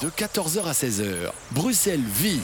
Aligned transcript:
De 0.00 0.10
14h 0.10 0.62
à 0.64 0.72
16h, 0.72 1.06
Bruxelles 1.50 2.00
vit 2.00 2.38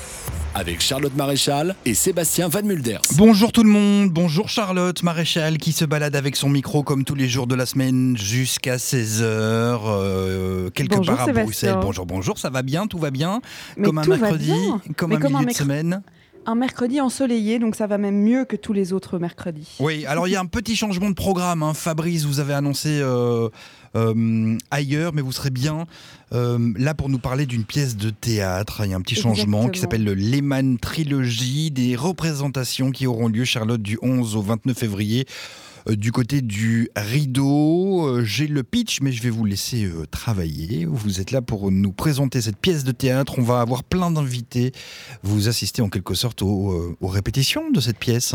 avec 0.57 0.81
Charlotte 0.81 1.15
Maréchal 1.15 1.77
et 1.85 1.95
Sébastien 1.95 2.49
Van 2.49 2.63
Mulders. 2.63 3.01
Bonjour 3.17 3.53
tout 3.53 3.63
le 3.63 3.71
monde, 3.71 4.11
bonjour 4.11 4.49
Charlotte 4.49 5.01
Maréchal 5.05 5.59
qui 5.59 5.71
se 5.71 5.85
balade 5.85 6.17
avec 6.17 6.35
son 6.35 6.49
micro 6.49 6.83
comme 6.83 7.05
tous 7.05 7.15
les 7.15 7.29
jours 7.29 7.47
de 7.47 7.55
la 7.55 7.67
semaine 7.67 8.17
jusqu'à 8.17 8.77
16h, 8.77 9.23
euh, 9.23 10.71
quelque 10.71 10.97
Bonjour, 10.97 11.15
part 11.15 11.23
à 11.23 11.27
Sébastien. 11.27 11.45
Bruxelles. 11.45 11.79
Bonjour, 11.81 12.07
bonjour, 12.07 12.39
ça 12.39 12.51
va 12.51 12.63
bien, 12.63 12.89
tout 12.89 12.99
va 12.99 13.13
bien 13.13 13.41
Mais 13.77 13.85
Comme 13.85 13.99
un 13.99 14.05
mercredi, 14.05 14.53
comme 14.97 15.11
Mais 15.11 15.17
un 15.17 15.21
comme 15.21 15.37
un 15.37 15.41
milieu 15.41 15.53
de 15.53 15.57
semaine 15.57 16.03
Un 16.47 16.55
mercredi 16.55 17.01
ensoleillé, 17.01 17.59
donc 17.59 17.75
ça 17.75 17.87
va 17.87 17.97
même 17.99 18.23
mieux 18.23 18.45
que 18.45 18.57
tous 18.57 18.73
les 18.73 18.93
autres 18.93 19.19
mercredis. 19.19 19.77
Oui, 19.81 20.05
alors 20.07 20.29
il 20.29 20.33
y 20.33 20.37
a 20.37 20.41
un 20.41 20.47
petit 20.47 20.77
changement 20.77 21.09
de 21.09 21.15
programme. 21.15 21.63
hein. 21.63 21.73
Fabrice, 21.75 22.25
vous 22.25 22.39
avez 22.39 22.53
annoncé 22.53 23.01
euh, 23.01 23.49
euh, 23.97 24.57
ailleurs, 24.71 25.13
mais 25.15 25.23
vous 25.23 25.33
serez 25.33 25.51
bien 25.51 25.87
euh, 26.35 26.73
là 26.77 26.93
pour 26.95 27.09
nous 27.09 27.19
parler 27.19 27.47
d'une 27.47 27.65
pièce 27.65 27.97
de 27.97 28.11
théâtre. 28.11 28.83
Il 28.85 28.91
y 28.91 28.93
a 28.93 28.97
un 28.97 29.01
petit 29.01 29.15
changement 29.15 29.69
qui 29.69 29.81
s'appelle 29.81 30.05
le 30.05 30.15
Lehman 30.15 30.79
Trilogy, 30.79 31.71
des 31.71 31.97
représentations 31.97 32.91
qui 32.91 33.07
auront 33.07 33.29
lieu, 33.29 33.45
Charlotte, 33.45 33.81
du 33.83 33.99
11 34.03 34.37
au 34.37 34.43
29 34.43 34.77
février. 34.77 35.27
Euh, 35.89 35.97
Du 35.97 36.13
côté 36.13 36.41
du 36.43 36.89
rideau, 36.97 38.07
Euh, 38.07 38.25
j'ai 38.25 38.47
le 38.47 38.63
pitch, 38.63 39.01
mais 39.01 39.13
je 39.13 39.23
vais 39.23 39.31
vous 39.31 39.45
laisser 39.45 39.85
euh, 39.85 40.07
travailler. 40.11 40.85
Vous 40.85 41.21
êtes 41.21 41.31
là 41.31 41.43
pour 41.43 41.71
nous 41.71 41.93
présenter 41.93 42.41
cette 42.41 42.57
pièce 42.57 42.85
de 42.85 42.93
théâtre. 42.93 43.35
On 43.39 43.43
va 43.43 43.61
avoir 43.61 43.85
plein 43.85 44.11
d'invités. 44.11 44.73
Vous 45.23 45.49
assistez 45.49 45.83
en 45.83 45.89
quelque 45.89 46.15
sorte 46.15 46.43
aux, 46.43 46.97
aux 47.01 47.09
répétitions 47.09 47.71
de 47.71 47.81
cette 47.81 47.99
pièce. 47.99 48.35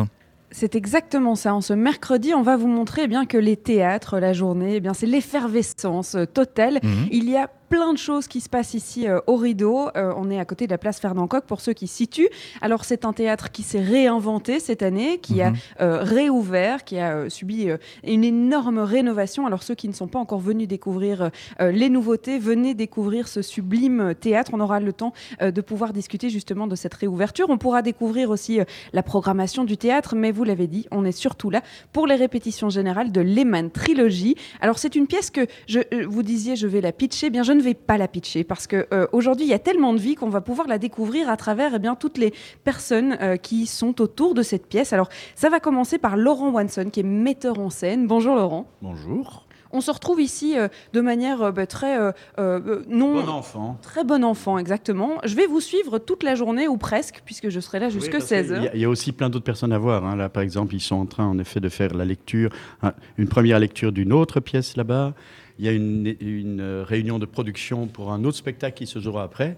C'est 0.51 0.75
exactement 0.75 1.35
ça. 1.35 1.53
En 1.53 1.61
ce 1.61 1.73
mercredi, 1.73 2.33
on 2.33 2.41
va 2.41 2.57
vous 2.57 2.67
montrer 2.67 3.03
eh 3.03 3.07
bien, 3.07 3.25
que 3.25 3.37
les 3.37 3.55
théâtres, 3.55 4.19
la 4.19 4.33
journée, 4.33 4.75
eh 4.77 4.79
bien, 4.79 4.93
c'est 4.93 5.05
l'effervescence 5.05 6.17
totale. 6.33 6.79
Mhm. 6.83 7.07
Il 7.11 7.29
y 7.29 7.37
a 7.37 7.51
plein 7.69 7.93
de 7.93 7.97
choses 7.97 8.27
qui 8.27 8.41
se 8.41 8.49
passent 8.49 8.73
ici 8.73 9.07
euh, 9.07 9.19
au 9.27 9.35
rideau. 9.35 9.89
Euh, 9.95 10.11
on 10.17 10.29
est 10.31 10.39
à 10.39 10.45
côté 10.45 10.65
de 10.65 10.71
la 10.71 10.77
place 10.77 10.99
Fernand 10.99 11.27
Coq 11.27 11.43
pour 11.45 11.61
ceux 11.61 11.73
qui 11.73 11.87
se 11.87 11.95
situent. 11.95 12.29
Alors 12.61 12.83
c'est 12.83 13.05
un 13.05 13.13
théâtre 13.13 13.51
qui 13.51 13.63
s'est 13.63 13.81
réinventé 13.81 14.59
cette 14.59 14.81
année, 14.81 15.19
qui 15.19 15.41
a 15.41 15.51
Mhm. 15.51 15.57
euh, 15.81 15.99
réouvert, 16.03 16.83
qui 16.83 16.97
a 16.99 17.29
subi 17.29 17.67
une 18.03 18.23
énorme 18.23 18.79
rénovation. 18.79 19.45
Alors 19.45 19.63
ceux 19.63 19.75
qui 19.75 19.87
ne 19.87 19.93
sont 19.93 20.07
pas 20.07 20.19
encore 20.19 20.39
venus 20.39 20.67
découvrir 20.67 21.29
les 21.59 21.89
nouveautés, 21.89 22.39
venez 22.39 22.73
découvrir 22.73 23.27
ce 23.27 23.41
sublime 23.41 24.13
théâtre. 24.19 24.51
On 24.53 24.59
aura 24.59 24.79
le 24.79 24.93
temps 24.93 25.13
de 25.41 25.61
pouvoir 25.61 25.93
discuter 25.93 26.29
justement 26.29 26.67
de 26.67 26.75
cette 26.75 26.93
réouverture. 26.93 27.47
On 27.49 27.57
pourra 27.57 27.81
découvrir 27.81 28.29
aussi 28.29 28.59
la 28.93 29.03
programmation 29.03 29.63
du 29.63 29.77
théâtre, 29.77 30.15
mais 30.15 30.31
vous 30.31 30.43
l'avez 30.43 30.67
dit, 30.67 30.87
on 30.91 31.05
est 31.05 31.11
surtout 31.11 31.49
là 31.49 31.61
pour 31.93 32.07
les 32.07 32.15
répétitions 32.15 32.69
générales 32.69 33.11
de 33.11 33.21
Lehman 33.21 33.69
Trilogy. 33.71 34.35
Alors 34.61 34.79
c'est 34.79 34.95
une 34.95 35.07
pièce 35.07 35.29
que 35.29 35.45
je, 35.67 35.79
vous 36.05 36.23
disiez 36.23 36.55
je 36.55 36.67
vais 36.67 36.81
la 36.81 36.91
pitcher, 36.91 37.29
bien 37.29 37.43
je 37.43 37.53
ne 37.53 37.58
vais 37.61 37.73
pas 37.73 37.97
la 37.97 38.07
pitcher 38.07 38.43
parce 38.43 38.67
que 38.67 38.87
euh, 38.93 39.07
aujourd'hui 39.11 39.45
il 39.45 39.49
y 39.49 39.53
a 39.53 39.59
tellement 39.59 39.93
de 39.93 39.99
vie 39.99 40.15
qu'on 40.15 40.29
va 40.29 40.41
pouvoir 40.41 40.67
la 40.67 40.77
découvrir 40.77 41.29
à 41.29 41.37
travers 41.37 41.73
eh 41.75 41.79
bien 41.79 41.95
toutes 41.95 42.17
les 42.17 42.33
personnes 42.63 43.17
euh, 43.21 43.37
qui 43.37 43.65
sont 43.65 44.01
autour 44.01 44.33
de 44.33 44.41
cette 44.43 44.67
pièce. 44.67 44.93
Alors 44.93 45.09
ça 45.35 45.49
va 45.49 45.59
commencer 45.59 45.97
par 45.97 46.17
Laurent 46.17 46.51
Wanson 46.51 46.89
qui 46.91 46.99
est 47.01 47.03
metteur 47.03 47.59
en 47.59 47.69
scène. 47.69 48.07
Bonjour 48.07 48.35
Laurent. 48.35 48.67
Bonjour. 48.81 49.45
On 49.71 49.81
se 49.81 49.91
retrouve 49.91 50.19
ici 50.19 50.57
euh, 50.57 50.67
de 50.93 51.01
manière 51.01 51.43
euh, 51.43 51.51
bah, 51.51 51.67
très 51.67 51.95
euh, 51.99 52.11
euh, 52.39 52.81
non 52.89 53.21
Bon 53.23 53.29
enfant. 53.29 53.77
Très 53.83 54.03
bon 54.03 54.23
enfant, 54.25 54.57
exactement. 54.57 55.17
Je 55.25 55.35
vais 55.35 55.45
vous 55.45 55.59
suivre 55.61 55.99
toute 55.99 56.23
la 56.23 56.33
journée, 56.33 56.67
ou 56.67 56.77
presque, 56.77 57.21
puisque 57.23 57.49
je 57.49 57.59
serai 57.59 57.77
là 57.77 57.89
jusque 57.89 58.07
Oui, 58.07 58.11
parce 58.17 58.25
qu'il 58.29 58.37
16h. 58.37 58.63
y 58.63 58.67
a- 58.67 58.75
Il 58.75 58.81
y, 58.81 58.85
a 58.85 58.89
aussi 58.89 59.11
plein 59.11 59.29
d'autres 59.29 59.45
personnes 59.45 59.71
à 59.71 59.77
voir. 59.77 60.03
hein. 60.05 60.15
Là, 60.15 60.27
par 60.27 60.41
exemple, 60.41 60.73
ils 60.73 60.79
sont 60.79 60.95
en 60.95 61.05
train, 61.05 61.25
en 61.27 61.37
effet, 61.37 61.59
de 61.59 61.69
faire 61.69 61.93
la 61.93 62.03
lecture, 62.03 62.49
hein, 62.81 62.93
une 63.19 63.27
première 63.27 63.59
lecture 63.59 63.91
d'une 63.91 64.11
autre 64.11 64.39
pièce 64.39 64.75
là-bas. 64.75 65.13
Il 65.59 65.65
y 65.65 65.67
a 65.67 65.71
une, 65.73 66.15
une, 66.21 66.61
euh, 66.61 66.83
réunion 66.87 67.19
de 67.19 67.25
production 67.25 67.85
pour 67.87 68.11
un 68.13 68.23
autre 68.23 68.37
spectacle 68.37 68.77
qui 68.77 68.87
se 68.87 68.99
jouera 68.99 69.23
après. 69.23 69.57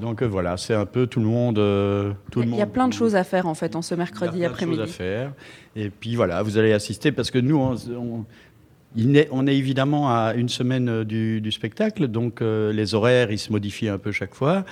Donc 0.00 0.20
euh, 0.22 0.26
voilà, 0.26 0.56
c'est 0.56 0.74
un 0.74 0.86
peu 0.86 1.06
tout 1.06 1.20
le 1.20 1.26
monde. 1.26 1.58
euh, 1.58 2.12
tout 2.32 2.40
le 2.40 2.46
Il 2.48 2.56
y 2.56 2.60
a 2.60 2.66
plein 2.66 2.88
de 2.88 2.92
choses 2.92 3.14
à 3.14 3.22
faire, 3.24 3.46
en 3.46 3.54
fait, 3.54 3.76
en 3.76 3.80
ce 3.82 3.94
mercredi 3.94 4.38
Il 4.38 4.40
y 4.40 4.44
a 4.44 4.50
plein 4.50 4.66
de 4.66 4.72
choses 4.72 4.80
après-midi. 4.80 4.92
à 4.92 4.92
faire. 4.92 5.32
Et 5.76 5.88
puis 5.90 6.16
voilà, 6.16 6.42
vous 6.42 6.58
allez 6.58 6.72
assister 6.72 7.12
parce 7.12 7.30
que 7.30 7.38
nous, 7.38 7.56
on, 7.56 7.74
on- 7.96 8.24
il 8.98 9.16
est, 9.16 9.28
on 9.30 9.46
est 9.46 9.54
évidemment 9.56 10.08
à 10.10 10.32
une 10.34 10.48
semaine 10.48 11.04
du, 11.04 11.40
du 11.42 11.52
spectacle, 11.52 12.08
donc 12.08 12.40
euh, 12.40 12.72
les 12.72 12.94
horaires, 12.94 13.30
ils 13.30 13.38
se 13.38 13.52
modifient 13.52 13.88
un 13.90 13.98
peu 13.98 14.10
chaque 14.10 14.34
fois. 14.34 14.64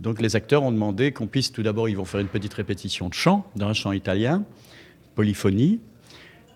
Donc 0.00 0.20
les 0.20 0.34
acteurs 0.34 0.62
ont 0.64 0.72
demandé 0.72 1.12
qu'on 1.12 1.28
puisse, 1.28 1.52
tout 1.52 1.62
d'abord, 1.62 1.88
ils 1.88 1.96
vont 1.96 2.04
faire 2.04 2.20
une 2.20 2.26
petite 2.26 2.52
répétition 2.54 3.08
de 3.08 3.14
chant, 3.14 3.46
d'un 3.56 3.72
chant 3.72 3.92
italien, 3.92 4.44
polyphonie. 5.14 5.80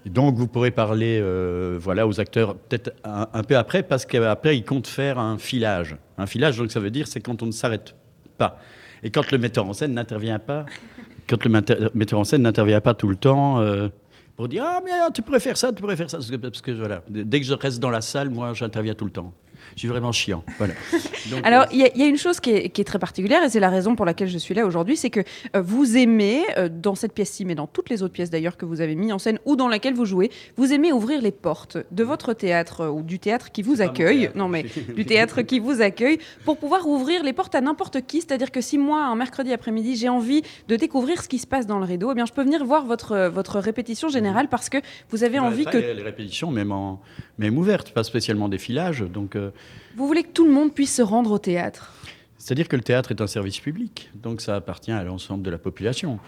Donc 0.07 0.37
vous 0.37 0.47
pourrez 0.47 0.71
parler 0.71 1.19
euh, 1.23 1.79
voilà, 1.81 2.07
aux 2.07 2.21
acteurs 2.21 2.57
peut-être 2.57 2.93
un, 3.05 3.43
peu 3.43 3.57
après, 3.57 3.83
parce 3.83 4.05
qu'après, 4.05 4.57
ils 4.57 4.65
comptent 4.65 4.87
faire 4.87 5.19
un 5.19 5.39
filage. 5.39 5.97
Un 6.19 6.27
filage, 6.27 6.59
donc 6.59 6.71
ça 6.71 6.81
veut 6.81 6.91
dire, 6.91 7.07
c'est 7.07 7.21
quand 7.21 7.43
on 7.43 7.47
ne 7.47 7.53
s'arrête 7.53 7.95
pas. 8.37 8.59
Et 9.03 9.11
quand 9.11 9.31
le 9.33 9.39
metteur 9.39 9.67
en 9.67 9.73
scène 9.73 9.95
n'intervient 9.95 10.39
pas, 10.39 10.67
quand 11.29 11.43
le 11.45 11.51
metteur 11.95 12.21
en 12.21 12.25
scène 12.25 12.43
n'intervient 12.43 12.81
pas 12.81 12.95
tout 12.95 13.09
le 13.09 13.17
temps 13.17 13.61
euh, 13.61 13.89
pour 14.37 14.49
dire 14.49 14.65
ah 14.67 14.81
mais 14.85 14.91
ah, 14.93 15.09
tu 15.13 15.23
pourrais 15.23 15.41
faire 15.41 15.57
ça, 15.57 15.73
tu 15.73 15.81
pourrais 15.81 15.97
faire 15.97 16.11
ça, 16.11 16.19
parce 16.41 16.61
que, 16.61 16.73
voilà, 16.73 17.03
dès 17.09 17.41
que 17.41 17.47
je 17.47 17.55
reste 17.55 17.81
dans 17.81 17.91
la 17.91 18.01
salle, 18.01 18.31
moi 18.31 18.53
j'interviens 18.53 18.95
tout 18.95 19.05
le 19.05 19.11
temps. 19.11 19.33
Je 19.75 19.81
suis 19.81 19.89
vraiment 19.89 20.13
chiant. 20.13 20.45
Voilà. 20.59 20.75
Donc, 21.31 21.41
Alors, 21.45 21.63
euh, 21.63 21.67
il 21.73 21.79
y, 21.79 21.85
a- 21.85 21.91
il 21.95 22.01
y 22.01 22.05
a 22.05 22.07
une 22.07 22.19
chose 22.19 22.39
qui 22.41 22.51
est, 22.51 22.69
qui 22.69 22.81
est 22.81 22.85
très 22.85 22.99
particulière, 22.99 23.43
et 23.43 23.49
c'est 23.49 23.61
la 23.61 23.71
raison 23.71 23.97
pour 23.97 24.05
laquelle 24.07 24.29
je 24.29 24.39
suis 24.39 24.55
là 24.55 24.67
aujourd'hui, 24.67 24.97
c'est 24.97 25.11
que 25.11 25.21
euh, 25.57 25.63
vous 25.63 25.97
aimez, 25.97 26.43
euh, 26.59 26.69
dans 26.71 26.95
cette 26.95 27.13
pièce-ci, 27.13 27.45
mais 27.45 27.55
dans 27.55 27.67
toutes 27.67 27.91
les 27.91 28.03
autres 28.03 28.13
pièces 28.13 28.31
d'ailleurs 28.31 28.57
que 28.57 28.65
vous 28.65 28.81
avez 28.81 28.95
mis 28.95 29.13
en 29.13 29.19
scène 29.19 29.39
ou 29.45 29.57
dans 29.57 29.69
laquelle 29.69 29.95
vous 29.95 30.05
jouez, 30.05 30.31
vous 30.57 30.73
aimez 30.73 30.93
ouvrir 30.93 31.21
les 31.23 31.33
portes 31.33 31.79
de 31.91 32.05
votre 32.05 32.35
théâtre 32.35 32.83
euh, 32.83 32.89
ou 32.91 33.03
du 33.03 33.19
théâtre 33.19 33.51
qui 33.53 33.63
vous 33.63 33.81
accueille, 33.83 34.21
théâtre. 34.21 34.37
non 34.37 34.49
mais 34.49 34.65
du 34.97 35.05
théâtre 35.07 35.43
qui 35.43 35.59
vous 35.61 35.81
accueille, 35.81 36.19
pour 36.45 36.59
pouvoir 36.59 36.87
ouvrir 36.87 37.23
les 37.25 37.33
portes 37.33 37.55
à 37.55 37.61
n'importe 37.61 38.03
qui. 38.07 38.21
C'est-à-dire 38.21 38.51
que 38.53 38.61
si 38.61 38.79
moi, 38.79 39.05
un 39.05 39.17
mercredi 39.17 39.53
après-midi, 39.53 39.97
j'ai 39.97 40.09
envie 40.09 40.43
de 40.69 40.77
découvrir 40.77 41.23
ce 41.23 41.29
qui 41.29 41.39
se 41.39 41.47
passe 41.47 41.67
dans 41.67 41.79
le 41.79 41.85
rideau, 41.85 42.13
eh 42.13 42.15
bien, 42.15 42.27
je 42.27 42.33
peux 42.33 42.43
venir 42.43 42.65
voir 42.65 42.85
votre, 42.85 43.29
votre 43.29 43.59
répétition 43.59 44.09
générale 44.09 44.49
parce 44.49 44.69
que 44.69 44.79
vous 45.11 45.25
avez 45.25 45.39
bah, 45.39 45.45
envie 45.45 45.65
ça, 45.65 45.71
que 45.73 45.79
les, 45.79 45.95
les 45.95 46.03
répétitions, 46.03 46.51
même, 46.51 46.71
en, 46.73 47.01
même 47.39 47.57
ouvertes, 47.59 47.91
pas 47.91 48.05
spécialement 48.05 48.49
des 48.49 48.59
filages. 48.59 49.01
Donc, 49.01 49.37
euh, 49.37 49.51
vous 49.97 50.07
voulez 50.07 50.23
que 50.23 50.33
tout 50.33 50.45
le 50.45 50.53
monde 50.53 50.75
puisse 50.75 50.95
se 50.95 51.03
rendre 51.03 51.31
au 51.33 51.39
théâtre? 51.39 51.93
C'est-à-dire 52.39 52.69
que 52.69 52.77
le 52.77 52.83
théâtre 52.83 53.11
est 53.11 53.21
un 53.21 53.27
service 53.27 53.59
public, 53.59 54.11
donc 54.15 54.41
ça 54.41 54.57
appartient 54.57 54.93
à 54.93 55.03
l'ensemble 55.03 55.43
de 55.43 55.51
la 55.51 55.59
population. 55.59 56.19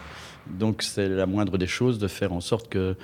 Donc 0.47 0.82
c'est 0.82 1.08
la 1.08 1.26
moindre 1.26 1.58
des 1.58 1.66
choses 1.66 1.98
de 1.98 2.08
faire 2.08 2.32
en 2.32 2.41
sorte 2.41 2.69
que 2.69 2.96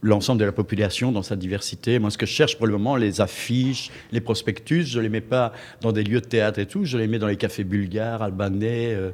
l'ensemble 0.00 0.40
de 0.40 0.44
la 0.44 0.52
population, 0.52 1.12
dans 1.12 1.22
sa 1.22 1.36
diversité, 1.36 1.98
moi 1.98 2.10
ce 2.10 2.18
que 2.18 2.26
je 2.26 2.32
cherche 2.32 2.56
pour 2.56 2.66
le 2.66 2.72
moment, 2.72 2.96
les 2.96 3.20
affiches, 3.20 3.90
les 4.12 4.20
prospectus, 4.20 4.84
je 4.84 4.98
ne 4.98 5.02
les 5.02 5.08
mets 5.08 5.20
pas 5.20 5.52
dans 5.80 5.92
des 5.92 6.04
lieux 6.04 6.20
de 6.20 6.26
théâtre 6.26 6.58
et 6.58 6.66
tout, 6.66 6.84
je 6.84 6.96
les 6.96 7.08
mets 7.08 7.18
dans 7.18 7.26
les 7.26 7.36
cafés 7.36 7.64
bulgares, 7.64 8.22
albanais, 8.22 8.94
euh, 8.94 9.10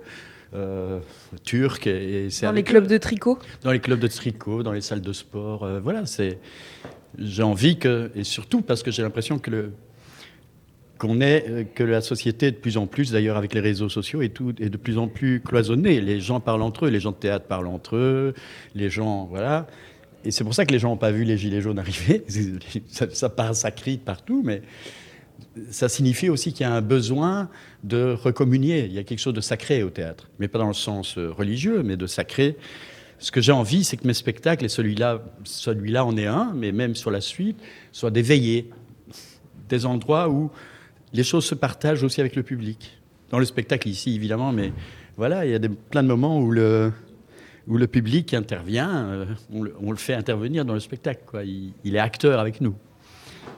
euh, 0.55 1.01
turcs. 1.45 1.87
Et, 1.87 2.29
Dans 2.43 2.53
les 2.53 2.63
clubs 2.63 2.87
de 2.87 2.99
tricot? 2.99 3.39
Dans 3.63 3.73
les 3.73 3.81
clubs 3.81 3.99
de 3.99 4.09
tricot, 4.09 4.63
dans 4.63 4.73
les 4.73 4.83
salles 4.83 5.01
de 5.01 5.13
sport. 5.13 5.65
euh, 5.65 5.81
voilà, 5.81 6.05
c'est. 6.07 6.39
J'ai 7.19 7.43
envie 7.43 7.79
que. 7.79 8.11
Et 8.15 8.25
surtout 8.25 8.61
parce 8.61 8.83
que 8.83 8.91
j'ai 8.91 9.03
l'impression 9.03 9.39
que 9.39 9.51
le. 9.51 9.73
Qu'on 11.03 11.21
est, 11.21 11.45
euh, 11.49 11.65
que 11.65 11.83
la 11.83 12.01
société 12.01 12.53
de 12.53 12.57
plus 12.57 12.77
en 12.77 12.87
plus, 12.87 13.11
d'ailleurs 13.11 13.37
avec 13.37 13.55
les 13.55 13.61
réseaux 13.61 13.89
sociaux, 13.89 14.23
est, 14.23 14.41
de 14.41 14.77
plus 14.77 14.99
en 14.99 15.09
plus 15.09 15.41
cloisonnée. 15.41 16.01
Les 16.01 16.21
gens 16.21 16.39
parlent 16.39 16.63
entre 16.63 16.87
eux, 16.87 16.91
les 16.91 17.01
gens 17.01 17.11
de 17.11 17.17
théâtre 17.17 17.47
parlent 17.47 17.67
entre 17.67 17.97
eux, 17.97 18.35
les 18.77 18.89
gens, 18.89 19.27
voilà. 19.27 19.67
Et 20.25 20.31
c'est 20.31 20.45
pour 20.45 20.55
ça 20.55 20.65
que 20.65 20.71
les 20.71 20.79
gens 20.79 20.91
n'ont 20.91 20.97
pas 20.97 21.11
vu 21.11 21.25
les 21.25 21.37
gilets 21.37 21.61
jaunes 21.61 21.81
arriver. 21.81 22.23
ça, 22.87 23.11
ça, 23.11 23.29
part, 23.29 23.57
ça 23.57 23.73
crie 23.73 23.99
partout, 23.99 24.43
mais 24.45 24.63
ça 25.73 25.89
signifie 25.89 26.29
aussi 26.29 26.53
qu'il 26.53 26.65
y 26.65 26.71
a 26.71 26.73
un 26.73 26.83
besoin 26.83 27.49
de 27.83 28.13
recommunier. 28.13 28.85
Il 28.85 28.93
y 28.93 29.01
a 29.01 29.03
quelque 29.03 29.19
chose 29.19 29.35
de 29.35 29.41
sacré 29.41 29.83
au 29.83 29.91
théâtre, 29.91 30.31
mais 30.39 30.47
pas 30.47 30.61
dans 30.61 30.69
le 30.69 30.73
sens 30.73 31.19
euh, 31.19 31.33
religieux, 31.33 31.83
mais 31.83 31.97
de 31.97 32.07
sacré. 32.07 32.57
Ce 33.19 33.33
que 33.33 33.41
j'ai 33.41 33.51
envie, 33.51 33.83
c'est 33.83 33.97
que 33.97 34.07
mes 34.07 34.15
spectacles, 34.15 34.65
et 34.65 34.69
celui-là, 34.69 35.21
celui-là 35.43 36.05
en 36.05 36.17
est 36.17 36.27
un, 36.27 36.53
mais 36.55 36.71
même 36.71 36.95
sur 36.95 37.11
la 37.11 37.21
suite, 37.21 37.59
soient 37.91 38.13
des 38.13 38.23
veillées, 38.23 38.71
des 39.69 39.85
endroits 39.85 40.29
où 40.29 40.53
les 41.13 41.25
choses 41.25 41.45
se 41.45 41.55
partagent 41.55 42.03
aussi 42.03 42.21
avec 42.21 42.37
le 42.37 42.43
public. 42.43 42.99
Dans 43.31 43.39
le 43.39 43.45
spectacle 43.45 43.89
ici, 43.89 44.15
évidemment, 44.15 44.53
mais 44.53 44.73
voilà, 45.17 45.45
il 45.45 45.51
y 45.51 45.55
a 45.55 45.59
des, 45.59 45.69
plein 45.69 46.03
de 46.03 46.09
moments 46.09 46.39
où 46.39 46.51
le, 46.51 46.93
où 47.67 47.77
le 47.77 47.87
public 47.87 48.35
intervient, 48.35 49.07
euh, 49.07 49.27
on, 49.53 49.91
le, 49.91 49.97
fait 49.97 50.15
intervenir 50.15 50.65
dans 50.65 50.75
le 50.75 50.81
spectacle. 50.81 51.23
Quoi. 51.27 51.45
Il 51.45 51.97
est 51.97 51.99
acteur 51.99 52.41
avec 52.41 52.61
nous. 52.61 52.75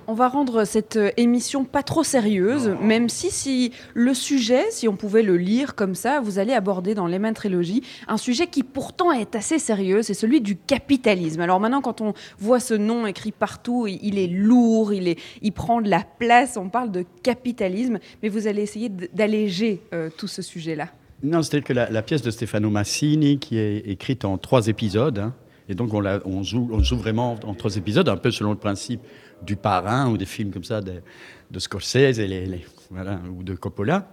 On 0.06 0.12
va 0.14 0.28
rendre 0.28 0.64
cette 0.64 0.96
euh, 0.96 1.10
émission 1.16 1.64
pas 1.64 1.82
trop 1.82 2.02
sérieuse, 2.04 2.76
même 2.82 3.08
si, 3.08 3.30
si 3.30 3.72
le 3.94 4.12
sujet, 4.12 4.64
si 4.70 4.86
on 4.86 4.96
pouvait 4.96 5.22
le 5.22 5.36
lire 5.38 5.74
comme 5.74 5.94
ça, 5.94 6.20
vous 6.20 6.38
allez 6.38 6.52
aborder 6.52 6.94
dans 6.94 7.06
Lehman 7.06 7.32
Trilogy 7.32 7.82
un 8.06 8.18
sujet 8.18 8.46
qui 8.46 8.62
pourtant 8.62 9.12
est 9.12 9.34
assez 9.34 9.58
sérieux, 9.58 10.02
c'est 10.02 10.12
celui 10.12 10.42
du 10.42 10.56
capitalisme. 10.56 11.40
Alors 11.40 11.58
maintenant, 11.58 11.80
quand 11.80 12.02
on 12.02 12.12
voit 12.38 12.60
ce 12.60 12.74
nom 12.74 13.06
écrit 13.06 13.32
partout, 13.32 13.86
il 13.86 14.18
est 14.18 14.26
lourd, 14.26 14.92
il, 14.92 15.08
est, 15.08 15.18
il 15.40 15.52
prend 15.52 15.80
de 15.80 15.88
la 15.88 16.04
place, 16.18 16.58
on 16.58 16.68
parle 16.68 16.90
de 16.90 17.06
capitalisme, 17.22 17.98
mais 18.22 18.28
vous 18.28 18.46
allez 18.46 18.62
essayer 18.62 18.90
d'alléger 18.90 19.80
euh, 19.94 20.10
tout 20.14 20.28
ce 20.28 20.42
sujet-là. 20.42 20.88
Non, 21.22 21.40
c'est-à-dire 21.42 21.66
que 21.66 21.72
la, 21.72 21.88
la 21.90 22.02
pièce 22.02 22.20
de 22.20 22.30
Stefano 22.30 22.68
Massini, 22.68 23.38
qui 23.38 23.56
est 23.56 23.78
écrite 23.88 24.26
en 24.26 24.36
trois 24.36 24.68
épisodes, 24.68 25.18
hein, 25.18 25.32
et 25.66 25.74
donc 25.74 25.94
on, 25.94 26.00
la- 26.00 26.20
on 26.26 26.42
joue, 26.42 26.68
on 26.70 26.80
joue 26.80 26.98
vraiment 26.98 27.38
en 27.46 27.54
trois 27.54 27.76
épisodes, 27.76 28.06
un 28.10 28.18
peu 28.18 28.30
selon 28.30 28.50
le 28.50 28.58
principe 28.58 29.00
du 29.42 29.56
parrain 29.56 30.08
ou 30.08 30.16
des 30.16 30.26
films 30.26 30.50
comme 30.50 30.64
ça 30.64 30.80
de, 30.80 31.02
de 31.50 31.58
Scorsese 31.58 32.18
et 32.18 32.26
les, 32.26 32.64
voilà, 32.90 33.20
ou 33.36 33.42
de 33.42 33.54
Coppola. 33.54 34.08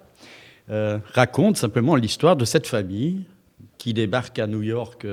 euh, 0.69 0.99
raconte 1.13 1.57
simplement 1.57 1.95
l'histoire 1.95 2.35
de 2.35 2.45
cette 2.45 2.67
famille 2.67 3.25
qui 3.77 3.93
débarque 3.93 4.39
à 4.39 4.47
New 4.47 4.61
York 4.61 5.05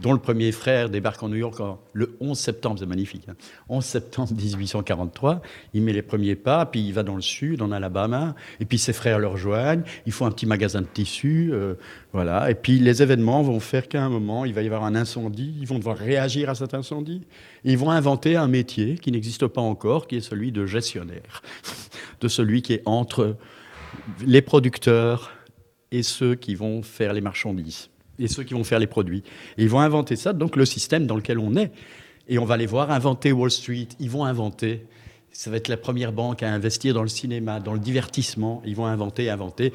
dont 0.00 0.12
le 0.12 0.18
premier 0.18 0.52
frère 0.52 0.90
débarque 0.90 1.22
en 1.22 1.28
New 1.28 1.36
York 1.36 1.60
le 1.92 2.16
11 2.20 2.38
septembre, 2.38 2.78
c'est 2.80 2.86
magnifique, 2.86 3.26
11 3.68 3.78
hein. 3.78 3.80
septembre 3.80 4.32
1843. 4.36 5.42
Il 5.72 5.82
met 5.82 5.92
les 5.92 6.02
premiers 6.02 6.34
pas, 6.34 6.66
puis 6.66 6.80
il 6.80 6.92
va 6.92 7.02
dans 7.02 7.16
le 7.16 7.22
sud, 7.22 7.62
en 7.62 7.70
Alabama, 7.70 8.34
et 8.60 8.64
puis 8.64 8.78
ses 8.78 8.92
frères 8.92 9.18
le 9.18 9.26
rejoignent. 9.26 9.82
Ils 10.06 10.12
font 10.12 10.26
un 10.26 10.30
petit 10.30 10.46
magasin 10.46 10.80
de 10.80 10.86
tissus, 10.86 11.50
euh, 11.52 11.74
voilà. 12.12 12.50
Et 12.50 12.54
puis 12.54 12.78
les 12.78 13.02
événements 13.02 13.42
vont 13.42 13.60
faire 13.60 13.88
qu'à 13.88 14.02
un 14.02 14.08
moment, 14.08 14.44
il 14.44 14.54
va 14.54 14.62
y 14.62 14.66
avoir 14.66 14.84
un 14.84 14.94
incendie. 14.94 15.54
Ils 15.60 15.66
vont 15.66 15.78
devoir 15.78 15.96
réagir 15.96 16.50
à 16.50 16.54
cet 16.54 16.74
incendie. 16.74 17.22
ils 17.64 17.78
vont 17.78 17.90
inventer 17.90 18.36
un 18.36 18.48
métier 18.48 18.98
qui 18.98 19.12
n'existe 19.12 19.46
pas 19.46 19.60
encore, 19.60 20.06
qui 20.06 20.16
est 20.16 20.20
celui 20.20 20.52
de 20.52 20.66
gestionnaire, 20.66 21.42
de 22.20 22.28
celui 22.28 22.62
qui 22.62 22.74
est 22.74 22.82
entre 22.84 23.36
les 24.26 24.42
producteurs 24.42 25.32
et 25.92 26.02
ceux 26.02 26.34
qui 26.34 26.56
vont 26.56 26.82
faire 26.82 27.12
les 27.12 27.20
marchandises 27.20 27.90
et 28.18 28.28
ceux 28.28 28.42
qui 28.42 28.54
vont 28.54 28.64
faire 28.64 28.78
les 28.78 28.86
produits. 28.86 29.22
Ils 29.58 29.68
vont 29.68 29.80
inventer 29.80 30.16
ça, 30.16 30.32
donc 30.32 30.56
le 30.56 30.64
système 30.64 31.06
dans 31.06 31.16
lequel 31.16 31.38
on 31.38 31.56
est. 31.56 31.72
Et 32.28 32.38
on 32.38 32.44
va 32.44 32.56
les 32.56 32.66
voir 32.66 32.90
inventer 32.90 33.32
Wall 33.32 33.50
Street. 33.50 33.88
Ils 34.00 34.10
vont 34.10 34.24
inventer. 34.24 34.86
Ça 35.30 35.50
va 35.50 35.56
être 35.56 35.68
la 35.68 35.76
première 35.76 36.12
banque 36.12 36.42
à 36.42 36.52
investir 36.52 36.94
dans 36.94 37.02
le 37.02 37.08
cinéma, 37.08 37.60
dans 37.60 37.74
le 37.74 37.80
divertissement. 37.80 38.62
Ils 38.64 38.76
vont 38.76 38.86
inventer, 38.86 39.28
inventer, 39.28 39.72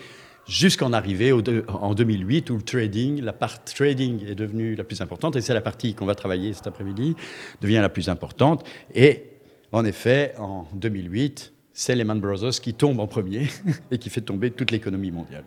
jusqu'en 0.47 0.93
arriver 0.93 1.31
en 1.31 1.93
2008 1.93 2.49
où 2.49 2.55
le 2.55 2.63
trading, 2.63 3.21
la 3.21 3.33
part 3.33 3.63
trading 3.63 4.25
est 4.25 4.35
devenue 4.35 4.75
la 4.75 4.83
plus 4.83 5.01
importante. 5.01 5.35
Et 5.35 5.41
c'est 5.41 5.53
la 5.53 5.61
partie 5.61 5.93
qu'on 5.93 6.05
va 6.05 6.15
travailler 6.15 6.53
cet 6.53 6.65
après-midi, 6.67 7.15
devient 7.61 7.79
la 7.81 7.89
plus 7.89 8.09
importante. 8.09 8.65
Et 8.95 9.25
en 9.71 9.85
effet, 9.85 10.33
en 10.39 10.65
2008, 10.73 11.53
c'est 11.73 11.95
Lehman 11.95 12.19
Brothers 12.19 12.59
qui 12.61 12.73
tombe 12.73 12.99
en 12.99 13.07
premier 13.07 13.47
et 13.91 13.99
qui 13.99 14.09
fait 14.09 14.21
tomber 14.21 14.51
toute 14.51 14.71
l'économie 14.71 15.11
mondiale. 15.11 15.43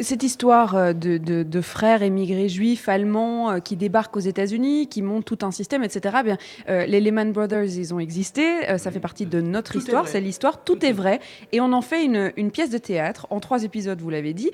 Cette 0.00 0.22
histoire 0.22 0.76
euh, 0.76 0.92
de, 0.94 1.60
frères 1.60 2.02
émigrés 2.02 2.48
juifs 2.48 2.88
allemands 2.88 3.50
euh, 3.50 3.58
qui 3.58 3.76
débarquent 3.76 4.16
aux 4.16 4.20
États-Unis, 4.20 4.88
qui 4.88 5.02
montent 5.02 5.26
tout 5.26 5.38
un 5.42 5.50
système, 5.50 5.84
etc. 5.84 6.16
Bien, 6.24 6.38
euh, 6.68 6.86
les 6.86 7.00
Lehman 7.00 7.32
Brothers, 7.32 7.76
ils 7.76 7.92
ont 7.92 8.00
existé. 8.00 8.44
ça 8.78 8.90
fait 8.90 9.00
partie 9.00 9.26
de 9.26 9.40
notre 9.40 9.76
histoire. 9.76 10.08
C'est 10.08 10.20
l'histoire. 10.20 10.64
Tout, 10.64 10.84
est 10.84 10.92
vrai. 10.92 11.20
Et 11.52 11.60
on 11.60 11.72
en 11.72 11.82
fait 11.82 12.04
une, 12.04 12.32
une, 12.36 12.50
pièce 12.50 12.70
de 12.70 12.78
théâtre 12.78 13.26
en 13.30 13.40
trois 13.40 13.64
épisodes, 13.64 14.00
vous 14.00 14.10
l'avez 14.10 14.32
dit, 14.32 14.50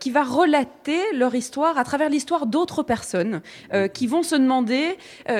qui 0.00 0.10
va 0.10 0.22
relater 0.22 1.00
leur 1.14 1.34
histoire 1.34 1.78
à 1.78 1.84
travers 1.84 2.08
l'histoire 2.08 2.46
d'autres 2.46 2.82
personnes 2.82 3.40
qui 3.92 4.06
vont 4.06 4.22
se 4.22 4.34
demander 4.34 4.96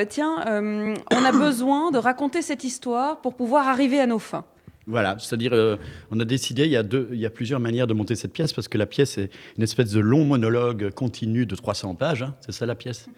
tiens, 0.08 0.44
on 0.46 1.24
a 1.24 1.32
besoin 1.38 1.90
de 1.90 1.98
raconter 1.98 2.42
cette 2.42 2.64
histoire 2.64 3.20
pour 3.20 3.34
pouvoir 3.34 3.68
arriver 3.68 4.00
à 4.00 4.06
nos 4.06 4.18
fins. 4.18 4.44
Voilà, 4.86 5.16
c'est-à-dire, 5.18 5.52
euh, 5.52 5.76
on 6.10 6.18
a 6.18 6.24
décidé, 6.24 6.64
il 6.64 6.72
y 6.72 6.76
a, 6.76 6.82
deux, 6.82 7.08
il 7.12 7.20
y 7.20 7.26
a 7.26 7.30
plusieurs 7.30 7.60
manières 7.60 7.86
de 7.86 7.94
monter 7.94 8.16
cette 8.16 8.32
pièce, 8.32 8.52
parce 8.52 8.66
que 8.66 8.78
la 8.78 8.86
pièce 8.86 9.16
est 9.16 9.30
une 9.56 9.62
espèce 9.62 9.92
de 9.92 10.00
long 10.00 10.24
monologue 10.24 10.90
continu 10.90 11.46
de 11.46 11.54
300 11.54 11.94
pages, 11.94 12.22
hein, 12.22 12.34
c'est 12.40 12.52
ça 12.52 12.66
la 12.66 12.74
pièce. 12.74 13.08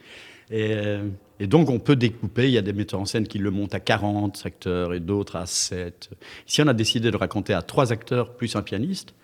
Euh, 0.52 1.08
et, 1.40 1.46
donc, 1.46 1.70
on 1.70 1.78
peut 1.78 1.96
découper, 1.96 2.44
il 2.44 2.50
y 2.50 2.58
a 2.58 2.62
des 2.62 2.75
metteurs 2.75 3.00
en 3.00 3.06
scène 3.06 3.26
qui 3.26 3.38
le 3.38 3.50
montent 3.50 3.75
à 3.75 3.81
40 3.81 4.43
acteurs 4.44 4.93
et 4.93 5.00
d'autres 5.00 5.37
à 5.37 5.46
7. 5.46 6.11
Ici, 6.46 6.61
on 6.61 6.69
a 6.69 6.75
décidé 6.75 7.11
de 7.11 7.16
raconter 7.16 7.55
à 7.55 7.62
trois 7.62 7.93
acteurs 7.93 8.34
plus 8.34 8.56
un 8.56 8.62
pianiste, 8.62 9.14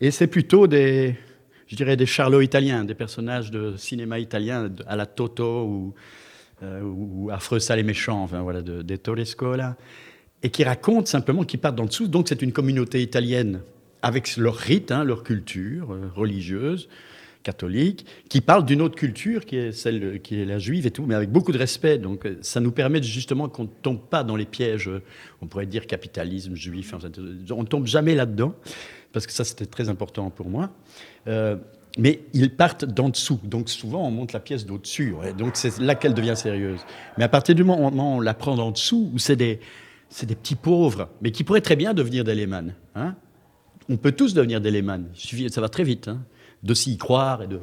et 0.00 0.10
c'est 0.10 0.28
plutôt 0.28 0.66
des, 0.66 1.14
je 1.66 1.76
dirais, 1.76 1.96
des 1.96 2.06
charlots 2.06 2.40
italiens, 2.40 2.84
des 2.84 2.94
personnages 2.94 3.50
de 3.50 3.76
cinéma 3.76 4.18
italien 4.18 4.70
à 4.86 4.96
la 4.96 5.04
Toto 5.04 5.64
ou, 5.64 5.94
euh, 6.62 7.28
Affreux, 7.30 7.58
sale 7.58 7.80
et 7.80 7.82
méchant, 7.82 8.22
enfin 8.22 8.40
voilà, 8.40 8.62
de, 8.62 8.80
des 8.80 8.96
Torescola 8.96 9.76
et 10.46 10.50
qui 10.50 10.62
racontent 10.62 11.06
simplement, 11.06 11.42
qui 11.42 11.56
partent 11.56 11.74
d'en 11.74 11.86
dessous. 11.86 12.06
Donc 12.06 12.28
c'est 12.28 12.40
une 12.40 12.52
communauté 12.52 13.02
italienne 13.02 13.62
avec 14.00 14.36
leur 14.36 14.54
rite, 14.54 14.92
hein, 14.92 15.02
leur 15.02 15.24
culture 15.24 15.92
euh, 15.92 16.08
religieuse, 16.14 16.88
catholique, 17.42 18.06
qui 18.28 18.40
parle 18.40 18.64
d'une 18.64 18.80
autre 18.80 18.94
culture 18.94 19.44
qui 19.44 19.56
est 19.56 19.72
celle 19.72 20.20
qui 20.22 20.40
est 20.40 20.44
la 20.44 20.60
juive 20.60 20.86
et 20.86 20.92
tout, 20.92 21.04
mais 21.04 21.16
avec 21.16 21.32
beaucoup 21.32 21.50
de 21.50 21.58
respect. 21.58 21.98
Donc 21.98 22.26
euh, 22.26 22.38
ça 22.42 22.60
nous 22.60 22.70
permet 22.70 23.02
justement 23.02 23.48
qu'on 23.48 23.64
ne 23.64 23.68
tombe 23.82 23.98
pas 23.98 24.22
dans 24.22 24.36
les 24.36 24.44
pièges, 24.44 24.88
euh, 24.88 25.02
on 25.42 25.48
pourrait 25.48 25.66
dire 25.66 25.88
capitalisme 25.88 26.54
juif, 26.54 26.94
on 26.94 27.62
ne 27.62 27.66
tombe 27.66 27.86
jamais 27.86 28.14
là-dedans, 28.14 28.54
parce 29.12 29.26
que 29.26 29.32
ça 29.32 29.42
c'était 29.42 29.66
très 29.66 29.88
important 29.88 30.30
pour 30.30 30.48
moi. 30.48 30.70
mais 31.26 32.20
ils 32.34 32.50
partent 32.50 32.84
d'en 32.84 33.08
dessous. 33.08 33.40
Donc 33.42 33.68
souvent, 33.68 34.06
on 34.06 34.12
monte 34.12 34.32
la 34.32 34.38
pièce 34.38 34.64
d'au-dessus. 34.64 35.16
Donc 35.36 35.56
c'est 35.56 35.80
là 35.80 35.96
qu'elle 35.96 36.14
devient 36.14 36.36
sérieuse. 36.36 36.82
Mais 37.18 37.24
à 37.24 37.28
partir 37.28 37.56
du 37.56 37.64
moment 37.64 37.88
où 37.88 38.00
on 38.00 38.20
la 38.20 38.34
prend 38.34 38.54
d'en 38.54 38.70
dessous, 38.70 39.10
où 39.12 39.18
c'est 39.18 39.34
des, 39.34 39.58
c'est 40.08 40.26
des 40.26 40.36
petits 40.36 40.54
pauvres, 40.54 41.08
mais 41.20 41.32
qui 41.32 41.44
pourraient 41.44 41.60
très 41.60 41.76
bien 41.76 41.94
devenir 41.94 42.24
des 42.24 42.34
Lehman. 42.34 42.74
Hein 42.94 43.14
On 43.88 43.96
peut 43.96 44.12
tous 44.12 44.34
devenir 44.34 44.60
des 44.60 44.70
Lehman. 44.70 45.08
Ça 45.48 45.60
va 45.60 45.68
très 45.68 45.84
vite. 45.84 46.08
Hein 46.08 46.24
de 46.62 46.74
s'y 46.74 46.96
croire 46.98 47.42
et 47.42 47.46
de 47.46 47.58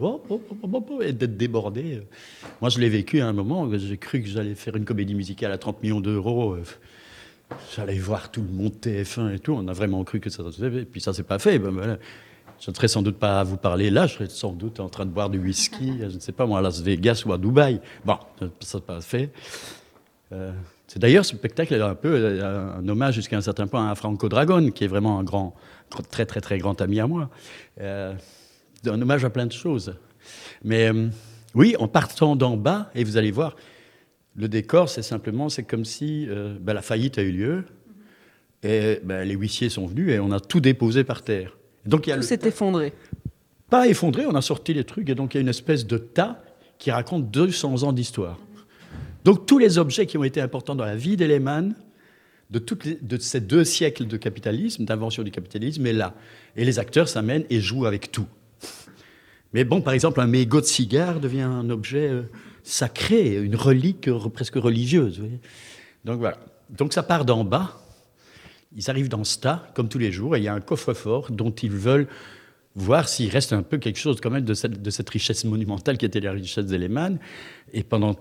et 1.01 1.13
d'être 1.13 1.37
débordé. 1.37 2.01
Moi, 2.61 2.69
je 2.69 2.79
l'ai 2.79 2.89
vécu 2.89 3.21
à 3.21 3.27
un 3.27 3.33
moment. 3.33 3.69
J'ai 3.77 3.97
cru 3.97 4.21
que 4.21 4.27
j'allais 4.27 4.55
faire 4.55 4.75
une 4.75 4.85
comédie 4.85 5.15
musicale 5.15 5.51
à 5.51 5.57
30 5.57 5.83
millions 5.83 6.01
d'euros. 6.01 6.57
J'allais 7.75 7.97
voir 7.97 8.31
tout 8.31 8.41
le 8.41 8.49
monde 8.49 8.73
TF1 8.81 9.35
et 9.35 9.39
tout. 9.39 9.53
On 9.53 9.67
a 9.67 9.73
vraiment 9.73 10.03
cru 10.03 10.19
que 10.19 10.29
ça 10.29 10.43
se 10.49 10.69
fait. 10.69 10.81
Et 10.81 10.85
puis 10.85 11.01
ça 11.01 11.13
s'est 11.13 11.23
pas 11.23 11.39
fait. 11.39 11.59
Ben, 11.59 11.97
Je 12.59 12.71
ne 12.71 12.75
serais 12.75 12.87
sans 12.87 13.01
doute 13.01 13.17
pas 13.17 13.41
à 13.41 13.43
vous 13.43 13.57
parler 13.57 13.89
là. 13.89 14.07
Je 14.07 14.13
serais 14.13 14.29
sans 14.29 14.53
doute 14.53 14.79
en 14.79 14.89
train 14.89 15.05
de 15.05 15.11
boire 15.11 15.29
du 15.29 15.39
whisky, 15.39 15.97
je 15.99 16.15
ne 16.15 16.19
sais 16.19 16.31
pas 16.31 16.45
moi, 16.45 16.59
à 16.59 16.61
Las 16.61 16.81
Vegas 16.81 17.23
ou 17.25 17.33
à 17.33 17.37
Dubaï. 17.37 17.81
Bon, 18.05 18.17
ça 18.39 18.47
s'est 18.61 18.81
pas 18.81 19.01
fait. 19.01 19.31
Euh, 20.31 20.51
c'est 20.93 20.99
d'ailleurs 20.99 21.25
ce 21.25 21.35
spectacle 21.35 21.73
est 21.73 21.81
un 21.81 21.95
peu 21.95 22.13
euh, 22.13 22.77
un 22.77 22.87
hommage 22.87 23.15
jusqu'à 23.15 23.35
un 23.35 23.41
certain 23.41 23.65
point 23.65 23.89
à 23.89 23.95
Franco 23.95 24.29
Dragon, 24.29 24.69
qui 24.69 24.83
est 24.83 24.87
vraiment 24.87 25.17
un 25.17 25.23
grand, 25.23 25.55
très 26.11 26.27
très 26.27 26.39
très 26.39 26.59
grand 26.59 26.79
ami 26.81 26.99
à 26.99 27.07
moi. 27.07 27.31
Euh, 27.81 28.13
un 28.85 29.01
hommage 29.01 29.25
à 29.25 29.31
plein 29.31 29.47
de 29.47 29.51
choses. 29.51 29.95
Mais 30.63 30.93
euh, 30.93 31.07
oui, 31.55 31.75
en 31.79 31.87
partant 31.87 32.35
d'en 32.35 32.57
bas, 32.57 32.91
et 32.93 33.03
vous 33.03 33.17
allez 33.17 33.31
voir, 33.31 33.55
le 34.35 34.47
décor, 34.47 34.87
c'est 34.87 35.01
simplement, 35.01 35.49
c'est 35.49 35.63
comme 35.63 35.83
si 35.83 36.27
ben, 36.61 36.73
la 36.73 36.83
faillite 36.83 37.17
a 37.17 37.23
eu 37.23 37.31
lieu, 37.31 37.63
et 38.61 38.99
ben, 39.03 39.27
les 39.27 39.33
huissiers 39.33 39.69
sont 39.69 39.87
venus 39.87 40.11
et 40.11 40.19
on 40.19 40.31
a 40.31 40.39
tout 40.39 40.59
déposé 40.59 41.03
par 41.03 41.23
terre. 41.23 41.57
Donc, 41.87 42.05
il 42.05 42.11
y 42.11 42.13
a 42.13 42.17
tout 42.17 42.21
s'est 42.21 42.41
effondré. 42.43 42.93
Pas 43.71 43.87
effondré, 43.87 44.27
on 44.27 44.35
a 44.35 44.43
sorti 44.43 44.75
les 44.75 44.83
trucs, 44.83 45.09
et 45.09 45.15
donc 45.15 45.33
il 45.33 45.37
y 45.37 45.39
a 45.39 45.41
une 45.41 45.47
espèce 45.47 45.87
de 45.87 45.97
tas 45.97 46.43
qui 46.77 46.91
raconte 46.91 47.31
200 47.31 47.81
ans 47.81 47.93
d'histoire. 47.93 48.37
Donc 49.23 49.45
tous 49.45 49.57
les 49.57 49.77
objets 49.77 50.05
qui 50.05 50.17
ont 50.17 50.23
été 50.23 50.41
importants 50.41 50.75
dans 50.75 50.85
la 50.85 50.95
vie 50.95 51.15
des 51.17 51.27
de, 52.49 52.63
de 53.01 53.17
ces 53.17 53.41
deux 53.41 53.63
siècles 53.63 54.05
de 54.05 54.17
capitalisme, 54.17 54.85
d'invention 54.85 55.23
du 55.23 55.31
capitalisme, 55.31 55.85
est 55.85 55.93
là. 55.93 56.13
Et 56.55 56.65
les 56.65 56.79
acteurs 56.79 57.07
s'amènent 57.07 57.45
et 57.49 57.59
jouent 57.59 57.85
avec 57.85 58.11
tout. 58.11 58.27
Mais 59.53 59.63
bon, 59.63 59.81
par 59.81 59.93
exemple, 59.93 60.19
un 60.19 60.27
mégot 60.27 60.61
de 60.61 60.65
cigare 60.65 61.19
devient 61.19 61.41
un 61.41 61.69
objet 61.69 62.09
euh, 62.09 62.23
sacré, 62.63 63.35
une 63.37 63.55
relique 63.55 64.09
presque 64.33 64.55
religieuse. 64.55 65.21
Donc 66.05 66.19
voilà. 66.19 66.37
Donc 66.69 66.93
ça 66.93 67.03
part 67.03 67.25
d'en 67.25 67.43
bas. 67.43 67.79
Ils 68.75 68.89
arrivent 68.89 69.09
dans 69.09 69.23
ce 69.23 69.37
comme 69.75 69.87
tous 69.87 69.99
les 69.99 70.11
jours, 70.11 70.35
et 70.35 70.39
il 70.39 70.43
y 70.43 70.47
a 70.47 70.53
un 70.53 70.61
coffre-fort 70.61 71.31
dont 71.31 71.51
ils 71.51 71.71
veulent 71.71 72.07
voir 72.75 73.07
s'il 73.07 73.29
reste 73.29 73.53
un 73.53 73.61
peu 73.61 73.77
quelque 73.77 73.99
chose 73.99 74.19
quand 74.19 74.31
même 74.31 74.45
de 74.45 74.55
cette, 74.55 74.81
de 74.81 74.89
cette 74.89 75.09
richesse 75.11 75.45
monumentale 75.45 75.99
qui 75.99 76.05
était 76.05 76.19
la 76.19 76.31
richesse 76.31 76.65
des 76.65 76.79
Lehman. 76.79 77.19
Et 77.71 77.83
pendant 77.83 78.15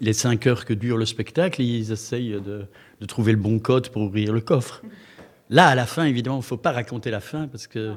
les 0.00 0.12
cinq 0.12 0.46
heures 0.46 0.64
que 0.64 0.74
dure 0.74 0.96
le 0.96 1.06
spectacle, 1.06 1.62
ils 1.62 1.92
essayent 1.92 2.40
de, 2.40 2.66
trouver 3.06 3.32
le 3.32 3.38
bon 3.38 3.58
code 3.58 3.88
pour 3.90 4.02
ouvrir 4.02 4.32
le 4.32 4.40
coffre. 4.40 4.82
Là, 5.50 5.68
à 5.68 5.74
la 5.74 5.86
fin, 5.86 6.04
évidemment, 6.04 6.36
il 6.36 6.40
ne 6.40 6.44
faut 6.44 6.56
pas 6.56 6.72
raconter 6.72 7.10
la 7.10 7.20
fin 7.20 7.48
parce 7.48 7.66
que 7.66 7.94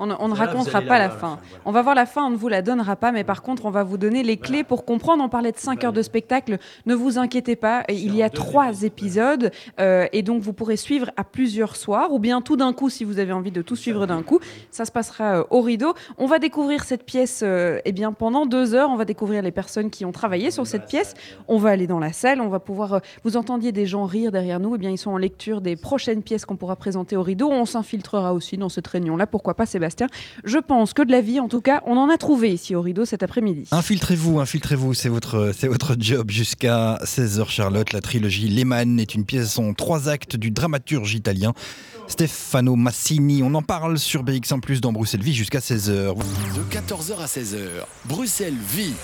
on, 0.00 0.28
ne 0.28 0.34
racontera 0.34 0.80
pas 0.80 0.98
la 0.98 1.10
fin. 1.10 1.38
On 1.66 1.72
va 1.72 1.82
voir 1.82 1.94
la 1.94 2.06
fin, 2.06 2.24
on 2.24 2.30
ne 2.30 2.36
vous 2.36 2.48
la 2.48 2.62
donnera 2.62 2.96
pas, 2.96 3.12
mais 3.12 3.22
par 3.22 3.42
contre, 3.42 3.66
on 3.66 3.70
va 3.70 3.84
vous 3.84 3.98
donner 3.98 4.22
les 4.22 4.38
clés 4.38 4.64
pour 4.64 4.86
comprendre. 4.86 5.22
On 5.22 5.28
parlait 5.28 5.52
de 5.52 5.58
5 5.58 5.84
heures 5.84 5.92
de 5.92 6.00
spectacle. 6.00 6.58
Ne 6.86 6.94
vous 6.94 7.18
inquiétez 7.18 7.54
pas, 7.54 7.84
il 7.90 8.16
y 8.16 8.22
a 8.22 8.30
trois 8.30 8.82
épisodes 8.82 9.52
euh, 9.78 10.06
et 10.12 10.22
donc 10.22 10.40
vous 10.40 10.54
pourrez 10.54 10.78
suivre 10.78 11.10
à 11.18 11.24
plusieurs 11.24 11.76
soirs 11.76 12.12
ou 12.12 12.18
bien 12.18 12.40
tout 12.40 12.56
d'un 12.56 12.72
coup 12.72 12.88
si 12.88 13.04
vous 13.04 13.18
avez 13.18 13.32
envie 13.32 13.50
de 13.50 13.60
tout 13.60 13.76
suivre 13.76 14.06
d'un 14.06 14.22
coup. 14.22 14.40
Ça 14.70 14.86
se 14.86 14.92
passera 14.92 15.40
euh, 15.40 15.44
au 15.50 15.60
rideau. 15.60 15.92
On 16.16 16.26
va 16.26 16.38
découvrir 16.38 16.84
cette 16.84 17.04
pièce 17.04 17.42
euh, 17.42 17.78
eh 17.84 17.92
bien, 17.92 18.12
pendant 18.12 18.46
deux 18.46 18.74
heures. 18.74 18.88
On 18.88 18.96
va 18.96 19.04
découvrir 19.04 19.42
les 19.42 19.52
personnes 19.52 19.90
qui 19.90 20.06
ont 20.06 20.12
travaillé 20.12 20.50
sur 20.50 20.66
cette 20.66 20.86
pièce. 20.86 21.14
On 21.46 21.58
va 21.58 21.70
aller 21.70 21.86
dans 21.86 21.98
la 21.98 22.14
salle. 22.14 22.40
On 22.40 22.48
va 22.48 22.60
pouvoir. 22.60 23.00
vous 23.24 23.36
entendiez 23.36 23.72
des 23.72 23.84
gens 23.84 24.06
rire 24.06 24.32
derrière 24.32 24.60
nous. 24.60 24.76
Eh 24.76 24.78
bien, 24.78 24.90
ils 24.90 24.98
sont 24.98 25.10
en 25.10 25.18
lecture 25.18 25.60
des 25.60 25.76
prochaines 25.76 26.22
pièces 26.22 26.46
qu'on 26.46 26.56
pourra 26.56 26.76
présenter 26.76 27.16
au 27.16 27.22
rideau. 27.22 27.50
On 27.50 27.66
s'infiltrera 27.66 28.32
aussi 28.32 28.56
dans 28.56 28.70
cette 28.70 28.86
réunion-là. 28.86 29.26
Pourquoi 29.26 29.52
pas, 29.52 29.66
Sébastien? 29.66 29.89
Je 30.44 30.58
pense 30.58 30.92
que 30.92 31.02
de 31.02 31.10
la 31.10 31.20
vie, 31.20 31.40
en 31.40 31.48
tout 31.48 31.60
cas, 31.60 31.82
on 31.86 31.96
en 31.96 32.08
a 32.08 32.16
trouvé 32.16 32.52
ici 32.52 32.74
au 32.74 32.80
rideau 32.80 33.04
cet 33.04 33.22
après-midi. 33.22 33.64
Infiltrez-vous, 33.70 34.40
infiltrez-vous, 34.40 34.94
c'est 34.94 35.08
votre, 35.08 35.52
c'est 35.56 35.68
votre 35.68 35.96
job 35.98 36.30
jusqu'à 36.30 36.98
16h, 37.04 37.48
Charlotte. 37.48 37.92
La 37.92 38.00
trilogie 38.00 38.48
Lehman 38.48 38.98
est 38.98 39.14
une 39.14 39.24
pièce 39.24 39.58
en 39.58 39.74
trois 39.74 40.08
actes 40.08 40.36
du 40.36 40.50
dramaturge 40.50 41.14
italien 41.14 41.52
Stefano 42.10 42.74
Massini. 42.74 43.42
On 43.42 43.54
en 43.54 43.62
parle 43.62 43.98
sur 43.98 44.24
BX1 44.24 44.60
Plus 44.60 44.80
dans 44.80 44.92
Bruxelles 44.92 45.22
Vie 45.22 45.32
jusqu'à 45.32 45.60
16h. 45.60 46.16
De 46.16 46.62
14h 46.70 47.18
à 47.20 47.26
16h, 47.26 47.58
Bruxelles 48.06 48.54
Vie 48.74 48.94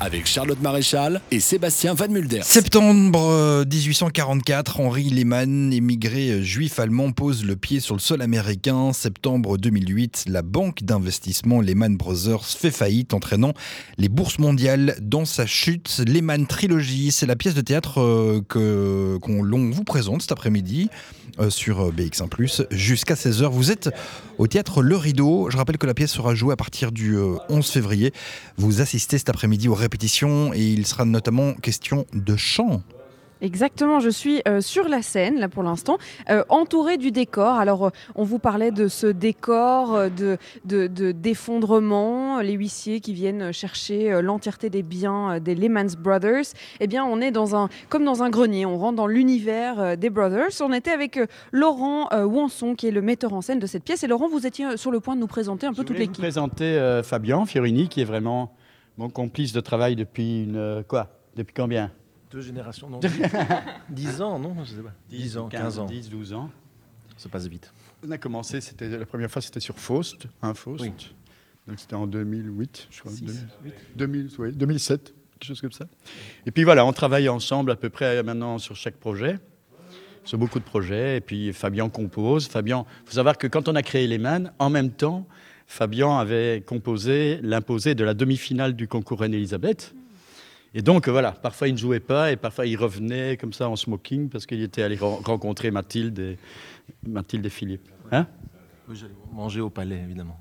avec 0.00 0.26
Charlotte 0.26 0.60
Maréchal 0.60 1.20
et 1.30 1.40
Sébastien 1.40 1.94
Van 1.94 2.08
Mulder. 2.08 2.40
Septembre 2.42 3.64
1844, 3.64 4.80
euh, 4.80 4.84
Henri 4.84 5.10
Lehmann, 5.10 5.72
émigré 5.72 6.30
euh, 6.30 6.42
juif 6.42 6.78
allemand, 6.78 7.12
pose 7.12 7.44
le 7.44 7.56
pied 7.56 7.80
sur 7.80 7.94
le 7.94 8.00
sol 8.00 8.22
américain. 8.22 8.92
Septembre 8.92 9.56
2008, 9.58 10.24
la 10.28 10.42
banque 10.42 10.82
d'investissement 10.82 11.60
Lehman 11.60 11.96
Brothers 11.96 12.44
fait 12.44 12.70
faillite, 12.70 13.14
entraînant 13.14 13.52
les 13.96 14.08
bourses 14.08 14.38
mondiales 14.38 14.96
dans 15.00 15.24
sa 15.24 15.46
chute. 15.46 16.02
Lehman 16.06 16.46
Trilogy, 16.46 17.10
c'est 17.10 17.26
la 17.26 17.36
pièce 17.36 17.54
de 17.54 17.60
théâtre 17.60 18.00
euh, 18.00 18.40
que 18.48 19.18
qu'on 19.20 19.42
l'on 19.42 19.70
vous 19.70 19.84
présente 19.84 20.22
cet 20.22 20.32
après-midi 20.32 20.90
euh, 21.40 21.50
sur 21.50 21.80
euh, 21.80 21.92
BX1+, 21.92 22.66
jusqu'à 22.70 23.14
16h. 23.14 23.48
Vous 23.50 23.70
êtes 23.70 23.90
au 24.38 24.46
théâtre 24.46 24.82
Le 24.82 24.96
Rideau. 24.96 25.50
Je 25.50 25.56
rappelle 25.56 25.78
que 25.78 25.86
la 25.86 25.94
pièce 25.94 26.12
sera 26.12 26.34
jouée 26.34 26.52
à 26.52 26.56
partir 26.56 26.92
du 26.92 27.16
11 27.48 27.66
février. 27.66 28.12
Vous 28.56 28.80
assistez 28.80 29.18
cet 29.18 29.28
après-midi 29.28 29.68
aux 29.68 29.74
répétitions 29.74 30.52
et 30.54 30.62
il 30.62 30.86
sera 30.86 31.04
notamment 31.04 31.54
question 31.54 32.06
de 32.12 32.36
chant. 32.36 32.82
Exactement, 33.40 34.00
je 34.00 34.10
suis 34.10 34.42
euh, 34.48 34.60
sur 34.60 34.88
la 34.88 35.00
scène 35.02 35.38
là 35.38 35.48
pour 35.48 35.62
l'instant, 35.62 35.98
euh, 36.30 36.42
entourée 36.48 36.96
du 36.96 37.10
décor. 37.12 37.54
Alors 37.54 37.86
euh, 37.86 37.90
on 38.16 38.24
vous 38.24 38.38
parlait 38.38 38.70
de 38.72 38.88
ce 38.88 39.06
décor 39.06 39.94
euh, 39.94 40.08
de, 40.08 40.38
de, 40.64 40.86
de- 40.88 41.12
d'effondrement, 41.12 42.40
les 42.40 42.52
huissiers 42.54 43.00
qui 43.00 43.12
viennent 43.14 43.52
chercher 43.52 44.20
l'entièreté 44.22 44.70
des 44.70 44.82
biens 44.82 45.38
des 45.40 45.54
Lehman 45.54 45.88
Brothers. 45.98 46.46
Eh 46.80 46.86
bien 46.86 47.04
on 47.04 47.20
est 47.20 47.30
dans 47.30 47.54
un, 47.54 47.68
comme 47.88 48.04
dans 48.04 48.22
un 48.22 48.30
grenier, 48.30 48.66
on 48.66 48.76
rentre 48.78 48.96
dans 48.96 49.06
l'univers 49.06 49.96
des 49.96 50.10
Brothers. 50.10 50.50
On 50.60 50.72
était 50.72 50.90
avec 50.90 51.18
Laurent 51.52 52.08
Wanson 52.12 52.74
qui 52.74 52.88
est 52.88 52.90
le 52.90 53.02
metteur 53.02 53.32
en 53.34 53.40
scène 53.40 53.58
de 53.60 53.66
cette 53.66 53.84
pièce. 53.84 54.02
Et 54.02 54.06
Laurent, 54.08 54.28
vous 54.28 54.46
étiez 54.46 54.76
sur 54.76 54.90
le 54.90 55.00
point 55.00 55.14
de 55.14 55.20
nous 55.20 55.26
présenter 55.26 55.66
un 55.66 55.70
peu 55.70 55.76
Je 55.76 55.80
toute 55.82 55.88
voulais 55.88 56.00
vous 56.06 56.10
l'équipe. 56.10 56.22
présenter 56.22 57.00
Fabien 57.04 57.46
Fiorini, 57.46 57.88
qui 57.88 58.00
est 58.00 58.04
vraiment 58.04 58.52
mon 58.96 59.08
complice 59.10 59.52
de 59.52 59.60
travail 59.60 59.94
depuis 59.96 60.42
une 60.44 60.82
quoi? 60.88 61.08
Depuis 61.36 61.54
combien? 61.54 61.90
Deux 62.30 62.40
générations, 62.42 62.90
non 62.90 63.00
10 63.90 64.20
ans, 64.20 64.38
non 64.38 64.54
Je 64.64 64.70
sais 64.70 64.82
pas. 64.82 64.92
10 65.10 65.38
ans, 65.38 65.48
15 65.48 65.78
ans. 65.78 65.86
10, 65.86 66.10
12 66.10 66.32
ans. 66.34 66.50
Ça 67.16 67.28
passe 67.28 67.46
vite. 67.46 67.72
On 68.06 68.10
a 68.10 68.18
commencé, 68.18 68.60
c'était 68.60 68.88
la 68.88 69.06
première 69.06 69.30
fois, 69.30 69.42
c'était 69.42 69.60
sur 69.60 69.78
Faust, 69.78 70.26
un 70.42 70.54
Faust. 70.54 70.84
Oui. 70.84 70.92
Donc 71.66 71.80
c'était 71.80 71.94
en 71.94 72.06
2008, 72.06 72.88
je 72.90 73.00
crois. 73.00 73.12
Six, 73.12 73.24
2000, 73.24 73.44
huit. 73.64 73.74
2000, 73.96 74.28
oui, 74.38 74.52
2007, 74.52 75.14
quelque 75.32 75.44
chose 75.48 75.60
comme 75.60 75.72
ça. 75.72 75.86
Et 76.46 76.50
puis 76.50 76.64
voilà, 76.64 76.84
on 76.86 76.92
travaille 76.92 77.28
ensemble 77.28 77.70
à 77.70 77.76
peu 77.76 77.90
près 77.90 78.18
euh, 78.18 78.22
maintenant 78.22 78.58
sur 78.58 78.76
chaque 78.76 78.96
projet, 78.96 79.38
sur 80.24 80.38
beaucoup 80.38 80.58
de 80.60 80.64
projets. 80.64 81.16
Et 81.16 81.20
puis 81.20 81.52
Fabien 81.52 81.88
compose. 81.88 82.46
Fabien, 82.46 82.84
faut 83.04 83.12
savoir 83.12 83.36
que 83.36 83.46
quand 83.46 83.68
on 83.68 83.74
a 83.74 83.82
créé 83.82 84.06
les 84.06 84.18
Man, 84.18 84.52
en 84.58 84.70
même 84.70 84.90
temps, 84.90 85.26
Fabien 85.66 86.16
avait 86.18 86.62
composé 86.64 87.40
l'imposé 87.42 87.94
de 87.94 88.04
la 88.04 88.14
demi-finale 88.14 88.74
du 88.74 88.86
concours 88.86 89.20
Reine-Elisabeth. 89.20 89.94
Et 90.74 90.82
donc 90.82 91.08
voilà, 91.08 91.32
parfois 91.32 91.68
il 91.68 91.72
ne 91.72 91.78
jouait 91.78 92.00
pas 92.00 92.30
et 92.32 92.36
parfois 92.36 92.66
il 92.66 92.76
revenait 92.76 93.36
comme 93.36 93.52
ça 93.52 93.68
en 93.68 93.76
smoking 93.76 94.28
parce 94.28 94.44
qu'il 94.46 94.62
était 94.62 94.82
allé 94.82 94.96
ren- 94.96 95.20
rencontrer 95.24 95.70
Mathilde 95.70 96.18
et, 96.18 96.38
Mathilde 97.06 97.46
et 97.46 97.50
Philippe. 97.50 97.88
Hein? 98.12 98.26
Oui, 98.88 98.96
j'allais 98.96 99.14
manger 99.32 99.60
au 99.60 99.70
palais, 99.70 99.98
évidemment. 100.02 100.38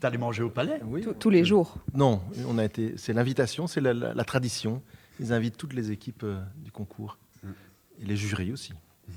T'allais 0.00 0.18
manger 0.18 0.42
au 0.42 0.50
palais? 0.50 0.80
Oui. 0.84 1.02
Tous- 1.02 1.14
Tous 1.14 1.30
les 1.30 1.44
jours. 1.44 1.76
Non, 1.94 2.20
on 2.48 2.58
a 2.58 2.64
été. 2.64 2.94
C'est 2.96 3.12
l'invitation, 3.12 3.66
c'est 3.66 3.80
la, 3.80 3.94
la- 3.94 4.14
la 4.14 4.24
tradition. 4.24 4.82
Ils 5.20 5.32
invitent 5.32 5.56
toutes 5.56 5.72
les 5.74 5.90
équipes 5.92 6.22
euh, 6.24 6.40
du 6.62 6.70
concours 6.72 7.18
et 8.00 8.04
les 8.04 8.16
jurys 8.16 8.52
aussi. 8.52 8.72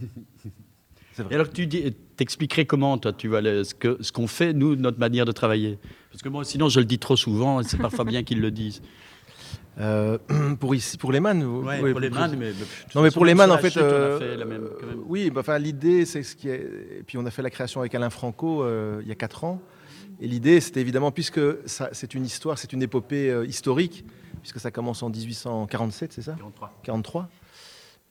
C'est 1.13 1.23
Et 1.23 1.25
vrai. 1.25 1.35
alors 1.35 1.49
tu 1.51 1.65
dis, 1.65 1.91
t'expliquerais 2.15 2.65
comment, 2.65 2.95
toi, 2.99 3.11
tu 3.11 3.27
vois, 3.27 3.41
ce 3.41 4.11
qu'on 4.11 4.27
fait, 4.27 4.53
nous, 4.53 4.75
notre 4.75 4.99
manière 4.99 5.25
de 5.25 5.31
travailler? 5.31 5.79
Parce 6.11 6.21
que 6.21 6.29
moi, 6.29 6.43
sinon, 6.45 6.69
je 6.69 6.79
le 6.79 6.85
dis 6.85 6.99
trop 6.99 7.15
souvent, 7.15 7.59
et 7.59 7.63
c'est 7.63 7.77
parfois 7.79 8.05
bien 8.05 8.21
qu'ils 8.23 8.39
le 8.39 8.51
disent. 8.51 8.83
Euh, 9.79 10.17
pour 10.59 10.73
ici, 10.75 10.97
pour 10.97 11.11
les 11.11 11.19
man. 11.19 11.43
Ouais, 11.43 11.79
oui, 11.81 11.91
pour 11.91 11.99
les 11.99 12.09
man, 12.09 12.35
mais... 12.37 12.51
Non, 12.95 13.01
mais 13.01 13.11
pour 13.11 13.25
les 13.25 13.35
man, 13.35 13.51
en 13.51 13.57
fait, 13.57 13.77
on 13.77 13.81
a 13.81 13.83
euh, 13.83 14.19
fait 14.19 14.35
la 14.37 14.45
même, 14.45 14.67
quand 14.79 14.87
même. 14.87 14.99
oui, 15.05 15.29
bah, 15.29 15.41
enfin, 15.41 15.59
l'idée, 15.59 16.05
c'est 16.05 16.23
ce 16.23 16.35
qui 16.35 16.49
est. 16.49 16.61
Et 16.99 17.03
puis, 17.05 17.17
on 17.17 17.25
a 17.25 17.31
fait 17.31 17.41
la 17.43 17.49
création 17.49 17.79
avec 17.81 17.93
Alain 17.93 18.09
Franco 18.09 18.63
euh, 18.63 18.99
il 19.03 19.07
y 19.07 19.11
a 19.11 19.15
4 19.15 19.43
ans. 19.43 19.61
Et 20.19 20.27
l'idée, 20.27 20.59
c'était 20.61 20.81
évidemment, 20.81 21.11
puisque 21.11 21.39
ça- 21.67 21.89
c'est 21.91 22.15
une 22.15 22.25
histoire, 22.25 22.57
c'est 22.57 22.73
une 22.73 22.81
épopée 22.81 23.29
euh, 23.29 23.45
historique, 23.45 24.03
puisque 24.41 24.59
ça 24.59 24.71
commence 24.71 25.03
en 25.03 25.09
1847, 25.09 26.13
c'est 26.13 26.23
ça 26.23 26.31
43. 26.33 26.73
43. 26.81 27.29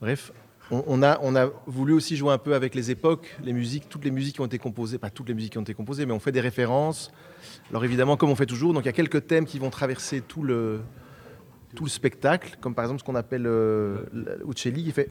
Bref, 0.00 0.32
on, 0.70 0.84
on 0.86 1.02
a, 1.02 1.18
on 1.22 1.34
a 1.34 1.50
voulu 1.66 1.94
aussi 1.94 2.16
jouer 2.16 2.32
un 2.32 2.38
peu 2.38 2.54
avec 2.54 2.76
les 2.76 2.92
époques, 2.92 3.34
les 3.42 3.52
musiques, 3.52 3.88
toutes 3.88 4.04
les 4.04 4.12
musiques 4.12 4.36
qui 4.36 4.40
ont 4.40 4.46
été 4.46 4.58
composées, 4.58 4.98
pas 4.98 5.10
toutes 5.10 5.26
les 5.28 5.34
musiques 5.34 5.52
qui 5.52 5.58
ont 5.58 5.62
été 5.62 5.74
composées, 5.74 6.06
mais 6.06 6.12
on 6.12 6.20
fait 6.20 6.32
des 6.32 6.40
références. 6.40 7.10
Alors 7.70 7.84
évidemment, 7.84 8.16
comme 8.16 8.30
on 8.30 8.36
fait 8.36 8.46
toujours, 8.46 8.72
donc 8.72 8.84
il 8.84 8.86
y 8.86 8.88
a 8.90 8.92
quelques 8.92 9.26
thèmes 9.26 9.46
qui 9.46 9.58
vont 9.58 9.70
traverser 9.70 10.20
tout 10.20 10.42
le, 10.44 10.80
tout 11.76 11.84
le 11.84 11.90
spectacle, 11.90 12.56
comme 12.60 12.74
par 12.74 12.84
exemple 12.84 12.98
ce 13.00 13.04
qu'on 13.04 13.14
appelle 13.14 13.46
euh, 13.46 13.98
Uccelli, 14.48 14.82
qui 14.82 14.90
fait. 14.92 15.08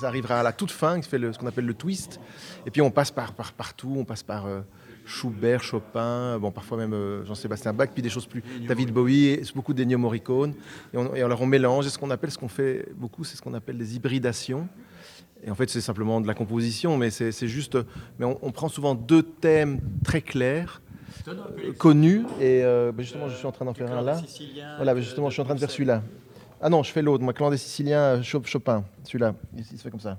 Ça, 0.00 0.06
arrivera 0.08 0.40
à 0.40 0.42
la 0.42 0.52
toute 0.52 0.70
fin, 0.70 1.00
qui 1.00 1.08
fait 1.08 1.18
le- 1.18 1.32
ce 1.34 1.38
qu'on 1.38 1.46
appelle 1.46 1.66
le 1.66 1.74
twist? 1.74 2.18
Et 2.64 2.70
puis 2.70 2.80
on 2.80 2.90
passe 2.90 3.10
par, 3.10 3.32
par 3.34 3.52
partout, 3.52 3.94
on 3.98 4.04
passe 4.06 4.22
par 4.22 4.46
euh, 4.46 4.60
Schubert, 5.04 5.62
Chopin, 5.62 6.38
bon 6.38 6.50
parfois 6.50 6.78
même 6.78 6.94
euh, 6.94 7.24
Jean-Sébastien 7.26 7.74
Bach, 7.74 7.88
puis 7.92 8.00
des 8.02 8.08
choses 8.08 8.26
plus 8.26 8.42
David 8.66 8.90
Bowie, 8.90 9.26
et 9.26 9.42
beaucoup 9.54 9.74
d'Ennio 9.74 9.98
Morricone. 9.98 10.54
Et, 10.94 10.96
on, 10.96 11.14
et 11.14 11.22
alors 11.22 11.42
on 11.42 11.46
mélange, 11.46 11.86
et 11.86 11.90
ce 11.90 11.98
qu'on 11.98 12.10
appelle, 12.10 12.30
ce 12.30 12.38
qu'on 12.38 12.48
fait 12.48 12.88
beaucoup, 12.96 13.22
c'est 13.24 13.36
ce 13.36 13.42
qu'on 13.42 13.52
appelle 13.54 13.76
des 13.76 13.96
hybridations. 13.96 14.66
Et 15.44 15.50
en 15.50 15.54
fait, 15.54 15.68
c'est 15.68 15.82
simplement 15.82 16.22
de 16.22 16.26
la 16.26 16.34
composition, 16.34 16.96
mais 16.96 17.10
c'est 17.10 17.30
c'est 17.30 17.46
juste. 17.48 17.76
Mais 18.18 18.24
on, 18.24 18.38
on 18.40 18.52
prend 18.52 18.68
souvent 18.70 18.94
deux 18.94 19.22
thèmes 19.22 19.80
très 20.02 20.22
clairs, 20.22 20.80
connus, 21.78 22.24
et 22.40 22.62
euh, 22.64 22.92
bah, 22.92 23.02
justement, 23.02 23.28
je 23.28 23.34
suis 23.36 23.46
en 23.46 23.52
train 23.52 23.64
d'en 23.64 23.74
faire 23.74 23.90
un 23.92 24.02
là. 24.02 24.16
Voilà, 24.76 24.94
bah, 24.94 25.00
justement, 25.00 25.28
je 25.28 25.34
suis 25.34 25.42
en 25.42 25.44
train 25.44 25.54
de 25.54 25.60
faire 25.60 25.70
celui-là. 25.70 26.02
Ah 26.60 26.68
non, 26.70 26.82
je 26.82 26.90
fais 26.92 27.02
l'autre, 27.02 27.22
moi, 27.22 27.32
Clan 27.32 27.50
des 27.50 27.56
Siciliens, 27.58 28.22
Chop- 28.22 28.46
Chopin, 28.46 28.84
celui-là. 29.04 29.34
Il, 29.56 29.60
il 29.60 29.78
se 29.78 29.82
fait 29.82 29.90
comme 29.90 30.00
ça. 30.00 30.18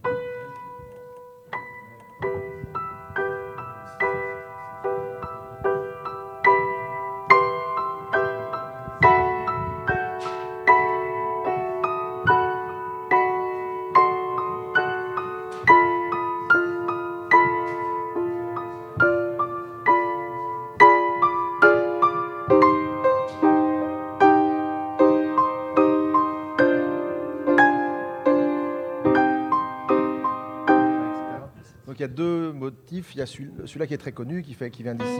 Il 33.13 33.20
y 33.20 33.22
a 33.22 33.25
celui- 33.25 33.51
celui-là 33.66 33.88
qui 33.88 33.94
est 33.94 33.98
très 33.98 34.12
connu, 34.12 34.42
qui, 34.42 34.54
fait, 34.54 34.70
qui 34.72 34.84
vient 34.84 34.96
d'ici. 34.96 35.20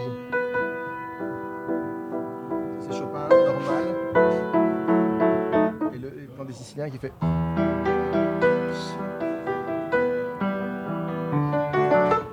C'est 2.80 2.94
Chopin 2.98 3.28
normal. 3.30 3.96
Et 5.94 5.98
le, 6.00 6.10
plan 6.36 6.46
des 6.46 6.54
Siciliens 6.54 6.90
qui 6.90 6.98
fait. 6.98 7.12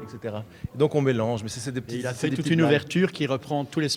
Etc. 0.02 0.34
Et 0.74 0.78
donc 0.78 0.94
on 0.94 1.00
mélange, 1.00 1.42
mais 1.42 1.48
c'est 1.60 1.72
des 1.72 1.78
Et 1.78 1.82
petits. 1.82 1.98
il 2.00 2.06
a 2.06 2.14
fait 2.14 2.30
toute 2.30 2.50
une 2.50 2.62
ouverture 2.62 3.10
qui 3.12 3.26
reprend 3.26 3.64
tous 3.64 3.80
les 3.80 3.88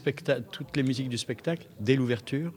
toutes 0.51 0.75
les 0.75 0.84
musiques 0.84 1.10
du 1.10 1.18
spectacle, 1.18 1.68
dès 1.80 1.96
l'ouverture, 1.96 2.51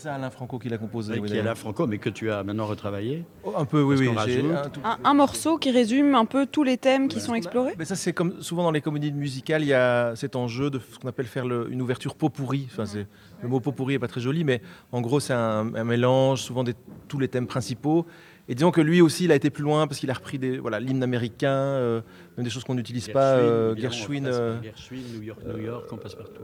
ça 0.00 0.14
Alain 0.14 0.30
Franco 0.30 0.58
qui 0.58 0.68
l'a 0.68 0.78
composé. 0.78 1.14
oui, 1.14 1.28
qui 1.28 1.34
est 1.34 1.36
d'ailleurs. 1.38 1.56
Franco, 1.58 1.86
mais 1.86 1.98
que 1.98 2.08
tu 2.10 2.30
as 2.30 2.42
maintenant 2.42 2.66
retravaillé. 2.66 3.24
Oh, 3.44 3.52
un 3.56 3.64
peu, 3.64 3.82
oui, 3.82 3.96
oui. 3.98 4.08
rajoute. 4.08 4.44
un 4.52 4.68
tout- 4.68 4.80
Un, 4.84 4.98
un 5.04 5.14
morceau 5.14 5.58
qui 5.58 5.70
résume 5.70 6.14
un 6.14 6.24
peu 6.24 6.46
tous 6.46 6.62
les 6.64 6.76
thèmes 6.78 7.08
qui 7.08 7.20
sont 7.20 7.34
explorés 7.34 7.74
Mais 7.78 7.84
ça, 7.84 7.96
c'est 7.96 8.12
comme 8.12 8.40
souvent 8.42 8.62
dans 8.62 8.70
les 8.70 8.80
comédies 8.80 9.12
musicales, 9.12 9.62
il 9.62 9.68
y 9.68 9.74
a 9.74 10.14
cet 10.16 10.36
enjeu 10.36 10.70
de 10.70 10.78
ce 10.78 10.98
qu'on 10.98 11.08
appelle 11.08 11.26
faire 11.26 11.46
le- 11.46 11.68
une 11.70 11.82
ouverture 11.82 12.14
pot 12.14 12.30
pourri. 12.30 12.66
Enfin, 12.70 12.86
c'est- 12.86 13.06
le 13.42 13.48
mot 13.48 13.60
pot 13.60 13.72
pourri 13.72 13.94
n'est 13.94 13.98
pas 13.98 14.08
très 14.08 14.20
joli, 14.20 14.44
mais 14.44 14.60
en 14.92 15.00
gros, 15.00 15.20
c'est 15.20 15.32
un, 15.34 15.74
un 15.74 15.84
mélange, 15.84 16.40
souvent 16.42 16.64
de 16.64 16.74
tous 17.08 17.18
les 17.18 17.28
thèmes 17.28 17.46
principaux. 17.46 18.06
Et 18.50 18.56
disons 18.56 18.72
que 18.72 18.80
lui 18.80 19.00
aussi, 19.00 19.24
il 19.24 19.32
a 19.32 19.36
été 19.36 19.48
plus 19.48 19.62
loin 19.62 19.86
parce 19.86 20.00
qu'il 20.00 20.10
a 20.10 20.12
repris 20.12 20.36
des, 20.36 20.58
voilà, 20.58 20.80
l'hymne 20.80 21.04
américain, 21.04 21.54
euh, 21.54 22.00
même 22.36 22.42
des 22.42 22.50
choses 22.50 22.64
qu'on 22.64 22.74
n'utilise 22.74 23.06
pas, 23.06 23.34
euh, 23.34 23.76
Gershwin. 23.76 24.26
euh, 24.26 24.60
Gershwin, 24.60 25.02
New 25.14 25.22
York, 25.22 25.38
New 25.46 25.62
York, 25.62 25.86
on 25.92 25.96
passe 25.96 26.16
partout. 26.16 26.42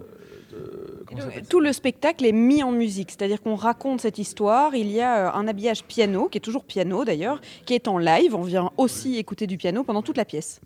Tout 1.50 1.58
le 1.58 1.72
spectacle 1.72 2.24
est 2.24 2.30
mis 2.30 2.62
en 2.62 2.70
musique, 2.70 3.10
c'est-à-dire 3.10 3.42
qu'on 3.42 3.56
raconte 3.56 4.02
cette 4.02 4.18
histoire. 4.18 4.76
Il 4.76 4.88
y 4.92 5.00
a 5.00 5.34
un 5.34 5.48
habillage 5.48 5.82
piano, 5.82 6.28
qui 6.28 6.38
est 6.38 6.40
toujours 6.40 6.64
piano 6.64 7.04
d'ailleurs, 7.04 7.40
qui 7.64 7.74
est 7.74 7.88
en 7.88 7.98
live. 7.98 8.36
On 8.36 8.42
vient 8.42 8.70
aussi 8.76 9.16
écouter 9.16 9.48
du 9.48 9.56
piano 9.56 9.82
pendant 9.82 10.02
toute 10.02 10.16
la 10.16 10.24
pièce. 10.24 10.60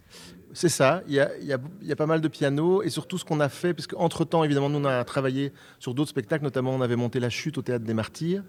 C'est 0.53 0.69
ça, 0.69 1.03
il 1.07 1.15
y, 1.15 1.21
a, 1.21 1.31
il 1.41 1.47
y 1.47 1.53
a- 1.53 1.61
il 1.81 1.87
y 1.87 1.93
a 1.93 1.97
pas 1.97 2.07
mal 2.07 2.21
de 2.21 2.27
piano 2.27 2.83
et 2.83 2.91
surtout 2.91 3.19
ce 3.19 3.25
qu'on 3.25 3.39
a 3.39 3.49
fait, 3.49 3.73
parce 3.73 3.87
qu'entre-temps, 3.87 4.43
évidemment, 4.43 4.69
nous 4.69 4.81
on 4.81 4.85
a 4.85 5.05
travaillé 5.05 5.53
sur 5.79 5.95
d'autres 5.95 6.11
spectacles, 6.11 6.43
notamment 6.43 6.73
on 6.73 6.81
avait 6.81 6.97
monté 6.97 7.21
La 7.21 7.31
Chute 7.31 7.57
au 7.57 7.63
Théâtre 7.63 7.85
des 7.85 7.95
Martyrs, 7.95 8.43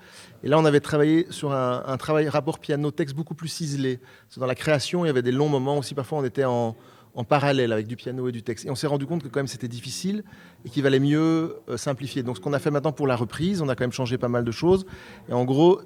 et 0.44 0.48
là 0.50 0.58
on 0.58 0.66
avait 0.66 0.80
travaillé 0.80 1.28
sur 1.30 1.54
un, 1.54 1.98
travail 1.98 2.28
rapport 2.28 2.58
piano-texte 2.58 3.16
beaucoup 3.16 3.36
plus 3.36 3.50
ciselé. 3.50 4.00
Dans 4.38 4.48
la 4.48 4.56
création, 4.56 5.06
il 5.06 5.10
y 5.10 5.12
avait 5.12 5.22
des 5.22 5.32
longs 5.32 5.48
moments 5.50 5.78
aussi, 5.78 5.94
parfois 5.94 6.18
on 6.18 6.24
était 6.26 6.44
en, 6.44 6.76
en 7.14 7.24
parallèle 7.24 7.72
avec 7.72 7.86
du 7.86 7.96
piano 7.96 8.28
et 8.28 8.32
du 8.32 8.42
texte. 8.42 8.66
Et 8.66 8.72
on 8.72 8.76
s'est 8.76 8.88
rendu 8.88 9.06
compte 9.06 9.22
que 9.22 9.28
quand 9.28 9.40
même 9.40 9.48
c'était 9.48 9.68
difficile 9.68 10.24
et 10.66 10.70
qu'il 10.72 10.82
valait 10.82 11.00
mieux 11.00 11.58
euh, 11.70 11.78
simplifier. 11.78 12.24
Donc 12.24 12.38
ce 12.38 12.42
qu'on 12.42 12.54
a 12.54 12.60
fait 12.60 12.72
maintenant 12.72 12.94
pour 12.94 13.06
la 13.06 13.16
reprise, 13.16 13.62
on 13.62 13.70
a 13.70 13.76
quand 13.76 13.84
même 13.84 13.92
changé 13.92 14.18
pas 14.18 14.28
mal 14.28 14.44
de 14.44 14.52
choses, 14.52 14.88
et 15.30 15.34
en 15.34 15.46
gros, 15.46 15.82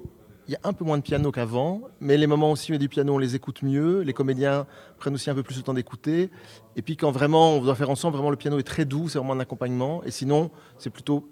il 0.48 0.52
y 0.52 0.54
a 0.54 0.60
un 0.64 0.72
peu 0.72 0.84
moins 0.84 0.98
de 0.98 1.02
piano 1.02 1.32
qu'avant, 1.32 1.82
mais 2.00 2.16
les 2.16 2.26
moments 2.26 2.52
aussi 2.52 2.70
où 2.70 2.74
il 2.74 2.76
y 2.76 2.78
a 2.78 2.78
du 2.78 2.88
piano, 2.88 3.14
on 3.14 3.18
les 3.18 3.34
écoute 3.34 3.62
mieux. 3.62 4.02
Les 4.02 4.12
comédiens 4.12 4.66
prennent 4.98 5.14
aussi 5.14 5.28
un 5.28 5.34
peu 5.34 5.42
plus 5.42 5.56
le 5.56 5.62
temps 5.62 5.74
d'écouter. 5.74 6.30
Et 6.76 6.82
puis 6.82 6.96
quand 6.96 7.10
vraiment 7.10 7.54
on 7.54 7.60
doit 7.60 7.74
faire 7.74 7.90
ensemble, 7.90 8.16
vraiment 8.16 8.30
le 8.30 8.36
piano 8.36 8.58
est 8.58 8.62
très 8.62 8.84
doux, 8.84 9.08
c'est 9.08 9.18
vraiment 9.18 9.32
un 9.32 9.40
accompagnement. 9.40 10.04
Et 10.04 10.10
sinon, 10.10 10.50
c'est 10.78 10.90
plutôt 10.90 11.28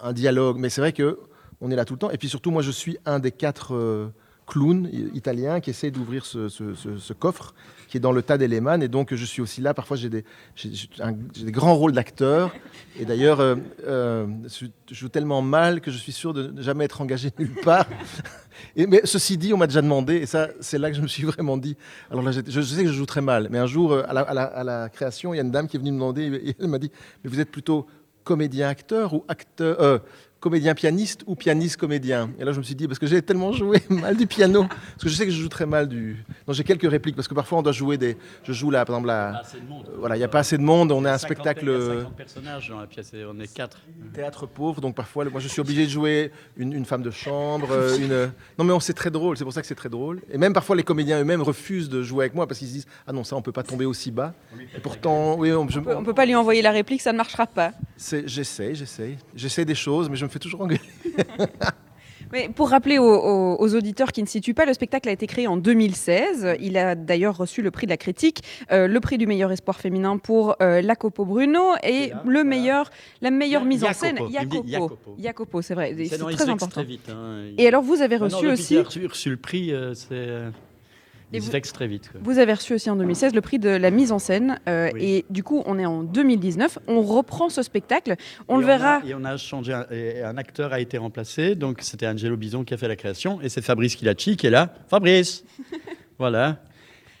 un 0.00 0.12
dialogue. 0.12 0.56
Mais 0.58 0.70
c'est 0.70 0.80
vrai 0.80 0.92
que 0.92 1.18
on 1.60 1.70
est 1.70 1.76
là 1.76 1.84
tout 1.84 1.94
le 1.94 1.98
temps. 1.98 2.10
Et 2.10 2.18
puis 2.18 2.28
surtout, 2.28 2.50
moi, 2.50 2.62
je 2.62 2.70
suis 2.70 2.98
un 3.04 3.18
des 3.18 3.32
quatre 3.32 3.74
euh, 3.74 4.08
clowns 4.46 4.88
italiens 5.12 5.60
qui 5.60 5.70
essaie 5.70 5.90
d'ouvrir 5.90 6.24
ce, 6.24 7.12
coffre 7.12 7.54
qui 7.88 7.96
est 7.96 8.00
dans 8.00 8.12
le 8.12 8.22
tas 8.22 8.38
des 8.38 8.48
Lehmann. 8.48 8.82
Et 8.82 8.88
donc, 8.88 9.14
je 9.14 9.24
suis 9.24 9.42
aussi 9.42 9.60
là. 9.60 9.74
Parfois, 9.74 9.96
j'ai 9.96 10.08
des, 10.08 10.24
des 10.64 11.52
grands 11.52 11.74
rôles 11.74 11.92
d'acteur. 11.92 12.52
Et 12.98 13.04
d'ailleurs, 13.04 13.40
euh, 13.40 13.56
euh, 13.86 14.26
je 14.48 14.94
joue 14.94 15.08
tellement 15.08 15.42
mal 15.42 15.80
que 15.80 15.90
je 15.90 15.98
suis 15.98 16.12
sûr 16.12 16.32
de 16.32 16.48
ne 16.48 16.62
jamais 16.62 16.84
être 16.84 17.00
engagé 17.00 17.30
nulle 17.38 17.54
part. 17.62 17.86
Mais 18.76 19.02
ceci 19.04 19.36
dit, 19.36 19.52
on 19.52 19.58
m'a 19.58 19.66
déjà 19.66 19.82
demandé, 19.82 20.16
et 20.16 20.26
ça, 20.26 20.48
c'est 20.60 20.78
là 20.78 20.90
que 20.90 20.96
je 20.96 21.02
me 21.02 21.08
suis 21.08 21.24
vraiment 21.24 21.56
dit. 21.56 21.76
Alors 22.10 22.22
là, 22.22 22.32
je, 22.32 22.60
sais 22.60 22.82
que 22.84 22.88
je 22.88 22.94
joue 22.94 23.06
très 23.06 23.20
mal, 23.20 23.48
mais 23.50 23.58
un 23.58 23.66
jour, 23.66 23.92
euh, 23.92 24.02
à 24.08 24.64
la, 24.64 24.88
création, 24.88 25.34
il 25.34 25.36
y 25.36 25.40
a 25.40 25.42
une 25.42 25.50
dame 25.50 25.68
qui 25.68 25.76
est 25.76 25.80
venue 25.80 25.92
me 25.92 25.96
demander, 25.96 26.22
et 26.22 26.56
elle 26.58 26.68
m'a 26.68 26.78
dit 26.78 26.90
Mais 27.22 27.30
vous 27.30 27.40
êtes 27.40 27.50
plutôt 27.50 27.86
comédien-acteur 28.24 29.14
ou 29.14 29.24
acteur. 29.28 30.00
Comédien-pianiste 30.50 31.24
ou 31.26 31.34
pianiste-comédien 31.34 32.30
Et 32.38 32.44
là, 32.44 32.52
je 32.52 32.58
me 32.58 32.62
suis 32.62 32.74
dit, 32.76 32.86
parce 32.86 32.98
que 33.00 33.06
j'ai 33.06 33.20
tellement 33.20 33.52
joué 33.52 33.82
mal 33.88 34.16
du 34.16 34.26
piano, 34.26 34.64
parce 34.68 35.02
que 35.02 35.08
je 35.08 35.14
sais 35.14 35.24
que 35.26 35.32
je 35.32 35.40
joue 35.42 35.48
très 35.48 35.66
mal 35.66 35.88
du. 35.88 36.24
Non, 36.46 36.54
j'ai 36.54 36.62
quelques 36.64 36.88
répliques, 36.88 37.16
parce 37.16 37.26
que 37.28 37.34
parfois, 37.34 37.58
on 37.58 37.62
doit 37.62 37.72
jouer 37.72 37.98
des. 37.98 38.16
Je 38.44 38.52
joue 38.52 38.70
là, 38.70 38.84
par 38.84 38.94
exemple, 38.96 39.08
là. 39.08 39.40
Assez 39.40 39.58
de 39.60 39.66
monde. 39.68 39.86
Voilà, 39.98 40.14
il 40.16 40.18
n'y 40.20 40.24
a 40.24 40.28
pas 40.28 40.38
assez 40.40 40.56
de 40.56 40.62
monde, 40.62 40.92
on 40.92 41.04
est 41.04 41.08
un 41.08 41.18
50 41.18 41.20
spectacle. 41.20 41.64
Il 41.66 41.72
y 41.72 41.74
a 41.74 42.00
50 42.02 42.16
personnages 42.16 42.68
dans 42.68 42.78
la 42.80 42.86
pièce, 42.86 43.12
on 43.28 43.40
est 43.40 43.52
4. 43.52 43.78
Théâtre 44.14 44.46
pauvre, 44.46 44.80
donc 44.80 44.94
parfois, 44.94 45.24
moi 45.26 45.40
je 45.40 45.48
suis 45.48 45.60
obligé 45.60 45.84
de 45.84 45.90
jouer 45.90 46.30
une, 46.56 46.72
une 46.72 46.84
femme 46.84 47.02
de 47.02 47.10
chambre, 47.10 47.68
euh, 47.72 47.96
une. 47.98 48.30
Non 48.58 48.64
mais 48.64 48.72
on 48.72 48.80
c'est 48.80 48.92
très 48.94 49.10
drôle, 49.10 49.36
c'est 49.36 49.44
pour 49.44 49.52
ça 49.52 49.60
que 49.60 49.66
c'est 49.66 49.74
très 49.74 49.88
drôle. 49.88 50.20
Et 50.32 50.38
même 50.38 50.52
parfois 50.52 50.76
les 50.76 50.82
comédiens 50.84 51.20
eux-mêmes 51.20 51.42
refusent 51.42 51.88
de 51.88 52.02
jouer 52.02 52.24
avec 52.26 52.34
moi 52.34 52.46
parce 52.46 52.58
qu'ils 52.60 52.68
se 52.68 52.72
disent 52.72 52.86
ah 53.06 53.12
non 53.12 53.24
ça 53.24 53.36
on 53.36 53.42
peut 53.42 53.52
pas 53.52 53.62
tomber 53.62 53.84
aussi 53.84 54.10
bas. 54.10 54.32
Et 54.76 54.80
pourtant 54.80 55.36
oui 55.38 55.52
on, 55.52 55.68
je- 55.68 55.80
On 55.80 55.82
peut- 55.82 55.96
on 55.96 56.04
peut 56.04 56.14
pas 56.14 56.26
lui 56.26 56.34
envoyer 56.34 56.62
la 56.62 56.70
réplique, 56.70 57.02
ça 57.02 57.12
ne 57.12 57.16
marchera 57.18 57.46
pas. 57.46 57.72
c'est- 57.96 58.26
j'essaie, 58.28 58.74
j'essaie, 58.74 59.16
j'essaie 59.34 59.64
des 59.64 59.74
choses, 59.74 60.08
mais 60.08 60.16
je 60.16 60.24
me 60.24 60.30
fais 60.30 60.35
toujours 60.38 60.60
engueuler. 60.62 60.80
Mais 62.32 62.48
pour 62.48 62.70
rappeler 62.70 62.98
aux, 62.98 63.04
aux- 63.04 63.56
aux 63.60 63.74
auditeurs 63.76 64.10
qui 64.10 64.20
ne 64.20 64.26
situent 64.26 64.52
pas, 64.54 64.64
le 64.66 64.72
spectacle 64.74 65.08
a 65.08 65.12
été 65.12 65.28
créé 65.28 65.46
en 65.46 65.56
2016. 65.56 66.56
Il 66.60 66.76
a 66.76 66.96
d'ailleurs 66.96 67.36
reçu 67.36 67.62
le 67.62 67.70
prix 67.70 67.86
de 67.86 67.92
la 67.92 67.96
critique, 67.96 68.42
euh, 68.72 68.88
le 68.88 68.98
prix 68.98 69.16
du 69.16 69.28
meilleur 69.28 69.52
espoir 69.52 69.78
féminin 69.78 70.18
pour 70.18 70.56
euh, 70.60 70.82
Jacopo 70.82 71.24
Bruno 71.24 71.60
et 71.84 72.08
là, 72.08 72.22
le 72.26 72.42
meilleur, 72.42 72.90
la 73.20 73.30
meilleure 73.30 73.64
mise 73.64 73.84
en 73.84 73.88
Jacopo, 73.92 74.28
scène, 74.28 74.32
Jacopo. 74.66 75.14
Jacopo. 75.22 75.62
C'est 75.62 75.74
vrai, 75.74 75.94
C'est 76.08 76.18
très 76.18 76.48
important. 76.48 76.82
vite. 76.82 77.08
hein. 77.10 77.44
Et 77.58 77.68
alors 77.68 77.82
vous 77.82 78.00
avez 78.02 78.16
reçu 78.16 78.48
aussi, 78.48 78.80
reçu, 78.80 79.06
reçu 79.06 79.30
le 79.30 79.36
prix, 79.36 79.72
euh, 79.72 79.94
c'est. 79.94 80.28
Et 81.36 81.40
vous- 81.40 81.46
se 81.46 81.50
vexe 81.52 81.72
très 81.72 81.86
vite. 81.86 82.10
quoi. 82.10 82.20
vous 82.22 82.38
avez 82.38 82.52
reçu 82.52 82.74
aussi 82.74 82.90
en 82.90 82.96
2016 82.96 83.34
le 83.34 83.40
prix 83.40 83.58
de 83.58 83.68
la 83.68 83.90
mise 83.90 84.12
en 84.12 84.18
scène 84.18 84.58
euh, 84.68 84.90
Oui. 84.94 85.04
et 85.04 85.24
du 85.30 85.42
coup 85.42 85.62
on 85.66 85.78
est 85.78 85.86
en 85.86 86.02
2019, 86.02 86.78
on 86.88 87.02
reprend 87.02 87.48
ce 87.48 87.62
spectacle, 87.62 88.16
on 88.48 88.58
Et 88.58 88.60
le 88.60 88.66
verra. 88.66 88.96
a- 88.96 89.04
et 89.06 89.14
on 89.14 89.24
a 89.24 89.36
changé, 89.36 89.72
un, 89.72 89.86
et 89.90 90.22
un 90.22 90.36
acteur 90.36 90.72
a 90.72 90.80
été 90.80 90.98
remplacé, 90.98 91.54
donc 91.54 91.78
c'était 91.82 92.06
Angelo 92.06 92.36
Bison 92.36 92.64
qui 92.64 92.74
a 92.74 92.76
fait 92.76 92.88
la 92.88 92.96
création, 92.96 93.40
et 93.40 93.48
c'est 93.48 93.62
Fabrice 93.62 93.96
Kilacci 93.96 94.36
qui 94.36 94.46
est 94.46 94.50
là. 94.50 94.74
Fabrice 94.88 95.44
Voilà. 96.18 96.58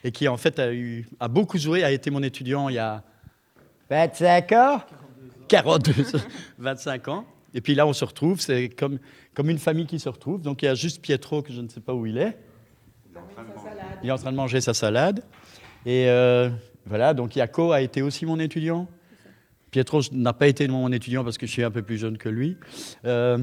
Et 0.04 0.10
qui 0.12 0.28
en 0.28 0.36
fait 0.36 0.58
a, 0.58 0.72
eu, 0.72 1.06
a 1.20 1.28
beaucoup 1.28 1.58
joué, 1.58 1.82
a 1.84 1.90
été 1.90 2.10
mon 2.10 2.22
étudiant 2.22 2.68
il 2.68 2.76
y 2.76 2.78
a 2.78 3.02
25 3.90 4.52
ans 4.52 4.80
42, 5.48 5.92
25 6.58 7.08
ans. 7.08 7.24
Et 7.54 7.60
puis 7.60 7.74
là, 7.74 7.86
on 7.86 7.92
se 7.92 8.04
retrouve, 8.04 8.40
c'est 8.40 8.68
comme, 8.68 8.98
comme 9.34 9.48
une 9.48 9.58
famille 9.58 9.86
qui 9.86 9.98
se 9.98 10.08
retrouve. 10.08 10.42
Donc 10.42 10.62
il 10.62 10.66
y 10.66 10.68
a 10.68 10.74
juste 10.74 11.00
Pietro, 11.00 11.42
que 11.42 11.52
je 11.52 11.60
ne 11.60 11.68
sais 11.68 11.80
pas 11.80 11.94
où 11.94 12.04
il 12.06 12.18
est. 12.18 12.36
Il 14.02 14.08
est 14.08 14.12
en 14.12 14.18
train 14.18 14.32
de 14.32 14.36
manger 14.36 14.60
sa 14.60 14.74
salade. 14.74 15.22
Et 15.84 16.08
euh, 16.08 16.48
voilà, 16.86 17.14
donc 17.14 17.36
Yako 17.36 17.72
a 17.72 17.80
été 17.80 18.02
aussi 18.02 18.26
mon 18.26 18.38
étudiant. 18.38 18.88
Pietro 19.70 20.00
n'a 20.12 20.32
pas 20.32 20.46
été 20.48 20.66
mon 20.68 20.90
étudiant 20.92 21.24
parce 21.24 21.38
que 21.38 21.46
je 21.46 21.52
suis 21.52 21.62
un 21.64 21.70
peu 21.70 21.82
plus 21.82 21.98
jeune 21.98 22.18
que 22.18 22.28
lui. 22.28 22.56
Euh, 23.04 23.38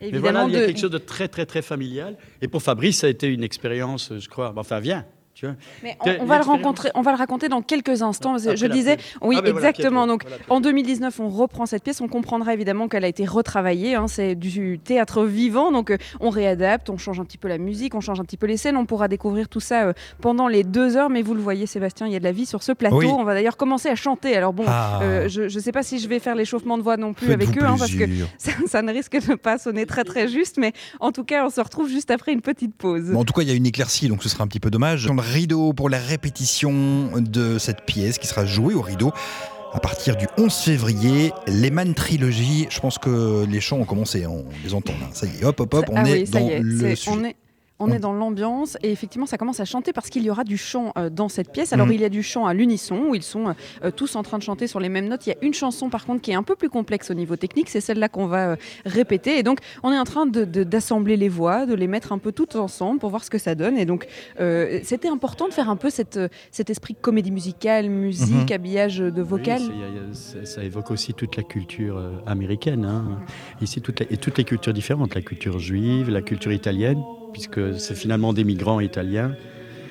mais 0.00 0.18
voilà, 0.18 0.44
il 0.46 0.52
y 0.52 0.56
a 0.56 0.60
de- 0.62 0.66
quelque 0.66 0.80
chose 0.80 0.90
de 0.90 0.98
très, 0.98 1.28
très, 1.28 1.46
très 1.46 1.62
familial. 1.62 2.16
Et 2.40 2.48
pour 2.48 2.62
Fabrice, 2.62 2.98
ça 3.00 3.06
a 3.06 3.10
été 3.10 3.28
une 3.28 3.44
expérience, 3.44 4.12
je 4.18 4.28
crois. 4.28 4.52
Enfin, 4.56 4.80
viens, 4.80 5.04
tu 5.42 5.46
vois. 5.48 5.56
Mais 5.82 5.96
Que- 5.96 5.96
on, 5.98 6.06
on 6.06 6.06
va 6.06 6.12
le 6.12 6.18
l'expérience- 6.20 6.46
rencontrer, 6.46 6.90
on 6.94 7.02
va 7.02 7.10
le 7.10 7.16
raconter 7.16 7.48
dans 7.48 7.62
quelques 7.62 8.02
instants. 8.02 8.36
Après 8.36 8.56
je 8.56 8.66
disais, 8.66 8.96
oui, 9.22 9.34
Ah 9.38 9.42
ben 9.42 9.50
voilà, 9.52 9.68
exactement. 9.70 10.06
Donc, 10.06 10.22
Voilà, 10.22 10.36
en 10.48 10.60
2019, 10.60 11.18
on 11.18 11.28
reprend 11.28 11.66
cette 11.66 11.82
pièce. 11.82 12.00
On 12.00 12.06
comprendra 12.08 12.54
évidemment 12.54 12.86
qu'elle 12.88 13.04
a 13.04 13.08
été 13.08 13.24
retravaillée. 13.24 13.96
hein, 13.96 14.06
c'est 14.06 14.34
du 14.36 14.78
théâtre 14.78 15.24
vivant, 15.24 15.72
donc 15.72 15.90
euh, 15.90 15.96
on 16.20 16.30
réadapte, 16.30 16.88
on 16.90 16.96
change 16.98 17.18
un 17.18 17.24
petit 17.24 17.38
peu 17.38 17.48
la 17.48 17.58
musique, 17.58 17.94
on 17.96 18.00
change 18.00 18.20
un 18.20 18.24
petit 18.24 18.36
peu 18.36 18.46
les 18.46 18.56
scènes. 18.56 18.76
On 18.76 18.86
pourra 18.86 19.08
découvrir 19.08 19.48
tout 19.48 19.60
ça 19.60 19.86
euh, 19.86 19.92
pendant 20.20 20.46
les 20.48 20.62
deux 20.64 20.96
heures. 20.96 21.10
Mais 21.10 21.22
vous 21.22 21.34
le 21.34 21.40
voyez, 21.40 21.66
Sébastien, 21.66 22.06
il 22.06 22.12
y 22.12 22.16
a 22.16 22.20
de 22.20 22.24
la 22.24 22.32
vie 22.32 22.46
sur 22.46 22.62
ce 22.62 22.70
plateau. 22.72 22.96
Oui. 22.98 23.06
On 23.08 23.24
va 23.24 23.34
d'ailleurs 23.34 23.56
commencer 23.56 23.88
à 23.88 23.94
chanter. 23.96 24.36
Alors 24.36 24.52
bon, 24.52 24.64
Ah. 24.66 25.00
euh, 25.02 25.28
je 25.28 25.42
ne 25.42 25.48
sais 25.48 25.72
pas 25.72 25.82
si 25.82 25.98
je 25.98 26.08
vais 26.08 26.18
faire 26.20 26.34
l'échauffement 26.36 26.78
de 26.78 26.82
voix 26.82 26.96
non 26.96 27.12
plus 27.14 27.32
avec 27.32 27.48
eux, 27.58 27.64
hein, 27.64 27.74
parce 27.78 27.94
que 27.94 28.04
ça, 28.38 28.52
ça 28.66 28.82
ne 28.82 28.92
risque 28.92 29.16
de 29.28 29.34
pas 29.34 29.58
sonner 29.58 29.86
très 29.86 30.04
très 30.04 30.28
juste. 30.28 30.58
Mais 30.58 30.72
en 31.00 31.10
tout 31.12 31.24
cas, 31.24 31.44
on 31.46 31.50
se 31.50 31.60
retrouve 31.60 31.88
juste 31.88 32.10
après 32.10 32.32
une 32.32 32.40
petite 32.42 32.74
pause. 32.74 33.10
Bon, 33.10 33.20
en 33.20 33.24
tout 33.24 33.32
cas, 33.32 33.42
il 33.42 33.48
y 33.48 33.52
a 33.52 33.54
une 33.54 33.66
éclaircie, 33.66 34.08
donc 34.08 34.22
ce 34.22 34.28
sera 34.28 34.44
un 34.44 34.46
petit 34.46 34.60
peu 34.60 34.70
dommage. 34.70 35.06
Rideau 35.32 35.72
pour 35.72 35.88
la 35.88 35.98
répétition 35.98 37.10
de 37.16 37.58
cette 37.58 37.82
pièce 37.86 38.18
qui 38.18 38.26
sera 38.26 38.44
jouée 38.46 38.74
au 38.74 38.82
rideau 38.82 39.12
à 39.72 39.80
partir 39.80 40.16
du 40.16 40.26
11 40.36 40.52
février, 40.52 41.32
Lehman 41.46 41.94
Trilogy. 41.94 42.66
Je 42.68 42.78
pense 42.80 42.98
que 42.98 43.46
les 43.48 43.60
chants 43.60 43.78
ont 43.78 43.84
commencé, 43.86 44.26
on 44.26 44.44
les 44.64 44.74
entend 44.74 44.92
là. 45.00 45.08
Ça 45.14 45.26
y 45.26 45.40
est, 45.40 45.44
hop, 45.44 45.58
hop, 45.60 45.72
hop, 45.74 45.84
on 45.90 45.96
Ah 45.96 46.08
est 46.08 46.12
oui, 46.12 46.24
dans 46.30 46.38
est, 46.48 46.58
le 46.60 46.78
c'est- 46.90 46.96
sujet. 46.96 47.10
on 47.18 47.24
est, 47.24 47.36
on 47.82 47.90
est 47.92 47.98
dans 47.98 48.12
l'ambiance 48.12 48.76
et 48.82 48.90
effectivement 48.92 49.26
ça 49.26 49.36
commence 49.38 49.60
à 49.60 49.64
chanter 49.64 49.92
parce 49.92 50.08
qu'il 50.10 50.22
y 50.22 50.30
aura 50.30 50.44
du 50.44 50.56
chant 50.56 50.92
euh, 50.96 51.10
dans 51.10 51.28
cette 51.28 51.50
pièce. 51.52 51.72
Alors 51.72 51.86
Mhm. 51.86 51.92
il 51.92 52.00
y 52.00 52.04
a 52.04 52.08
du 52.08 52.22
chant 52.22 52.46
à 52.46 52.54
l'unisson 52.54 52.98
où 53.08 53.14
ils 53.14 53.22
sont 53.22 53.54
euh, 53.84 53.90
tous 53.90 54.16
en 54.16 54.22
train 54.22 54.38
de 54.38 54.42
chanter 54.42 54.66
sur 54.66 54.80
les 54.80 54.88
mêmes 54.88 55.08
notes. 55.08 55.26
Il 55.26 55.30
y 55.30 55.32
a 55.32 55.36
une 55.42 55.54
chanson 55.54 55.90
par 55.90 56.06
contre 56.06 56.20
qui 56.22 56.30
est 56.30 56.34
un 56.34 56.42
peu 56.42 56.56
plus 56.56 56.68
complexe 56.70 57.10
au 57.10 57.14
niveau 57.14 57.36
technique, 57.36 57.68
c'est 57.68 57.80
celle-là 57.80 58.08
qu'on 58.08 58.26
va 58.26 58.50
euh, 58.52 58.56
répéter 58.86 59.38
et 59.38 59.42
donc 59.42 59.58
on 59.82 59.92
est 59.92 59.98
en 59.98 60.04
train 60.04 60.26
de- 60.26 60.44
de- 60.44 60.64
d'assembler 60.64 61.16
les 61.16 61.28
voix, 61.28 61.66
de 61.66 61.74
les 61.74 61.86
mettre 61.88 62.12
un 62.12 62.18
peu 62.18 62.32
toutes 62.32 62.56
ensemble 62.56 62.98
pour 63.00 63.10
voir 63.10 63.24
ce 63.24 63.30
que 63.30 63.38
ça 63.38 63.54
donne 63.54 63.76
et 63.76 63.84
donc 63.84 64.06
euh, 64.40 64.80
c'était 64.82 65.08
important 65.08 65.48
de 65.48 65.52
faire 65.52 65.68
un 65.68 65.76
peu 65.76 65.90
cette, 65.90 66.16
euh, 66.16 66.28
cet 66.50 66.70
esprit 66.70 66.94
comédie 66.94 67.30
musicale, 67.30 67.88
musique, 67.88 68.50
Mhm. 68.50 68.52
habillage 68.54 68.98
de 68.98 69.22
vocal. 69.22 69.60
Oui, 69.62 70.14
ça 70.44 70.62
évoque 70.62 70.90
aussi 70.90 71.14
toute 71.14 71.36
la 71.36 71.42
culture 71.42 71.96
euh, 71.98 72.12
américaine. 72.26 72.84
hein. 72.84 73.18
Ici, 73.60 73.80
et 74.10 74.16
toutes 74.16 74.38
les 74.38 74.44
cultures 74.44 74.72
différentes. 74.72 75.14
La 75.14 75.22
culture 75.22 75.58
juive, 75.58 76.10
la 76.10 76.22
culture 76.22 76.52
italienne, 76.52 77.00
puisque 77.32 77.78
c'est 77.78 77.94
finalement 77.94 78.32
des 78.32 78.44
migrants 78.44 78.80
italiens. 78.80 79.32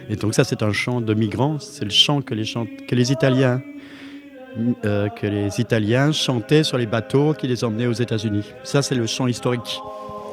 Et 0.10 0.16
donc 0.16 0.34
ça, 0.34 0.44
c'est 0.44 0.62
un 0.64 0.74
chant 0.74 1.02
de 1.02 1.14
migrants. 1.14 1.58
C'est 1.60 1.86
le 1.86 1.92
chant 1.92 2.22
que 2.22 2.34
les, 2.34 2.46
chant- 2.46 2.68
que 2.88 2.96
les 2.96 3.12
Italiens 3.12 3.62
euh, 4.84 5.08
que 5.08 5.28
les 5.28 5.62
Italiens 5.62 6.12
chantaient 6.12 6.64
sur 6.64 6.78
les 6.78 6.86
bateaux 6.86 7.34
qui 7.34 7.48
les 7.48 7.64
emmenaient 7.64 7.88
aux 7.88 7.94
États-Unis. 7.94 8.44
Ça, 8.64 8.82
c'est 8.82 8.96
le 8.96 9.06
chant 9.08 9.28
historique. 9.28 9.80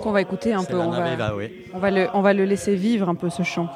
Qu'on 0.02 0.10
va 0.10 0.20
écouter 0.20 0.52
un 0.52 0.64
peu. 0.64 0.76
On 0.76 0.90
va, 0.90 1.00
Naveva, 1.00 1.36
oui. 1.36 1.50
on, 1.72 1.78
va 1.78 1.90
le, 1.90 2.08
on 2.14 2.20
va 2.20 2.32
le 2.34 2.44
laisser 2.44 2.74
vivre 2.74 3.08
un 3.08 3.14
peu 3.14 3.30
ce 3.30 3.42
chant. 3.44 3.68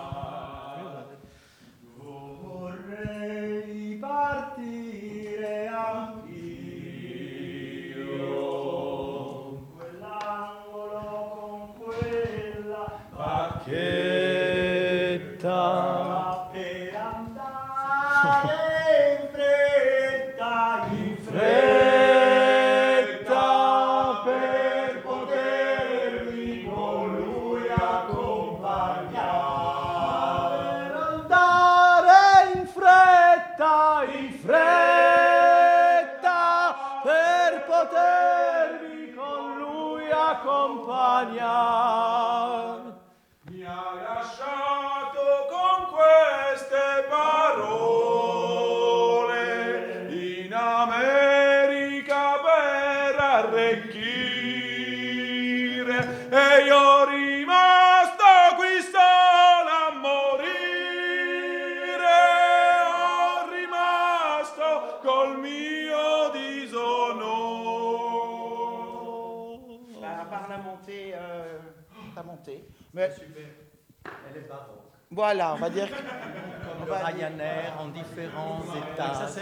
Voilà, 75.22 75.54
on 75.54 75.58
va 75.58 75.70
dire. 75.70 75.86
Comme 75.88 76.84
le 76.84 76.92
Ryanair 76.92 77.78
en 77.78 77.90
différents 77.90 78.60
étages. 78.74 79.36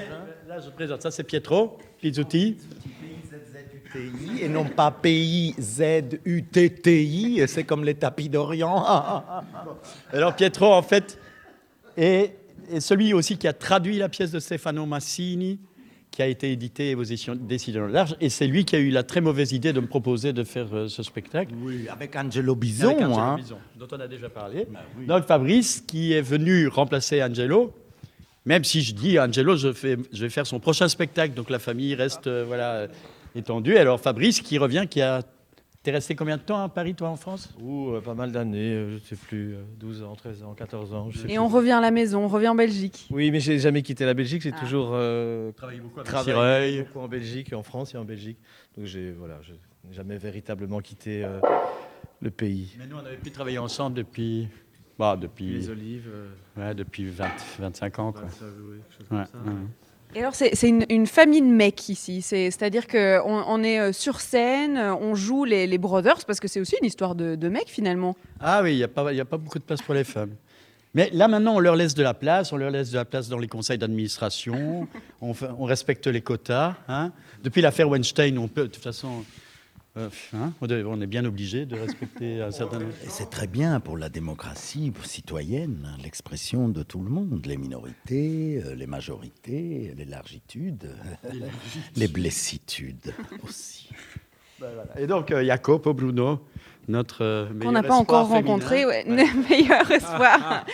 là, 0.46 0.60
je 0.60 0.68
présente. 0.68 1.00
Ça, 1.00 1.10
c'est 1.10 1.24
Pietro, 1.24 1.78
Pizzuti. 1.98 2.58
PIZZUTI 3.90 4.42
et 4.42 4.48
non 4.50 4.66
pas 4.66 4.90
P-I-Z-U-T-T-I, 4.90 5.54
c'est 7.48 7.64
comme 7.64 7.82
les 7.82 7.94
tapis 7.94 8.28
d'Orient. 8.28 8.84
Alors, 10.12 10.36
Pietro, 10.36 10.70
en 10.70 10.82
fait, 10.82 11.18
est, 11.96 12.36
est 12.70 12.80
celui 12.80 13.14
aussi 13.14 13.38
qui 13.38 13.48
a 13.48 13.54
traduit 13.54 13.96
la 13.96 14.10
pièce 14.10 14.32
de 14.32 14.38
Stefano 14.38 14.84
Massini, 14.84 15.58
qui 16.10 16.22
a 16.22 16.26
été 16.26 16.50
éditée 16.50 16.94
aux 16.94 17.02
éditions 17.02 17.36
Décision 17.36 17.86
Large, 17.86 18.16
et 18.20 18.28
c'est 18.28 18.46
lui 18.46 18.64
qui 18.64 18.76
a 18.76 18.78
eu 18.78 18.90
la 18.90 19.02
très 19.02 19.20
mauvaise 19.20 19.52
idée 19.52 19.72
de 19.72 19.80
me 19.80 19.86
proposer 19.86 20.32
de 20.32 20.44
faire 20.44 20.66
euh, 20.72 20.88
ce 20.88 21.02
spectacle. 21.02 21.52
Oui, 21.62 21.86
avec 21.88 22.16
Angelo 22.16 22.54
Bison. 22.54 22.90
Avec 22.90 23.02
Angelo 23.02 23.18
hein. 23.18 23.36
Bison, 23.36 23.58
dont 23.78 23.86
on 23.92 24.00
a 24.00 24.08
déjà 24.08 24.28
parlé. 24.28 24.66
Donc 25.06 25.26
Fabrice, 25.26 25.80
qui 25.86 26.12
est 26.12 26.22
venu 26.22 26.66
remplacer 26.68 27.22
Angelo, 27.22 27.72
même 28.44 28.64
si 28.64 28.82
je 28.82 28.94
dis 28.94 29.18
Angelo, 29.18 29.56
je, 29.56 29.72
fais, 29.72 29.96
je 30.12 30.22
vais 30.22 30.30
faire 30.30 30.46
son 30.46 30.58
prochain 30.58 30.88
spectacle, 30.88 31.34
donc 31.34 31.50
la 31.50 31.58
famille 31.58 31.94
reste 31.94 32.26
euh, 32.26 32.44
voilà, 32.46 32.72
euh, 32.72 32.88
étendue. 33.34 33.76
Alors 33.76 34.00
Fabrice, 34.00 34.40
qui 34.40 34.58
revient, 34.58 34.86
qui 34.88 35.02
a... 35.02 35.22
T'es 35.82 35.92
resté 35.92 36.14
combien 36.14 36.36
de 36.36 36.42
temps 36.42 36.62
à 36.62 36.68
Paris, 36.68 36.94
toi, 36.94 37.08
en 37.08 37.16
France? 37.16 37.54
Ou 37.58 37.92
euh, 37.92 38.02
pas 38.02 38.12
mal 38.12 38.30
d'années, 38.32 38.74
euh, 38.74 38.88
je 38.90 38.94
ne 38.96 38.98
sais 38.98 39.16
plus, 39.16 39.54
euh, 39.54 39.62
12 39.78 40.02
ans, 40.02 40.14
13 40.14 40.42
ans, 40.42 40.52
14 40.52 40.92
ans. 40.92 41.08
je 41.10 41.16
sais 41.20 41.24
Et 41.24 41.28
plus. 41.28 41.38
on 41.38 41.48
revient 41.48 41.70
à 41.72 41.80
la 41.80 41.90
maison, 41.90 42.24
on 42.24 42.28
revient 42.28 42.48
en 42.48 42.54
Belgique. 42.54 43.08
Oui, 43.10 43.30
mais 43.30 43.40
j'ai 43.40 43.58
jamais 43.58 43.80
quitté 43.80 44.04
la 44.04 44.12
Belgique, 44.12 44.42
j'ai 44.42 44.52
Ah. 44.54 44.60
toujours 44.60 44.90
euh, 44.92 45.52
Travaillé 45.52 45.80
beaucoup 45.80 46.00
avec 46.00 46.12
travaillé 46.12 46.82
beaucoup 46.82 46.98
en 46.98 47.08
Belgique, 47.08 47.54
en 47.54 47.62
France 47.62 47.94
et 47.94 47.96
en 47.96 48.04
Belgique. 48.04 48.36
Donc 48.76 48.84
j'ai 48.84 49.10
voilà, 49.12 49.38
je 49.40 49.52
n'ai 49.52 49.94
jamais 49.94 50.18
véritablement 50.18 50.80
quitté 50.80 51.24
euh, 51.24 51.40
le 52.20 52.30
pays. 52.30 52.76
Mais 52.78 52.86
nous, 52.86 52.96
on 52.96 53.06
avait 53.06 53.16
pu 53.16 53.30
travailler 53.30 53.58
ensemble 53.58 53.96
depuis... 53.96 54.48
Bah, 54.98 55.16
depuis, 55.18 55.46
Les 55.46 55.70
olives, 55.70 56.10
euh, 56.12 56.28
ouais, 56.58 56.74
depuis 56.74 57.06
20, 57.06 57.26
25 57.58 57.98
ans. 58.00 58.12
Quoi. 58.12 58.24
ouais, 58.24 58.28
ça, 58.28 58.44
oui, 58.44 58.76
quelque 58.82 58.98
chose 58.98 59.06
Ouais, 59.18 59.24
comme 59.32 59.42
ça. 59.44 59.50
ouais. 59.50 59.56
Et 60.14 60.20
alors, 60.20 60.34
c'est 60.34 60.52
une, 60.62 61.06
famille 61.06 61.40
de 61.40 61.46
mecs 61.46 61.88
ici. 61.88 62.22
C'est- 62.22 62.50
C'est-à-dire 62.50 62.86
qu'on 62.88 63.44
on 63.46 63.62
est 63.62 63.78
euh, 63.78 63.92
sur 63.92 64.20
scène, 64.20 64.76
euh, 64.76 64.94
on 64.94 65.14
joue 65.14 65.44
les, 65.44 65.78
brothers, 65.78 66.24
parce 66.26 66.40
que 66.40 66.48
c'est 66.48 66.60
aussi 66.60 66.76
une 66.80 66.86
histoire 66.86 67.14
de, 67.14 67.48
mecs 67.48 67.68
finalement. 67.68 68.16
Ah 68.40 68.60
oui, 68.62 68.72
il 68.74 68.76
n'y 68.76 68.82
a, 68.82 68.88
pas- 68.88 69.38
beaucoup 69.38 69.58
de 69.58 69.64
place 69.64 69.82
pour 69.82 69.94
les 69.94 70.04
femmes. 70.04 70.34
Mais 70.94 71.08
là, 71.12 71.28
maintenant, 71.28 71.54
on 71.54 71.60
leur 71.60 71.76
laisse 71.76 71.94
de 71.94 72.02
la 72.02 72.14
place. 72.14 72.52
On 72.52 72.56
leur 72.56 72.70
laisse 72.70 72.90
de 72.90 72.96
la 72.96 73.04
place 73.04 73.28
dans 73.28 73.38
les 73.38 73.46
conseils 73.46 73.78
d'administration. 73.78 74.88
on 75.20 75.64
respecte 75.64 76.08
les 76.08 76.20
quotas. 76.20 76.74
hein. 76.88 77.12
Depuis 77.44 77.62
l'affaire 77.62 77.88
Weinstein, 77.88 78.36
on 78.38 78.48
peut, 78.48 78.62
de 78.62 78.72
toute 78.72 78.82
façon, 78.82 79.24
euh, 80.00 80.08
hein, 80.34 80.52
on 80.60 81.00
est- 81.00 81.06
bien 81.06 81.24
obligé 81.24 81.66
de 81.66 81.76
respecter 81.78 82.40
un 82.42 82.50
certain 82.50 82.78
nombre. 82.78 82.92
Et 83.04 83.08
c'est 83.08 83.30
très 83.30 83.46
bien 83.46 83.80
pour 83.80 83.96
la 83.98 84.08
démocratie 84.08 84.92
citoyenne, 85.04 85.86
hein, 85.86 85.96
l'expression 86.02 86.68
de 86.68 86.82
tout 86.82 87.00
le 87.00 87.10
monde, 87.10 87.44
les 87.46 87.56
minorités, 87.56 88.62
euh, 88.64 88.74
les 88.74 88.86
majorités, 88.86 89.92
les 89.96 90.04
largitudes, 90.04 90.90
les 91.96 92.08
blessitudes 92.08 93.12
aussi. 93.42 93.88
Et 94.98 95.06
donc, 95.06 95.30
euh, 95.30 95.44
Jacopo 95.44 95.94
Bruno, 95.94 96.40
notre 96.88 97.22
euh, 97.24 97.46
Qu'on 97.48 97.54
meilleur 97.54 97.72
n'a 97.72 97.82
pas 97.82 97.94
encore 97.94 98.28
rencontré. 98.28 98.84
Ouais, 98.84 99.04
meilleur 99.50 99.90
espoir. 99.90 100.64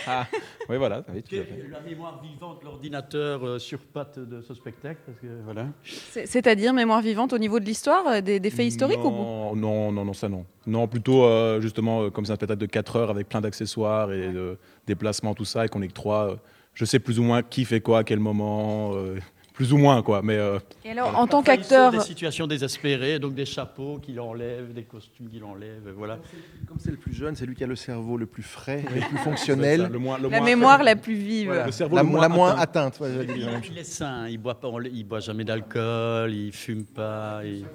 Oui, 0.69 0.77
voilà, 0.77 1.03
oui, 1.13 1.21
tout 1.21 1.29
Qui 1.29 1.37
à 1.37 1.41
est 1.41 1.45
fait. 1.45 1.65
La 1.71 1.79
mémoire 1.81 2.21
vivante, 2.21 2.63
l'ordinateur 2.63 3.45
euh, 3.45 3.59
sur 3.59 3.79
pattes 3.79 4.19
de 4.19 4.41
ce 4.41 4.53
spectacle. 4.53 4.99
Parce 5.05 5.19
que, 5.19 5.27
voilà. 5.45 5.67
C'est- 5.83 6.25
C'est-à-dire 6.25 6.73
mémoire 6.73 7.01
vivante 7.01 7.33
au 7.33 7.37
niveau 7.37 7.59
de 7.59 7.65
l'histoire, 7.65 8.07
euh, 8.07 8.21
des, 8.21 8.39
des 8.39 8.49
faits 8.49 8.65
historiques 8.67 9.03
ou 9.03 9.09
non, 9.11 9.55
non, 9.55 9.91
non, 9.91 10.05
non, 10.05 10.13
ça 10.13 10.27
non. 10.29 10.45
Non, 10.65 10.87
plutôt 10.87 11.23
euh, 11.25 11.61
justement, 11.61 12.01
euh, 12.03 12.09
comme 12.09 12.25
c'est 12.25 12.31
un 12.33 12.35
spectacle 12.35 12.59
de 12.59 12.65
4 12.65 12.95
heures 12.95 13.09
avec 13.09 13.29
plein 13.29 13.41
d'accessoires 13.41 14.11
et 14.11 14.29
de 14.29 14.57
déplacements, 14.87 15.33
tout 15.35 15.45
ça, 15.45 15.65
et 15.65 15.69
qu'on 15.69 15.81
est 15.81 15.87
que 15.87 15.93
trois, 15.93 16.31
euh, 16.31 16.35
je 16.73 16.83
sais 16.85 16.99
plus 16.99 17.19
ou 17.19 17.23
moins 17.23 17.41
qui 17.43 17.63
fait 17.65 17.79
quoi, 17.81 17.99
à 17.99 18.03
quel 18.03 18.19
moment, 18.19 18.91
euh, 18.95 19.17
plus 19.57 19.73
ou 19.73 19.77
moins, 19.77 20.03
quoi. 20.03 20.21
Mais 20.23 20.35
euh, 20.35 20.59
Et 20.85 20.91
alors, 20.91 21.17
en 21.17 21.25
tant 21.25 21.41
il 21.41 21.45
qu'acteur, 21.45 21.91
Des 21.91 21.99
situations 21.99 22.45
désespérées, 22.45 23.17
donc 23.17 23.33
des 23.33 23.45
chapeaux 23.45 23.97
qu'il 23.99 24.19
enlève, 24.19 24.71
des 24.71 24.83
costumes 24.83 25.29
qu'il 25.29 25.43
enlève, 25.43 25.91
voilà. 25.97 26.19
Comme 26.67 26.77
c'est 26.79 26.91
le 26.91 26.97
plus 26.97 27.11
jeune, 27.13 27.35
c'est 27.35 27.47
lui 27.47 27.55
qui 27.55 27.63
a 27.63 27.67
le 27.67 27.75
cerveau 27.75 28.17
le 28.17 28.27
plus 28.27 28.43
frais, 28.43 28.83
le 28.93 29.01
plus 29.01 29.17
ça, 29.17 29.23
fonctionnel, 29.23 29.89
le 29.91 29.97
moins, 29.97 30.17
le 30.19 30.29
la 30.29 30.37
moins- 30.37 30.45
mémoire 30.45 30.83
la 30.83 30.95
plus 30.95 31.15
vive. 31.15 31.47
Voilà. 31.47 31.65
le 31.65 31.71
cerveau 31.71 31.95
la, 31.95 32.03
le 32.03 32.07
moins 32.09 32.21
la 32.21 32.29
moins 32.29 32.51
atteint. 32.55 32.85
atteinte. 32.87 32.99
ouais, 33.01 33.09
Il, 33.27 33.71
il 33.71 33.77
est 33.79 33.83
sain, 33.83 34.27
il 34.29 34.37
boit 34.37 34.59
pas, 34.59 34.69
il 34.93 35.03
boit 35.03 35.19
jamais 35.21 35.43
d'alcool, 35.43 36.31
il 36.33 36.51
fume 36.53 36.85
pas. 36.85 37.41
il- 37.43 37.65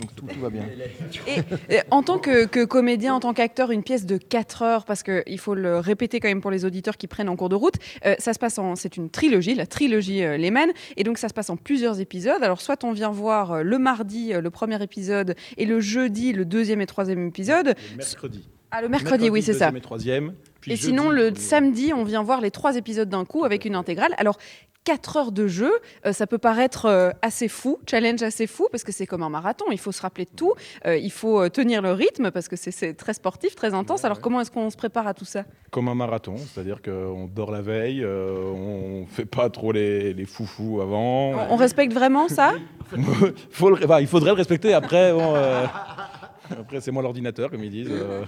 Donc 0.00 0.14
tout, 0.16 0.24
tout 0.26 0.40
va 0.40 0.48
bien. 0.48 0.62
Et, 1.26 1.74
et 1.76 1.80
en 1.90 2.02
tant 2.02 2.18
que, 2.18 2.46
que 2.46 2.64
comédien, 2.64 3.14
en 3.14 3.20
tant 3.20 3.34
qu'acteur, 3.34 3.70
une 3.70 3.82
pièce 3.82 4.06
de 4.06 4.16
4 4.16 4.62
heures, 4.62 4.84
parce 4.86 5.02
qu'il 5.02 5.38
faut 5.38 5.54
le 5.54 5.78
répéter 5.80 6.18
quand 6.18 6.28
même 6.28 6.40
pour 6.40 6.50
les 6.50 6.64
auditeurs 6.64 6.96
qui 6.96 7.06
prennent 7.06 7.28
en 7.28 7.36
cours 7.36 7.50
de 7.50 7.56
route, 7.56 7.74
euh, 8.06 8.14
ça 8.18 8.32
se 8.32 8.38
passe 8.38 8.58
en. 8.58 8.74
C'est 8.74 8.96
une 8.96 9.10
trilogie, 9.10 9.54
la 9.54 9.66
trilogie 9.66 10.22
euh, 10.24 10.36
Lehman, 10.38 10.70
et 10.96 11.04
donc 11.04 11.18
ça 11.18 11.25
se 11.28 11.34
passe 11.34 11.50
en 11.50 11.56
plusieurs 11.56 12.00
épisodes. 12.00 12.42
Alors, 12.42 12.60
soit 12.60 12.84
on 12.84 12.92
vient 12.92 13.10
voir 13.10 13.52
euh, 13.52 13.62
le 13.62 13.78
mardi 13.78 14.32
euh, 14.32 14.40
le 14.40 14.50
premier 14.50 14.82
épisode 14.82 15.34
et 15.56 15.66
le 15.66 15.80
jeudi 15.80 16.32
le 16.32 16.44
deuxième 16.44 16.80
et 16.80 16.86
troisième 16.86 17.26
épisode. 17.26 17.74
Mercredi. 17.96 18.48
Ah, 18.76 18.82
le 18.82 18.88
mercredi, 18.88 19.30
oui, 19.30 19.42
c'est 19.42 19.54
ça. 19.54 19.70
Et 19.74 19.80
troisième. 19.80 20.34
puis 20.60 20.72
Et 20.72 20.76
jeudi, 20.76 20.88
sinon, 20.88 21.10
le 21.10 21.30
premier. 21.30 21.40
samedi, 21.40 21.92
on 21.94 22.04
vient 22.04 22.22
voir 22.22 22.40
les 22.40 22.50
trois 22.50 22.76
épisodes 22.76 23.08
d'un 23.08 23.24
coup 23.24 23.44
avec 23.44 23.64
une 23.64 23.74
intégrale. 23.74 24.14
Alors, 24.18 24.36
4 24.84 25.16
heures 25.16 25.32
de 25.32 25.48
jeu, 25.48 25.72
euh, 26.04 26.12
ça 26.12 26.28
peut 26.28 26.38
paraître 26.38 26.84
euh, 26.84 27.10
assez 27.20 27.48
fou, 27.48 27.78
challenge 27.90 28.22
assez 28.22 28.46
fou, 28.46 28.68
parce 28.70 28.84
que 28.84 28.92
c'est 28.92 29.04
comme 29.06 29.24
un 29.24 29.28
marathon, 29.28 29.64
il 29.72 29.78
faut 29.78 29.90
se 29.90 30.00
rappeler 30.00 30.26
de 30.26 30.30
tout, 30.30 30.52
euh, 30.86 30.96
il 30.96 31.10
faut 31.10 31.48
tenir 31.48 31.82
le 31.82 31.90
rythme, 31.90 32.30
parce 32.30 32.46
que 32.48 32.54
c'est- 32.54 32.94
très 32.94 33.12
sportif, 33.14 33.56
très 33.56 33.74
intense. 33.74 34.04
Alors, 34.04 34.20
comment 34.20 34.40
est-ce 34.40 34.50
qu'on 34.52 34.70
se 34.70 34.76
prépare 34.76 35.08
à 35.08 35.14
tout 35.14 35.24
ça? 35.24 35.44
Comme 35.72 35.88
un 35.88 35.96
marathon, 35.96 36.36
c'est-à-dire 36.36 36.82
qu'on 36.82 37.26
dort 37.34 37.50
la 37.50 37.62
veille, 37.62 38.04
on 38.06 39.06
fait 39.08 39.24
pas 39.24 39.50
trop 39.50 39.72
les, 39.72 40.12
les 40.14 40.24
foufous 40.24 40.80
avant. 40.80 41.30
on, 41.32 41.54
on 41.54 41.56
respecte 41.56 41.92
vraiment 41.92 42.28
ça? 42.28 42.52
Faut 43.50 43.70
le- 43.70 43.84
bah, 43.86 44.00
il 44.00 44.06
faudrait 44.06 44.30
le 44.30 44.36
respecter 44.36 44.72
après. 44.72 45.12
bon, 45.12 45.34
Après, 46.50 46.80
c'est 46.80 46.90
moi 46.90 47.02
l'ordinateur, 47.02 47.50
comme 47.50 47.62
ils 47.64 47.70
disent. 47.70 47.88
euh. 47.90 48.24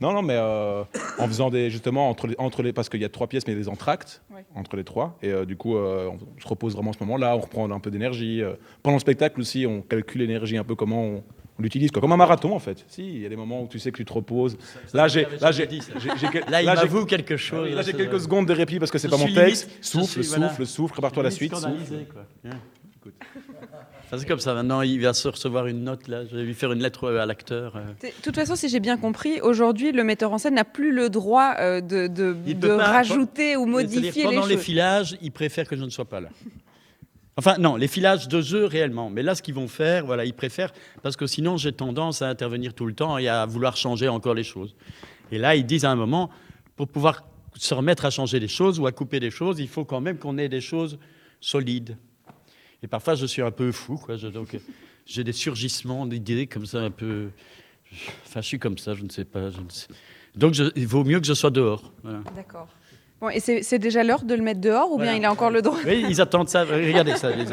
Non, 0.00 0.12
non, 0.12 0.22
mais 0.22 0.36
euh, 0.36 0.82
en 1.18 1.26
faisant 1.26 1.50
des. 1.50 1.70
Justement, 1.70 2.08
entre 2.10 2.26
les, 2.26 2.34
entre 2.38 2.62
les. 2.62 2.72
Parce 2.72 2.88
qu'il 2.88 3.00
y 3.00 3.04
a 3.04 3.08
trois 3.08 3.26
pièces, 3.26 3.46
mais 3.46 3.52
il 3.52 3.56
y 3.56 3.60
a 3.60 3.62
des 3.62 3.68
entractes 3.68 4.22
Ouais. 4.34 4.44
entre 4.54 4.76
les 4.76 4.84
trois. 4.84 5.16
Et 5.22 5.28
euh, 5.30 5.44
du 5.44 5.56
coup, 5.56 5.76
euh, 5.76 6.08
on 6.10 6.40
se 6.40 6.46
repose 6.48 6.74
vraiment 6.74 6.90
à 6.90 6.94
ce 6.94 7.00
moment-là, 7.00 7.36
on 7.36 7.40
reprend 7.40 7.70
un 7.70 7.80
peu 7.80 7.90
d'énergie. 7.90 8.42
euh. 8.42 8.54
Pendant 8.82 8.96
le 8.96 9.00
spectacle 9.00 9.40
aussi, 9.40 9.66
on 9.66 9.82
calcule 9.82 10.20
l'énergie 10.22 10.56
un 10.56 10.64
peu, 10.64 10.74
comment 10.74 11.02
on, 11.04 11.22
on 11.58 11.62
l'utilise. 11.62 11.90
quoi. 11.90 12.00
Comme 12.00 12.12
un 12.12 12.16
marathon, 12.16 12.54
en 12.54 12.58
fait. 12.58 12.84
Si, 12.88 13.02
il 13.06 13.20
y 13.20 13.26
a 13.26 13.28
des 13.28 13.36
moments 13.36 13.62
où 13.62 13.68
tu 13.68 13.78
sais 13.78 13.90
que 13.92 13.96
tu 13.96 14.04
te 14.04 14.12
reposes. 14.12 14.56
Là, 14.94 15.08
j'ai. 15.08 15.26
Là, 15.40 15.52
j'ai. 15.52 15.68
j'ai- 15.70 15.80
j'ai 16.16 16.28
quel- 16.32 16.44
Là, 16.48 16.62
il 16.62 16.66
là, 16.66 16.74
j'ai- 16.76 16.82
m'avoue 16.82 17.04
quelque 17.06 17.36
chose. 17.36 17.70
là, 17.74 17.82
j'ai 17.82 17.92
ça- 17.92 17.96
quelques 17.98 18.20
secondes 18.20 18.46
de 18.46 18.52
répit 18.52 18.78
parce 18.78 18.90
que 18.90 18.98
c'est 18.98 19.08
pas 19.08 19.16
mon 19.18 19.26
texte. 19.32 19.68
limite- 19.68 19.84
Souffle, 19.84 20.22
suis- 20.22 20.28
voilà. 20.34 20.48
souffle, 20.48 20.66
souffle, 20.66 20.92
prépare-toi 20.92 21.22
à 21.22 21.24
la 21.24 21.30
suite. 21.30 21.54
Souffle. 21.54 21.68
quoi. 22.12 22.26
Bien. 22.42 22.52
Enfin, 23.04 23.10
c'est 24.18 24.26
comme 24.26 24.38
ça. 24.40 24.54
Maintenant, 24.54 24.82
il 24.82 25.00
va 25.00 25.12
se 25.14 25.26
recevoir 25.28 25.66
une 25.66 25.84
note. 25.84 26.08
Là, 26.08 26.24
je 26.26 26.36
vais 26.36 26.42
lui 26.44 26.54
faire 26.54 26.72
une 26.72 26.82
lettre 26.82 27.10
à 27.12 27.26
l'acteur. 27.26 27.76
euh. 27.76 27.80
De 28.02 28.08
toute 28.22 28.34
façon, 28.34 28.56
si 28.56 28.68
j'ai 28.68 28.80
bien 28.80 28.96
compris, 28.96 29.40
aujourd'hui, 29.40 29.92
le 29.92 30.04
metteur 30.04 30.32
en 30.32 30.38
scène 30.38 30.54
n'a 30.54 30.64
plus 30.64 30.92
le 30.92 31.08
droit 31.10 31.54
euh, 31.58 31.80
de, 31.80 32.06
de- 32.08 32.36
Il 32.46 32.58
de 32.58 32.68
peut 32.68 32.76
pas- 32.76 32.86
rajouter 32.92 33.56
ou 33.56 33.66
modifier 33.66 34.22
les 34.24 34.28
Pendant 34.28 34.46
les 34.46 34.54
choses. 34.54 34.62
filages, 34.64 35.16
ils 35.22 35.32
préfèrent 35.32 35.66
que 35.68 35.76
je 35.76 35.84
ne 35.84 35.90
sois 35.90 36.04
pas 36.04 36.20
là. 36.20 36.28
Enfin, 37.38 37.56
non, 37.58 37.76
les 37.76 37.88
filages 37.88 38.28
de 38.28 38.42
jeu 38.42 38.66
réellement. 38.66 39.08
Mais 39.08 39.22
là, 39.22 39.34
ce 39.34 39.40
qu'ils 39.40 39.54
vont 39.54 39.66
faire, 39.66 40.04
voilà, 40.04 40.26
ils 40.26 40.34
préfèrent 40.34 40.70
parce 41.02 41.16
que 41.16 41.26
sinon, 41.26 41.56
j'ai 41.56 41.72
tendance 41.72 42.20
à 42.20 42.28
intervenir 42.28 42.74
tout 42.74 42.84
le 42.84 42.92
temps 42.92 43.16
et 43.16 43.26
à 43.26 43.46
vouloir 43.46 43.74
changer 43.78 44.06
encore 44.06 44.34
les 44.34 44.44
choses. 44.44 44.74
Et 45.30 45.38
là, 45.38 45.56
ils 45.56 45.64
disent 45.64 45.86
à 45.86 45.90
un 45.90 45.96
moment, 45.96 46.28
pour 46.76 46.88
pouvoir 46.88 47.24
se 47.54 47.72
remettre 47.72 48.04
à 48.04 48.10
changer 48.10 48.38
les 48.38 48.48
choses 48.48 48.78
ou 48.78 48.86
à 48.86 48.92
couper 48.92 49.18
des 49.18 49.30
choses, 49.30 49.60
il 49.60 49.68
faut 49.68 49.86
quand 49.86 50.02
même 50.02 50.18
qu'on 50.18 50.36
ait 50.36 50.50
des 50.50 50.60
choses 50.60 50.98
solides. 51.40 51.96
Et 52.82 52.88
parfois, 52.88 53.14
je 53.14 53.26
suis 53.26 53.42
un 53.42 53.50
peu 53.50 53.70
fou, 53.72 53.96
quoi. 53.96 54.16
Je- 54.16 54.28
donc, 54.28 54.54
euh, 54.54 54.58
j'ai 55.06 55.24
des 55.24 55.32
surgissements 55.32 56.06
d'idées 56.06 56.46
comme 56.46 56.66
ça, 56.66 56.78
un 56.80 56.90
peu. 56.90 57.28
Enfin, 58.26 58.40
je 58.40 58.46
suis 58.46 58.58
comme 58.58 58.78
ça, 58.78 58.94
je 58.94 59.02
ne 59.02 59.08
sais 59.10 59.24
pas. 59.24 59.50
je 59.50 59.60
ne 59.60 59.68
sais- 59.68 59.88
Donc, 60.34 60.54
je- 60.54 60.72
il 60.76 60.86
vaut 60.86 61.04
mieux 61.04 61.20
que 61.20 61.26
je 61.26 61.34
sois 61.34 61.50
dehors. 61.50 61.92
Voilà. 62.02 62.20
D'accord. 62.34 62.68
Bon, 63.20 63.28
et 63.28 63.38
c'est 63.38 63.62
c'est 63.62 63.78
déjà 63.78 64.02
l'heure 64.02 64.24
de 64.24 64.34
le 64.34 64.42
mettre 64.42 64.60
dehors 64.60 64.90
ou 64.90 64.96
bien 64.96 65.04
Voilà. 65.12 65.18
il 65.18 65.24
a 65.24 65.30
encore 65.30 65.50
le 65.50 65.62
droit? 65.62 65.78
Oui, 65.86 66.04
ils 66.08 66.20
attendent 66.20 66.48
ça. 66.48 66.64
Regardez 66.64 67.14
ça. 67.16 67.30
les- 67.30 67.44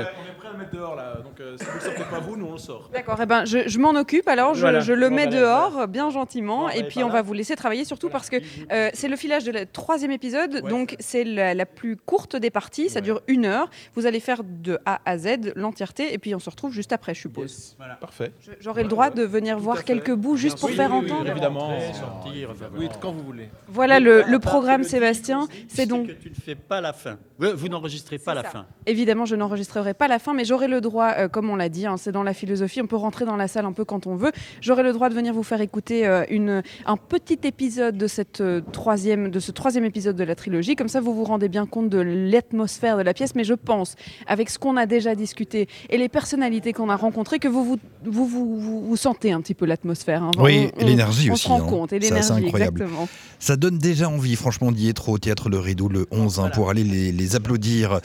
à 0.49 0.53
le 0.53 0.59
mettre 0.59 0.71
dehors 0.71 0.95
là, 0.95 1.15
donc 1.23 1.39
euh, 1.39 1.55
si 1.57 1.65
vous 1.65 1.75
ne 1.77 1.81
sortez 1.81 2.03
pas 2.09 2.19
vous, 2.19 2.35
nous 2.35 2.45
on 2.47 2.51
le 2.53 2.57
sort. 2.57 2.89
D'accord, 2.93 3.17
eh 3.21 3.25
ben, 3.25 3.45
je, 3.45 3.67
je 3.67 3.79
m'en 3.79 3.91
occupe 3.91 4.27
alors, 4.27 4.53
je, 4.53 4.61
Voilà. 4.61 4.79
je 4.79 4.93
le 4.93 5.09
Bon, 5.09 5.15
mets 5.15 5.25
voilà, 5.27 5.39
dehors 5.41 5.87
bien 5.87 6.09
gentiment 6.09 6.63
Bon, 6.63 6.69
et 6.69 6.83
puis 6.83 7.03
on 7.03 7.07
là. 7.07 7.13
va 7.13 7.21
vous 7.21 7.33
laisser 7.33 7.55
travailler 7.55 7.85
surtout 7.85 8.09
parce 8.09 8.29
que 8.29 8.37
euh, 8.71 8.89
c'est 8.93 9.07
le 9.07 9.15
filage 9.15 9.43
de 9.43 9.51
la 9.51 9.65
troisième 9.65 10.11
épisode, 10.11 10.61
Ouais, 10.63 10.69
donc 10.69 10.95
c'est 10.99 11.23
la, 11.23 11.53
la 11.53 11.65
plus 11.65 11.95
courte 11.95 12.35
des 12.35 12.49
parties, 12.49 12.89
ça 12.89 12.99
Ouais. 12.99 13.01
dure 13.03 13.21
une 13.27 13.45
heure. 13.45 13.69
Vous 13.95 14.05
allez 14.05 14.19
faire 14.19 14.41
de 14.43 14.77
A 14.85 14.99
à 15.05 15.17
Z 15.17 15.53
l'entièreté 15.55 16.13
et 16.13 16.17
puis 16.17 16.33
on 16.35 16.39
se 16.39 16.49
retrouve 16.49 16.73
juste 16.73 16.91
après, 16.91 17.13
je 17.13 17.21
suppose. 17.21 17.75
Parfait. 18.01 18.31
J'aurai 18.59 18.83
le 18.83 18.89
droit 18.89 19.09
de 19.09 19.23
venir 19.23 19.57
Tout 19.57 19.63
voir 19.63 19.83
quelques 19.83 20.13
bouts 20.13 20.35
juste 20.37 20.59
pour 20.59 20.69
Oui, 20.69 20.75
faire 20.75 20.91
oui, 20.91 21.01
oui, 21.05 21.11
entendre. 21.11 21.29
évidemment. 21.29 21.67
Rentrer, 21.67 21.93
sortir, 21.93 22.49
Oui, 22.77 22.89
quand 23.01 23.11
vous 23.11 23.23
voulez. 23.23 23.49
Voilà 23.67 23.99
le, 23.99 24.39
programme 24.39 24.83
Sébastien, 24.83 25.47
c'est 25.67 25.85
donc 25.85 26.07
que 26.07 26.11
tu 26.13 26.29
ne 26.29 26.35
fais 26.35 26.55
pas 26.55 26.81
la 26.81 26.93
fin. 26.93 27.17
Vous 27.37 27.67
n'enregistrez 27.69 28.17
pas 28.17 28.33
la 28.33 28.43
fin. 28.43 28.65
évidemment 28.85 29.25
je 29.25 29.35
n'enregistrerai 29.35 29.93
pas 29.93 30.07
la 30.07 30.19
fin, 30.19 30.33
mais 30.39 30.45
j'aurai 30.45 30.69
le 30.69 30.79
droit, 30.79 31.11
euh, 31.17 31.27
comme 31.27 31.49
on 31.49 31.57
l'a 31.57 31.67
dit, 31.67 31.85
hein, 31.85 31.97
c'est 31.97 32.13
dans 32.13 32.23
la 32.23 32.33
philosophie, 32.33 32.81
on 32.81 32.87
peut 32.87 32.95
rentrer 32.95 33.25
dans 33.25 33.35
la 33.35 33.49
salle 33.49 33.65
un 33.65 33.73
peu 33.73 33.83
quand 33.83 34.07
on 34.07 34.15
veut. 34.15 34.31
J'aurai 34.61 34.83
le 34.83 34.93
droit 34.93 35.09
de 35.09 35.13
venir 35.13 35.33
vous 35.33 35.43
faire 35.43 35.59
écouter 35.59 36.07
euh, 36.07 36.23
une, 36.29 36.63
un 36.85 36.95
petit 36.95 37.39
épisode 37.43 37.97
de, 37.97 38.07
cette, 38.07 38.39
euh, 38.39 38.61
troisième, 38.71 39.31
de 39.31 39.39
ce 39.41 39.51
troisième 39.51 39.83
épisode 39.83 40.15
de 40.15 40.23
la 40.23 40.35
trilogie. 40.35 40.77
Comme 40.77 40.87
ça, 40.87 41.01
vous 41.01 41.13
vous 41.13 41.25
rendez 41.25 41.49
bien 41.49 41.65
compte 41.65 41.89
de 41.89 41.97
l'atmosphère 41.99 42.95
de 42.97 43.01
la 43.01 43.13
pièce. 43.13 43.35
Mais 43.35 43.43
je 43.43 43.53
pense, 43.53 43.95
avec 44.27 44.49
ce 44.49 44.57
qu'on 44.57 44.77
a 44.77 44.85
déjà 44.85 45.13
discuté 45.13 45.67
et 45.89 45.97
les 45.97 46.07
personnalités 46.07 46.71
qu'on 46.71 46.89
a 46.89 46.95
rencontrées, 46.95 47.39
que 47.39 47.49
vous 47.49 47.65
vous, 47.65 47.77
vous, 48.05 48.25
vous, 48.25 48.57
vous- 48.57 48.81
vous 48.85 48.95
sentez 48.95 49.33
un 49.33 49.41
petit 49.41 49.55
peu 49.55 49.65
l'atmosphère. 49.65 50.23
hein. 50.23 50.31
Oui, 50.39 50.69
On- 50.77 50.79
et 50.79 50.85
l'énergie 50.85 51.29
on 51.29 51.33
aussi. 51.33 51.43
se 51.43 51.47
rend 51.49 51.61
hein. 51.61 51.67
compte, 51.67 51.91
et 51.91 51.99
l'énergie, 51.99 52.31
incroyable. 52.45 52.81
exactement. 52.83 53.09
Ça 53.39 53.57
donne 53.57 53.77
déjà 53.77 54.07
envie, 54.07 54.37
franchement, 54.37 54.71
d'y 54.71 54.87
être 54.87 55.09
au 55.09 55.17
théâtre 55.17 55.49
Le 55.49 55.59
Rideau 55.59 55.89
le 55.89 56.05
11 56.11 56.39
hein, 56.39 56.49
pour 56.53 56.69
aller 56.69 56.83
les, 56.85 57.11
les 57.11 57.35
applaudir. 57.35 57.99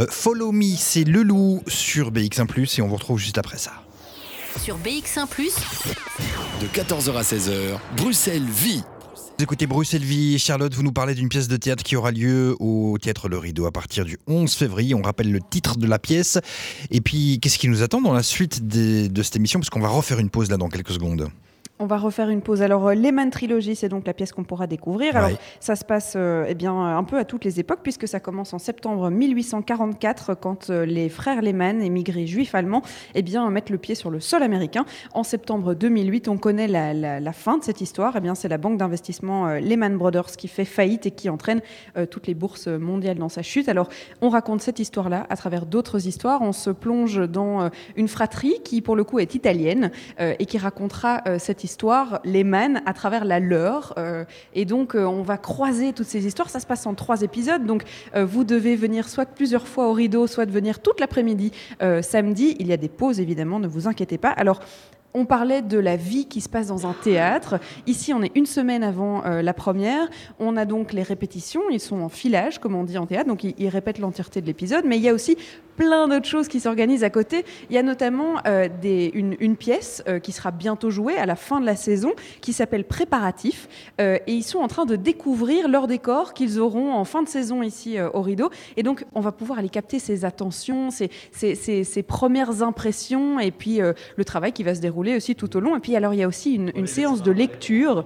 Euh, 0.00 0.06
Follow 0.08 0.52
Me, 0.52 0.74
c'est 0.76 1.04
Le 1.04 1.22
Loup 1.22 1.62
sur 1.80 2.12
BX1 2.12 2.78
et 2.78 2.82
on 2.82 2.88
vous 2.88 2.94
retrouve 2.96 3.18
juste 3.18 3.38
après 3.38 3.58
ça. 3.58 3.72
Sur 4.62 4.76
BX1⁇ 4.78 5.26
De 6.60 6.66
14h 6.66 7.16
à 7.16 7.22
16h, 7.22 7.78
Bruxelles 7.96 8.44
vit. 8.46 8.82
Vous 9.38 9.44
écoutez 9.44 9.66
Bruxelles 9.66 10.04
Vie. 10.04 10.38
Charlotte, 10.38 10.74
vous 10.74 10.82
nous 10.82 10.92
parlez 10.92 11.14
d'une 11.14 11.30
pièce 11.30 11.48
de 11.48 11.56
théâtre 11.56 11.82
qui 11.82 11.96
aura 11.96 12.10
lieu 12.10 12.54
au 12.60 12.98
théâtre 13.00 13.30
Le 13.30 13.38
Rideau 13.38 13.64
à 13.64 13.72
partir 13.72 14.04
du 14.04 14.18
11 14.26 14.52
février. 14.52 14.94
On 14.94 15.00
rappelle 15.00 15.32
le 15.32 15.40
titre 15.40 15.78
de 15.78 15.86
la 15.86 15.98
pièce. 15.98 16.38
Et 16.90 17.00
puis, 17.00 17.38
qu'est-ce 17.40 17.58
qui 17.58 17.68
nous 17.68 17.82
attend 17.82 18.02
dans 18.02 18.12
la 18.12 18.22
suite 18.22 18.66
des- 18.68 19.08
de 19.08 19.22
cette 19.22 19.36
émission? 19.36 19.58
Parce 19.58 19.70
qu'on 19.70 19.80
va 19.80 19.88
refaire 19.88 20.18
une 20.18 20.28
pause 20.28 20.50
là 20.50 20.58
dans 20.58 20.68
quelques 20.68 20.92
secondes. 20.92 21.28
On 21.82 21.86
va 21.86 21.96
refaire 21.96 22.28
une 22.28 22.42
pause. 22.42 22.60
Alors, 22.60 22.88
euh, 22.88 22.94
Lehman 22.94 23.30
Trilogy, 23.30 23.74
c'est 23.74 23.88
donc 23.88 24.06
la 24.06 24.12
pièce 24.12 24.32
qu'on 24.32 24.44
pourra 24.44 24.66
découvrir. 24.66 25.16
Alors, 25.16 25.30
ça 25.60 25.76
se 25.76 25.84
passe 25.86 26.12
euh, 26.14 26.44
eh 26.46 26.54
bien, 26.54 26.74
un 26.78 27.02
peu 27.04 27.16
à 27.16 27.24
toutes 27.24 27.42
les 27.42 27.58
époques, 27.58 27.78
puisque 27.82 28.06
ça 28.06 28.20
commence 28.20 28.52
en 28.52 28.58
septembre 28.58 29.08
1844, 29.08 30.34
quand 30.34 30.68
euh, 30.68 30.84
les 30.84 31.08
frères 31.08 31.40
Lehman, 31.40 31.80
émigrés 31.80 32.26
juifs 32.26 32.54
allemands, 32.54 32.82
eh 33.14 33.22
bien, 33.22 33.48
mettent 33.48 33.70
le 33.70 33.78
pied 33.78 33.94
sur 33.94 34.10
le 34.10 34.20
sol 34.20 34.42
américain. 34.42 34.84
En 35.14 35.22
septembre 35.22 35.72
2008, 35.72 36.28
on 36.28 36.36
connaît 36.36 36.68
la, 36.68 36.92
la- 36.92 37.18
la 37.18 37.32
fin 37.32 37.56
de 37.56 37.64
cette 37.64 37.80
histoire. 37.80 38.12
Eh 38.14 38.20
bien, 38.20 38.34
c'est 38.34 38.48
la 38.48 38.58
banque 38.58 38.76
d'investissement 38.76 39.48
euh, 39.48 39.58
Lehman 39.60 39.96
Brothers 39.96 40.32
qui 40.36 40.48
fait 40.48 40.66
faillite 40.66 41.06
et 41.06 41.10
qui 41.12 41.30
entraîne 41.30 41.62
toutes 42.10 42.26
les 42.26 42.34
bourses 42.34 42.66
mondiales 42.66 43.16
dans 43.16 43.30
sa 43.30 43.40
chute. 43.40 43.70
Alors, 43.70 43.88
on 44.20 44.28
raconte 44.28 44.60
cette 44.60 44.80
histoire-là 44.80 45.26
à 45.30 45.36
travers 45.36 45.64
d'autres 45.64 46.06
histoires. 46.06 46.42
On 46.42 46.52
se 46.52 46.68
plonge 46.68 47.26
dans 47.26 47.70
une 47.96 48.08
fratrie 48.08 48.56
qui, 48.64 48.82
pour 48.82 48.96
le 48.96 49.04
coup, 49.04 49.18
est 49.18 49.34
italienne 49.34 49.90
et 50.18 50.44
qui 50.44 50.58
racontera 50.58 51.22
cette 51.38 51.64
histoire, 51.64 51.69
Lehman, 52.24 52.82
à 52.86 52.92
travers 52.92 53.24
la 53.24 53.40
leur. 53.40 53.94
Euh, 53.98 54.24
et 54.54 54.64
donc, 54.64 54.94
euh, 54.94 55.04
on 55.04 55.22
va 55.22 55.38
croiser 55.38 55.92
toutes 55.92 56.06
ces 56.06 56.26
histoires. 56.26 56.50
Ça 56.50 56.60
se 56.60 56.66
passe 56.66 56.86
en 56.86 56.94
trois 56.94 57.22
épisodes. 57.22 57.64
Donc, 57.64 57.84
euh, 58.14 58.24
vous 58.24 58.44
devez 58.44 58.76
venir 58.76 59.08
soit 59.08 59.26
plusieurs 59.26 59.66
fois 59.66 59.88
au 59.88 59.92
rideau, 59.92 60.26
soit 60.26 60.46
de 60.46 60.52
venir 60.52 60.80
toute 60.80 61.00
l'après-midi 61.00 61.52
samedi. 62.02 62.56
Il 62.58 62.66
y 62.66 62.72
a 62.72 62.76
des 62.76 62.88
pauses, 62.88 63.20
évidemment, 63.20 63.58
ne 63.58 63.68
vous 63.68 63.88
inquiétez 63.88 64.18
pas. 64.18 64.30
Alors, 64.30 64.60
on 65.12 65.24
parlait 65.24 65.62
de 65.62 65.78
la 65.78 65.96
vie 65.96 66.26
qui 66.26 66.40
se 66.40 66.48
passe 66.48 66.68
dans 66.68 66.86
un 66.86 66.92
théâtre. 66.92 67.58
Ici, 67.86 68.14
on 68.14 68.22
est 68.22 68.30
une 68.36 68.46
semaine 68.46 68.84
avant 68.84 69.22
la 69.22 69.54
première. 69.54 70.08
On 70.38 70.56
a 70.56 70.64
donc 70.64 70.92
les 70.92 71.02
répétitions. 71.02 71.62
Ils 71.70 71.80
sont 71.80 72.00
en 72.00 72.08
filage, 72.08 72.58
comme 72.58 72.74
on 72.74 72.84
dit 72.84 72.98
en 72.98 73.06
théâtre. 73.06 73.28
Donc, 73.28 73.42
ils 73.44 73.68
répètent 73.68 73.98
l'entièreté 73.98 74.40
de 74.40 74.46
l'épisode. 74.46 74.84
Mais 74.84 74.98
il 74.98 75.02
y 75.02 75.08
a 75.08 75.14
aussi 75.14 75.36
plein 75.80 76.08
d'autres 76.08 76.26
choses 76.28 76.46
qui 76.46 76.60
s'organisent 76.60 77.04
à 77.04 77.08
côté. 77.08 77.42
Il 77.70 77.74
y 77.74 77.78
a 77.78 77.82
notamment 77.82 78.34
euh, 78.46 78.68
des, 78.82 79.10
une, 79.14 79.34
une 79.40 79.56
pièce 79.56 80.02
euh, 80.06 80.18
qui 80.18 80.30
sera 80.32 80.50
bientôt 80.50 80.90
jouée 80.90 81.16
à 81.16 81.24
la 81.24 81.36
fin 81.36 81.58
de 81.58 81.64
la 81.64 81.74
saison 81.74 82.12
qui 82.42 82.52
s'appelle 82.52 82.84
Préparatif. 82.84 83.66
Euh, 83.98 84.18
et 84.26 84.34
ils 84.34 84.42
sont 84.42 84.58
en 84.58 84.68
train 84.68 84.84
de 84.84 84.94
découvrir 84.94 85.68
leur 85.68 85.86
décor 85.86 86.34
qu'ils 86.34 86.60
auront 86.60 86.92
en 86.92 87.06
fin 87.06 87.22
de 87.22 87.28
saison 87.28 87.62
ici 87.62 87.96
au 88.12 88.20
rideau. 88.20 88.50
Et 88.76 88.82
donc, 88.82 89.06
on 89.14 89.20
va 89.22 89.32
pouvoir 89.32 89.58
aller 89.58 89.70
capter 89.70 89.98
ces 89.98 90.26
attentions, 90.26 90.90
ces, 90.90 91.10
ces, 91.32 91.54
ces- 91.54 91.84
ces 91.84 92.02
premières 92.02 92.62
impressions 92.62 93.40
et 93.40 93.50
puis 93.50 93.78
le 94.16 94.24
travail 94.26 94.52
qui 94.52 94.62
va 94.62 94.74
se 94.74 94.80
dérouler 94.82 95.16
aussi 95.16 95.34
tout 95.34 95.56
au 95.56 95.60
long. 95.60 95.76
Et 95.76 95.80
puis, 95.80 95.96
alors, 95.96 96.12
il 96.12 96.18
y 96.20 96.22
a 96.22 96.28
aussi 96.28 96.56
une, 96.56 96.72
une 96.74 96.86
séance 96.86 97.22
de 97.22 97.30
lecture. 97.32 98.04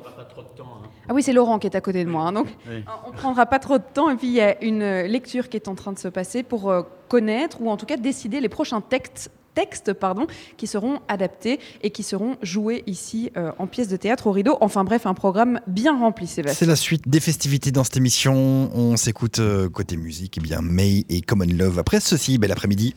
Ah 1.09 1.15
oui, 1.15 1.23
c'est 1.23 1.33
Laurent 1.33 1.59
qui 1.59 1.67
est 1.67 1.77
à 1.77 1.81
côté 1.81 2.05
de 2.05 2.11
moi. 2.11 2.23
hein, 2.29 2.33
donc, 2.33 2.47
Oui. 2.69 2.83
on 3.07 3.13
ne 3.13 3.17
prendra 3.17 3.47
pas 3.47 3.59
trop 3.59 3.79
de 3.79 3.85
temps. 3.93 4.11
Et 4.11 4.17
puis, 4.17 4.27
il 4.29 4.33
y 4.35 4.41
a 4.41 4.63
une 4.65 4.83
euh, 4.83 5.07
lecture 5.07 5.49
qui 5.49 5.57
est 5.57 5.69
en 5.69 5.75
train 5.75 5.93
de 5.93 5.99
se 5.99 6.09
passer 6.09 6.43
pour 6.43 6.71
euh, 6.71 6.83
connaître 7.09 7.61
ou 7.61 7.71
en 7.71 7.77
tout 7.77 7.87
cas 7.87 7.97
décider 7.97 8.41
les 8.41 8.49
prochains 8.49 8.81
textes 8.81 9.31
textes 9.55 9.93
pardon, 9.93 10.27
qui 10.57 10.67
seront 10.67 10.99
adaptés 11.07 11.61
et 11.83 11.91
qui 11.91 12.03
seront 12.03 12.37
joués 12.43 12.83
ici 12.89 13.31
euh, 13.37 13.53
en 13.61 13.69
pièces 13.69 13.87
de 13.87 13.97
théâtre 13.97 14.27
au 14.27 14.33
rideau. 14.33 14.59
Enfin 14.61 14.83
bref, 14.83 15.07
un 15.07 15.15
programme 15.15 15.61
bien 15.69 15.97
rempli, 15.97 16.27
C'est 16.27 16.43
Sébastien. 16.43 16.67
la 16.67 16.75
suite 16.75 17.09
des 17.09 17.21
festivités 17.21 17.71
dans 17.71 17.85
cette 17.85 17.97
émission. 17.97 18.35
On 18.75 18.97
s'écoute 18.97 19.39
euh, 19.39 19.69
côté 19.69 19.97
musique, 19.97 20.39
eh 20.39 20.41
bien 20.41 20.61
May 20.61 21.05
et 21.09 21.21
Common 21.21 21.47
Love. 21.57 21.79
Après 21.79 22.01
ceci, 22.01 22.37
bel 22.39 22.51
après-midi. 22.51 22.97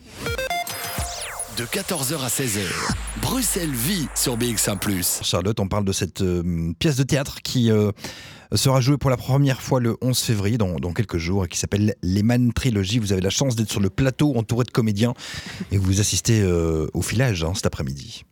De 1.58 1.64
14h 1.64 2.20
à 2.20 2.28
16h, 2.28 2.60
Bruxelles 3.20 3.72
vit 3.72 4.06
sur 4.14 4.38
BX1 4.38 5.24
Charlotte, 5.24 5.58
on 5.58 5.66
parle 5.66 5.84
de 5.84 5.90
cette 5.90 6.20
euh, 6.20 6.72
pièce 6.78 6.94
de 6.94 7.02
théâtre 7.02 7.42
qui 7.42 7.72
euh, 7.72 7.90
sera 8.54 8.80
jouée 8.80 8.96
pour 8.96 9.10
la 9.10 9.16
première 9.16 9.60
fois 9.60 9.80
le 9.80 9.96
11 10.00 10.16
février, 10.20 10.56
dans, 10.56 10.78
quelques 10.92 11.18
jours, 11.18 11.46
et 11.46 11.48
qui 11.48 11.58
s'appelle 11.58 11.96
Lehman 12.00 12.52
Trilogy. 12.52 13.00
Vous 13.00 13.12
avez 13.12 13.22
la 13.22 13.30
chance 13.30 13.56
d'être 13.56 13.72
sur 13.72 13.80
le 13.80 13.90
plateau 13.90 14.36
entouré 14.36 14.66
de 14.66 14.70
comédiens 14.70 15.14
et 15.72 15.78
vous 15.78 15.98
assistez 15.98 16.40
euh, 16.42 16.86
au 16.94 17.02
filage 17.02 17.42
hein, 17.42 17.54
cet 17.56 17.66
après-midi. 17.66 18.22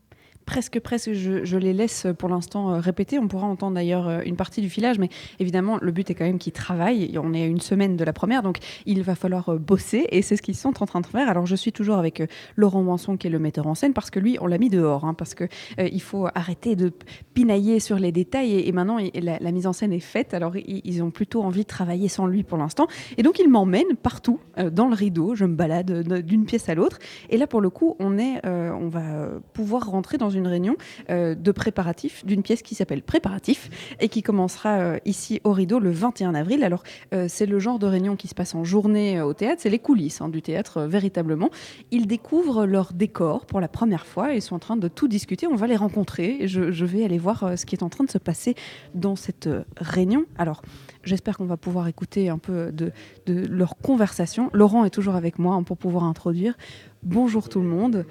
Presque, 0.46 0.78
presque, 0.78 1.12
je, 1.12 1.44
je 1.44 1.58
les 1.58 1.72
laisse 1.72 2.06
pour 2.18 2.28
l'instant 2.28 2.70
euh, 2.70 2.78
répéter. 2.78 3.18
On 3.18 3.26
pourra 3.26 3.48
entendre 3.48 3.74
d'ailleurs 3.74 4.06
euh, 4.06 4.20
une 4.24 4.36
partie 4.36 4.60
du 4.60 4.70
filage, 4.70 4.96
mais 5.00 5.08
évidemment, 5.40 5.76
le 5.82 5.90
but 5.90 6.08
est 6.08 6.14
quand 6.14 6.24
même 6.24 6.38
qu'ils 6.38 6.52
travaillent. 6.52 7.18
On 7.20 7.34
est 7.34 7.42
à 7.42 7.46
une 7.46 7.60
semaine 7.60 7.96
de 7.96 8.04
la 8.04 8.12
première, 8.12 8.44
donc 8.44 8.58
il 8.86 9.02
va 9.02 9.16
falloir 9.16 9.48
euh, 9.48 9.58
bosser, 9.58 10.06
et 10.12 10.22
c'est 10.22 10.36
ce 10.36 10.42
qu'ils 10.42 10.54
sont 10.54 10.80
en 10.80 10.86
train 10.86 11.00
de 11.00 11.06
faire. 11.06 11.28
Alors, 11.28 11.46
je 11.46 11.56
suis 11.56 11.72
toujours 11.72 11.96
avec 11.96 12.22
Laurent 12.54 12.84
Manson, 12.84 13.16
qui 13.16 13.26
est 13.26 13.30
le 13.30 13.40
metteur 13.40 13.66
en 13.66 13.74
scène, 13.74 13.92
parce 13.92 14.08
que 14.08 14.20
lui, 14.20 14.38
on 14.40 14.46
l'a 14.46 14.58
mis 14.58 14.68
dehors, 14.70 15.04
hein, 15.04 15.14
parce 15.14 15.34
que 15.34 15.44
euh, 15.80 15.88
il 15.90 16.00
faut 16.00 16.28
arrêter 16.32 16.76
de 16.76 16.92
pinailler 17.34 17.80
sur 17.80 17.98
les 17.98 18.12
détails, 18.12 18.60
et, 18.60 18.70
maintenant, 18.70 18.98
la, 19.14 19.50
mise 19.50 19.66
en 19.66 19.72
scène 19.72 19.92
est 19.92 19.98
faite. 19.98 20.32
Alors, 20.32 20.56
ils, 20.56 21.02
ont 21.02 21.10
plutôt 21.10 21.42
envie 21.42 21.62
de 21.62 21.66
travailler 21.66 22.06
sans 22.06 22.26
lui 22.26 22.44
pour 22.44 22.56
l'instant, 22.56 22.86
et 23.18 23.24
donc 23.24 23.40
il 23.40 23.48
m'emmène 23.50 23.96
partout 24.00 24.38
dans 24.72 24.86
le 24.86 24.94
rideau. 24.94 25.34
Je 25.34 25.44
me 25.44 25.56
balade 25.56 26.22
d'une 26.22 26.46
pièce 26.46 26.68
à 26.68 26.76
l'autre, 26.76 26.98
et 27.30 27.36
là, 27.36 27.48
pour 27.48 27.60
le 27.60 27.68
coup, 27.68 27.96
on 27.98 28.16
est, 28.16 28.46
on 28.46 28.88
va 28.88 29.28
pouvoir 29.52 29.90
rentrer 29.90 30.18
dans 30.18 30.30
une 30.30 30.35
réunion 30.44 30.76
euh, 31.10 31.34
de 31.34 31.52
préparatifs 31.52 32.24
d'une 32.26 32.42
pièce 32.42 32.62
qui 32.62 32.74
s'appelle 32.74 33.02
Préparatif 33.02 33.70
et 34.00 34.08
qui 34.08 34.22
commencera 34.22 34.78
euh, 34.78 34.98
ici 35.04 35.40
au 35.44 35.52
Rideau 35.52 35.78
le 35.78 35.90
21 35.90 36.34
avril. 36.34 36.64
Alors, 36.64 36.82
euh, 37.14 37.26
c'est 37.28 37.46
le 37.46 37.58
genre 37.58 37.78
de 37.78 37.86
réunion 37.86 38.16
qui 38.16 38.26
se 38.26 38.34
passe 38.34 38.54
en 38.54 38.64
journée 38.64 39.20
au 39.20 39.34
théâtre, 39.34 39.62
c'est 39.62 39.70
les 39.70 39.78
coulisses 39.78 40.20
hein, 40.20 40.28
du 40.28 40.42
théâtre 40.42 40.82
véritablement. 40.82 41.50
Ils 41.92 42.06
découvrent 42.06 42.66
leur 42.66 42.92
décor 42.92 43.46
pour 43.46 43.60
la 43.60 43.68
première 43.68 44.06
fois 44.06 44.34
et 44.34 44.40
sont 44.40 44.56
en 44.56 44.58
train 44.58 44.76
de 44.76 44.88
tout 44.88 45.06
discuter. 45.06 45.46
On 45.46 45.54
va 45.54 45.66
les 45.66 45.76
rencontrer 45.76 46.38
et 46.40 46.48
je, 46.48 46.84
vais 46.84 47.04
aller 47.04 47.18
voir 47.18 47.58
ce 47.58 47.66
qui 47.66 47.74
est 47.74 47.82
en 47.82 47.88
train 47.88 48.04
de 48.04 48.10
se 48.10 48.18
passer 48.18 48.54
dans 48.94 49.16
cette 49.16 49.48
réunion. 49.76 50.24
Alors, 50.38 50.62
j'espère 51.02 51.36
qu'on 51.36 51.46
va 51.46 51.56
pouvoir 51.56 51.88
écouter 51.88 52.28
un 52.28 52.38
peu 52.38 52.72
de, 52.72 52.92
leur 53.26 53.76
conversation. 53.76 54.50
Laurent 54.52 54.84
est 54.84 54.90
toujours 54.90 55.14
avec 55.14 55.38
moi 55.38 55.54
hein, 55.54 55.62
pour 55.62 55.76
pouvoir 55.76 56.04
introduire. 56.04 56.56
Bonjour 57.02 57.48
tout 57.48 57.60
le 57.60 57.68
monde. 57.68 58.04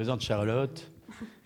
Présente 0.00 0.22
Charlotte. 0.22 0.90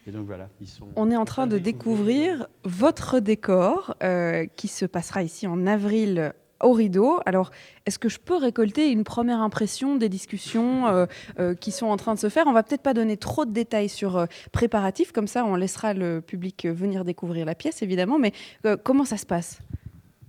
Et 0.06 0.12
donc 0.12 0.26
voilà, 0.26 0.48
ils 0.60 0.68
sont. 0.68 0.86
On 0.94 1.10
est 1.10 1.16
en 1.16 1.24
train 1.24 1.48
de 1.48 1.58
découvrir 1.58 2.46
votre 2.62 3.18
décor 3.18 3.96
euh, 4.04 4.46
qui 4.54 4.68
se 4.68 4.86
passera 4.86 5.24
ici 5.24 5.48
en 5.48 5.66
avril 5.66 6.32
au 6.62 6.70
rideau. 6.70 7.18
Alors, 7.26 7.50
est-ce 7.84 7.98
que 7.98 8.08
je 8.08 8.20
peux 8.20 8.36
récolter 8.36 8.92
une 8.92 9.02
première 9.02 9.40
impression 9.40 9.96
des 9.96 10.08
discussions 10.08 10.86
euh, 10.86 11.06
euh, 11.40 11.56
qui 11.56 11.72
sont 11.72 11.86
en 11.86 11.96
train 11.96 12.14
de 12.14 12.20
se 12.20 12.28
faire? 12.28 12.46
On 12.46 12.52
va 12.52 12.62
peut-être 12.62 12.84
pas 12.84 12.94
donner 12.94 13.16
trop 13.16 13.44
de 13.44 13.50
détails 13.50 13.88
sur 13.88 14.16
euh, 14.16 14.26
préparatifs, 14.52 15.10
comme 15.10 15.26
ça 15.26 15.44
on 15.44 15.56
laissera 15.56 15.92
le 15.92 16.20
public 16.20 16.64
venir 16.64 17.04
découvrir 17.04 17.46
la 17.46 17.56
pièce, 17.56 17.82
évidemment, 17.82 18.20
mais 18.20 18.32
euh, 18.66 18.76
comment 18.80 19.04
ça 19.04 19.16
se 19.16 19.26
passe? 19.26 19.58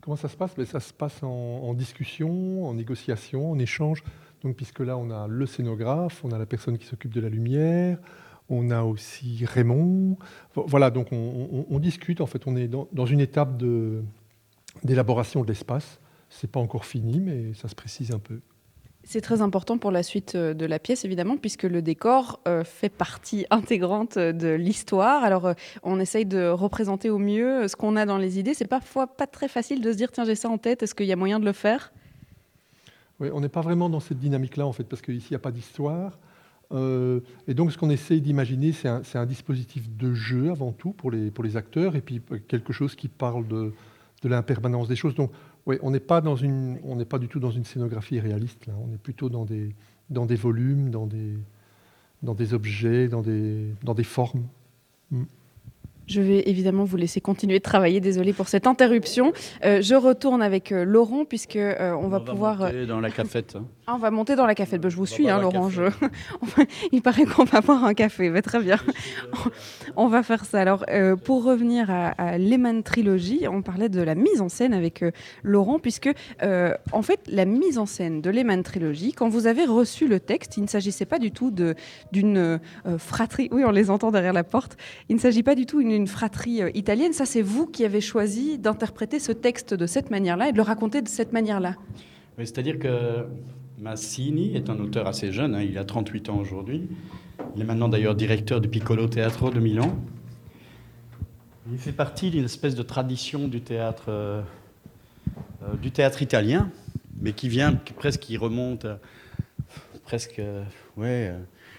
Comment 0.01 0.15
ça 0.15 0.29
se 0.29 0.35
passe? 0.35 0.55
Ben, 0.55 0.65
Ça 0.65 0.79
se 0.79 0.93
passe 0.93 1.21
en, 1.21 1.27
en 1.29 1.75
discussion, 1.75 2.67
en 2.67 2.73
négociation, 2.73 3.51
en 3.51 3.59
échange. 3.59 4.03
Puisque 4.53 4.79
là, 4.81 4.97
on 4.97 5.09
a 5.09 5.27
le 5.27 5.45
scénographe, 5.45 6.23
on 6.23 6.31
a 6.31 6.37
la 6.37 6.45
personne 6.45 6.77
qui 6.77 6.85
s'occupe 6.85 7.13
de 7.13 7.21
la 7.21 7.29
lumière, 7.29 7.97
on 8.49 8.69
a 8.69 8.83
aussi 8.83 9.43
Raymond. 9.45 10.17
Vo- 10.53 10.65
Voilà, 10.67 10.91
donc 10.91 11.07
on, 11.11 11.79
discute. 11.79 12.21
En 12.21 12.25
fait, 12.27 12.45
on 12.47 12.55
est 12.55 12.67
dans, 12.67 13.05
une 13.05 13.19
étape 13.21 13.61
d'élaboration 14.83 15.41
de 15.41 15.47
l'espace. 15.47 15.99
C'est 16.29 16.49
pas 16.51 16.59
encore 16.59 16.85
fini, 16.85 17.19
mais 17.19 17.53
ça 17.53 17.67
se 17.67 17.75
précise 17.75 18.11
un 18.11 18.19
peu. 18.19 18.39
C'est 19.07 19.21
très 19.21 19.41
important 19.41 19.77
pour 19.77 19.91
la 19.91 20.01
suite 20.01 20.33
euh, 20.33 20.55
de 20.55 20.65
la 20.65 20.79
pièce, 20.79 21.05
évidemment, 21.05 21.37
puisque 21.37 21.61
le 21.63 21.83
décor 21.83 22.39
euh, 22.47 22.63
fait 22.63 22.89
partie 22.89 23.45
intégrante 23.51 24.17
de 24.17 24.49
l'histoire. 24.49 25.23
Alors, 25.23 25.45
euh, 25.45 25.53
on 25.83 25.99
essaye 25.99 26.25
de 26.25 26.47
représenter 26.47 27.11
au 27.11 27.19
mieux 27.19 27.67
ce 27.67 27.75
qu'on 27.75 27.95
a 27.97 28.07
dans 28.07 28.17
les 28.17 28.39
idées. 28.39 28.55
C'est 28.55 28.67
parfois 28.67 29.05
pas 29.05 29.27
très 29.27 29.47
facile 29.47 29.79
de 29.81 29.91
se 29.91 29.97
dire, 29.97 30.11
tiens, 30.11 30.25
j'ai 30.25 30.33
ça 30.33 30.49
en 30.49 30.57
tête, 30.57 30.81
est-ce 30.81 30.95
qu'il 30.95 31.05
y 31.05 31.13
a 31.13 31.15
moyen 31.15 31.39
de 31.39 31.45
le 31.45 31.53
faire? 31.53 31.93
Oui, 33.19 33.29
on 33.33 33.39
n'est 33.39 33.49
pas 33.49 33.61
vraiment 33.61 33.89
dans 33.89 33.99
cette 33.99 34.19
dynamique-là, 34.19 34.65
en 34.65 34.73
fait, 34.73 34.83
parce 34.83 35.01
qu'ici, 35.01 35.27
il 35.29 35.33
n'y 35.33 35.37
a 35.37 35.39
pas 35.39 35.51
d'histoire. 35.51 36.17
Euh, 36.71 37.21
et 37.47 37.53
donc, 37.53 37.71
ce 37.71 37.77
qu'on 37.77 37.89
essaye 37.89 38.21
d'imaginer, 38.21 38.71
c'est 38.71 38.87
un, 38.89 39.25
dispositif 39.25 39.89
de 39.95 40.13
jeu 40.13 40.51
avant 40.51 40.71
tout 40.71 40.91
pour 40.91 41.11
les, 41.11 41.57
acteurs, 41.57 41.95
et 41.95 42.01
puis 42.01 42.21
euh, 42.31 42.39
quelque 42.47 42.73
chose 42.73 42.95
qui 42.95 43.07
parle 43.07 43.47
de, 43.47 43.71
l'impermanence 44.23 44.87
des 44.87 44.95
choses. 44.95 45.15
Donc, 45.15 45.31
on 45.67 45.91
n'est 45.91 45.99
pas, 45.99 46.21
du 46.21 47.27
tout 47.27 47.39
dans 47.39 47.51
une 47.51 47.63
scénographie 47.63 48.19
réaliste, 48.19 48.65
là. 48.65 48.73
on 48.83 48.93
est 48.93 48.97
plutôt 48.97 49.29
dans 49.29 49.45
des, 49.45 50.35
volumes, 50.35 50.89
dans 50.89 51.05
des, 51.05 52.53
objets, 52.53 53.07
dans 53.07 53.21
des, 53.21 53.67
dans 53.83 53.93
des 53.93 54.03
formes. 54.03 54.47
Mm. 55.11 55.23
Je 56.07 56.21
vais 56.21 56.43
évidemment 56.49 56.83
vous 56.83 56.97
laisser 56.97 57.19
continuer 57.21 57.57
de 57.59 57.63
travailler. 57.63 57.99
Désolée 57.99 58.33
pour 58.33 58.47
cette 58.47 58.67
interruption. 58.67 59.33
Euh, 59.63 59.81
je 59.81 59.95
retourne 59.95 60.41
avec 60.43 60.71
euh, 60.71 60.83
Laurent 60.85 61.25
puisque 61.25 61.55
euh, 61.55 61.91
on 61.93 62.07
va 62.07 62.19
pouvoir. 62.19 62.59
monter 62.59 62.85
dans 62.85 62.99
la 62.99 63.09
cafette. 63.09 63.55
hein. 63.55 63.65
Ah, 63.87 63.93
on 63.95 63.99
va 63.99 64.11
monter 64.11 64.35
dans 64.35 64.45
la 64.45 64.55
cafette. 64.55 64.81
Ben, 64.81 64.89
je 64.89 64.95
vous 64.97 65.05
suis, 65.05 65.29
hein, 65.29 65.39
Laurent. 65.41 65.69
je- 65.69 65.83
Il 66.91 67.01
paraît 67.01 67.25
qu'on 67.25 67.43
va 67.43 67.61
boire 67.61 67.83
un 67.85 67.93
café. 67.93 68.29
Ben, 68.29 68.41
très 68.41 68.59
bien. 68.61 68.77
on 69.95 70.07
va 70.07 70.23
faire 70.23 70.45
ça. 70.45 70.59
Alors, 70.61 70.85
euh, 70.89 71.15
pour 71.15 71.43
revenir 71.43 71.89
à, 71.89 72.07
à 72.09 72.37
Lehman 72.37 72.83
Trilogy, 72.83 73.47
on 73.49 73.61
parlait 73.61 73.89
de 73.89 74.01
la 74.01 74.15
mise 74.15 74.41
en 74.41 74.49
scène 74.49 74.73
avec 74.73 75.01
euh, 75.03 75.11
Laurent, 75.43 75.79
puisque, 75.79 76.09
euh, 76.43 76.73
en 76.91 77.01
fait, 77.01 77.19
la 77.27 77.45
mise 77.45 77.77
en 77.77 77.85
scène 77.85 78.21
de 78.21 78.29
Lehman 78.29 78.63
Trilogy, 78.63 79.13
quand 79.13 79.29
vous 79.29 79.47
avez 79.47 79.65
reçu 79.65 80.07
le 80.07 80.19
texte, 80.19 80.57
il 80.57 80.63
ne 80.63 80.67
s'agissait 80.67 81.05
pas 81.05 81.19
du 81.19 81.31
tout 81.31 81.51
d'une 82.11 82.37
euh, 82.37 82.57
fratrie. 82.97 83.49
Oui, 83.51 83.63
on 83.65 83.71
les 83.71 83.89
entend 83.89 84.11
derrière 84.11 84.33
la 84.33 84.43
porte. 84.43 84.77
Il 85.09 85.15
ne 85.15 85.21
s'agit 85.21 85.43
pas 85.43 85.55
du 85.55 85.65
tout 85.65 85.79
d'une 85.81 85.94
une 85.95 86.07
fratrie 86.07 86.61
euh, 86.61 86.69
italienne. 86.73 87.13
Ça, 87.13 87.25
c'est 87.25 87.41
vous 87.41 87.65
qui 87.65 87.85
avez 87.85 88.01
choisi 88.01 88.57
d'interpréter 88.57 89.19
ce 89.19 89.31
texte 89.31 89.73
de 89.73 89.85
cette 89.85 90.11
manière-là 90.11 90.49
et 90.49 90.51
de 90.51 90.57
le 90.57 90.63
raconter 90.63 91.01
de 91.01 91.07
cette 91.07 91.33
manière-là. 91.33 91.75
C'est-à-dire 92.37 92.79
que 92.79 93.25
Massini 93.79 94.55
est 94.55 94.69
un 94.69 94.79
auteur 94.79 95.07
assez 95.07 95.31
jeune, 95.31 95.55
hein, 95.55 95.61
il 95.61 95.77
a 95.77 95.85
38 95.85 96.29
ans 96.29 96.37
aujourd'hui. 96.37 96.87
Il 97.55 97.61
est 97.61 97.65
maintenant 97.65 97.87
d'ailleurs 97.87 98.15
directeur 98.15 98.61
du 98.61 98.67
Piccolo 98.67 99.07
Teatro 99.07 99.49
de 99.49 99.59
Milan. 99.59 99.97
Il 101.71 101.77
fait 101.77 101.91
partie 101.91 102.29
d'une 102.29 102.45
espèce 102.45 102.75
de 102.75 102.83
tradition 102.83 103.47
du 103.47 103.61
théâtre, 103.61 104.05
euh, 104.09 104.41
euh, 105.63 105.75
du 105.81 105.91
théâtre 105.91 106.21
italien, 106.21 106.69
mais 107.19 107.33
qui 107.33 107.49
vient 107.49 107.73
presque, 107.95 108.19
qui 108.19 108.37
remonte 108.37 108.85
presque 110.03 110.41
ouais, 110.97 111.33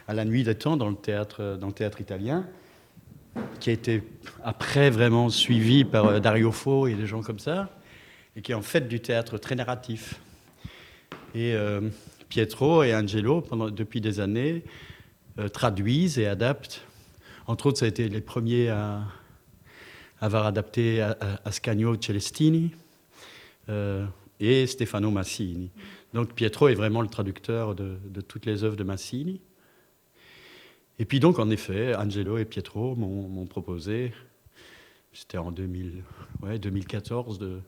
à 0.08 0.14
la 0.14 0.24
nuit 0.24 0.42
des 0.42 0.54
temps 0.54 0.76
dans 0.76 0.88
le 0.88 0.96
théâtre, 0.96 1.56
dans 1.60 1.68
le 1.68 1.72
théâtre 1.72 2.00
italien, 2.00 2.46
qui 3.60 3.70
a 3.70 3.72
été 3.72 4.02
après 4.44 4.90
vraiment 4.90 5.28
suivi 5.28 5.84
par 5.84 6.06
euh, 6.06 6.20
Dario 6.20 6.52
Fo 6.52 6.86
et 6.86 6.94
des 6.94 7.06
gens 7.06 7.22
comme 7.22 7.38
ça, 7.38 7.70
et 8.36 8.42
qui 8.42 8.52
est 8.52 8.54
en 8.54 8.62
fait 8.62 8.88
du 8.88 9.00
théâtre 9.00 9.38
très 9.38 9.54
narratif. 9.54 10.20
Et 11.34 11.54
euh, 11.54 11.80
Pietro 12.28 12.82
et 12.82 12.94
Angelo, 12.94 13.44
depuis 13.70 14.00
des 14.00 14.20
années, 14.20 14.64
euh, 15.38 15.48
traduisent 15.48 16.18
et 16.18 16.26
adaptent. 16.26 16.82
Entre 17.46 17.66
autres, 17.66 17.78
ça 17.78 17.86
a 17.86 17.88
été 17.88 18.08
les 18.08 18.20
premiers 18.20 18.68
à, 18.68 19.02
avoir 20.20 20.46
adapté 20.46 21.06
Ascanio 21.44 21.94
Celestini 22.00 22.72
et 24.40 24.66
Stefano 24.66 25.10
Massini. 25.10 25.70
Donc 26.14 26.32
Pietro 26.32 26.68
est 26.68 26.74
vraiment 26.74 27.02
le 27.02 27.08
traducteur 27.08 27.74
de 27.74 28.20
toutes 28.26 28.46
les 28.46 28.64
œuvres 28.64 28.76
de 28.76 28.82
Massini. 28.82 29.42
Et 30.98 31.04
puis 31.04 31.20
donc, 31.20 31.38
en 31.38 31.50
effet, 31.50 31.94
Angelo 31.94 32.38
et 32.38 32.44
Pietro 32.44 32.96
m'ont 32.96 33.46
proposé, 33.46 34.12
c'était 35.12 35.38
en 35.38 35.50
2000, 35.50 36.02
ouais, 36.42 36.58
2014, 36.58 37.38
de, 37.38 37.60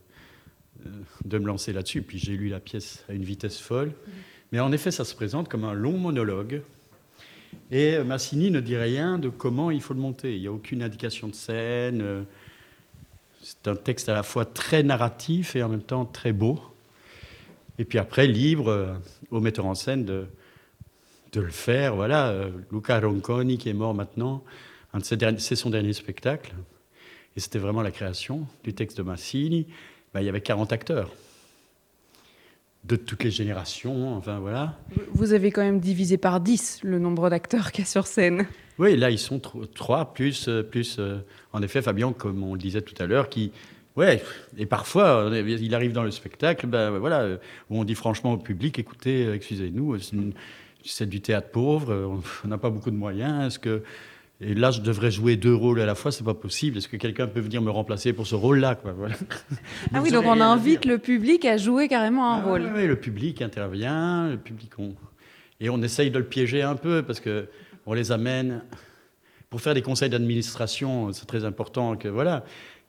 euh, 0.87 0.91
de 1.25 1.39
me 1.39 1.47
lancer 1.47 1.73
là-dessus. 1.73 2.03
Puis 2.03 2.19
j'ai 2.19 2.37
lu 2.37 2.49
la 2.49 2.61
pièce 2.61 3.05
à 3.09 3.13
une 3.13 3.25
vitesse 3.25 3.59
folle. 3.59 3.93
Mais 4.53 4.61
en 4.61 4.73
effet, 4.73 4.91
ça 4.91 5.05
se 5.05 5.15
présente 5.15 5.49
comme 5.49 5.65
un 5.65 5.75
long 5.75 5.99
monologue. 5.99 6.63
Et 7.71 7.99
Massini 7.99 8.51
ne 8.51 8.61
dit 8.61 8.77
rien 8.77 9.19
de 9.19 9.29
comment 9.29 9.71
il 9.71 9.81
faut 9.81 9.95
le 9.95 10.01
monter. 10.01 10.35
Il 10.35 10.41
n'y 10.41 10.47
a 10.47 10.53
aucune 10.53 10.83
indication 10.83 11.29
de 11.29 11.35
scène. 11.35 12.25
C'est 13.43 13.69
un 13.69 13.77
texte 13.77 14.09
à 14.09 14.15
la 14.15 14.23
fois 14.23 14.45
très 14.45 14.83
narratif 14.83 15.57
et 15.57 15.63
en 15.63 15.69
même 15.69 15.83
temps 15.83 16.05
très 16.05 16.33
beau. 16.33 16.61
Et 17.79 17.85
puis 17.85 17.99
après, 17.99 18.27
libre 18.27 18.69
euh, 18.69 18.95
au 19.31 19.41
metteur 19.41 19.67
en 19.67 19.75
scène 19.75 20.05
de, 20.05 20.27
de 21.33 21.41
le 21.41 21.51
faire. 21.51 21.95
Voilà, 21.95 22.29
euh, 22.29 22.51
Luca 22.73 22.99
Ronconi, 23.01 23.59
qui 23.59 23.69
est 23.69 23.75
mort 23.75 23.95
maintenant, 23.95 24.43
c'est 25.03 25.57
son 25.57 25.71
dernier 25.71 25.93
spectacle. 25.93 26.55
Et 27.37 27.41
c'était 27.41 27.59
vraiment 27.59 27.83
la 27.83 27.91
création 27.91 28.47
du 28.65 28.75
texte 28.75 28.99
de 28.99 29.03
Massini. 29.03 29.67
Ben, 30.15 30.21
il 30.21 30.27
y 30.27 30.29
avait 30.29 30.41
40 30.41 30.73
acteurs 30.73 31.11
de 32.85 32.97
toutes 32.97 33.25
les 33.25 33.31
générations, 33.31 34.17
enfin 34.17 34.39
voilà. 34.39 34.79
Vous 35.13 35.33
avez 35.33 35.51
quand 35.51 35.63
même 35.63 35.81
divisé 35.81 36.17
par 36.17 36.41
10 36.41 36.81
le 36.85 36.99
nombre 36.99 37.29
d'acteurs 37.29 37.71
qu'il 37.73 37.85
y 37.85 37.87
a 37.87 37.91
sur 37.91 38.07
scène. 38.07 38.47
Oui, 38.79 38.97
là, 38.97 39.11
ils 39.11 39.19
sont 39.19 39.41
tro- 39.41 39.67
trois, 39.67 40.15
plus, 40.15 40.49
euh, 40.49 40.63
plus 40.63 40.97
euh, 40.99 41.19
en 41.53 41.61
effet, 41.63 41.83
Fabien, 41.83 42.13
comme 42.13 42.43
on 42.43 42.55
le 42.55 42.59
disait 42.61 42.81
tout 42.81 42.95
à 43.03 43.07
l'heure, 43.07 43.29
qui. 43.29 43.53
Ouais, 43.97 44.23
et 44.57 44.65
parfois, 44.65 45.29
il 45.35 45.75
arrive 45.75 45.91
dans 45.93 46.05
le 46.05 46.13
spectacle, 46.13 46.69
ben, 46.69 46.91
voilà, 46.99 47.27
où 47.69 47.81
on 47.81 47.83
dit 47.85 47.97
franchement 47.97 48.33
au 48.35 48.37
public 48.39 48.79
écoutez, 48.79 49.29
excusez-nous, 49.33 49.97
c'est 50.91 51.09
du 51.09 51.21
théâtre 51.21 51.51
pauvre, 51.51 51.93
euh, 51.93 52.19
on- 52.45 52.49
n'a 52.49 52.59
pas 52.59 52.71
beaucoup 52.71 52.91
de 52.91 52.97
moyens, 52.97 53.47
est-ce 53.47 53.59
que. 53.59 53.83
Et 54.41 54.55
là, 54.55 54.71
je 54.71 54.81
devrais 54.81 55.11
jouer 55.11 55.35
deux 55.35 55.55
rôles 55.55 55.81
à 55.81 55.87
la 55.87 55.97
fois, 55.97 56.13
c'est 56.13 56.23
pas 56.23 56.35
possible. 56.35 56.79
Est-ce 56.79 56.87
que 56.87 56.97
quelqu'un 56.97 57.27
peut 57.27 57.41
venir 57.41 57.61
me 57.61 57.71
remplacer 57.71 58.13
pour 58.13 58.29
ce 58.29 58.37
rôle-là 58.37 58.79
voilà. 58.97 59.17
Ah 59.93 60.01
oui, 60.03 60.13
donc 60.13 60.27
on 60.27 60.41
invite 60.41 60.85
le 60.85 60.99
public 60.99 61.45
à 61.45 61.57
jouer 61.57 61.89
carrément 61.89 62.33
un 62.35 62.39
ah 62.39 62.45
rôle. 62.45 62.63
ouais, 62.73 62.87
le 62.87 62.95
public 62.95 63.43
intervient, 63.43 64.29
le 64.31 64.37
public 64.37 64.71
on... 64.79 64.95
et 65.59 65.71
on 65.71 65.83
essaye 65.83 66.13
de 66.13 66.19
le 66.19 66.25
piéger 66.25 66.63
un 66.63 66.77
peu 66.77 67.03
parce 67.03 67.19
que 67.19 67.49
on 67.85 67.95
les 67.95 68.13
amène 68.13 68.63
pour 69.51 69.61
faire 69.61 69.75
des 69.75 69.83
conseils 69.83 70.11
d'administration. 70.11 71.13
C'est 71.13 71.27
très 71.27 71.45
important 71.45 71.97
que 71.97 72.07
voilà. 72.07 72.45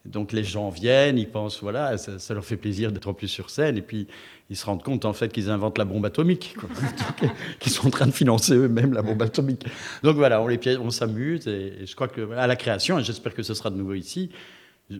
Donc 0.05 0.31
les 0.31 0.43
gens 0.43 0.69
viennent, 0.69 1.17
ils 1.17 1.29
pensent 1.29 1.61
voilà, 1.61 1.97
ça, 1.97 2.33
leur 2.33 2.45
fait 2.45 2.57
plaisir 2.57 2.91
d'être 2.91 3.07
en 3.07 3.13
plus 3.13 3.27
sur 3.27 3.49
scène 3.49 3.77
et 3.77 3.81
puis 3.81 4.07
ils 4.49 4.55
se 4.55 4.65
rendent 4.65 4.81
compte 4.81 5.05
en 5.05 5.13
fait 5.13 5.31
qu'ils 5.31 5.49
inventent 5.49 5.77
la 5.77 5.85
bombe 5.85 6.05
atomique, 6.05 6.55
qu'ils 7.59 7.71
sont 7.71 7.87
en 7.87 7.91
train 7.91 8.07
de 8.07 8.11
financer 8.11 8.55
eux-mêmes 8.55 8.93
la 8.93 9.01
bombe 9.01 9.21
atomique. 9.21 9.65
Donc 10.03 10.15
voilà, 10.15 10.41
on 10.41 10.47
les 10.47 10.77
on 10.77 10.89
s'amuse 10.89 11.47
et, 11.47 11.85
je 11.85 11.95
crois 11.95 12.07
que 12.07 12.31
à 12.31 12.47
la 12.47 12.55
création 12.55 12.97
et 12.97 13.03
j'espère 13.03 13.33
que 13.33 13.43
ce 13.43 13.53
sera 13.53 13.69
de 13.69 13.75
nouveau 13.75 13.93
ici. 13.93 14.31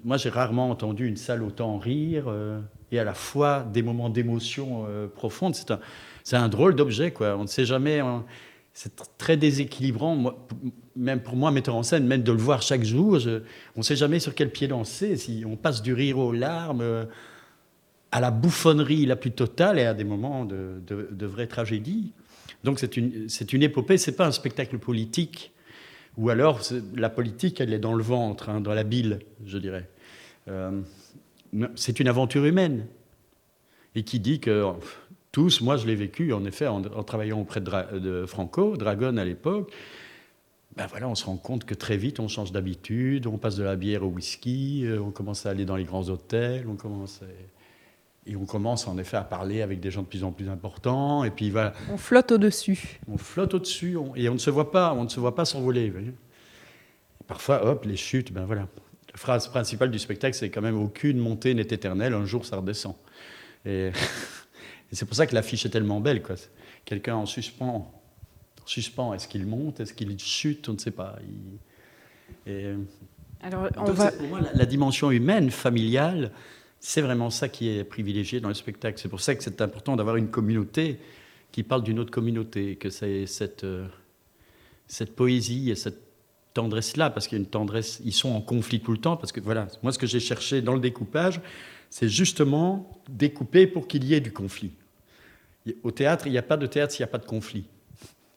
Moi, 0.03 0.17
j'ai 0.17 0.29
rarement 0.29 0.69
entendu 0.69 1.07
une 1.07 1.17
salle 1.17 1.41
autant 1.41 1.79
rire 1.79 2.25
euh, 2.27 2.59
et 2.91 2.99
à 2.99 3.03
la 3.03 3.15
fois 3.15 3.65
des 3.73 3.81
moments 3.81 4.09
d'émotion 4.09 4.85
euh, 4.87 5.07
profonde. 5.07 5.55
C'est 6.23 6.35
un, 6.35 6.47
drôle 6.47 6.75
d'objet, 6.75 7.09
quoi. 7.09 7.35
On 7.35 7.43
ne 7.43 7.47
sait 7.47 7.65
jamais. 7.65 7.99
C'est 8.73 8.99
tr- 8.99 9.07
très 9.17 9.37
déséquilibrant, 9.37 10.35
même 10.95 11.21
pour 11.21 11.35
moi, 11.35 11.51
metteur 11.51 11.75
en 11.75 11.83
scène, 11.83 12.05
même 12.05 12.23
de 12.23 12.31
le 12.31 12.37
voir 12.37 12.61
chaque 12.61 12.83
jour. 12.83 13.17
on 13.75 13.79
ne 13.79 13.83
sait 13.83 13.95
jamais 13.95 14.19
sur 14.19 14.35
quel 14.35 14.51
pied 14.51 14.67
danser. 14.67 15.17
Si 15.17 15.43
on 15.45 15.55
passe 15.55 15.81
du 15.81 15.93
rire 15.93 16.17
aux 16.17 16.31
larmes, 16.31 16.81
euh, 16.81 17.05
à 18.11 18.19
la 18.19 18.31
bouffonnerie 18.31 19.05
la 19.05 19.15
plus 19.15 19.31
totale 19.31 19.79
et 19.79 19.85
à 19.85 19.93
des 19.93 20.03
moments 20.03 20.45
de, 20.45 21.25
vraie 21.25 21.47
tragédie. 21.47 22.13
Donc 22.63 22.79
c'est 22.79 22.97
une, 22.97 23.27
une 23.53 23.63
épopée. 23.63 23.97
C'est 23.97 24.15
pas 24.15 24.25
un 24.25 24.31
spectacle 24.31 24.79
politique 24.79 25.51
ou 26.19 26.29
alors, 26.29 26.61
la 26.95 27.09
politique, 27.09 27.61
elle 27.61 27.73
est 27.73 27.79
dans 27.79 27.93
le 27.93 28.03
ventre, 28.03 28.49
hein, 28.49 28.59
dans 28.59 28.73
la 28.73 28.83
bile, 28.83 29.19
je 29.45 29.57
dirais. 29.57 29.89
Euh, 30.49 30.81
c'est 31.75 32.01
une 32.01 32.09
aventure 32.09 32.43
humaine. 32.43 32.87
Et 33.95 34.03
qui 34.03 34.19
dit 34.19 34.41
que 34.41 34.73
tous, 35.31 35.61
moi 35.61 35.77
je 35.77 35.85
l'ai 35.87 35.95
vécu 35.95 36.33
en 36.33 36.43
effet 36.45 36.67
en, 36.67 36.83
en 36.83 37.03
travaillant 37.03 37.39
auprès 37.39 37.59
de, 37.59 37.65
Dra- 37.65 37.91
de 37.99 38.25
Franco, 38.25 38.77
Dragon 38.77 39.15
à 39.17 39.25
l'époque, 39.25 39.71
ben 40.75 40.87
voilà, 40.87 41.07
on 41.09 41.15
se 41.15 41.25
rend 41.25 41.37
compte 41.37 41.65
que 41.65 41.73
très 41.73 41.97
vite 41.97 42.19
on 42.19 42.27
change 42.27 42.51
d'habitude, 42.51 43.27
on 43.27 43.37
passe 43.37 43.55
de 43.55 43.63
la 43.63 43.75
bière 43.75 44.03
au 44.03 44.07
whisky, 44.07 44.83
euh, 44.85 44.99
on 44.99 45.11
commence 45.11 45.45
à 45.45 45.49
aller 45.51 45.65
dans 45.65 45.75
les 45.75 45.83
grands 45.83 46.09
hôtels, 46.09 46.65
on 46.67 46.75
commence 46.75 47.21
à- 47.21 47.25
et 48.29 48.35
on 48.35 48.45
commence 48.45 48.87
en 48.87 48.97
effet 48.97 49.17
à 49.17 49.23
parler 49.23 49.61
avec 49.61 49.79
des 49.79 49.89
gens 49.91 50.01
de 50.03 50.07
plus 50.07 50.23
en 50.23 50.31
plus 50.31 50.49
importants, 50.49 51.23
et 51.23 51.31
puis 51.31 51.49
voilà, 51.49 51.73
On 51.91 51.97
flotte 51.97 52.31
au-dessus. 52.31 52.99
on 53.11 53.17
flotte 53.17 53.53
au-dessus 53.55 53.97
on- 53.97 54.15
et 54.15 54.29
on 54.29 54.33
ne 54.33 54.37
se 54.39 54.49
voit 54.51 54.71
pas, 54.71 54.93
on 54.93 55.03
ne 55.03 55.09
se 55.09 55.19
voit 55.19 55.35
pas 55.35 55.45
s'envoler. 55.45 55.91
Parfois, 57.27 57.65
hop, 57.65 57.85
les 57.85 57.95
chutes, 57.95 58.31
ben 58.33 58.45
voilà. 58.45 58.67
La 59.11 59.17
phrase 59.17 59.47
principale 59.47 59.91
du 59.91 59.99
spectacle, 59.99 60.35
c'est 60.35 60.49
quand 60.49 60.61
même 60.61 60.77
aucune 60.79 61.17
montée 61.17 61.53
n'est 61.53 61.61
éternelle, 61.63 62.13
un 62.13 62.25
jour 62.25 62.45
ça 62.45 62.57
redescend. 62.57 62.95
Et, 63.65 63.91
et 64.91 64.95
c'est 64.95 65.05
pour 65.05 65.15
ça 65.15 65.27
que 65.27 65.35
l'affiche 65.35 65.65
est 65.65 65.69
tellement 65.69 65.99
belle. 65.99 66.21
Quelqu'un 66.85 67.15
en 67.15 67.25
suspens, 67.25 67.91
en 68.61 68.65
suspens, 68.65 69.13
est-ce 69.13 69.27
qu'il 69.27 69.45
monte, 69.45 69.79
est-ce 69.79 69.93
qu'il 69.93 70.17
chute, 70.19 70.67
on 70.69 70.73
ne 70.73 70.77
sait 70.79 70.91
pas. 70.91 71.17
Il- 72.47 72.51
et- 72.51 72.73
Alors, 73.41 73.69
on 73.77 73.85
donc 73.85 73.95
va... 73.95 74.11
pour 74.11 74.27
moi 74.27 74.41
la, 74.41 74.53
la 74.53 74.65
dimension 74.65 75.11
humaine, 75.11 75.51
familiale, 75.51 76.31
c'est 76.79 77.01
vraiment 77.01 77.29
ça 77.29 77.49
qui 77.49 77.69
est 77.69 77.83
privilégié 77.83 78.39
dans 78.39 78.47
le 78.47 78.53
spectacle. 78.53 78.99
C'est 79.01 79.09
pour 79.09 79.21
ça 79.21 79.35
que 79.35 79.43
c'est 79.43 79.61
important 79.61 79.95
d'avoir 79.95 80.15
une 80.15 80.29
communauté 80.29 80.99
qui 81.51 81.63
parle 81.63 81.83
d'une 81.83 81.99
autre 81.99 82.11
communauté, 82.11 82.75
que 82.75 82.89
c'est 82.89 83.25
cette, 83.25 83.63
euh, 83.63 83.87
cette 84.87 85.15
poésie 85.15 85.71
et 85.71 85.75
cette 85.75 85.99
tendresse-là, 86.53 87.09
parce 87.09 87.27
qu'il 87.27 87.37
y 87.37 87.41
a 87.41 87.43
une 87.43 87.49
tendresse, 87.49 88.01
ils 88.05 88.13
sont 88.13 88.29
en 88.31 88.41
conflit 88.41 88.79
tout 88.79 88.91
le 88.91 88.97
temps, 88.97 89.17
parce 89.17 89.31
que 89.31 89.39
voilà, 89.39 89.67
moi 89.83 89.91
ce 89.91 89.99
que 89.99 90.07
j'ai 90.07 90.19
cherché 90.19 90.61
dans 90.61 90.73
le 90.73 90.79
découpage, 90.79 91.41
c'est 91.89 92.07
justement 92.09 93.01
découper 93.09 93.65
pour 93.67 93.87
qu'il 93.87 94.03
y 94.03 94.13
ait 94.13 94.19
du 94.19 94.31
conflit. 94.31 94.71
Au 95.83 95.91
théâtre, 95.91 96.27
il 96.27 96.31
n'y 96.31 96.37
a 96.37 96.43
pas 96.43 96.57
de 96.57 96.65
théâtre 96.65 96.93
s'il 96.93 97.03
n'y 97.03 97.09
a 97.09 97.11
pas 97.11 97.17
de 97.17 97.25
conflit, 97.25 97.65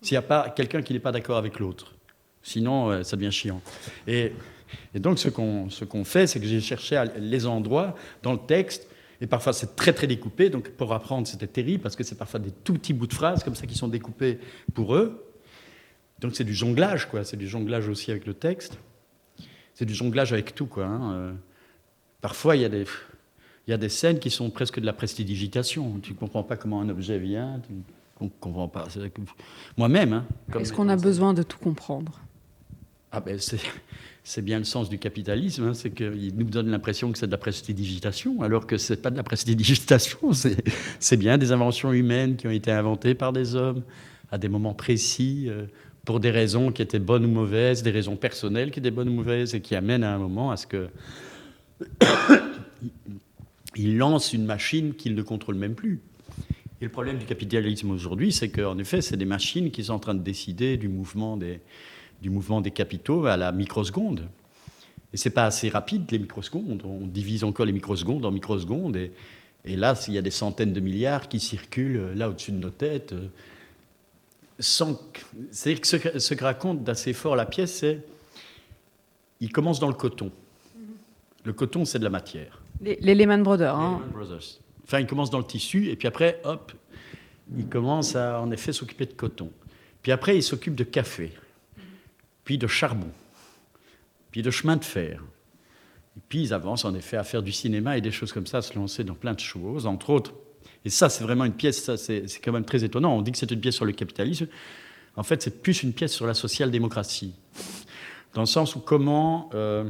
s'il 0.00 0.14
n'y 0.14 0.18
a 0.18 0.22
pas 0.22 0.50
quelqu'un 0.50 0.82
qui 0.82 0.92
n'est 0.92 1.00
pas 1.00 1.12
d'accord 1.12 1.36
avec 1.36 1.58
l'autre. 1.58 1.94
Sinon, 2.42 2.90
euh, 2.90 3.02
ça 3.02 3.16
devient 3.16 3.32
chiant. 3.32 3.60
Et, 4.06 4.32
donc, 4.94 5.18
ce 5.18 5.28
qu'on 5.28 6.04
fait, 6.04 6.26
c'est 6.26 6.40
que 6.40 6.46
j'ai 6.46 6.60
cherché 6.60 7.02
les 7.18 7.46
endroits 7.46 7.94
dans 8.22 8.32
le 8.32 8.38
texte. 8.38 8.88
Et 9.20 9.26
parfois, 9.26 9.52
c'est 9.52 9.76
très, 9.76 9.92
très 9.92 10.06
découpé. 10.06 10.48
Donc, 10.50 10.70
pour 10.70 10.92
apprendre, 10.92 11.26
c'était 11.26 11.46
terrible 11.46 11.82
parce 11.82 11.94
que 11.94 12.02
c'est 12.02 12.16
parfois 12.16 12.40
des 12.40 12.50
tout 12.50 12.74
petits 12.74 12.94
bouts 12.94 13.06
de 13.06 13.12
phrases 13.12 13.44
comme 13.44 13.54
ça 13.54 13.66
qui 13.66 13.76
sont 13.76 13.88
découpés 13.88 14.38
pour 14.74 14.96
eux. 14.96 15.24
Donc, 16.20 16.34
c'est 16.34 16.44
du 16.44 16.54
jonglage, 16.54 17.06
quoi. 17.08 17.22
C'est 17.22 17.36
du 17.36 17.46
jonglage 17.46 17.86
aussi 17.88 18.10
avec 18.10 18.26
le 18.26 18.34
texte. 18.34 18.78
C'est 19.74 19.84
du 19.84 19.94
jonglage 19.94 20.32
avec 20.32 20.54
tout, 20.54 20.66
quoi. 20.66 20.86
hein. 20.86 21.12
Euh, 21.12 21.32
Parfois, 22.22 22.54
il 22.54 22.62
y, 22.62 22.64
a 22.64 22.68
des, 22.68 22.84
il 23.66 23.70
y 23.70 23.74
a 23.74 23.78
des 23.78 23.88
scènes 23.88 24.18
qui 24.18 24.30
sont 24.30 24.50
presque 24.50 24.80
de 24.80 24.86
la 24.86 24.92
prestidigitation. 24.92 26.00
Tu 26.02 26.12
ne 26.12 26.16
comprends 26.16 26.42
pas 26.42 26.56
comment 26.56 26.80
un 26.80 26.88
objet 26.88 27.18
vient. 27.18 27.60
Tu 27.66 28.24
ne 28.24 28.28
comprends 28.40 28.68
pas. 28.68 28.88
Moi-même. 29.76 30.12
hein, 30.12 30.26
Est-ce 30.58 30.72
qu'on 30.72 30.88
a 30.88 30.96
besoin 30.96 31.34
de 31.34 31.42
tout 31.42 31.58
comprendre? 31.58 32.20
Ah 33.14 33.20
ben 33.20 33.38
c'est, 34.24 34.40
bien 34.40 34.56
le 34.56 34.64
sens 34.64 34.88
du 34.88 34.98
capitalisme, 34.98 35.64
hein, 35.64 35.74
c'est 35.74 35.90
qu'il 35.90 36.34
nous 36.34 36.46
donne 36.46 36.70
l'impression 36.70 37.12
que 37.12 37.18
c'est 37.18 37.26
de 37.26 37.30
la 37.32 37.36
prestidigitation, 37.36 38.40
alors 38.40 38.66
que 38.66 38.78
c'est 38.78 39.02
pas 39.02 39.10
de 39.10 39.18
la 39.18 39.22
prestidigitation, 39.22 40.18
c'est, 40.32 40.56
c'est 40.98 41.18
bien 41.18 41.36
des 41.36 41.52
inventions 41.52 41.92
humaines 41.92 42.36
qui 42.36 42.46
ont 42.46 42.52
été 42.52 42.72
inventées 42.72 43.14
par 43.14 43.34
des 43.34 43.54
hommes 43.54 43.82
à 44.30 44.38
des 44.38 44.48
moments 44.48 44.72
précis, 44.72 45.44
euh, 45.48 45.66
pour 46.06 46.20
des 46.20 46.30
raisons 46.30 46.72
qui 46.72 46.80
étaient 46.80 46.98
bonnes 46.98 47.26
ou 47.26 47.28
mauvaises, 47.28 47.82
des 47.82 47.90
raisons 47.90 48.16
personnelles 48.16 48.70
qui 48.70 48.78
étaient 48.78 48.90
bonnes 48.90 49.10
ou 49.10 49.14
mauvaises, 49.14 49.54
et 49.54 49.60
qui 49.60 49.76
amènent 49.76 50.04
à 50.04 50.14
un 50.14 50.18
moment 50.18 50.50
à 50.50 50.56
ce 50.56 50.66
que 50.66 50.88
il 53.76 53.96
lance 53.96 54.32
une 54.32 54.44
machine 54.44 54.94
qu'il 54.94 55.14
ne 55.14 55.22
contrôle 55.22 55.54
même 55.56 55.74
plus. 55.74 56.00
Et 56.80 56.86
le 56.86 56.90
problème 56.90 57.18
du 57.18 57.26
capitalisme 57.26 57.90
aujourd'hui, 57.90 58.32
c'est 58.32 58.50
qu'en 58.50 58.76
effet, 58.78 59.00
c'est 59.02 59.16
des 59.16 59.24
machines 59.24 59.70
qui 59.70 59.84
sont 59.84 59.92
en 59.92 59.98
train 60.00 60.14
de 60.14 60.22
décider 60.22 60.76
du 60.76 60.88
mouvement 60.88 61.36
des, 61.36 61.60
capitaux 62.72 63.26
à 63.26 63.36
la 63.36 63.52
microseconde. 63.52 64.28
Et 65.12 65.16
c'est 65.16 65.30
pas 65.30 65.44
assez 65.44 65.68
rapide, 65.68 66.10
les 66.10 66.18
microsecondes. 66.18 66.82
On 66.84 67.06
divise 67.06 67.44
encore 67.44 67.66
les 67.66 67.72
microsecondes 67.72 68.24
en 68.24 68.30
microsecondes. 68.32 68.96
Et, 68.96 69.76
là, 69.76 69.94
il 70.08 70.14
y 70.14 70.18
a 70.18 70.22
des 70.22 70.30
centaines 70.30 70.72
de 70.72 70.80
milliards 70.80 71.28
qui 71.28 71.38
circulent 71.38 71.98
euh, 71.98 72.14
là 72.14 72.28
au-dessus 72.28 72.50
de 72.50 72.56
nos 72.56 72.70
têtes. 72.70 73.12
euh, 73.12 73.28
C'est-à-dire 74.58 75.80
que 75.80 75.86
ce, 75.86 75.96
que- 75.96 76.18
ce 76.18 76.34
que 76.34 76.42
raconte 76.44 76.82
d'assez 76.82 77.12
fort 77.12 77.36
la 77.36 77.46
pièce, 77.46 77.74
c'est. 77.74 78.00
Il 79.40 79.52
commence 79.52 79.78
dans 79.78 79.88
le 79.88 79.94
coton. 79.94 80.32
Le 81.44 81.52
coton, 81.52 81.84
c'est 81.84 81.98
de 81.98 82.04
la 82.04 82.10
matière. 82.10 82.61
Les, 82.82 83.14
Lehman 83.14 83.42
Brothers. 83.42 83.74
hein. 83.74 84.00
Lehman 84.00 84.10
Brothers. 84.12 84.58
Enfin, 84.84 85.00
il 85.00 85.06
commence 85.06 85.30
dans 85.30 85.38
le 85.38 85.44
tissu, 85.44 85.88
et 85.88 85.96
puis 85.96 86.08
après, 86.08 86.40
hop, 86.44 86.72
il 87.56 87.66
commence 87.68 88.16
à, 88.16 88.40
en 88.40 88.50
effet, 88.50 88.72
s'occuper 88.72 89.06
de 89.06 89.12
coton. 89.12 89.50
Puis 90.02 90.10
après, 90.12 90.36
il 90.36 90.42
s'occupe 90.42 90.74
de 90.74 90.84
café, 90.84 91.32
puis 92.44 92.58
de 92.58 92.66
charbon, 92.66 93.10
puis 94.32 94.42
de 94.42 94.50
chemin 94.50 94.76
de 94.76 94.84
fer. 94.84 95.22
Et 96.16 96.20
puis, 96.28 96.42
ils 96.42 96.52
avancent, 96.52 96.84
en 96.84 96.94
effet, 96.94 97.16
à 97.16 97.24
faire 97.24 97.42
du 97.42 97.52
cinéma 97.52 97.96
et 97.96 98.00
des 98.00 98.10
choses 98.10 98.32
comme 98.32 98.46
ça, 98.46 98.58
à 98.58 98.62
se 98.62 98.74
lancer 98.74 99.04
dans 99.04 99.14
plein 99.14 99.32
de 99.32 99.40
choses, 99.40 99.86
entre 99.86 100.10
autres. 100.10 100.34
Et 100.84 100.90
ça, 100.90 101.08
c'est 101.08 101.22
vraiment 101.22 101.44
une 101.44 101.52
pièce, 101.52 101.94
c'est 101.94 102.26
quand 102.42 102.52
même 102.52 102.64
très 102.64 102.82
étonnant. 102.82 103.16
On 103.16 103.22
dit 103.22 103.30
que 103.30 103.38
c'est 103.38 103.50
une 103.50 103.60
pièce 103.60 103.76
sur 103.76 103.84
le 103.84 103.92
capitalisme. 103.92 104.48
En 105.16 105.22
fait, 105.22 105.40
c'est 105.40 105.62
plus 105.62 105.84
une 105.84 105.92
pièce 105.92 106.12
sur 106.12 106.26
la 106.26 106.34
social-démocratie. 106.34 107.34
Dans 108.34 108.42
le 108.42 108.46
sens 108.46 108.74
où 108.74 108.80
comment... 108.80 109.48
euh, 109.54 109.84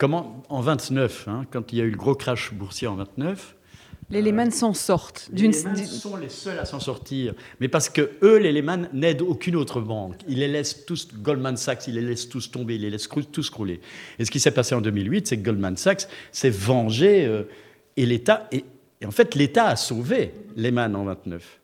Comment, 0.00 0.42
en 0.48 0.62
29, 0.62 1.28
hein, 1.28 1.44
quand 1.50 1.74
il 1.74 1.78
y 1.78 1.82
a 1.82 1.84
eu 1.84 1.90
le 1.90 1.96
gros 1.98 2.14
crash 2.14 2.54
boursier 2.54 2.88
en 2.88 2.96
29, 2.96 3.54
Les 4.08 4.22
Lehman 4.22 4.50
s'en 4.50 4.72
sortent. 4.72 5.28
les 5.30 5.48
Lehman 5.48 5.76
sont 5.76 6.16
les 6.16 6.30
seuls 6.30 6.58
à 6.58 6.64
s'en 6.64 6.80
sortir. 6.80 7.34
Mais 7.60 7.68
parce 7.68 7.90
que 7.90 8.12
eux, 8.22 8.38
les 8.38 8.50
Lehman, 8.50 8.88
n'aident 8.94 9.20
aucune 9.20 9.56
autre 9.56 9.82
banque. 9.82 10.16
Ils 10.26 10.38
les 10.38 10.48
laissent 10.48 10.86
tous, 10.86 11.08
Goldman 11.12 11.58
Sachs, 11.58 11.86
ils 11.86 11.96
les 11.96 12.00
laissent 12.00 12.30
tous 12.30 12.50
tomber, 12.50 12.76
ils 12.76 12.80
les 12.80 12.88
laissent 12.88 13.10
tous 13.30 13.50
crouler. 13.50 13.82
Et 14.18 14.24
ce 14.24 14.30
qui 14.30 14.40
s'est 14.40 14.52
passé 14.52 14.74
en 14.74 14.80
2008, 14.80 15.26
c'est 15.26 15.36
que 15.36 15.44
Goldman 15.44 15.76
Sachs 15.76 16.08
s'est 16.32 16.48
vengé 16.48 17.26
euh, 17.26 17.42
et 17.98 18.06
l'État, 18.06 18.48
et, 18.52 18.64
et 19.02 19.04
en 19.04 19.10
fait, 19.10 19.34
l'État 19.34 19.66
a 19.66 19.76
sauvé 19.76 20.32
Lehman 20.56 20.96
en 20.96 21.04
29. 21.04 21.59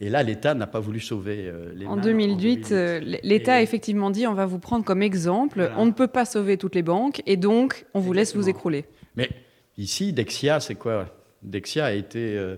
Et 0.00 0.10
là, 0.10 0.22
l'État 0.22 0.54
n'a 0.54 0.66
pas 0.66 0.78
voulu 0.80 1.00
sauver 1.00 1.46
euh, 1.48 1.72
Lehman. 1.74 1.98
En 1.98 2.02
2008, 2.02 2.70
euh, 2.72 3.00
l'État 3.22 3.54
a 3.54 3.62
effectivement 3.62 4.10
dit 4.10 4.26
on 4.26 4.34
va 4.34 4.46
vous 4.46 4.58
prendre 4.60 4.84
comme 4.84 5.02
exemple, 5.02 5.70
on 5.76 5.86
ne 5.86 5.90
peut 5.92 6.06
pas 6.06 6.24
sauver 6.24 6.56
toutes 6.56 6.74
les 6.76 6.82
banques 6.82 7.22
et 7.26 7.36
donc 7.36 7.84
on 7.94 8.00
vous 8.00 8.12
laisse 8.12 8.36
vous 8.36 8.48
écrouler. 8.48 8.84
Mais 9.16 9.28
ici, 9.76 10.12
Dexia, 10.12 10.60
c'est 10.60 10.76
quoi? 10.76 11.08
Dexia 11.42 11.86
a 11.86 11.92
été, 11.92 12.36
euh, 12.36 12.56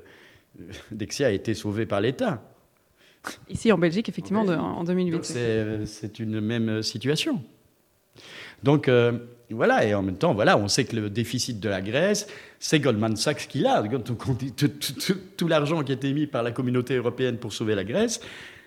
Dexia 0.93 1.29
a 1.29 1.31
été 1.31 1.55
sauvé 1.55 1.87
par 1.87 2.01
l'État. 2.01 2.43
Ici 3.49 3.71
en 3.73 3.79
Belgique, 3.79 4.09
effectivement, 4.09 4.45
de- 4.45 4.55
en 4.55 4.85
2008. 4.85 5.11
Donc 5.13 5.25
c'est 5.25 5.87
c'est 5.87 6.19
une 6.21 6.41
même 6.41 6.83
situation. 6.83 7.43
Donc 8.63 8.89
euh, 8.89 9.13
voilà, 9.55 9.85
et 9.85 9.95
en 9.95 10.03
même 10.03 10.17
temps, 10.17 10.33
voilà, 10.33 10.57
on 10.57 10.69
sait 10.69 10.85
que 10.85 10.95
le 10.95 11.11
déficit 11.11 11.59
de 11.59 11.69
la 11.69 11.81
Grèce, 11.81 12.29
c'est 12.61 12.79
Goldman 12.79 13.17
Sachs 13.17 13.49
qui 13.49 13.59
l'a. 13.59 13.83
Tout, 15.37 15.49
l'argent 15.49 15.83
qui 15.83 15.93
a 15.93 15.95
été 15.95 16.13
mis 16.13 16.27
par 16.27 16.43
la 16.43 16.53
communauté 16.53 16.95
européenne 16.97 17.37
pour 17.37 17.53
sauver 17.53 17.75
la 17.75 17.85
Grèce, 17.85 18.21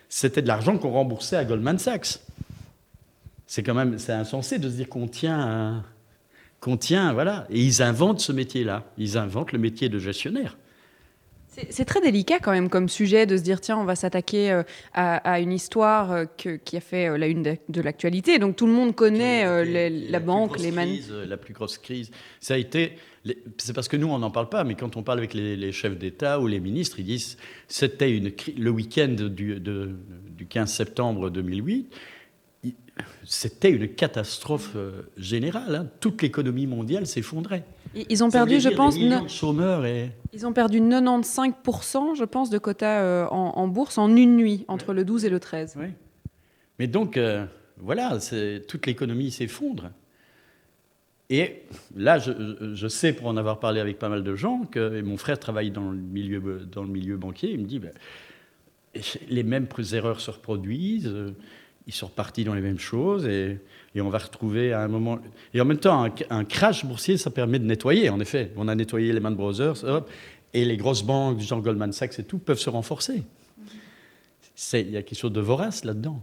c'était 0.10 0.42
de 0.42 0.48
l'argent 0.48 0.78
qu'on 0.78 0.92
remboursait 0.92 1.38
à 1.38 1.46
Goldman 1.46 1.80
Sachs. 1.80 2.20
C'est 3.48 3.64
quand 3.64 3.74
même 3.74 3.98
c'est 3.98 4.14
insensé 4.14 4.60
de 4.60 4.70
se 4.70 4.76
dire 4.76 4.90
qu'on 4.90 5.08
tient, 5.08 5.84
qu'on 6.60 6.76
tient, 6.76 7.14
voilà. 7.14 7.46
Et 7.50 7.62
ils 7.62 7.82
inventent 7.82 8.20
ce 8.20 8.32
métier-là. 8.32 8.84
Ils 8.98 9.18
inventent 9.18 9.52
le 9.52 9.60
métier 9.60 9.90
de 9.90 10.00
gestionnaire. 10.00 10.58
C'est- 11.70 11.86
très 11.86 12.01
délicat 12.01 12.39
quand 12.39 12.51
même 12.51 12.70
comme 12.70 12.89
sujet 12.89 13.26
de 13.26 13.38
se 13.38 13.43
dire 13.43 13.62
tiens 13.62 13.78
on 13.78 13.84
va 13.86 13.95
s'attaquer 13.95 14.51
euh, 14.51 14.64
à, 14.93 15.18
à 15.34 15.39
une 15.39 15.51
histoire 15.51 16.12
euh, 16.12 16.26
que- 16.38 16.56
qui 16.58 16.78
a 16.78 16.80
fait 16.82 17.10
euh, 17.10 17.18
la 17.18 17.28
une 17.28 17.43
de, 17.43 17.58
de 17.70 17.82
l'actualité 17.82 18.39
donc 18.39 18.56
tout 18.56 18.66
le 18.66 18.74
monde 18.74 18.95
connaît 18.95 19.64
les- 19.66 19.89
la, 20.10 20.20
banque 20.20 20.58
les 20.60 20.72
man... 20.72 20.88
crise, 20.88 21.12
la 21.12 21.38
plus 21.38 21.54
grosse 21.54 21.78
crise, 21.78 22.10
ça 22.39 22.56
a 22.56 22.58
été. 22.58 22.93
C'est 23.58 23.72
parce 23.74 23.88
que 23.88 23.95
nous, 23.95 24.08
on 24.08 24.20
n'en 24.20 24.32
parle 24.32 24.49
pas, 24.49 24.66
mais 24.66 24.76
quand 24.76 24.97
on 24.97 25.04
parle 25.04 25.20
avec 25.20 25.34
les, 25.34 25.56
les 25.56 25.72
chefs 25.72 25.97
d'État 25.97 26.41
ou 26.41 26.47
les 26.47 26.60
ministres, 26.60 26.99
ils 26.99 27.06
disent 27.06 27.38
c'était 27.70 28.12
une 28.12 28.32
le 28.58 28.70
week-end 28.70 29.16
du, 29.30 29.60
de- 29.62 29.91
du 30.30 30.45
15 30.45 30.70
septembre 30.74 31.30
2008. 31.30 31.88
il- 32.66 32.74
C'était 33.24 33.70
une 33.72 33.88
catastrophe 33.88 34.76
générale. 35.18 35.76
hein. 35.76 35.88
Toute 36.01 36.22
l'économie 36.22 36.68
mondiale 36.68 37.08
s'effondrait. 37.08 37.64
Ils- 38.10 38.24
ont 38.24 38.30
perdu 38.32 38.60
je 38.60 38.70
pense 38.70 38.98
ne- 38.98 39.28
chômeurs 39.28 39.86
et 39.86 40.12
ils 40.34 40.46
ont 40.48 40.54
perdu 40.54 40.80
95% 40.80 42.16
je 42.16 42.24
pense 42.24 42.50
de 42.50 42.58
quotas 42.58 43.02
euh, 43.02 43.28
en, 43.28 43.54
en 43.56 43.68
bourse 43.68 43.98
en 43.98 44.16
une 44.16 44.36
nuit 44.36 44.66
entre 44.68 44.94
le 44.94 45.06
12 45.06 45.26
et 45.26 45.30
le 45.30 45.39
13. 45.39 45.78
Mais 46.80 46.88
donc, 46.88 47.18
euh, 47.18 47.46
voilà, 47.78 48.18
toute 48.68 48.86
l'économie 48.86 49.32
s'effondre. 49.32 49.91
Et 51.30 51.64
là, 51.96 52.20
je, 52.20 52.88
sais, 52.88 53.14
pour 53.14 53.28
en 53.28 53.38
avoir 53.38 53.60
parlé 53.60 53.80
avec 53.80 53.98
pas 53.98 54.10
mal 54.10 54.24
de 54.24 54.36
gens, 54.36 54.66
que 54.66 55.02
mon 55.02 55.18
frère 55.18 55.39
travaille 55.39 55.72
dans 55.72 55.89
le 55.89 55.98
milieu, 55.98 56.68
dans 56.72 56.84
le 56.84 56.89
milieu 56.89 57.18
banquier, 57.18 57.52
il 57.52 57.60
me 57.60 57.66
dit, 57.66 57.80
ben, 57.80 57.91
les 59.30 59.44
mêmes 59.44 59.68
erreurs 59.94 60.20
se 60.20 60.32
reproduisent, 60.32 61.08
euh, 61.08 61.32
ils 61.88 61.94
sont 61.94 62.08
repartis 62.08 62.44
dans 62.44 62.54
les 62.54 62.62
mêmes 62.62 62.80
choses, 62.80 63.26
et, 63.26 63.60
et 63.96 64.02
on 64.02 64.10
va 64.10 64.18
retrouver 64.18 64.74
à 64.74 64.82
un 64.82 64.88
moment... 64.88 65.20
Et 65.54 65.62
en 65.62 65.66
même 65.66 65.78
temps, 65.78 66.04
un, 66.06 66.12
un 66.30 66.44
crash 66.46 66.86
boursier, 66.86 67.18
ça 67.18 67.30
permet 67.30 67.60
de 67.60 67.66
nettoyer, 67.66 68.10
en 68.10 68.20
effet. 68.20 68.52
On 68.58 68.68
a 68.68 68.76
nettoyé 68.76 69.14
les 69.14 69.20
Man 69.20 69.36
Brothers, 69.36 69.84
hop, 69.84 70.10
et 70.54 70.66
les 70.66 70.78
grosses 70.78 71.04
banques, 71.04 71.39
genre 71.39 71.62
Goldman 71.62 71.91
Sachs 71.91 72.20
et 72.20 72.24
tout, 72.24 72.38
peuvent 72.39 72.60
se 72.60 72.70
renforcer. 72.70 73.24
Il 74.74 74.91
y 74.91 74.98
a 74.98 75.02
quelque 75.02 75.18
chose 75.18 75.34
de 75.34 75.41
vorace 75.41 75.84
là-dedans. 75.84 76.22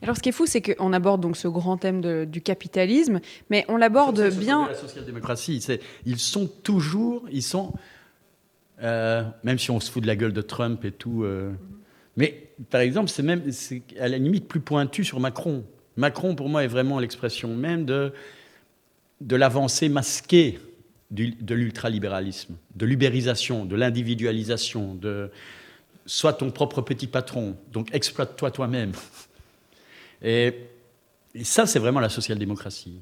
Alors, 0.00 0.16
ce 0.16 0.22
qui 0.22 0.28
est 0.28 0.32
fou, 0.32 0.46
c'est 0.46 0.62
qu'on 0.62 0.92
aborde 0.92 1.20
donc 1.20 1.36
ce 1.36 1.48
grand 1.48 1.76
thème 1.76 2.00
de- 2.00 2.24
du 2.24 2.40
capitalisme, 2.40 3.20
mais 3.50 3.64
on 3.68 3.76
l'aborde 3.76 4.30
bien. 4.30 4.68
La 4.68 4.74
social-démocratie, 4.74 5.66
ils 6.06 6.18
sont 6.18 6.46
toujours, 6.62 7.24
ils 7.32 7.42
sont, 7.42 7.72
euh, 8.82 9.24
même 9.42 9.58
si 9.58 9.70
on 9.70 9.80
se 9.80 9.90
fout 9.90 10.02
de 10.02 10.06
la 10.06 10.16
gueule 10.16 10.32
de 10.32 10.42
Trump 10.42 10.84
et 10.84 10.92
tout, 10.92 11.24
euh, 11.24 11.50
mais 12.16 12.50
par 12.70 12.80
exemple, 12.80 13.08
c'est 13.08 13.22
même, 13.22 13.42
à 13.98 14.08
la 14.08 14.18
limite 14.18 14.46
plus 14.46 14.60
pointu 14.60 15.02
sur 15.02 15.18
Macron. 15.18 15.64
Macron, 15.96 16.34
pour 16.34 16.48
moi, 16.48 16.64
est 16.64 16.68
vraiment 16.68 16.98
l'expression 16.98 17.54
même 17.54 17.84
de, 17.84 18.12
de 19.20 19.36
l'avancée 19.36 19.88
masquée 19.88 20.58
du- 21.10 21.36
de 21.40 21.54
l'ultralibéralisme, 21.54 22.56
de 22.74 22.86
l'ubérisation, 22.86 23.64
de 23.64 23.76
l'individualisation, 23.76 24.94
de 24.94 25.30
sois 26.06 26.32
ton 26.32 26.50
propre 26.50 26.80
petit 26.82 27.06
patron, 27.06 27.56
donc 27.72 27.94
exploite-toi 27.94 28.50
toi-même. 28.50 28.92
Et, 30.22 30.54
ça, 31.42 31.64
c'est 31.66 31.78
vraiment 31.78 32.00
la 32.00 32.10
social-démocratie. 32.10 33.00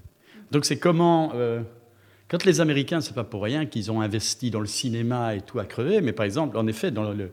Donc 0.50 0.64
c'est 0.64 0.78
comment... 0.78 1.32
euh, 1.34 1.62
quand 2.28 2.44
les 2.44 2.60
Américains, 2.60 3.00
c'est 3.00 3.14
pas 3.14 3.24
pour 3.24 3.42
rien 3.42 3.66
qu'ils 3.66 3.90
ont 3.90 4.00
investi 4.00 4.52
dans 4.52 4.60
le 4.60 4.68
cinéma 4.68 5.34
et 5.34 5.40
tout 5.40 5.58
à 5.58 5.64
crever, 5.64 6.00
mais 6.00 6.12
par 6.12 6.24
exemple, 6.24 6.56
en 6.56 6.68
effet, 6.68 6.92
dans 6.92 7.10
le, 7.12 7.32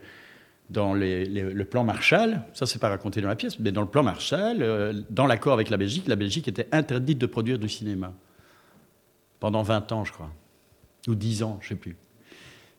dans 0.70 0.93
les- 0.93 1.26
le 1.26 1.65
plan 1.65 1.84
Marshall, 1.84 2.41
ça 2.53 2.65
c'est 2.65 2.80
pas 2.80 2.89
raconté 2.89 3.22
dans 3.22 3.30
la 3.30 3.36
pièce, 3.36 3.57
mais 3.59 3.72
dans 3.72 3.82
le 3.82 3.88
plan 3.88 4.03
Marshall, 4.03 4.57
euh, 4.61 4.93
dans 5.09 5.26
l'accord 5.26 5.53
avec 5.53 5.70
la 5.70 5.78
Belgique, 5.78 6.07
la 6.07 6.15
Belgique 6.18 6.47
était 6.47 6.68
interdite 6.72 7.18
de 7.18 7.26
produire 7.26 7.57
du 7.57 7.70
cinéma. 7.70 8.13
Pendant 9.39 9.61
20 9.63 9.91
ans, 9.91 10.03
je 10.03 10.11
crois. 10.11 10.32
Ou 11.07 11.15
10 11.15 11.43
ans, 11.43 11.57
je 11.61 11.70
sais 11.70 11.76
plus. 11.76 11.95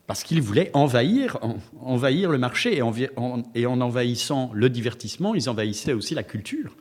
Parce 0.06 0.22
qu'ils 0.22 0.42
voulaient 0.42 0.70
envahir, 0.74 1.38
en- 1.42 1.56
envahir 1.80 2.30
le 2.30 2.38
marché, 2.38 2.76
et 2.78 2.82
en, 3.66 3.80
envahissant 3.80 4.50
le 4.54 4.68
divertissement, 4.70 5.34
ils 5.34 5.48
envahissaient 5.48 5.92
aussi 5.92 6.14
la 6.14 6.22
culture. 6.22 6.76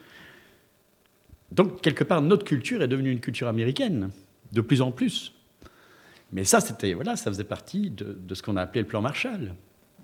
Donc, 1.51 1.81
quelque 1.81 2.03
part, 2.03 2.21
notre 2.21 2.43
culture 2.45 2.81
est 2.81 2.87
devenue 2.87 3.11
une 3.11 3.19
culture 3.19 3.47
américaine, 3.47 4.09
de 4.51 4.61
plus 4.61 4.81
en 4.81 4.91
plus. 4.91 5.33
Mais 6.33 6.43
ça, 6.43 6.59
c'était 6.59 6.93
voilà, 6.93 7.15
ça 7.15 7.31
faisait 7.31 7.43
partie 7.45 7.89
de 7.89 8.35
ce 8.35 8.41
qu'on 8.41 8.57
a 8.57 8.61
appelé 8.61 8.81
le 8.81 8.87
plan 8.87 9.01
Marshall. 9.01 9.53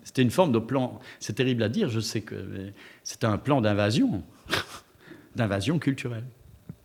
C'était 0.04 0.22
une 0.22 0.32
forme 0.32 0.52
de 0.52 0.60
plan. 0.60 1.00
C'est 1.20 1.34
terrible 1.34 1.64
à 1.64 1.70
dire, 1.70 1.90
je 1.90 2.00
sais 2.00 2.22
que 2.22 2.36
c'était 3.04 3.28
un 3.28 3.38
plan 3.38 3.62
d'invasion, 3.62 4.24
d'invasion 5.36 5.80
culturelle. 5.80 6.26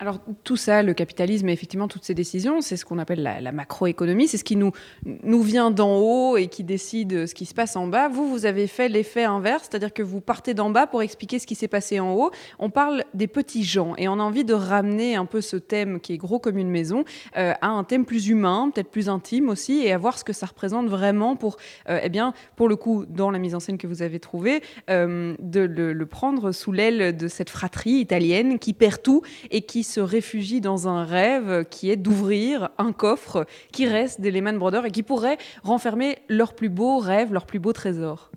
Alors 0.01 0.21
tout 0.45 0.57
ça, 0.57 0.85
le 0.85 0.95
capitalisme 0.95 1.49
et 1.49 1.53
effectivement 1.53 1.89
toutes 1.89 2.05
ces 2.05 2.15
décisions, 2.15 2.61
c'est 2.61 2.77
ce 2.77 2.85
qu'on 2.85 3.01
appelle 3.01 3.21
la, 3.21 3.51
macroéconomie, 3.51 4.29
c'est 4.29 4.37
ce 4.37 4.45
qui 4.45 4.55
nous, 4.55 4.71
nous 5.05 5.43
vient 5.43 5.73
d'en 5.73 5.97
haut 5.97 6.37
et 6.37 6.47
qui 6.47 6.63
décide 6.63 7.27
ce 7.27 7.35
qui 7.35 7.47
se 7.47 7.55
passe 7.55 7.75
en 7.75 7.89
bas. 7.89 8.09
Vous, 8.09 8.29
vous 8.29 8.47
avez 8.47 8.69
fait 8.69 8.89
l'effet 8.89 9.25
inverse, 9.25 9.67
c'est-à-dire 9.69 9.93
que 9.93 10.05
vous 10.05 10.21
partez 10.21 10.55
d'en 10.55 10.71
bas 10.71 10.87
pour 10.87 11.03
expliquer 11.03 11.41
ce 11.41 11.49
qui 11.49 11.57
s'est 11.57 11.67
passé 11.67 11.99
en 11.99 12.15
haut. 12.15 12.31
On 12.61 12.71
parle 12.71 13.03
des 13.13 13.27
petits 13.27 13.65
gens 13.65 13.95
et 13.97 14.07
on 14.07 14.21
a 14.21 14.23
envie 14.23 14.45
de 14.45 14.55
ramener 14.55 15.17
un 15.17 15.25
peu 15.25 15.41
ce 15.41 15.57
thème 15.57 15.99
qui 15.99 16.13
est 16.13 16.17
gros 16.17 16.39
comme 16.39 16.59
une 16.59 16.71
maison 16.71 17.05
euh, 17.37 17.55
à 17.61 17.67
un 17.67 17.83
thème 17.83 18.05
plus 18.05 18.29
humain, 18.29 18.71
peut-être 18.73 18.91
plus 18.91 19.09
intime 19.09 19.49
aussi, 19.49 19.81
et 19.81 19.93
à 19.93 19.99
voir 19.99 20.17
ce 20.17 20.23
que 20.23 20.33
ça 20.33 20.47
représente 20.47 20.87
vraiment 20.87 21.35
pour, 21.35 21.57
euh, 21.89 21.99
eh 22.05 22.09
bien, 22.09 22.35
pour 22.55 22.69
le 22.69 22.77
coup, 22.77 23.05
dans 23.05 23.33
la 23.33 23.41
mise 23.41 23.57
en 23.57 23.61
scène 23.61 23.79
que 23.79 23.89
vous 23.89 24.03
avez 24.03 24.21
trouvée, 24.21 24.63
euh, 24.91 25.35
de 25.41 25.61
le, 25.61 25.93
le 25.93 26.07
prendre 26.07 26.53
sous 26.53 26.71
l'aile 26.71 27.17
de 27.17 27.27
cette 27.27 27.51
fratrie 27.51 27.95
italienne 27.95 28.61
qui 28.61 28.75
perd 28.75 29.03
tout 29.03 29.23
et 29.51 29.63
qui 29.63 29.83
se 29.89 30.01
réfugie 30.01 30.61
dans 30.61 30.87
un 30.87 31.05
rêve 31.05 31.65
qui 31.69 31.91
est 31.91 31.97
d'ouvrir 31.97 32.69
un 32.79 32.93
coffre 32.93 33.47
qui 33.73 33.87
reste 33.87 34.21
des 34.21 34.31
Lehman 34.31 34.59
Brothers 34.59 34.87
et 34.87 34.91
qui 34.91 35.03
pourrait 35.03 35.39
renfermer 35.63 36.19
leurs 36.29 36.55
plus 36.55 36.69
beaux 36.69 36.99
rêves, 36.99 37.33
leurs 37.33 37.47
plus 37.47 37.59
beaux 37.59 37.73
trésors. 37.73 38.31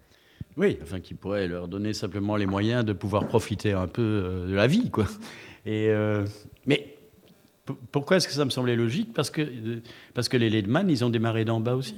Oui, 0.57 0.77
enfin, 0.81 0.99
qui 0.99 1.13
pourrait 1.13 1.47
leur 1.47 1.67
donner 1.67 1.93
simplement 1.93 2.35
les 2.35 2.45
moyens 2.45 2.83
de 2.83 2.93
pouvoir 2.93 3.27
profiter 3.27 3.71
un 3.71 3.87
peu 3.87 4.01
euh, 4.01 4.47
de 4.47 4.53
la 4.53 4.67
vie, 4.67 4.89
quoi. 4.89 5.05
Et 5.65 5.89
euh, 5.89 6.25
mais 6.65 6.95
pourquoi 7.91 8.17
est-ce 8.17 8.27
que 8.27 8.33
ça 8.33 8.45
me 8.45 8.49
semblait 8.49 8.75
logique? 8.75 9.13
Parce 9.13 9.29
que 9.29 9.41
euh, 9.41 9.81
parce 10.13 10.27
que 10.27 10.37
les 10.37 10.49
Lehman, 10.49 10.89
ils 10.89 11.05
ont 11.05 11.09
démarré 11.09 11.45
d'en 11.45 11.59
bas 11.59 11.75
aussi. 11.75 11.95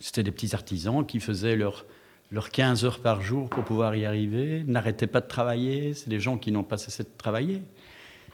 C'était 0.00 0.22
des 0.22 0.30
petits 0.30 0.54
artisans 0.54 1.04
qui 1.04 1.20
faisaient 1.20 1.56
leurs 1.56 1.84
leurs 2.30 2.50
15 2.50 2.84
heures 2.86 3.00
par 3.00 3.20
jour 3.20 3.50
pour 3.50 3.62
pouvoir 3.62 3.94
y 3.94 4.06
arriver, 4.06 4.64
n'arrêtaient 4.66 5.06
pas 5.06 5.20
de 5.20 5.28
travailler. 5.28 5.92
C'est 5.92 6.08
des 6.08 6.20
gens 6.20 6.38
qui 6.38 6.50
n'ont 6.50 6.64
pas 6.64 6.78
cessé 6.78 7.02
de 7.02 7.10
travailler. 7.18 7.60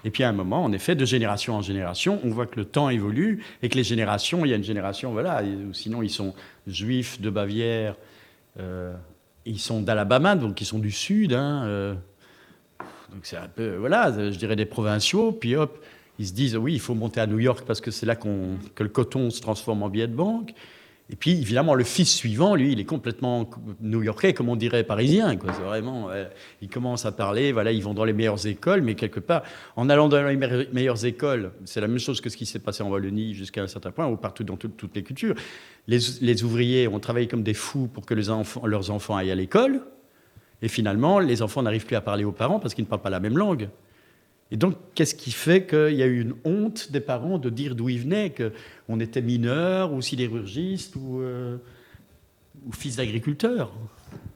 Et 0.05 0.11
puis 0.11 0.23
à 0.23 0.29
un 0.29 0.33
moment, 0.33 0.63
en 0.63 0.73
effet, 0.73 0.95
de 0.95 1.05
génération 1.05 1.55
en 1.55 1.63
génération, 1.63 2.21
on 2.25 2.31
voit 2.31 2.47
que 2.47 2.57
le 2.57 2.65
temps 2.65 2.89
évolue 2.89 3.45
et 3.63 3.69
que 3.69 3.77
les 3.77 3.85
générations, 3.85 4.45
il 4.45 4.51
y 4.51 4.53
a 4.53 4.57
une 4.57 4.65
génération, 4.65 5.13
voilà, 5.13 5.43
sinon 5.73 6.03
ils 6.03 6.11
sont 6.11 6.35
juifs 6.67 7.21
de 7.21 7.31
Bavière, 7.31 7.97
euh, 8.61 8.95
ils 9.45 9.59
sont 9.59 9.81
d'Alabama, 9.81 10.37
donc 10.37 10.61
ils 10.61 10.67
sont 10.67 10.79
du 10.79 10.93
sud. 10.93 11.33
hein, 11.33 11.65
euh, 11.67 11.95
donc 13.13 13.21
c'est 13.23 13.37
un 13.37 13.49
peu, 13.49 13.77
voilà, 13.77 14.13
je 14.31 14.37
dirais 14.39 14.57
des 14.57 14.67
provinciaux. 14.67 15.33
Puis 15.33 15.57
hop, 15.57 15.83
ils 16.19 16.27
se 16.27 16.33
disent, 16.33 16.57
oui, 16.57 16.75
il 16.75 16.81
faut 16.81 16.95
monter 16.95 17.21
à 17.21 17.27
New 17.27 17.39
York 17.39 17.65
parce 17.67 17.81
que 17.81 17.91
c'est 17.91 18.07
là 18.07 18.17
qu'on, 18.17 18.57
que 18.75 18.83
le 18.83 18.89
coton 18.89 19.31
se 19.31 19.41
transforme 19.41 19.83
en 19.83 19.89
billet 19.89 20.07
de 20.07 20.15
banque. 20.15 20.53
Et 21.11 21.17
puis 21.17 21.31
évidemment, 21.31 21.75
le 21.75 21.85
fils 21.85 22.15
suivant, 22.15 22.55
lui, 22.55 22.73
il 22.73 22.81
est 22.81 22.85
complètement 22.85 23.49
new-yorkais, 23.81 24.35
comme 24.35 24.51
on 24.51 24.57
dirait 24.57 24.85
parisien. 24.85 25.35
Vraiment, 25.65 26.11
euh, 26.11 26.27
il 26.61 26.69
commence 26.69 27.07
à 27.07 27.13
parler, 27.13 27.51
voilà, 27.51 27.73
ils 27.73 27.83
vont 27.83 27.95
dans 27.95 28.05
les 28.05 28.13
meilleures 28.13 28.47
écoles, 28.47 28.83
mais 28.83 28.95
quelque 28.95 29.19
part, 29.19 29.43
en 29.77 29.89
allant 29.89 30.11
dans 30.11 30.23
les 30.23 30.37
me- 30.37 30.67
meilleures 30.73 31.07
écoles, 31.07 31.53
c'est 31.65 31.81
la 31.81 31.89
même 31.89 31.99
chose 31.99 32.21
que 32.21 32.29
ce 32.29 32.37
qui 32.37 32.45
s'est 32.45 32.59
passé 32.59 32.83
en 32.83 32.91
Wallonie 32.91 33.33
jusqu'à 33.33 33.63
un 33.63 33.67
certain 33.69 33.91
point, 33.91 34.07
ou 34.07 34.17
partout 34.19 34.45
dans 34.45 34.59
tout- 34.59 34.69
toutes 34.69 34.95
les 34.95 35.03
cultures. 35.03 35.35
Les, 35.87 36.45
ouvriers 36.45 36.89
ont 36.89 37.01
travaillé 37.01 37.27
comme 37.27 37.43
des 37.43 37.55
fous 37.55 37.89
pour 37.89 38.05
que 38.05 38.13
leurs 38.13 38.91
enfants 38.91 39.17
aillent 39.17 39.31
à 39.31 39.35
l'école. 39.35 39.81
Et 40.61 40.69
finalement, 40.69 41.21
les 41.21 41.41
enfants 41.41 41.63
n'arrivent 41.63 41.87
plus 41.87 41.97
à 41.97 42.03
parler 42.03 42.25
aux 42.25 42.33
parents 42.33 42.59
parce 42.61 42.75
qu'ils 42.75 42.85
ne 42.85 42.89
parlent 42.89 43.01
pas 43.01 43.09
la 43.11 43.21
même 43.21 43.39
langue. 43.39 43.71
Et 44.51 44.57
donc, 44.57 44.77
qu'est-ce 44.95 45.15
qui 45.15 45.31
fait 45.31 45.67
qu'il 45.67 45.95
y 45.95 46.03
a 46.03 46.07
eu 46.07 46.21
une 46.21 46.35
honte 46.45 46.91
des 46.91 47.01
parents 47.01 47.39
de 47.39 47.51
dire 47.51 47.75
d'où 47.75 47.89
ils 47.89 48.01
venaient, 48.01 48.35
qu'on 48.35 49.01
était 49.01 49.21
mineur 49.21 49.93
ou 49.93 50.01
sidérurgiste 50.01 50.97
ou, 50.97 51.21
euh, 51.21 51.59
ou 52.67 52.73
fils 52.73 52.97
d'agriculteur? 52.97 53.73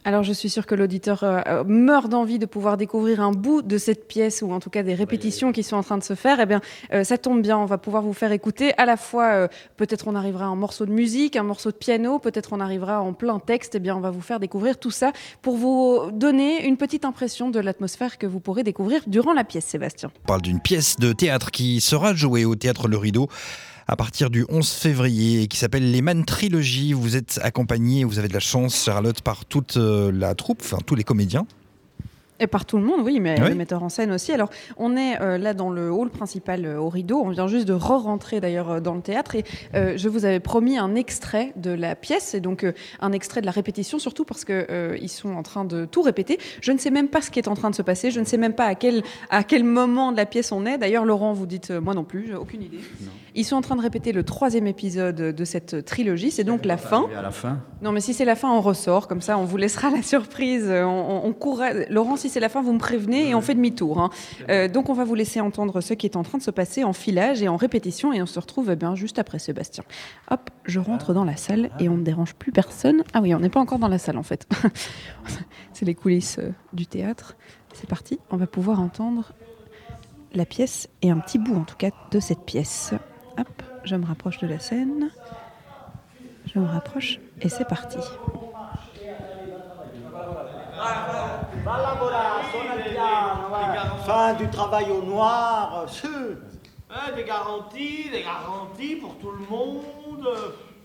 Alors 0.04 0.24
je 0.24 0.32
suis 0.32 0.50
sûre 0.50 0.66
que 0.66 0.74
l'auditeur 0.74 1.22
euh, 1.22 1.40
euh, 1.46 1.64
meurt 1.64 2.08
d'envie 2.08 2.40
de 2.40 2.46
pouvoir 2.46 2.76
découvrir 2.76 3.20
un 3.20 3.30
bout 3.30 3.62
de 3.62 3.78
cette 3.78 4.08
pièce 4.08 4.42
ou 4.42 4.52
en 4.52 4.58
tout 4.58 4.68
cas 4.68 4.82
des 4.82 4.94
répétitions 4.94 5.52
qui 5.52 5.62
sont 5.62 5.76
en 5.76 5.84
train 5.84 5.96
de 5.96 6.02
se 6.02 6.14
faire. 6.14 6.40
Eh 6.40 6.46
bien, 6.46 6.60
euh, 6.92 7.04
ça 7.04 7.18
tombe 7.18 7.40
bien, 7.40 7.56
on 7.56 7.66
va 7.66 7.78
pouvoir 7.78 8.02
vous 8.02 8.12
faire 8.12 8.32
écouter 8.32 8.72
à 8.78 8.84
la 8.84 8.96
fois, 8.96 9.26
euh, 9.26 9.48
peut-être 9.76 10.08
on 10.08 10.16
arrivera 10.16 10.46
à 10.46 10.48
un 10.48 10.56
morceau 10.56 10.86
de 10.86 10.90
musique, 10.90 11.36
un 11.36 11.44
morceau 11.44 11.70
de 11.70 11.76
piano, 11.76 12.18
peut-être 12.18 12.52
on 12.52 12.58
arrivera 12.58 13.00
en 13.00 13.12
plein 13.12 13.38
texte. 13.38 13.76
Eh 13.76 13.78
bien, 13.78 13.96
on 13.96 14.00
va 14.00 14.10
vous 14.10 14.20
faire 14.20 14.40
découvrir 14.40 14.78
tout 14.78 14.90
ça 14.90 15.12
pour 15.40 15.56
vous 15.56 16.10
donner 16.12 16.66
une 16.66 16.76
petite 16.76 17.04
impression 17.04 17.50
de 17.50 17.60
l'atmosphère 17.60 18.18
que 18.18 18.26
vous 18.26 18.40
pourrez 18.40 18.64
découvrir 18.64 19.02
durant 19.06 19.32
la 19.32 19.44
pièce, 19.44 19.66
Sébastien. 19.66 20.10
On 20.24 20.26
parle 20.26 20.42
d'une 20.42 20.60
pièce 20.60 20.96
de 20.96 21.12
théâtre 21.12 21.52
qui 21.52 21.80
sera 21.80 22.12
jouée 22.12 22.44
au 22.44 22.56
théâtre 22.56 22.88
Le 22.88 22.96
Rideau 22.96 23.28
à 23.86 23.96
partir 23.96 24.30
du 24.30 24.44
11 24.48 24.68
février 24.68 25.48
qui 25.48 25.56
s'appelle 25.56 25.90
Les 25.90 26.02
Man 26.02 26.24
Trilogy. 26.24 26.92
Vous 26.92 27.16
êtes 27.16 27.40
accompagné, 27.42 28.04
vous 28.04 28.18
avez 28.18 28.28
de 28.28 28.34
la 28.34 28.40
chance, 28.40 28.84
Charlotte, 28.84 29.20
par 29.22 29.44
toute 29.44 29.76
euh, 29.76 30.10
la 30.12 30.34
troupe, 30.34 30.60
enfin 30.62 30.78
tous 30.84 30.94
les 30.94 31.04
comédiens. 31.04 31.46
Et 32.42 32.48
par 32.48 32.64
tout 32.66 32.76
le 32.76 32.82
monde, 32.82 33.02
oui, 33.04 33.20
mais 33.20 33.40
Oui. 33.40 33.50
le 33.50 33.54
metteur 33.54 33.84
en 33.84 33.88
scène 33.88 34.10
aussi. 34.10 34.32
Alors, 34.32 34.50
on 34.76 34.96
est 34.96 35.20
euh, 35.22 35.38
là 35.38 35.54
dans 35.54 35.70
le 35.70 35.92
hall 35.92 36.10
principal 36.10 36.64
euh, 36.66 36.80
au 36.80 36.88
rideau. 36.88 37.22
On 37.24 37.28
vient 37.30 37.46
juste 37.46 37.68
de 37.68 37.72
re-rentrer 37.72 38.40
d'ailleurs 38.40 38.68
euh, 38.72 38.80
dans 38.80 38.94
le 38.94 39.00
théâtre. 39.00 39.36
Et 39.36 39.44
euh, 39.76 39.92
je 39.96 40.08
vous 40.08 40.24
avais 40.24 40.40
promis 40.40 40.76
un 40.76 40.96
extrait 40.96 41.52
de 41.54 41.70
la 41.70 41.94
pièce, 41.94 42.34
et 42.34 42.40
donc 42.40 42.64
euh, 42.64 42.72
un 43.00 43.12
extrait 43.12 43.42
de 43.42 43.46
la 43.46 43.52
répétition, 43.52 44.00
surtout 44.00 44.24
parce 44.24 44.44
que 44.44 44.66
euh, 44.70 44.98
ils 45.00 45.08
sont 45.08 45.34
en 45.34 45.44
train 45.44 45.64
de 45.64 45.84
tout 45.84 46.02
répéter. 46.02 46.38
Je 46.60 46.72
ne 46.72 46.78
sais 46.78 46.90
même 46.90 47.06
pas 47.06 47.20
ce 47.20 47.30
qui 47.30 47.38
est 47.38 47.46
en 47.46 47.54
train 47.54 47.70
de 47.70 47.76
se 47.76 47.82
passer. 47.82 48.10
Je 48.10 48.18
ne 48.18 48.24
sais 48.24 48.38
même 48.38 48.54
pas 48.54 48.66
à 48.66 48.74
quel, 48.74 49.04
à 49.30 49.44
quel 49.44 49.62
moment 49.62 50.10
de 50.10 50.16
la 50.16 50.26
pièce 50.26 50.50
on 50.50 50.66
est. 50.66 50.78
D'ailleurs, 50.78 51.04
Laurent, 51.04 51.32
vous 51.34 51.46
dites, 51.46 51.70
euh, 51.70 51.80
moi 51.80 51.94
non 51.94 52.02
plus, 52.02 52.26
j'ai 52.26 52.34
aucune 52.34 52.62
idée. 52.62 52.80
Ils 53.36 53.44
sont 53.44 53.54
en 53.56 53.62
train 53.62 53.76
de 53.76 53.82
répéter 53.82 54.10
le 54.10 54.24
troisième 54.24 54.66
épisode 54.66 55.14
de 55.16 55.44
cette 55.44 55.84
trilogie. 55.84 56.32
C'est 56.32 56.44
donc 56.44 56.64
la 56.64 56.76
fin. 56.76 57.06
À 57.16 57.22
la 57.22 57.30
fin 57.30 57.60
Non, 57.82 57.92
mais 57.92 58.00
si 58.00 58.12
c'est 58.14 58.24
la 58.26 58.34
fin, 58.34 58.50
on 58.50 58.60
ressort. 58.60 59.06
Comme 59.06 59.20
ça, 59.22 59.38
on 59.38 59.44
vous 59.44 59.56
laissera 59.56 59.90
la 59.90 60.02
surprise. 60.02 60.66
On, 60.68 60.84
on, 60.86 61.26
on 61.26 61.32
court. 61.32 61.62
à- 61.62 61.72
Laurent, 61.88 62.16
si 62.16 62.28
c'est 62.32 62.40
la 62.40 62.48
fin, 62.48 62.62
vous 62.62 62.72
me 62.72 62.78
prévenez 62.78 63.28
et 63.28 63.34
on 63.34 63.40
fait 63.40 63.54
demi-tour. 63.54 64.00
hein. 64.00 64.10
Euh, 64.48 64.66
donc, 64.68 64.88
on 64.88 64.94
va 64.94 65.04
vous 65.04 65.14
laisser 65.14 65.40
entendre 65.40 65.80
ce 65.80 65.94
qui 65.94 66.06
est 66.06 66.16
en 66.16 66.22
train 66.22 66.38
de 66.38 66.42
se 66.42 66.50
passer 66.50 66.82
en 66.82 66.92
filage 66.92 67.42
et 67.42 67.48
en 67.48 67.56
répétition. 67.56 68.12
Et 68.12 68.22
on 68.22 68.26
se 68.26 68.40
retrouve 68.40 68.70
eh 68.70 68.76
bien, 68.76 68.94
juste 68.94 69.18
après 69.18 69.38
Sébastien. 69.38 69.84
Hop, 70.30 70.50
je 70.64 70.80
rentre 70.80 71.12
dans 71.12 71.24
la 71.24 71.36
salle 71.36 71.70
et 71.78 71.88
on 71.88 71.96
ne 71.96 72.02
dérange 72.02 72.34
plus 72.34 72.50
personne. 72.52 73.04
Ah 73.12 73.20
oui, 73.20 73.34
on 73.34 73.38
n'est 73.40 73.50
pas 73.50 73.60
encore 73.60 73.78
dans 73.78 73.88
la 73.88 73.98
salle 73.98 74.16
en 74.16 74.22
fait. 74.22 74.48
c'est 75.72 75.84
les 75.84 75.94
coulisses 75.94 76.38
euh, 76.38 76.52
du 76.72 76.86
théâtre. 76.86 77.36
C'est 77.74 77.88
parti. 77.88 78.18
On 78.30 78.36
va 78.36 78.46
pouvoir 78.46 78.80
entendre 78.80 79.32
la 80.34 80.46
pièce 80.46 80.88
et 81.02 81.10
un 81.10 81.18
petit 81.18 81.38
bout 81.38 81.54
en 81.54 81.64
tout 81.64 81.76
cas 81.76 81.90
de 82.10 82.20
cette 82.20 82.44
pièce. 82.46 82.94
Hop, 83.38 83.62
je 83.84 83.96
me 83.96 84.06
rapproche 84.06 84.38
de 84.38 84.46
la 84.46 84.58
scène. 84.58 85.10
Je 86.52 86.58
me 86.58 86.66
rapproche 86.66 87.20
et 87.40 87.48
c'est 87.48 87.66
parti. 87.68 87.98
Fin 94.06 94.34
du 94.34 94.48
travail 94.48 94.86
au 94.90 95.02
noir. 95.02 95.86
Ouais, 96.04 97.14
des 97.16 97.24
garanties, 97.24 98.10
des 98.10 98.22
garanties 98.22 98.96
pour 98.96 99.16
tout 99.18 99.30
le 99.30 99.46
monde. 99.48 100.28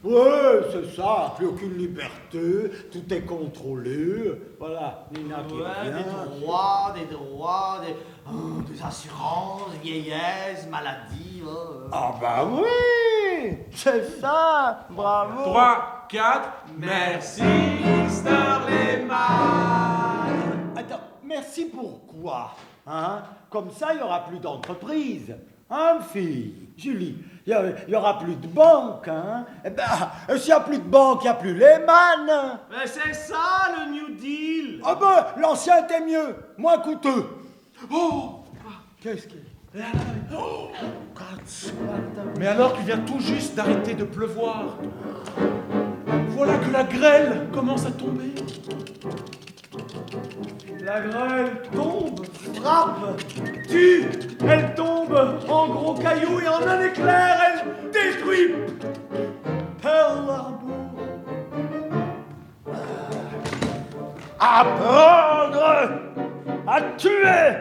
Ouais, 0.04 0.62
c'est 0.72 0.96
ça, 0.96 1.34
plus 1.36 1.48
aucune 1.48 1.76
liberté, 1.76 2.72
tout 2.92 3.12
est 3.14 3.22
contrôlé. 3.26 4.32
Voilà, 4.60 5.06
Nina 5.12 5.38
qui 5.48 5.56
Ouais, 5.56 5.64
revient. 5.80 6.04
des 6.04 6.40
droits, 6.40 6.94
des 6.96 7.06
droits, 7.16 7.80
des, 7.86 7.96
oh, 8.30 8.62
des 8.72 8.82
assurances, 8.82 9.72
vieillesse, 9.84 10.68
maladie. 10.70 11.42
oh. 11.46 11.90
Ah 11.92 12.14
bah 12.22 12.46
oui, 12.46 13.58
c'est 13.72 14.20
ça, 14.22 14.86
bravo. 14.92 15.44
3, 15.44 16.06
4, 16.10 16.50
merci, 16.78 17.42
Mister 18.04 18.30
Lehman. 18.70 20.47
Attends, 20.78 21.00
merci 21.24 21.66
pourquoi 21.66 22.56
hein? 22.86 23.24
Comme 23.50 23.72
ça, 23.72 23.94
il 23.94 23.98
n'y 23.98 24.04
aura 24.04 24.26
plus 24.26 24.38
d'entreprise. 24.38 25.36
Hein, 25.70 25.98
fille? 26.14 26.54
Julie, 26.78 27.18
il 27.48 27.76
n'y 27.88 27.96
aura 27.96 28.20
plus 28.20 28.36
de 28.36 28.48
banque. 28.48 29.08
Hein? 29.08 29.46
Eh 29.66 29.72
ben, 29.72 29.84
euh, 30.30 30.38
s'il 30.38 30.48
n'y 30.48 30.54
a 30.54 30.60
plus 30.60 30.78
de 30.78 30.84
banque, 30.84 31.22
il 31.22 31.24
n'y 31.24 31.30
a 31.30 31.34
plus 31.34 31.54
les 31.54 31.80
man. 31.86 32.60
Mais 32.70 32.86
c'est 32.86 33.14
ça 33.14 33.74
le 33.76 33.92
New 33.92 34.16
Deal. 34.16 34.82
Ah 34.86 34.96
ben, 34.96 35.42
l'ancien 35.42 35.84
était 35.84 36.06
mieux, 36.06 36.36
moins 36.58 36.78
coûteux. 36.78 37.26
Oh 37.92 38.44
Qu'est-ce 39.02 39.28
qu'il 39.28 39.42
Oh, 40.36 40.70
Mais 42.40 42.48
alors 42.48 42.76
qu'il 42.76 42.86
vient 42.86 43.00
tout 43.00 43.20
juste 43.20 43.56
d'arrêter 43.56 43.94
de 43.94 44.04
pleuvoir, 44.04 44.78
voilà 46.30 46.58
que 46.58 46.72
la 46.72 46.84
grêle 46.84 47.48
commence 47.52 47.86
à 47.86 47.92
tomber. 47.92 48.34
La 50.84 51.02
grêle 51.02 51.62
tombe, 51.74 52.26
frappe, 52.56 53.22
tue, 53.68 54.06
elle 54.48 54.74
tombe 54.76 55.40
en 55.50 55.68
gros 55.68 55.94
cailloux 55.96 56.40
et 56.40 56.48
en 56.48 56.66
un 56.66 56.82
éclair, 56.82 57.38
elle 57.46 57.92
détruit 57.92 58.54
Pearl 59.82 60.30
Harbor. 60.30 60.88
Apprendre 64.40 65.92
à 66.68 66.82
tuer 66.98 67.58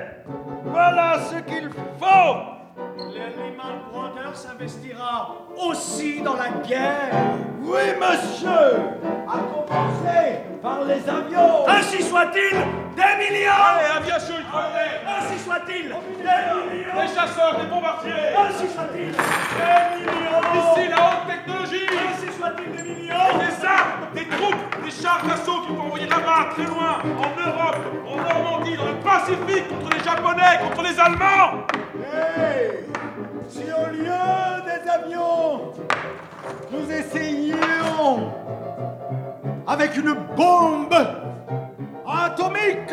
Voilà 0.67 1.19
ce 1.31 1.37
qu'il 1.51 1.71
faut 1.99 2.56
les 2.97 3.19
Lehman 3.37 3.81
Brothers 3.91 4.35
s'investira 4.37 5.37
aussi 5.57 6.23
dans 6.23 6.35
la 6.35 6.49
guerre. 6.67 7.13
Oui, 7.63 7.81
monsieur. 7.99 8.49
À 9.29 9.39
commencer 9.39 10.39
par 10.63 10.85
les 10.85 11.09
avions. 11.09 11.69
Ainsi 11.69 12.03
soit-il, 12.03 12.57
des 12.97 13.15
millions. 13.19 13.53
Allez, 13.53 13.97
aviation 13.97 14.37
ultramarine 14.39 15.03
Ainsi 15.07 15.39
soit-il, 15.45 15.89
des 15.89 16.77
millions. 16.77 17.01
Des 17.01 17.15
chasseurs, 17.15 17.61
des 17.61 17.67
bombardiers. 17.67 18.13
Ainsi 18.37 18.69
soit-il, 18.73 19.13
des 19.13 20.01
millions. 20.01 20.43
Ici, 20.55 20.89
la 20.89 20.97
haute 20.97 21.27
technologie 21.27 21.87
Ainsi 22.09 22.39
soit-il, 22.39 22.77
des 22.77 22.83
millions. 22.83 23.39
Des 23.39 23.67
armes, 23.67 24.15
des 24.15 24.27
troupes, 24.29 24.85
des 24.85 24.91
chars 24.91 25.23
d'assaut 25.27 25.63
qui 25.67 25.75
vont 25.75 25.83
envoyer 25.83 26.07
là-bas, 26.07 26.51
très 26.55 26.65
loin, 26.65 26.99
en 27.19 27.49
Europe, 27.49 27.77
en 28.07 28.17
Normandie, 28.17 28.77
dans 28.77 28.87
le 28.87 28.97
Pacifique, 28.97 29.69
contre 29.69 29.97
les 29.97 30.05
Japonais, 30.05 30.61
contre 30.69 30.83
les 30.83 30.99
Allemands 31.01 31.67
Si 33.49 33.63
au 33.63 33.91
lieu 33.93 34.05
des 34.65 34.91
avions, 34.91 35.73
nous 36.71 36.91
essayions 36.91 38.33
avec 39.67 39.97
une 39.97 40.15
bombe 40.37 40.95
atomique 42.07 42.93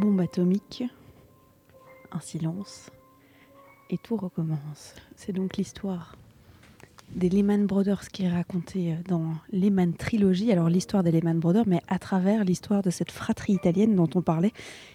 bombe 0.00 0.20
atomique, 0.20 0.82
un 2.10 2.20
silence, 2.20 2.90
et 3.90 3.98
tout 3.98 4.16
recommence. 4.16 4.94
C'est 5.14 5.32
donc 5.32 5.58
l'histoire 5.58 6.16
des 7.14 7.28
Lehman 7.28 7.66
Brothers 7.66 8.08
qui 8.08 8.24
est 8.24 8.30
racontée 8.30 8.92
euh, 8.92 8.96
dans 9.08 9.34
Lehman 9.52 9.92
Trilogy. 9.92 10.50
Alors 10.52 10.70
l'histoire 10.70 11.02
des 11.02 11.10
Lehman 11.10 11.38
Brothers, 11.38 11.64
mais 11.66 11.82
à 11.88 11.98
travers 11.98 12.44
l'histoire 12.44 12.82
de 12.82 12.90
cette 12.90 13.10
fratrie 13.10 13.52
italienne 13.52 13.94
dont 13.94 14.08
on 14.14 14.22
parlait, 14.22 14.52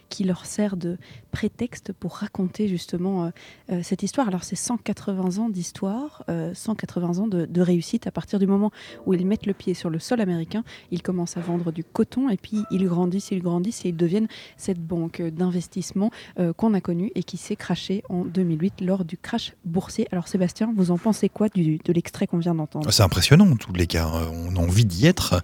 qui 0.10 0.24
leur 0.24 0.45
sert 0.45 0.78
de 0.78 0.97
prétexte 1.32 1.91
pour 1.93 2.14
raconter 2.16 2.68
justement 2.68 3.26
euh, 3.26 3.30
euh, 3.72 3.80
cette 3.84 4.03
histoire. 4.03 4.28
Alors 4.28 4.43
c'est 4.43 4.56
180 4.56 5.38
ans 5.39 5.49
d'histoire, 5.49 6.24
euh, 6.30 6.53
180 6.53 7.20
ans 7.20 7.28
de, 7.28 7.62
réussite. 7.62 8.08
À 8.08 8.12
partir 8.12 8.39
du 8.39 8.47
moment 8.47 8.72
où 9.06 9.14
ils 9.14 9.26
mettent 9.26 9.45
le 9.45 9.53
pied 9.53 9.74
sur 9.74 9.89
le 9.89 9.99
sol 9.99 10.22
américain, 10.22 10.64
ils 10.91 11.01
commencent 11.01 11.38
à 11.38 11.41
vendre 11.41 11.72
du 11.72 11.84
coton 11.84 12.30
et 12.30 12.38
puis 12.38 12.64
ils 12.72 12.86
grandissent, 12.86 13.32
ils 13.32 13.41
grandissent 13.41 13.86
et 13.86 13.89
ils 13.89 13.97
deviennent 13.97 14.28
cette 14.58 14.80
banque 14.80 15.22
d'investissement 15.22 16.12
euh, 16.39 16.53
qu'on 16.53 16.74
a 16.74 16.82
connue 16.82 17.12
et 17.16 17.24
qui 17.24 17.38
s'est 17.38 17.56
crashée 17.56 18.03
en 18.10 18.24
2008 18.24 18.82
lors 18.82 19.03
du 19.03 19.18
crash 19.18 19.53
boursier. 19.66 20.08
Alors 20.12 20.28
Sébastien, 20.28 20.74
vous 20.76 20.91
en 20.91 20.97
pensez 20.97 21.30
quoi 21.30 21.49
du- 21.49 21.80
de 21.84 21.93
l'extrait 21.93 22.28
qu'on 22.28 22.38
vient 22.38 22.56
d'entendre? 22.56 22.91
C'est 22.91 23.03
impressionnant 23.03 23.49
en 23.49 23.56
tous 23.56 23.74
les 23.74 23.88
cas. 23.88 24.10
On 24.32 24.56
a 24.56 24.60
envie 24.60 24.86
d'y 24.86 25.06
être. 25.08 25.43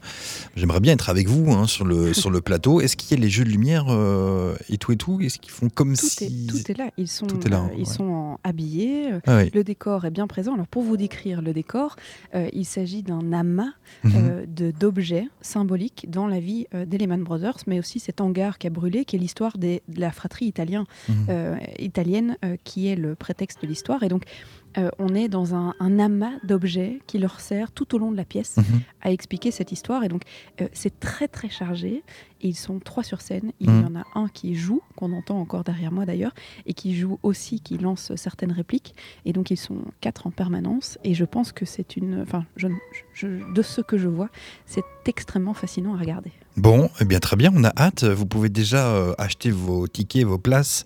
J'aimerais 0.55 0.79
bien 0.79 0.93
être 0.93 1.09
avec 1.09 1.27
vous 1.27 1.51
hein, 1.51 1.67
sur, 1.67 1.85
le, 1.85 2.13
sur 2.13 2.29
le 2.29 2.41
plateau. 2.41 2.81
Est-ce 2.81 2.95
qu'il 2.95 3.17
y 3.17 3.19
a 3.19 3.23
les 3.23 3.29
jeux 3.29 3.43
de 3.43 3.49
lumière 3.49 3.85
euh, 3.89 4.50
et 4.69 4.77
tout 4.77 4.91
et 4.91 4.97
tout 4.97 5.19
Est-ce 5.21 5.39
qu'ils 5.39 5.51
font 5.51 5.69
comme 5.69 5.95
tout 5.95 6.05
si. 6.07 6.23
est, 6.25 6.49
tout 6.49 6.71
est 6.71 6.77
là. 6.77 6.89
Ils 6.97 7.07
sont, 7.07 7.27
Tout 7.27 7.45
est 7.45 7.49
là, 7.49 7.63
euh, 7.63 7.73
ils 7.75 7.79
ouais. 7.79 7.85
sont 7.85 8.03
en- 8.09 8.39
habillés. 8.43 9.11
euh, 9.13 9.19
Ah 9.27 9.37
oui. 9.37 9.51
Le 9.53 9.63
décor 9.63 10.05
est 10.05 10.11
bien 10.11 10.27
présent. 10.27 10.53
Alors 10.53 10.67
pour 10.67 10.83
vous 10.83 10.97
décrire 10.97 11.41
le 11.41 11.53
décor, 11.53 11.95
euh, 12.35 12.49
il 12.53 12.65
s'agit 12.65 13.03
d'un 13.03 13.31
amas 13.33 13.71
Mhm. 14.03 14.11
euh, 14.15 14.45
de- 14.47 14.71
d'objets 14.71 15.27
symboliques 15.41 16.07
dans 16.09 16.27
la 16.27 16.39
vie 16.39 16.67
euh, 16.73 16.85
des 16.85 16.97
Lehman 16.97 17.23
Brothers, 17.23 17.57
mais 17.67 17.79
aussi 17.79 17.99
cet 17.99 18.21
hangar 18.21 18.57
qui 18.57 18.67
a 18.67 18.69
brûlé, 18.69 19.05
qui 19.05 19.15
est 19.15 19.19
l'histoire 19.19 19.57
de 19.57 19.79
la 19.95 20.11
fratrie 20.11 20.45
italien, 20.45 20.85
Mhm. 21.09 21.15
euh, 21.29 21.57
italienne, 21.79 22.37
euh, 22.45 22.55
qui 22.63 22.87
est 22.87 22.95
le 22.95 23.15
prétexte 23.15 23.61
de 23.61 23.67
l'histoire. 23.67 24.03
Et 24.03 24.09
donc 24.09 24.23
euh, 24.77 24.89
on 24.99 25.13
est 25.15 25.27
dans 25.27 25.53
un, 25.55 25.73
un 25.79 25.99
amas 25.99 26.31
d'objets 26.43 26.99
qui 27.07 27.17
leur 27.17 27.39
sert 27.39 27.71
tout 27.71 27.93
au 27.95 27.97
long 27.97 28.11
de 28.11 28.17
la 28.17 28.25
pièce 28.25 28.57
Mhm. 28.57 28.81
à 29.01 29.11
expliquer 29.11 29.51
cette 29.51 29.71
histoire. 29.71 30.03
Et 30.03 30.07
donc, 30.07 30.23
euh, 30.61 30.67
c'est 30.73 30.99
très 30.99 31.27
très 31.27 31.49
chargé. 31.49 32.03
Et 32.43 32.47
ils 32.47 32.55
sont 32.55 32.79
trois 32.79 33.03
sur 33.03 33.21
scène. 33.21 33.51
Il 33.59 33.69
Mhm. 33.69 33.81
y 33.81 33.85
en 33.85 33.99
a 33.99 34.03
un 34.15 34.27
qui 34.27 34.55
joue, 34.55 34.81
qu'on 34.95 35.13
entend 35.13 35.39
encore 35.39 35.63
derrière 35.63 35.91
moi 35.91 36.05
d'ailleurs, 36.07 36.33
et 36.65 36.73
qui 36.73 36.95
joue 36.95 37.19
aussi, 37.21 37.59
qui 37.59 37.77
lance 37.77 38.11
certaines 38.15 38.51
répliques. 38.51 38.95
Et 39.25 39.33
donc, 39.33 39.51
ils 39.51 39.57
sont 39.57 39.77
quatre 40.01 40.25
en 40.25 40.31
permanence. 40.31 40.97
Et 41.03 41.13
je 41.13 41.25
pense 41.25 41.51
que 41.51 41.65
c'est 41.65 41.95
une. 41.97 42.21
Enfin, 42.21 42.45
je, 42.55 42.67
je- 43.13 43.53
de 43.53 43.61
ce 43.61 43.81
que 43.81 43.97
je 43.97 44.07
vois, 44.07 44.29
c'est 44.65 44.83
extrêmement 45.05 45.53
fascinant 45.53 45.93
à 45.93 45.97
regarder. 45.99 46.31
Bon, 46.57 46.89
eh 46.99 47.05
bien 47.05 47.19
très 47.19 47.35
bien, 47.35 47.51
on 47.55 47.63
a 47.63 47.71
hâte. 47.77 48.03
Vous 48.05 48.25
pouvez 48.25 48.49
déjà 48.49 48.87
euh, 48.87 49.13
acheter 49.19 49.51
vos 49.51 49.87
tickets, 49.87 50.25
vos 50.25 50.37
places. 50.39 50.85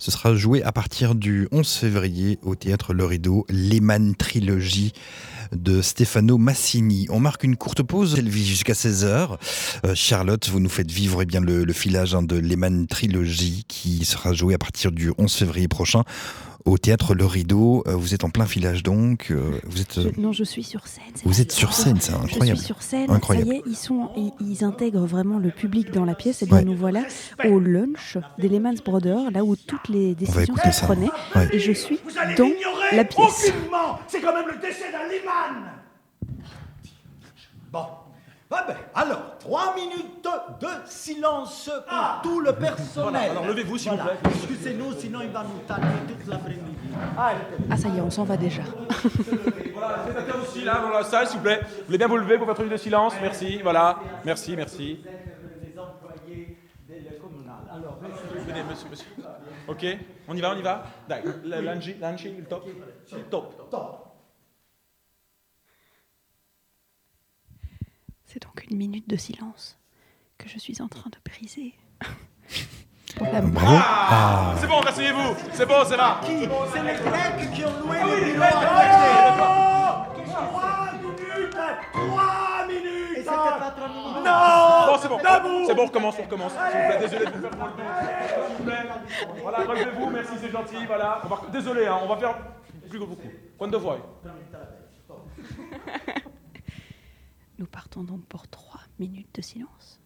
Ce 0.00 0.10
sera 0.10 0.34
joué 0.34 0.62
à 0.62 0.72
partir 0.72 1.14
du 1.14 1.46
11 1.52 1.70
février 1.70 2.38
au 2.42 2.54
théâtre 2.54 2.94
Le 2.94 3.04
Rideau, 3.04 3.44
Lehman 3.50 4.14
Trilogy 4.14 4.94
de 5.52 5.82
Stefano 5.82 6.38
Massini. 6.38 7.06
On 7.10 7.20
marque 7.20 7.44
une 7.44 7.54
courte 7.54 7.82
pause, 7.82 8.14
elle 8.16 8.30
vit 8.30 8.46
jusqu'à 8.46 8.72
16h. 8.72 9.36
Charlotte, 9.94 10.48
vous 10.48 10.58
nous 10.58 10.70
faites 10.70 10.90
vivre 10.90 11.20
eh 11.20 11.26
bien, 11.26 11.42
le, 11.42 11.70
filage 11.74 12.14
hein, 12.14 12.22
de 12.22 12.36
Lehman 12.36 12.86
Trilogy 12.86 13.66
qui 13.68 14.06
sera 14.06 14.32
joué 14.32 14.54
à 14.54 14.58
partir 14.58 14.90
du 14.90 15.12
11 15.18 15.30
février 15.34 15.68
prochain 15.68 16.04
au 16.64 16.78
théâtre 16.78 17.14
Le 17.14 17.24
Rideau. 17.26 17.82
Euh, 17.86 17.94
Vous 17.96 18.14
êtes 18.14 18.24
en 18.24 18.30
plein 18.30 18.46
filage 18.46 18.82
donc. 18.82 19.28
euh, 19.30 19.58
Vous 19.66 19.80
êtes, 19.80 19.98
euh, 19.98 20.10
Je- 20.14 20.20
non, 20.20 20.32
je 20.32 20.44
suis 20.44 20.62
sur 20.64 20.86
scène. 20.86 21.02
vous 21.24 21.40
êtes 21.40 21.52
sur 21.52 21.72
scène, 21.72 21.98
c'est 22.00 22.12
incroyable. 22.12 22.58
Je 22.58 22.64
suis 22.64 22.66
sur 22.74 22.82
scène. 22.82 23.10
Incroyable. 23.10 23.48
Ça 23.48 23.54
y 23.54 23.58
est, 23.58 23.62
ils, 23.66 23.76
sont, 23.76 24.10
ils, 24.16 24.32
ils 24.40 24.64
intègrent 24.64 25.06
vraiment 25.06 25.38
le 25.38 25.50
public 25.50 25.90
dans 25.92 26.04
la 26.04 26.14
pièce. 26.14 26.42
Et 26.42 26.46
bien 26.46 26.58
Ouais. 26.58 26.64
nous 26.64 26.76
voilà 26.76 27.02
au 27.48 27.58
lunch 27.58 28.18
des 28.38 28.48
Lehman 28.48 28.76
Brothers, 28.84 29.30
là 29.30 29.44
où 29.44 29.56
toutes 29.56 29.88
les 29.88 30.14
décisions 30.14 30.54
se 30.56 30.70
ça. 30.72 30.86
prenaient. 30.86 31.08
Ouais. 31.34 31.48
Et 31.52 31.58
je 31.58 31.72
suis 31.72 31.98
Vous 32.04 32.18
allez 32.18 32.34
dans 32.34 32.50
la 32.92 33.04
pièce. 33.04 33.48
aucunement 33.48 33.98
C'est 34.08 34.20
quand 34.20 34.34
même 34.34 34.46
le 34.48 34.60
décès 34.60 34.90
d'un 34.92 35.08
Bon. 35.10 35.89
Ah 38.52 38.64
ben, 38.66 38.76
alors, 38.94 39.38
trois 39.38 39.74
minutes 39.76 40.26
de 40.60 40.66
silence 40.86 41.70
pour 41.88 42.22
tout 42.22 42.40
le 42.40 42.52
personnel. 42.52 43.12
Voilà, 43.12 43.30
alors 43.30 43.46
levez-vous, 43.46 43.78
s'il 43.78 43.92
vous 43.92 43.96
plaît. 43.98 44.18
Excusez-nous, 44.24 44.92
sinon 44.94 45.20
il 45.22 45.30
va 45.30 45.44
nous 45.44 45.60
tanner 45.68 45.86
toute 46.08 46.26
l'après-midi. 46.26 46.64
Ah, 47.16 47.32
ça 47.76 47.88
y 47.88 47.98
est, 47.98 48.00
on 48.00 48.10
s'en 48.10 48.24
va 48.24 48.36
déjà. 48.36 48.62
Voilà, 49.72 50.04
les 50.26 50.42
aussi, 50.42 50.62
là, 50.64 50.80
dans 50.82 50.90
la 50.90 51.04
salle, 51.04 51.26
s'il 51.26 51.38
vous 51.38 51.44
plaît. 51.44 51.60
Vous 51.62 51.84
voulez 51.86 51.96
bien 51.98 52.06
vous 52.08 52.16
lever 52.18 52.36
pour 52.36 52.46
votre 52.46 52.60
minute 52.60 52.72
de 52.72 52.76
silence? 52.82 53.14
Merci, 53.22 53.60
voilà. 53.62 53.98
Merci, 54.24 54.54
merci. 54.56 55.00
Venez, 58.46 58.62
monsieur, 58.68 58.88
monsieur. 58.90 59.06
Ok, 59.68 59.86
on 60.28 60.34
y 60.36 60.40
va, 60.40 60.50
on 60.52 60.58
y 60.58 60.62
va? 60.62 60.82
Dai, 61.08 61.22
l- 61.24 61.64
Lanci, 61.64 61.94
lanci, 62.00 62.34
il 62.36 62.44
top. 62.44 62.64
Top. 63.70 64.09
C'est 68.32 68.40
donc 68.44 68.64
une 68.70 68.76
minute 68.76 69.08
de 69.08 69.16
silence 69.16 69.76
que 70.38 70.48
je 70.48 70.56
suis 70.56 70.80
en 70.80 70.86
train 70.86 71.10
de 71.10 71.18
briser. 71.28 71.74
La 73.20 73.40
Bravo. 73.40 73.76
Ah, 73.84 74.54
C'est 74.56 74.68
bon, 74.68 74.78
rasseyez-vous. 74.80 75.34
C'est 75.52 75.66
bon, 75.66 75.84
ça 75.84 75.96
va. 75.96 76.20
qui? 76.24 76.46
C'est 76.72 76.82
les 76.84 76.94
Grecs 76.94 77.50
qui 77.52 77.64
ont 77.64 77.76
loué 77.80 77.96
Ah 78.00 78.06
les 78.06 78.34
Grecs. 78.34 78.52
Trois 80.30 80.92
minutes 80.92 81.56
Trois 81.92 82.66
minutes 82.68 83.16
Et 83.16 83.16
c'était 83.16 83.24
pas 83.26 83.72
trois 83.76 83.88
minutes. 83.88 84.24
Non 84.24 84.86
Bon, 84.86 84.96
c'est 85.02 85.08
bon. 85.08 85.16
Debout 85.18 85.64
C'est 85.66 85.74
bon, 85.74 85.82
on 85.82 85.86
recommence, 85.86 86.14
on 86.20 86.22
recommence. 86.22 86.52
S'il 86.52 86.60
vous 86.60 86.68
plaît, 86.86 86.98
désolé 87.00 87.24
de 87.26 87.30
vous 87.32 87.40
faire 87.40 87.50
prendre 87.50 87.76
le 87.76 87.82
dos. 87.82 87.88
S'il 88.28 88.36
vous 88.58 88.62
plaît. 88.62 88.86
Voilà, 89.42 89.58
relevez-vous, 89.58 90.08
merci, 90.10 90.34
c'est 90.40 90.52
gentil. 90.52 90.86
Voilà. 90.86 91.20
On 91.24 91.28
va... 91.28 91.40
Désolé, 91.50 91.86
hein, 91.88 91.98
on 92.00 92.06
va 92.06 92.16
faire 92.16 92.36
plus 92.88 93.00
beaucoup. 93.00 93.16
Quando 93.58 93.80
vuoi 93.80 93.98
Nous 97.60 97.66
partons 97.66 98.02
donc 98.04 98.24
pour 98.24 98.48
trois 98.48 98.80
minutes 98.98 99.28
de 99.34 99.42
silence. 99.42 100.00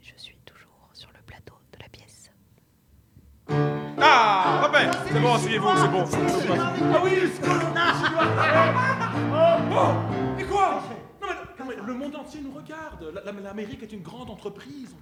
Je 0.00 0.12
suis 0.16 0.36
toujours 0.44 0.90
sur 0.92 1.08
le 1.12 1.20
plateau 1.24 1.54
de 1.72 1.78
la 1.80 1.88
pièce. 1.88 2.32
Ah, 4.00 4.68
c'est 5.06 5.20
bon, 5.20 5.34
asseyez-vous, 5.34 5.76
c'est 5.76 5.88
bon. 5.88 6.04
Ah 6.58 7.00
oui, 7.04 7.10
le 7.20 7.28
scolonnage 7.30 7.94
Oh, 9.70 9.94
mais 10.36 10.44
quoi? 10.46 10.82
Non 11.22 11.28
mais, 11.28 11.34
non, 11.60 11.64
mais 11.70 11.76
le 11.86 11.94
monde 11.94 12.16
entier 12.16 12.40
nous 12.40 12.50
regarde. 12.52 13.04
La- 13.14 13.22
la- 13.32 13.40
L'Amérique 13.40 13.84
est 13.84 13.92
une 13.92 14.02
grande 14.02 14.28
entreprise. 14.28 14.96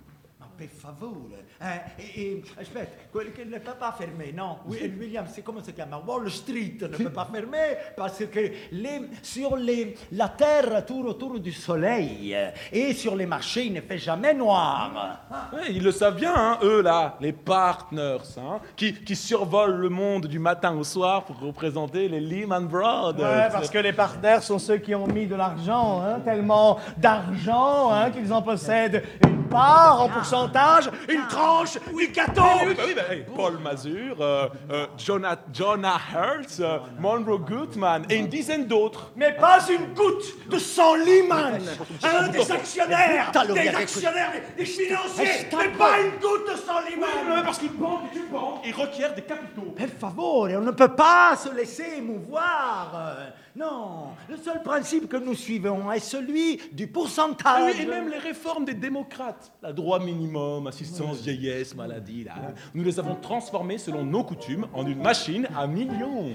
Per 0.56 0.68
favore. 0.68 1.44
Eh, 1.60 2.02
e, 2.02 2.12
e, 2.14 2.42
aspetta, 2.58 3.08
quello 3.10 3.30
che 3.32 3.44
ne 3.44 3.58
peut 3.58 3.76
pas 3.78 3.92
fermer, 3.92 4.34
et 4.80 4.92
William, 4.98 5.26
c'est 5.26 5.42
comment 5.42 5.60
ça 5.60 5.66
se 5.66 5.72
chiama? 5.72 5.98
Wall 5.98 6.30
Street 6.30 6.78
ne 6.80 6.96
peut 6.96 7.10
pas 7.10 7.28
fermer 7.30 7.76
parce 7.94 8.24
que 8.24 8.52
les, 8.72 9.02
sur 9.22 9.56
les, 9.56 9.94
la 10.12 10.30
Terre 10.30 10.84
tourne 10.86 11.08
autour 11.08 11.38
du 11.38 11.52
Soleil 11.52 12.34
et 12.72 12.94
sur 12.94 13.16
les 13.16 13.26
marchés, 13.26 13.66
il 13.66 13.74
ne 13.74 13.82
fait 13.82 13.98
jamais 13.98 14.32
noir. 14.32 15.26
Ouais, 15.52 15.70
ils 15.70 15.82
le 15.82 15.92
savent 15.92 16.16
bien, 16.16 16.32
hein, 16.34 16.58
eux 16.62 16.80
là, 16.80 17.18
les 17.20 17.32
partners, 17.32 18.16
hein, 18.38 18.60
qui, 18.76 18.94
qui 18.94 19.14
survolent 19.14 19.76
le 19.76 19.90
monde 19.90 20.26
du 20.26 20.38
matin 20.38 20.74
au 20.74 20.84
soir 20.84 21.24
pour 21.24 21.38
représenter 21.38 22.08
les 22.08 22.20
Lehman 22.20 22.66
Brothers. 22.66 23.28
Ouais, 23.28 23.48
parce 23.52 23.68
que 23.68 23.78
les 23.78 23.92
partenaires 23.92 24.42
sont 24.42 24.58
ceux 24.58 24.78
qui 24.78 24.94
ont 24.94 25.06
mis 25.06 25.26
de 25.26 25.34
l'argent, 25.34 26.00
hein, 26.02 26.20
tellement 26.24 26.78
d'argent 26.96 27.90
hein, 27.92 28.10
qu'ils 28.10 28.32
en 28.32 28.40
possèdent 28.40 29.02
une 29.26 29.45
part 29.46 30.02
en 30.02 30.08
pourcentage 30.08 30.90
une 31.08 31.26
tranche 31.28 31.78
du 31.96 32.08
gâteau. 32.08 32.42
Oui, 32.66 32.74
oui, 32.86 32.94
bah, 32.94 33.02
hey, 33.10 33.24
Paul 33.34 33.58
Mazur, 33.58 34.16
euh, 34.20 34.48
euh, 34.70 34.86
Jonah, 34.98 35.36
Jonah 35.52 36.00
Hertz, 36.14 36.60
euh, 36.60 36.78
Monroe 36.98 37.38
Goodman 37.38 38.04
et 38.10 38.16
une 38.16 38.28
dizaine 38.28 38.66
d'autres. 38.66 39.12
Mais 39.16 39.32
pas 39.32 39.58
une 39.70 39.94
goutte 39.94 40.48
de 40.48 40.58
sang 40.58 40.94
Lehman 40.94 41.60
hein, 42.02 42.28
Des 42.28 42.50
actionnaires 42.50 43.32
Des 43.32 43.68
actionnaires, 43.68 44.32
des, 44.56 44.64
financiers. 44.64 45.48
Mais 45.56 45.68
pas 45.70 46.00
une 46.00 46.20
goutte 46.20 46.50
de 46.50 46.56
sang 46.56 46.80
Lehman 46.88 47.08
Oui, 47.28 47.42
parce 47.44 47.58
qu'une 47.58 47.68
banque 47.72 48.00
est 48.12 48.18
une 48.18 48.28
banque 48.28 48.66
et 48.66 48.72
requiert 48.72 49.14
des 49.14 49.22
capitaux. 49.22 49.72
Per 49.76 49.86
favore, 49.86 50.48
on 50.50 50.60
ne 50.60 50.70
peut 50.70 50.94
pas 50.94 51.36
se 51.36 51.54
laisser 51.54 51.98
émouvoir. 51.98 53.16
Non, 53.56 54.08
le 54.28 54.36
seul 54.36 54.62
principe 54.62 55.08
que 55.08 55.16
nous 55.16 55.34
suivons 55.34 55.90
est 55.90 55.98
celui 56.00 56.58
du 56.72 56.84
Ah 56.84 56.92
pourcentage. 56.92 57.74
oui, 57.74 57.82
et 57.82 57.86
même 57.86 58.10
les 58.10 58.18
réformes 58.18 58.66
des 58.66 58.74
démocrates, 58.74 59.50
la 59.62 59.72
droit 59.72 59.98
minimum, 59.98 60.66
assistance 60.66 61.20
vieillesse, 61.22 61.74
maladie, 61.74 62.24
là, 62.24 62.34
nous 62.74 62.84
les 62.84 62.98
avons 62.98 63.14
transformées 63.14 63.78
selon 63.78 64.04
nos 64.04 64.24
coutumes 64.24 64.66
en 64.74 64.86
une 64.86 65.00
machine 65.00 65.48
à 65.56 65.66
millions. 65.66 66.26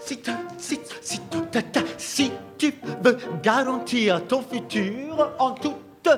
Si, 0.00 0.22
tu- 0.22 0.30
si, 0.56 0.78
si, 1.02 1.18
tu- 1.30 1.78
si 1.98 2.30
veux 3.04 3.18
garantir 3.42 4.26
ton 4.26 4.40
futur 4.42 5.30
en 5.38 5.50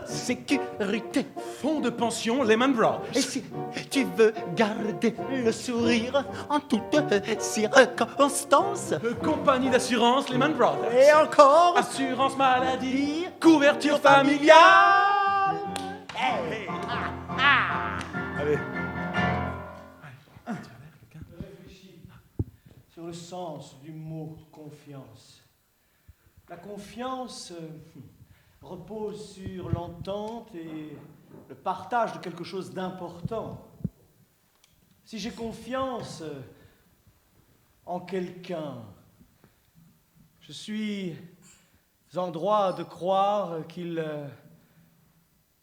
sécurité, 0.06 1.26
Fonds 1.60 1.80
de 1.80 1.90
pension 1.90 2.42
Lehman 2.42 2.72
Brothers. 2.72 3.00
et 3.14 3.20
si 3.20 3.42
tu 3.90 4.04
veux 4.16 4.32
garder 4.56 5.14
le 5.44 5.52
sourire 5.52 6.24
en 6.48 6.60
toutes 6.60 6.82
circonstances, 7.40 8.92
Euh, 9.04 9.14
Compagnie 9.22 9.70
d'assurance 9.70 10.28
Lehman 10.28 10.54
Brothers. 10.54 10.92
et 10.92 11.12
encore, 11.12 11.74
Assurance 11.76 12.36
maladie, 12.36 13.26
couverture 13.40 13.98
familiale. 14.00 14.56
Allez. 18.40 18.58
sur 22.92 23.06
le 23.06 23.12
sens 23.12 23.76
du 23.82 23.92
mot 23.92 24.36
confiance. 24.52 25.42
La 26.48 26.56
confiance 26.56 27.52
euh, 27.52 27.68
repose 28.60 29.34
sur 29.34 29.68
l'entente 29.70 30.54
et 30.54 30.96
le 31.48 31.54
partage 31.54 32.12
de 32.12 32.18
quelque 32.18 32.44
chose 32.44 32.72
d'important. 32.72 33.66
Si 35.04 35.18
j'ai 35.18 35.32
confiance 35.32 36.22
en 37.86 38.00
quelqu'un, 38.00 38.84
je 40.40 40.52
suis 40.52 41.16
en 42.14 42.30
droit 42.30 42.72
de 42.72 42.82
croire 42.82 43.66
qu'il 43.66 44.04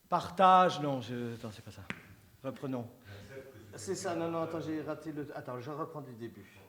partage. 0.09 0.81
Non, 0.81 1.01
je... 1.01 1.35
attends, 1.35 1.51
c'est 1.51 1.63
pas 1.63 1.71
ça. 1.71 1.83
Reprenons. 2.43 2.87
C'est 3.75 3.95
ça, 3.95 4.15
non, 4.15 4.29
non, 4.29 4.41
attends, 4.41 4.59
j'ai 4.59 4.81
raté 4.81 5.11
le. 5.11 5.27
Attends, 5.35 5.59
je 5.59 5.69
reprends 5.69 6.01
du 6.01 6.13
début. 6.15 6.59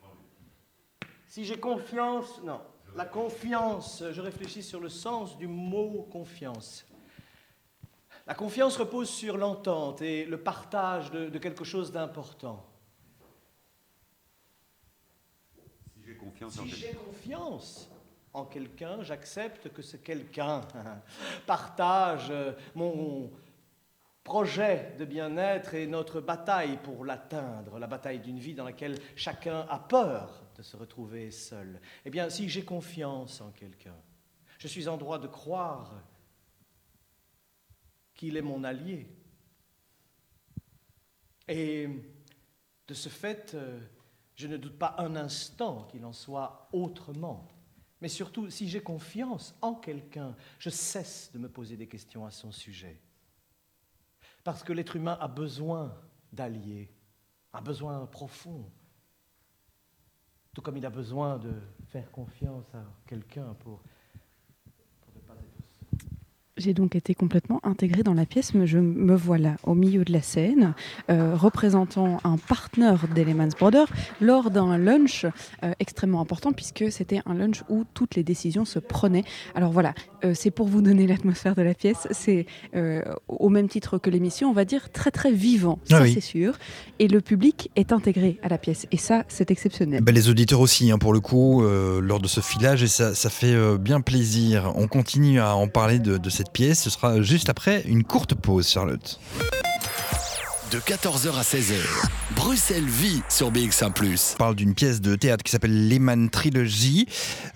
Si 1.26 1.44
j'ai 1.44 1.58
confiance, 1.58 2.42
non. 2.42 2.60
La 2.96 3.04
confiance, 3.04 4.02
je 4.10 4.20
réfléchis 4.20 4.62
sur 4.62 4.80
le 4.80 4.88
sens 4.88 5.36
du 5.38 5.46
mot 5.46 6.08
confiance. 6.10 6.84
La 8.26 8.34
confiance 8.34 8.76
repose 8.76 9.08
sur 9.08 9.36
l'entente 9.36 10.02
et 10.02 10.24
le 10.24 10.38
partage 10.38 11.10
de, 11.10 11.28
de 11.28 11.38
quelque 11.38 11.64
chose 11.64 11.92
d'important. 11.92 12.66
Si 15.94 16.02
j'ai 16.04 16.14
confiance 16.16 16.58
en 16.58 16.64
Si 16.64 16.70
quelqu'un. 16.70 16.86
j'ai 16.86 16.94
confiance 16.94 17.90
en 18.34 18.44
quelqu'un, 18.44 19.02
j'accepte 19.02 19.72
que 19.72 19.82
ce 19.82 19.96
quelqu'un 19.96 20.60
partage 21.46 22.28
euh, 22.30 22.52
mon 22.74 23.30
projet 24.24 24.94
de 24.98 25.06
bien-être 25.06 25.72
et 25.74 25.86
notre 25.86 26.20
bataille 26.20 26.76
pour 26.82 27.04
l'atteindre, 27.04 27.78
la 27.78 27.86
bataille 27.86 28.20
d'une 28.20 28.38
vie 28.38 28.54
dans 28.54 28.64
laquelle 28.64 28.98
chacun 29.16 29.66
a 29.70 29.78
peur 29.78 30.42
de 30.58 30.62
se 30.64 30.76
retrouver 30.76 31.30
seul. 31.30 31.80
Eh 32.04 32.10
bien, 32.10 32.28
si 32.28 32.48
j'ai 32.48 32.64
confiance 32.64 33.40
en 33.40 33.52
quelqu'un, 33.52 33.96
je 34.58 34.66
suis 34.66 34.88
en 34.88 34.96
droit 34.96 35.20
de 35.20 35.28
croire 35.28 35.94
qu'il 38.12 38.36
est 38.36 38.42
mon 38.42 38.64
allié. 38.64 39.08
Et 41.46 41.88
de 42.88 42.94
ce 42.94 43.08
fait, 43.08 43.54
euh, 43.54 43.80
je 44.34 44.48
ne 44.48 44.56
doute 44.56 44.76
pas 44.76 44.96
un 44.98 45.14
instant 45.14 45.84
qu'il 45.84 46.04
en 46.04 46.12
soit 46.12 46.68
autrement. 46.72 47.48
Mais 48.00 48.08
surtout, 48.08 48.50
si 48.50 48.68
j'ai 48.68 48.82
confiance 48.82 49.54
en 49.62 49.74
quelqu'un, 49.74 50.34
je 50.58 50.70
cesse 50.70 51.30
de 51.32 51.38
me 51.38 51.48
poser 51.48 51.76
des 51.76 51.86
questions 51.86 52.26
à 52.26 52.32
son 52.32 52.50
sujet. 52.50 53.00
Parce 54.42 54.64
que 54.64 54.72
l'être 54.72 54.96
humain 54.96 55.16
a 55.20 55.28
besoin 55.28 55.96
d'alliés, 56.32 56.90
a 57.52 57.60
besoin 57.60 58.06
profond. 58.06 58.68
Tout 60.54 60.62
comme 60.62 60.76
il 60.76 60.86
a 60.86 60.90
besoin 60.90 61.38
de 61.38 61.52
faire 61.88 62.10
confiance 62.10 62.74
à 62.74 62.82
quelqu'un 63.06 63.54
pour, 63.60 63.82
J'ai 66.58 66.74
donc 66.74 66.96
été 66.96 67.14
complètement 67.14 67.60
intégrée 67.62 68.02
dans 68.02 68.14
la 68.14 68.26
pièce, 68.26 68.52
mais 68.52 68.66
je 68.66 68.80
me 68.80 69.14
voilà 69.14 69.56
au 69.62 69.74
milieu 69.74 70.04
de 70.04 70.12
la 70.12 70.22
scène, 70.22 70.74
euh, 71.08 71.36
représentant 71.36 72.18
un 72.24 72.36
partenaire 72.36 73.06
d'Elemans 73.14 73.48
Brothers 73.58 73.86
lors 74.20 74.50
d'un 74.50 74.76
lunch 74.76 75.24
euh, 75.62 75.72
extrêmement 75.78 76.20
important, 76.20 76.50
puisque 76.52 76.90
c'était 76.90 77.20
un 77.26 77.34
lunch 77.34 77.62
où 77.68 77.84
toutes 77.94 78.16
les 78.16 78.24
décisions 78.24 78.64
se 78.64 78.80
prenaient. 78.80 79.22
Alors 79.54 79.70
voilà, 79.70 79.94
euh, 80.24 80.32
c'est 80.34 80.50
pour 80.50 80.66
vous 80.66 80.82
donner 80.82 81.06
l'atmosphère 81.06 81.54
de 81.54 81.62
la 81.62 81.74
pièce, 81.74 82.08
c'est 82.10 82.46
au 83.28 83.48
même 83.48 83.68
titre 83.68 83.98
que 83.98 84.10
l'émission, 84.10 84.50
on 84.50 84.52
va 84.52 84.64
dire 84.64 84.90
très 84.90 85.10
très 85.10 85.30
vivant, 85.30 85.78
ça 85.84 85.98
Ah 85.98 86.02
oui. 86.02 86.12
c'est 86.12 86.20
sûr, 86.20 86.58
et 86.98 87.06
le 87.06 87.20
public 87.20 87.70
est 87.76 87.92
intégré 87.92 88.38
à 88.42 88.48
la 88.48 88.58
pièce, 88.58 88.86
et 88.90 88.96
ça 88.96 89.24
c'est 89.28 89.50
exceptionnel. 89.50 90.02
Bah, 90.02 90.12
les 90.12 90.28
auditeurs 90.28 90.60
aussi, 90.60 90.90
hein, 90.90 90.98
pour 90.98 91.12
le 91.12 91.20
coup, 91.20 91.62
lors 91.62 92.20
de 92.20 92.26
ce 92.26 92.40
filage, 92.40 92.82
et 92.82 92.88
ça, 92.88 93.14
ça 93.14 93.30
fait 93.30 93.56
bien 93.78 94.00
plaisir. 94.00 94.72
On 94.74 94.88
continue 94.88 95.40
à 95.40 95.54
en 95.54 95.68
parler 95.68 95.98
de, 95.98 96.18
de 96.18 96.30
cette 96.30 96.47
pièce. 96.52 96.82
Ce 96.82 96.90
sera 96.90 97.22
juste 97.22 97.48
après 97.48 97.82
une 97.86 98.04
courte 98.04 98.34
pause, 98.34 98.68
Charlotte. 98.68 99.18
De 100.72 100.76
14h 100.80 101.32
à 101.34 101.40
16h, 101.42 101.76
Bruxelles 102.36 102.84
vit 102.84 103.22
sur 103.30 103.50
BX1 103.50 104.34
On 104.34 104.36
parle 104.36 104.54
d'une 104.54 104.74
pièce 104.74 105.00
de 105.00 105.16
théâtre 105.16 105.42
qui 105.42 105.50
s'appelle 105.50 105.88
Lehman 105.88 106.28
Trilogy, 106.28 107.06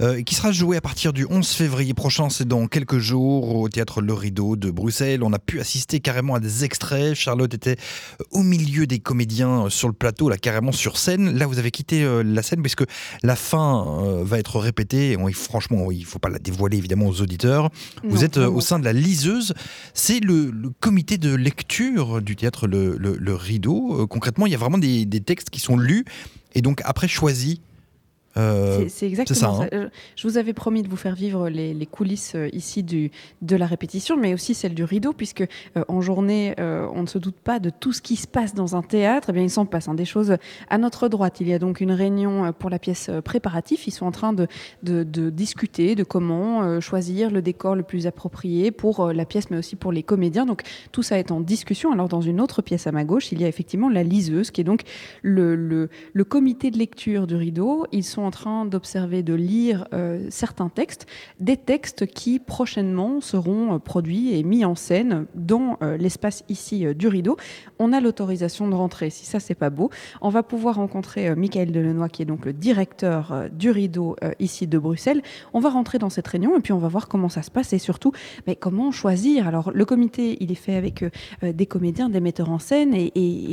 euh, 0.01 0.17
et 0.17 0.25
qui 0.25 0.35
sera 0.35 0.51
jouée 0.51 0.79
à 0.79 0.81
partir 0.81 1.13
du 1.13 1.27
11 1.29 1.47
février 1.47 1.93
prochain. 1.93 2.31
C'est 2.31 2.49
dans 2.49 2.67
quelques 2.69 2.97
jours 3.01 3.55
au 3.57 3.69
théâtre 3.69 4.01
Le 4.01 4.15
Rideau 4.15 4.57
de 4.57 4.71
Bruxelles. 4.71 5.23
On 5.23 5.35
a 5.35 5.39
pu 5.39 5.61
assister 5.61 6.01
carrément 6.01 6.37
à 6.37 6.41
des 6.41 6.65
extraits. 6.65 7.15
Charlotte 7.15 7.53
était 7.53 7.77
euh, 8.21 8.25
au 8.31 8.43
milieu 8.43 8.87
des 8.87 8.99
comédiens 8.99 9.67
euh, 9.67 9.69
sur 9.69 9.89
le 9.89 9.95
plateau, 9.95 10.31
là 10.31 10.39
carrément 10.39 10.73
sur 10.73 10.97
scène. 10.97 11.37
Là, 11.37 11.47
vous 11.47 11.59
avez 11.59 11.71
quitté 11.71 12.05
euh, 12.05 12.23
la 12.25 12.43
scène 12.43 12.63
puisque 12.63 12.85
la 13.23 13.37
fin 13.37 13.87
euh, 14.07 14.23
va 14.25 14.39
être 14.39 14.59
répétée. 14.59 15.11
Et 15.11 15.17
on- 15.19 15.31
franchement, 15.33 15.91
il 15.91 16.01
ne 16.01 16.05
faut 16.07 16.19
pas 16.19 16.31
la 16.31 16.39
dévoiler 16.39 16.79
évidemment 16.79 17.09
aux 17.09 17.21
auditeurs. 17.21 17.69
Vous 18.05 18.25
êtes 18.25 18.39
euh, 18.39 18.49
au 18.49 18.63
sein 18.63 18.79
de 18.79 18.85
la 18.87 18.95
liseuse. 18.95 19.53
C'est 19.93 20.21
le, 20.21 20.51
le 20.51 20.71
comité 20.81 21.19
de 21.19 21.35
lecture 21.35 22.23
du 22.23 22.37
théâtre 22.37 22.67
Le, 22.67 22.97
Le- 23.03 23.35
Rideau. 23.35 24.03
Euh, 24.03 24.07
concrètement, 24.07 24.47
il 24.47 24.53
y 24.53 24.55
a 24.55 24.59
vraiment 24.59 24.79
des 24.79 25.07
textes 25.21 25.51
qui 25.51 25.61
sont 25.61 25.77
lus 25.77 26.05
et 26.55 26.63
donc 26.63 26.81
après 26.85 27.09
choisis. 27.09 27.59
Euh, 28.37 28.85
C'est- 28.89 29.07
exactement 29.07 29.57
ça, 29.61 29.69
ça. 29.71 29.77
hein. 29.77 29.91
Je 30.17 30.27
vous 30.27 30.39
avais 30.39 30.53
promis 30.53 30.83
de 30.83 30.89
vous 30.89 30.97
faire 30.97 31.15
vivre 31.15 31.49
les, 31.49 31.75
les 31.75 31.87
coulisses 31.87 32.33
euh, 32.35 32.49
ici 32.53 32.83
du, 32.83 33.11
de 33.43 33.57
la 33.57 33.67
répétition, 33.67 34.17
mais 34.17 34.33
aussi 34.35 34.55
celles 34.55 34.75
du 34.75 34.85
rideau, 34.85 35.13
puisque 35.13 35.43
euh, 35.77 35.85
en 35.89 36.01
journée, 36.01 36.55
on 36.59 37.03
ne 37.03 37.07
se 37.07 37.19
doute 37.19 37.37
pas 37.37 37.59
de 37.61 37.71
tout 37.71 37.93
ce 37.93 38.01
qui 38.03 38.17
se 38.17 38.27
passe 38.27 38.55
dans 38.55 38.75
un 38.77 38.83
théâtre. 38.83 39.29
Eh 39.31 39.33
bien, 39.33 39.43
il 39.43 39.51
s'en 39.51 39.67
passe 39.67 39.89
hein, 39.89 39.95
des 39.95 40.05
choses 40.05 40.37
à 40.71 40.79
notre 40.79 41.09
droite. 41.09 41.41
Il 41.41 41.49
y 41.49 41.53
a 41.53 41.59
donc 41.59 41.81
une 41.81 41.93
réunion 41.93 42.53
pour 42.59 42.71
la 42.71 42.79
pièce 42.79 43.11
préparatif. 43.25 43.87
Ils 43.87 43.91
sont 43.91 44.07
en 44.07 44.11
train 44.13 44.33
de, 44.33 44.47
de, 44.83 45.03
de 45.03 45.31
discuter 45.31 45.95
de 45.95 46.05
comment 46.05 46.81
choisir 46.81 47.31
le 47.31 47.43
décor 47.43 47.75
le 47.77 47.83
plus 47.83 48.07
approprié 48.07 48.71
pour 48.71 49.13
la 49.13 49.25
pièce, 49.25 49.51
mais 49.51 49.59
aussi 49.59 49.77
pour 49.77 49.93
les 49.93 50.03
comédiens. 50.03 50.47
Donc 50.47 50.63
tout 50.93 51.03
ça 51.03 51.19
est 51.19 51.31
en 51.31 51.41
discussion. 51.41 51.93
Alors 51.93 52.09
dans 52.09 52.21
une 52.21 52.41
autre 52.41 52.63
pièce 52.63 52.87
à 52.87 52.93
ma 52.93 53.05
gauche, 53.05 53.33
il 53.33 53.41
y 53.41 53.45
a 53.45 53.49
effectivement 53.49 53.89
la 53.89 54.03
liseuse, 54.03 54.51
qui 54.51 54.61
est 54.61 54.65
donc 54.65 54.83
le, 55.23 55.55
le, 55.55 55.89
le 56.13 56.25
comité 56.25 56.71
de 56.71 56.79
lecture 56.79 57.27
du 57.27 57.35
rideau. 57.37 57.87
Ils 57.93 58.05
sont 58.05 58.22
en 58.23 58.31
train 58.31 58.65
d'observer, 58.65 59.23
de 59.23 59.35
lire 59.35 59.87
euh, 59.93 60.27
certains 60.31 60.69
textes, 60.69 61.07
des 61.41 61.57
textes 61.57 62.07
qui 62.07 62.39
prochainement 62.39 63.21
seront 63.21 63.75
euh, 63.75 63.79
produits 63.79 64.35
et 64.35 64.43
mis 64.43 64.65
en 64.65 64.75
scène 64.75 65.27
dans 65.35 65.79
euh, 65.83 65.97
l'espace 65.97 66.45
ici 66.49 66.87
du 66.95 67.09
rideau. 67.09 67.37
On 67.79 67.93
a 67.93 68.01
l'autorisation 68.01 68.69
de 68.69 68.75
rentrer, 68.75 69.11
si 69.11 69.27
ça 69.27 69.41
c'est 69.41 69.55
pas 69.55 69.71
beau. 69.71 69.91
On 70.21 70.29
va 70.29 70.43
pouvoir 70.43 70.77
rencontrer 70.77 71.35
Michael 71.35 71.73
Delenoy, 71.73 72.09
qui 72.09 72.23
est 72.23 72.27
donc 72.27 72.45
le 72.45 72.53
directeur 72.53 73.49
du 73.53 73.71
rideau 73.71 74.17
ici 74.39 74.67
de 74.67 74.79
Bruxelles. 74.79 75.23
On 75.53 75.61
va 75.61 75.71
rentrer 75.71 75.99
dans 75.99 76.11
cette 76.11 76.27
réunion 76.27 76.57
et 76.57 76.61
puis 76.61 76.73
on 76.73 76.79
va 76.79 76.89
voir 76.89 77.09
comment 77.09 77.29
ça 77.29 77.43
se 77.43 77.51
passe 77.51 77.73
et 77.73 77.79
surtout 77.79 78.13
mais 78.47 78.57
comment 78.57 78.91
choisir? 78.91 79.47
Alors 79.47 79.71
le 79.73 79.85
comité, 79.85 80.37
il 80.41 80.53
est 80.53 80.57
fait 80.57 80.75
avec 80.75 81.05
des 81.43 81.67
comédiens, 81.67 82.09
des 82.09 82.21
metteurs 82.21 82.51
en 82.51 82.59
scène 82.59 82.95
et, 82.95 83.11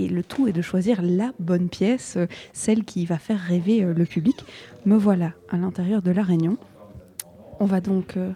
le 0.09 0.23
tout 0.23 0.47
est 0.47 0.53
de 0.53 0.61
choisir 0.61 1.01
la 1.01 1.31
bonne 1.39 1.69
pièce, 1.69 2.17
celle 2.53 2.83
qui 2.83 3.05
va 3.05 3.17
faire 3.17 3.39
rêver 3.39 3.81
le 3.81 4.05
public. 4.05 4.37
Me 4.85 4.95
voilà 4.95 5.33
à 5.49 5.57
l'intérieur 5.57 6.01
de 6.01 6.11
la 6.11 6.23
réunion. 6.23 6.57
On 7.59 7.65
va 7.65 7.81
donc 7.81 8.15
euh, 8.17 8.31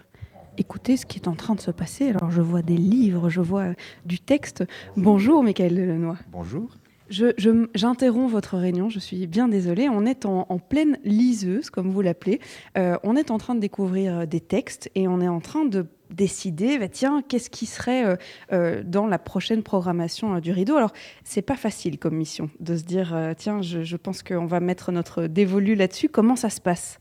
écouter 0.58 0.96
ce 0.96 1.06
qui 1.06 1.18
est 1.18 1.28
en 1.28 1.34
train 1.34 1.54
de 1.54 1.60
se 1.60 1.70
passer. 1.70 2.08
Alors 2.08 2.30
je 2.30 2.40
vois 2.40 2.62
des 2.62 2.76
livres, 2.76 3.28
je 3.28 3.40
vois 3.40 3.68
du 4.04 4.20
texte. 4.20 4.64
Bonjour 4.96 5.42
Michael 5.42 5.74
Delanoy. 5.74 6.16
Bonjour. 6.30 6.70
J'interromps 7.10 8.32
votre 8.32 8.56
réunion, 8.56 8.88
je 8.88 8.98
suis 8.98 9.26
bien 9.26 9.48
désolée. 9.48 9.88
On 9.88 10.06
est 10.06 10.24
en, 10.24 10.46
en 10.48 10.58
pleine 10.58 10.98
liseuse, 11.04 11.70
comme 11.70 11.90
vous 11.90 12.00
l'appelez. 12.00 12.40
Euh, 12.78 12.96
on 13.02 13.14
est 13.14 13.30
en 13.30 13.38
train 13.38 13.54
de 13.54 13.60
découvrir 13.60 14.26
des 14.26 14.40
textes 14.40 14.90
et 14.94 15.06
on 15.06 15.20
est 15.20 15.28
en 15.28 15.40
train 15.40 15.64
de 15.64 15.86
décider, 16.14 16.78
bah, 16.78 16.88
tiens, 16.88 17.22
qu'est-ce 17.28 17.50
qui 17.50 17.66
serait 17.66 18.04
euh, 18.04 18.16
euh, 18.52 18.82
dans 18.84 19.06
la 19.06 19.18
prochaine 19.18 19.62
programmation 19.62 20.36
euh, 20.36 20.40
du 20.40 20.52
rideau? 20.52 20.76
Alors, 20.76 20.92
c'est 21.24 21.42
pas 21.42 21.56
facile 21.56 21.98
comme 21.98 22.14
mission 22.14 22.50
de 22.60 22.76
se 22.76 22.84
dire, 22.84 23.16
tiens, 23.36 23.60
je, 23.62 23.96
pense 23.96 24.22
qu'on 24.22 24.46
va 24.46 24.60
mettre 24.60 24.92
notre 24.92 25.26
dévolu 25.26 25.74
là-dessus. 25.74 26.08
Comment 26.08 26.36
ça 26.36 26.50
se 26.50 26.60
passe? 26.60 27.00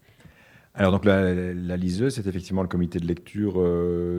Alors 0.75 0.91
donc 0.91 1.05
la, 1.05 1.77
liseuse, 1.77 2.15
c'est 2.15 2.25
effectivement 2.25 2.63
le 2.63 2.67
comité 2.67 2.97
de 2.99 3.05
lecture 3.05 3.61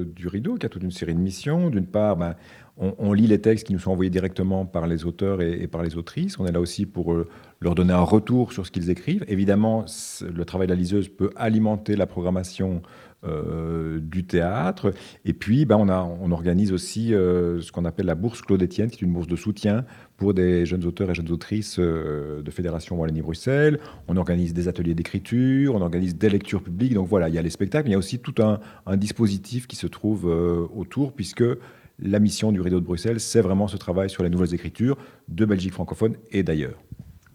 du 0.05 0.29
Rideau 0.29 0.55
qui 0.55 0.67
a 0.67 0.69
toute 0.69 0.85
une 0.85 0.93
série 0.93 1.15
de 1.15 1.19
missions. 1.19 1.69
D'une 1.69 1.87
part, 1.87 2.17
ben, 2.17 2.37
on, 2.77 3.13
lit 3.13 3.27
les 3.27 3.41
textes 3.41 3.67
qui 3.67 3.73
nous 3.73 3.81
sont 3.81 3.91
envoyés 3.91 4.11
directement 4.11 4.65
par 4.65 4.87
les 4.87 5.05
auteurs 5.05 5.43
et, 5.43 5.67
par 5.67 5.83
les 5.83 5.97
autrices. 5.97 6.39
On 6.39 6.47
est 6.47 6.53
là 6.53 6.61
aussi 6.61 6.87
pour 6.87 7.13
leur 7.61 7.75
donner 7.75 7.93
un 7.93 8.03
retour 8.03 8.53
sur 8.53 8.67
ce 8.67 8.71
qu'ils 8.71 8.91
écrivent. 8.91 9.25
Évidemment, 9.27 9.85
le 10.21 10.45
travail 10.45 10.69
de 10.69 10.75
la 10.75 10.79
liseuse 10.79 11.09
peut 11.09 11.31
alimenter 11.35 11.97
la 11.97 12.07
programmation 12.07 12.83
euh, 13.27 13.99
du 14.01 14.25
théâtre. 14.25 14.93
Et 15.25 15.33
puis, 15.33 15.65
ben, 15.65 15.77
on, 15.79 15.89
a, 15.89 16.03
on 16.03 16.31
organise 16.31 16.73
aussi 16.73 17.15
euh, 17.15 17.61
ce 17.61 17.73
qu'on 17.73 17.85
appelle 17.85 18.07
la 18.07 18.15
bourse 18.15 18.43
Claude 18.43 18.63
Etienne, 18.63 18.91
qui 18.91 19.05
est 19.05 19.07
une 19.07 19.13
bourse 19.13 19.27
de 19.27 19.37
soutien 19.37 19.85
pour 20.17 20.35
des 20.35 20.67
jeunes 20.67 20.85
auteurs 20.85 21.11
et 21.11 21.15
jeunes 21.15 21.31
autrices 21.31 21.79
euh, 21.79 22.43
de 22.43 22.51
Fédération 22.51 22.97
Wallonie-Bruxelles. 22.97 23.79
On 24.09 24.17
organise 24.17 24.55
des 24.55 24.69
ateliers 24.69 24.95
d'écriture, 24.95 25.75
on 25.75 25.81
organise 25.81 26.17
des 26.17 26.29
lectures 26.29 26.63
publiques. 26.63 26.95
Donc 26.95 27.09
voilà, 27.09 27.29
il 27.29 27.35
y 27.35 27.39
a 27.39 27.43
les 27.43 27.51
spectacles, 27.51 27.85
mais 27.85 27.91
il 27.91 27.95
y 27.95 27.97
a 27.97 27.99
aussi 27.99 28.19
tout 28.19 28.43
un, 28.43 28.61
un 28.87 28.97
dispositif 28.97 29.67
qui 29.67 29.77
se 29.77 29.87
trouve 29.87 30.27
autour, 30.27 31.13
puisque 31.13 31.45
la 31.99 32.19
mission 32.19 32.53
du 32.53 32.61
Rideau 32.61 32.81
de 32.81 32.85
Bruxelles, 32.85 33.21
c'est 33.21 33.41
vraiment 33.41 33.69
ce 33.69 33.77
travail 33.77 34.11
sur 34.11 34.23
les 34.23 34.31
nouvelles 34.31 34.55
écritures 34.55 34.97
de 35.29 35.45
Belgique 35.45 35.73
francophone 35.73 36.17
et 36.31 36.43
d'ailleurs. 36.43 36.79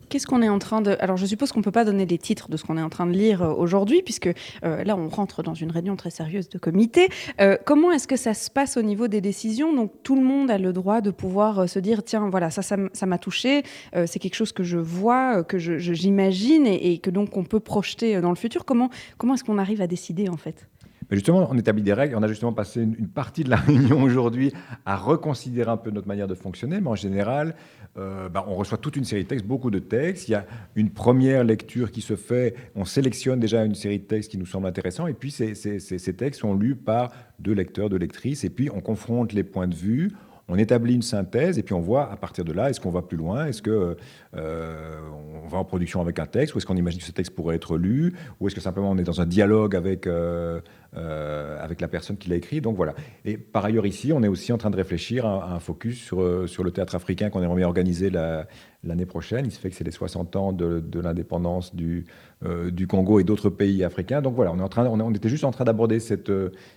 Qu'est-ce 0.10 0.26
qu'on 0.28 0.42
est 0.42 0.50
en 0.50 0.60
train 0.60 0.82
de... 0.82 0.98
Alors, 1.00 1.18
je 1.18 1.26
suppose 1.26 1.52
qu'on 1.52 1.60
ne 1.60 1.64
peut 1.64 1.72
pas 1.72 1.86
donner 1.86 2.06
les 2.06 2.18
titres 2.18 2.50
de 2.50 2.58
ce 2.58 2.64
qu'on 2.64 2.78
est 2.78 2.82
en 2.82 2.90
train 2.90 3.06
de 3.06 3.12
lire 3.12 3.44
euh, 3.44 3.54
aujourd'hui, 3.54 4.02
puisque 4.02 4.28
euh, 4.64 4.84
là, 4.84 4.98
on 4.98 5.08
rentre 5.08 5.44
dans 5.44 5.54
une 5.54 5.72
réunion 5.72 5.96
très 5.96 6.10
sérieuse 6.10 6.50
de 6.50 6.58
comité. 6.58 7.10
Euh, 7.40 7.58
comment 7.64 7.92
est-ce 7.92 8.08
que 8.08 8.16
ça 8.18 8.34
se 8.34 8.50
passe 8.50 8.76
au 8.76 8.82
niveau 8.82 9.08
des 9.08 9.22
décisions? 9.22 9.74
Donc, 9.74 9.92
tout 10.04 10.16
le 10.16 10.24
monde 10.24 10.50
a 10.50 10.58
le 10.58 10.74
droit 10.74 11.02
de 11.02 11.12
pouvoir 11.12 11.70
se 11.70 11.80
dire, 11.80 12.04
tiens, 12.04 12.28
voilà, 12.30 12.50
ça, 12.50 12.62
ça 12.64 13.06
m'a 13.06 13.18
touché, 13.18 13.64
c'est 14.06 14.20
quelque 14.20 14.36
chose 14.36 14.52
que 14.52 14.64
je 14.64 14.78
vois, 14.78 15.44
que 15.44 15.58
je- 15.60 15.78
je- 15.78 15.94
j'imagine, 15.94 16.66
et, 16.66 16.94
et 16.94 16.98
que 16.98 17.10
donc 17.10 17.38
on 17.38 17.44
peut 17.44 17.60
projeter 17.60 18.20
dans 18.22 18.30
le 18.30 18.36
futur. 18.36 18.66
Comment, 18.66 18.90
comment 19.18 19.36
est-ce 19.36 19.44
qu'on 19.44 19.58
arrive 19.60 19.82
à 19.82 19.88
décider, 19.88 20.28
en 20.30 20.38
fait? 20.38 20.68
Mais 21.10 21.18
justement, 21.18 21.48
on 21.50 21.58
établit 21.58 21.82
des 21.82 21.94
règles. 21.94 22.16
On 22.16 22.24
a 22.24 22.28
justement 22.28 22.54
passé 22.54 22.82
une, 22.82 23.08
partie 23.08 23.44
de 23.44 23.50
la 23.50 23.56
réunion 23.68 24.02
aujourd'hui 24.02 24.54
à 24.86 24.96
reconsidérer 24.96 25.72
un 25.72 25.78
peu 25.78 25.90
notre 25.90 26.08
manière 26.08 26.28
de 26.28 26.36
fonctionner. 26.36 26.80
Mais 26.80 26.90
en 26.90 26.96
général, 26.96 27.56
euh, 27.98 28.30
bah, 28.30 28.46
on 28.48 28.56
reçoit 28.56 28.78
toute 28.78 28.96
une 28.96 29.06
série 29.06 29.24
de 29.24 29.28
textes, 29.28 29.46
beaucoup 29.46 29.72
de 29.72 29.80
textes. 29.80 30.28
Il 30.28 30.32
y 30.32 30.36
a 30.36 30.46
une 30.76 30.92
première 30.92 31.44
lecture 31.44 31.92
qui 31.92 32.02
se 32.02 32.16
fait. 32.16 32.56
On 32.76 32.86
sélectionne 32.86 33.40
déjà 33.40 33.66
une 33.66 33.76
série 33.76 34.00
de 34.00 34.06
textes 34.06 34.32
qui 34.32 34.38
nous 34.38 34.46
semblent 34.46 34.68
intéressants. 34.68 35.08
Et 35.08 35.14
puis, 35.14 35.32
ces, 35.32 36.14
textes 36.16 36.42
sont 36.42 36.54
lus 36.54 36.76
par 36.76 37.12
deux 37.40 37.54
lecteurs, 37.54 37.90
deux 37.90 37.98
lectrices. 37.98 38.44
Et 38.44 38.50
puis, 38.50 38.70
on 38.74 38.82
confronte 38.82 39.34
les 39.34 39.44
points 39.44 39.68
de 39.68 39.76
vue. 39.76 40.12
On 40.52 40.58
établit 40.58 40.96
une 40.96 41.04
synthèse 41.04 41.60
et 41.60 41.64
puis 41.64 41.76
on 41.76 41.80
voit 41.80 42.12
à 42.12 42.18
partir 42.18 42.44
de 42.44 42.52
là, 42.52 42.72
est-ce 42.72 42.80
qu'on 42.80 42.90
va 42.90 43.04
plus 43.04 43.18
loin? 43.18 43.46
Est-ce 43.46 43.62
que 43.62 43.96
euh, 44.36 45.00
va 45.48 45.60
en 45.60 45.64
production 45.64 46.02
avec 46.02 46.18
un 46.18 46.26
texte? 46.26 46.56
Ou 46.56 46.58
est-ce 46.58 46.66
qu'on 46.66 46.76
imagine 46.76 47.00
que 47.00 47.06
ce 47.06 47.12
texte 47.12 47.36
pourrait 47.36 47.56
être 47.56 47.78
lu? 47.78 48.16
Ou 48.40 48.48
est-ce 48.48 48.56
que 48.56 48.62
simplement 48.62 48.90
on 48.90 48.98
est 48.98 49.04
dans 49.04 49.22
un 49.22 49.28
dialogue 49.28 49.76
avec, 49.76 50.08
euh, 50.08 50.60
euh, 50.98 51.64
avec 51.64 51.82
la 51.82 51.88
personne 51.88 52.18
qui 52.18 52.30
l'a 52.30 52.36
écrit 52.36 52.62
Donc 52.62 52.76
voilà. 52.76 52.96
Et 53.24 53.38
par 53.38 53.64
ailleurs 53.64 53.86
ici, 53.86 54.12
on 54.12 54.24
est 54.24 54.28
aussi 54.28 54.52
en 54.52 54.58
train 54.58 54.72
de 54.72 54.76
réfléchir 54.76 55.26
à, 55.26 55.54
un 55.54 55.60
focus 55.60 56.02
sur, 56.02 56.22
euh, 56.22 56.48
sur 56.48 56.64
le 56.64 56.72
théâtre 56.72 56.96
africain 56.96 57.30
qu'on 57.30 57.44
aimerait 57.44 57.64
organiser 57.64 58.10
la- 58.10 58.48
l'année 58.84 59.06
prochaine. 59.06 59.46
Il 59.46 59.52
se 59.52 59.60
fait 59.60 59.70
que 59.70 59.76
c'est 59.76 59.84
les 59.84 59.92
60 59.92 60.36
ans 60.36 60.52
de, 60.52 61.00
l'indépendance 61.00 61.76
du, 61.76 62.06
euh, 62.44 62.72
du 62.72 62.88
Congo 62.88 63.20
et 63.20 63.24
d'autres 63.24 63.52
pays 63.52 63.84
africains. 63.84 64.22
Donc 64.22 64.34
voilà, 64.34 64.52
on, 64.52 64.58
est 64.58 64.64
en 64.64 64.70
train, 64.70 64.88
on, 64.88 65.14
était 65.14 65.30
juste 65.30 65.44
en 65.44 65.52
train 65.52 65.66
d'aborder 65.66 66.00
cette, 66.00 66.32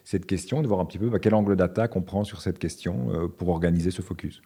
cette 0.04 0.26
question, 0.26 0.60
de 0.60 0.66
voir 0.66 0.80
un 0.80 0.84
petit 0.84 0.98
peu 0.98 1.08
bah, 1.08 1.18
quel 1.18 1.34
angle 1.34 1.56
d'attaque 1.56 1.96
on 1.96 2.02
prend 2.02 2.24
sur 2.24 2.42
cette 2.42 2.58
question 2.58 3.30
pour 3.38 3.48
organiser 3.48 3.90
ce 3.90 4.02
focus. 4.02 4.42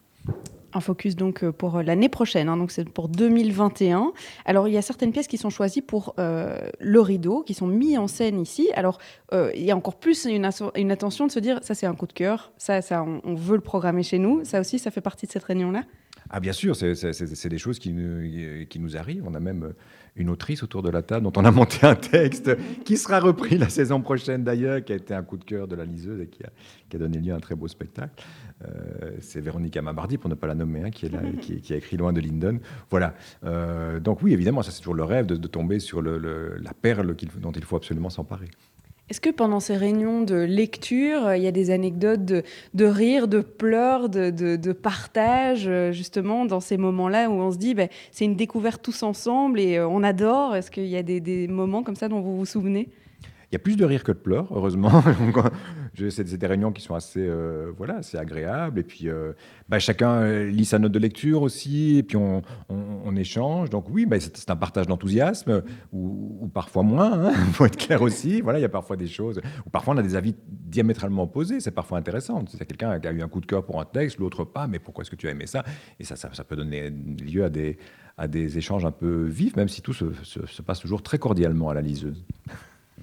Un 0.73 0.81
focus 0.81 1.15
donc 1.15 1.43
euh, 1.43 1.51
pour 1.51 1.77
euh, 1.77 1.81
l'année 1.83 2.09
prochaine, 2.09 2.49
hein, 2.49 2.57
donc 2.57 2.71
c'est 2.71 2.87
pour 2.89 3.07
2021. 3.07 4.11
Alors 4.45 4.67
il 4.67 4.73
y 4.73 4.77
a 4.77 4.81
certaines 4.81 5.11
pièces 5.13 5.27
qui 5.27 5.37
sont 5.37 5.49
choisies 5.49 5.81
pour 5.81 6.13
euh, 6.19 6.57
le 6.79 6.99
rideau, 6.99 7.41
qui 7.43 7.53
sont 7.53 7.67
mises 7.67 7.97
en 7.97 8.07
scène 8.07 8.39
ici. 8.41 8.69
Alors 8.75 8.99
il 9.31 9.63
y 9.63 9.71
a 9.71 9.77
encore 9.77 9.95
plus 9.95 10.25
une, 10.25 10.49
une 10.75 10.91
attention 10.91 11.25
de 11.27 11.31
se 11.31 11.39
dire 11.39 11.59
ça 11.61 11.73
c'est 11.73 11.85
un 11.85 11.95
coup 11.95 12.07
de 12.07 12.13
cœur, 12.13 12.51
ça, 12.57 12.81
ça 12.81 13.03
on, 13.03 13.35
veut 13.35 13.55
le 13.55 13.61
programmer 13.61 14.03
chez 14.03 14.19
nous. 14.19 14.43
Ça 14.43 14.59
aussi 14.59 14.77
ça 14.79 14.91
fait 14.91 15.01
partie 15.01 15.25
de 15.25 15.31
cette 15.31 15.43
réunion-là. 15.43 15.83
Ah 16.29 16.41
bien 16.41 16.51
sûr, 16.51 16.75
c'est- 16.75 17.47
des 17.47 17.57
choses 17.57 17.79
qui 17.79 17.95
qui 18.69 18.79
nous 18.79 18.97
arrivent. 18.97 19.23
On 19.25 19.33
a 19.35 19.39
même 19.39 19.73
une 20.17 20.29
autrice 20.29 20.63
autour 20.63 20.81
de 20.83 20.89
la 20.89 21.01
table 21.01 21.23
dont 21.23 21.33
on 21.39 21.45
a 21.45 21.51
monté 21.51 21.85
un 21.85 21.95
texte 21.95 22.55
qui 22.83 22.97
sera 22.97 23.19
repris 23.19 23.57
la 23.57 23.69
saison 23.69 24.01
prochaine 24.01 24.43
d'ailleurs, 24.43 24.83
qui 24.83 24.93
a 24.93 24.95
été 24.95 25.13
un 25.13 25.23
coup 25.23 25.37
de 25.37 25.43
cœur 25.43 25.67
de 25.67 25.75
la 25.75 25.85
liseuse 25.85 26.19
et 26.21 26.27
qui 26.27 26.43
a, 26.43 26.49
qui 26.89 26.95
a 26.95 26.99
donné 26.99 27.19
lieu 27.19 27.33
à 27.33 27.35
un 27.35 27.39
très 27.39 27.55
beau 27.55 27.67
spectacle. 27.67 28.23
Euh, 28.65 29.11
c'est 29.21 29.39
Véronique 29.39 29.77
Amabardi, 29.77 30.17
pour 30.17 30.29
ne 30.29 30.35
pas 30.35 30.47
la 30.47 30.55
nommer, 30.55 30.83
hein, 30.83 30.89
qui, 30.89 31.05
est 31.05 31.09
là, 31.09 31.21
qui, 31.41 31.61
qui 31.61 31.73
a 31.73 31.77
écrit 31.77 31.97
Loin 31.97 32.11
de 32.13 32.19
Linden. 32.21 32.59
Voilà. 32.89 33.13
Euh, 33.43 33.99
donc 33.99 34.21
oui, 34.23 34.33
évidemment, 34.33 34.63
ça 34.63 34.71
c'est 34.71 34.79
toujours 34.79 34.95
le 34.95 35.03
rêve 35.03 35.25
de, 35.27 35.35
de 35.35 35.47
tomber 35.47 35.79
sur 35.79 36.01
le- 36.01 36.17
le- 36.17 36.57
la 36.57 36.73
perle 36.73 37.15
qu'il- 37.15 37.29
dont 37.39 37.51
il 37.51 37.63
faut 37.63 37.75
absolument 37.75 38.09
s'emparer. 38.09 38.47
Est-ce 39.09 39.21
que 39.21 39.29
pendant 39.29 39.61
ces 39.61 39.77
réunions 39.77 40.21
de 40.21 40.35
lecture, 40.35 41.27
euh, 41.27 41.37
il 41.37 41.43
y 41.43 41.47
a 41.47 41.51
des 41.51 41.71
anecdotes 41.71 42.25
de, 42.25 42.85
rire, 42.85 43.29
de 43.29 43.39
pleurs, 43.39 44.09
de, 44.09 44.71
partage, 44.73 45.65
euh, 45.67 45.93
justement, 45.93 46.43
dans 46.43 46.59
ces 46.59 46.75
moments-là 46.75 47.29
où 47.29 47.33
on 47.33 47.51
se 47.51 47.57
dit, 47.57 47.73
ben, 47.73 47.87
c'est 48.11 48.25
une 48.25 48.35
découverte 48.35 48.81
tous 48.83 49.03
ensemble 49.03 49.61
et 49.61 49.77
euh, 49.77 49.87
on 49.87 50.03
adore? 50.03 50.57
Est-ce 50.57 50.69
qu'il 50.69 50.87
y 50.87 50.97
a 50.97 51.03
des 51.03 51.47
moments 51.47 51.83
comme 51.83 51.95
ça 51.95 52.09
dont 52.09 52.19
vous 52.19 52.37
vous 52.37 52.45
souvenez? 52.45 52.89
Il 53.49 53.53
y 53.53 53.55
a 53.55 53.59
plus 53.59 53.77
de 53.77 53.85
rire 53.85 54.03
que 54.03 54.11
de 54.11 54.17
pleurs, 54.17 54.47
heureusement. 54.51 55.01
C'est 56.09 56.37
des 56.37 56.47
réunions 56.47 56.73
qui 56.73 56.81
sont 56.81 56.95
assez, 56.95 57.25
euh, 57.25 57.71
voilà, 57.77 57.97
assez 57.97 58.17
agréables. 58.17 58.77
Et 58.77 58.83
puis, 58.83 59.07
euh, 59.07 59.31
bah, 59.69 59.79
chacun 59.79 60.15
euh, 60.15 60.49
lit 60.49 60.65
sa 60.65 60.79
note 60.79 60.91
de 60.91 60.99
lecture 60.99 61.43
aussi. 61.43 61.97
Et 61.97 62.03
puis, 62.03 62.17
on, 62.17 62.41
échange. 63.15 63.69
Donc, 63.69 63.89
oui, 63.89 64.05
bah, 64.05 64.19
c'est 64.19 64.51
un 64.51 64.55
partage 64.57 64.85
d'enthousiasme, 64.85 65.63
ou, 65.93 66.51
parfois 66.53 66.83
moins. 66.83 67.31
Il 67.31 67.35
faut 67.53 67.65
être 67.65 67.77
clair 67.77 68.01
aussi. 68.01 68.41
Voilà, 68.41 68.59
il 68.59 68.63
y 68.63 68.65
a 68.65 68.69
parfois 68.69 68.97
des 68.97 69.07
choses. 69.07 69.39
Ou 69.65 69.69
parfois, 69.69 69.95
on 69.95 69.97
a 69.97 70.03
des 70.03 70.15
avis 70.15 70.35
diamétralement 70.47 71.23
opposés. 71.23 71.61
C'est 71.61 71.71
parfois 71.71 71.97
intéressant. 71.97 72.43
C'est 72.49 72.65
quelqu'un 72.65 72.99
qui 72.99 73.07
a 73.07 73.11
eu 73.11 73.21
un 73.21 73.29
coup 73.29 73.39
de 73.39 73.45
cœur 73.45 73.65
pour 73.65 73.79
un 73.79 73.85
texte, 73.85 74.19
l'autre 74.19 74.43
pas. 74.43 74.67
Mais 74.67 74.77
pourquoi 74.77 75.03
est-ce 75.03 75.09
que 75.09 75.15
tu 75.15 75.29
as 75.29 75.31
aimé 75.31 75.47
ça? 75.47 75.63
Et 75.99 76.03
ça, 76.03 76.15
ça, 76.17 76.43
peut 76.43 76.57
donner 76.57 76.89
lieu 76.89 77.45
à 77.45 77.49
des, 78.27 78.57
échanges 78.57 78.85
un 78.85 78.91
peu 78.91 79.23
vifs, 79.23 79.55
même 79.55 79.69
si 79.69 79.81
tout 79.81 79.93
se 79.93 80.61
passe 80.61 80.79
toujours 80.79 81.01
très 81.01 81.17
cordialement 81.17 81.69
à 81.69 81.73
la 81.73 81.81
liseuse. 81.81 82.25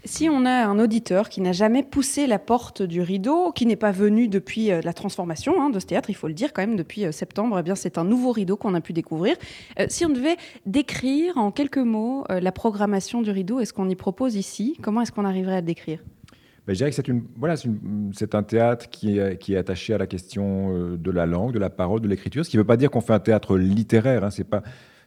Si 0.07 0.29
on 0.29 0.45
a 0.45 0.67
un 0.67 0.79
auditeur 0.79 1.31
qui 1.31 1.41
n'a 1.41 1.53
jamais 1.53 1.83
poussé 1.83 2.27
la 2.27 2.39
porte 2.39 2.83
du 2.83 3.01
rideau, 3.01 3.53
qui 3.53 3.65
n'est 3.65 3.75
pas 3.75 3.91
venu 3.91 4.29
depuis 4.29 4.71
euh, 4.71 4.83
la 4.85 4.93
transformation 4.93 5.63
hein, 5.63 5.71
de 5.71 5.81
ce 5.81 5.87
théâtre, 5.87 6.11
il 6.11 6.15
faut 6.15 6.29
le 6.29 6.35
dire 6.35 6.53
quand 6.53 6.61
même, 6.61 6.77
depuis 6.77 7.07
euh, 7.07 7.13
septembre, 7.13 7.59
eh 7.59 7.63
bien 7.63 7.75
c'est 7.75 7.97
un 7.97 8.05
nouveau 8.05 8.31
rideau 8.31 8.59
qu'on 8.59 8.75
a 8.75 8.83
pu 8.83 8.93
découvrir. 8.93 9.35
Euh, 9.81 9.87
si 9.89 10.05
on 10.05 10.11
devait 10.11 10.37
décrire 10.67 11.39
en 11.39 11.51
quelques 11.51 11.79
mots 11.79 12.25
la 12.29 12.53
programmation 12.53 13.23
du 13.23 13.31
rideau, 13.31 13.61
est-ce 13.61 13.73
qu'on 13.73 13.89
y 13.89 13.95
propose 13.95 14.37
ici? 14.37 14.77
Comment 14.83 15.01
est-ce 15.01 15.13
qu'on 15.13 15.25
arriverait 15.25 15.57
à 15.57 15.61
le 15.61 15.67
décrire? 15.67 16.01
Ben, 16.67 16.75
je 16.75 16.79
dirais 16.79 16.91
que 16.91 18.13
c'est 18.13 18.35
un 18.35 18.43
théâtre 18.43 18.91
qui 18.91 19.19
est, 19.19 19.57
attaché 19.57 19.95
à 19.95 19.99
la 19.99 20.07
question 20.07 20.97
de 20.97 21.11
la 21.11 21.27
langue, 21.27 21.53
de 21.53 21.59
la 21.59 21.71
parole, 21.71 22.01
de 22.01 22.09
l'écriture. 22.09 22.45
Ce 22.45 22.51
qui 22.51 22.57
ne 22.57 22.63
veut 22.63 22.67
pas 22.67 22.77
dire 22.77 22.91
qu'on 22.91 23.01
fait 23.01 23.13
un 23.13 23.21
théâtre 23.21 23.57
littéraire. 23.57 24.25
Hein, 24.25 24.31
c'est 24.31 24.45
pas 24.45 24.63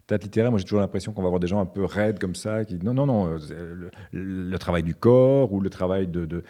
théâtre 0.08 0.24
littéraire. 0.24 0.52
Moi, 0.52 0.58
j'ai 0.60 0.64
toujours 0.64 0.80
l'impression 0.80 1.12
qu'on 1.12 1.22
va 1.22 1.28
avoir 1.28 1.40
des 1.40 1.48
gens 1.48 1.60
un 1.60 1.66
peu 1.66 1.84
raides 1.84 2.18
comme 2.18 2.36
ça. 2.36 2.66
Qui, 2.66 2.80
non, 2.82 2.94
non, 2.94 3.06
non. 3.06 3.28
euh, 3.52 3.90
Le, 4.14 4.58
travail 4.58 4.84
du 4.84 4.96
corps 4.96 5.54
ou 5.54 5.60
le 5.60 5.70
travail 5.70 6.08
de, 6.08 6.44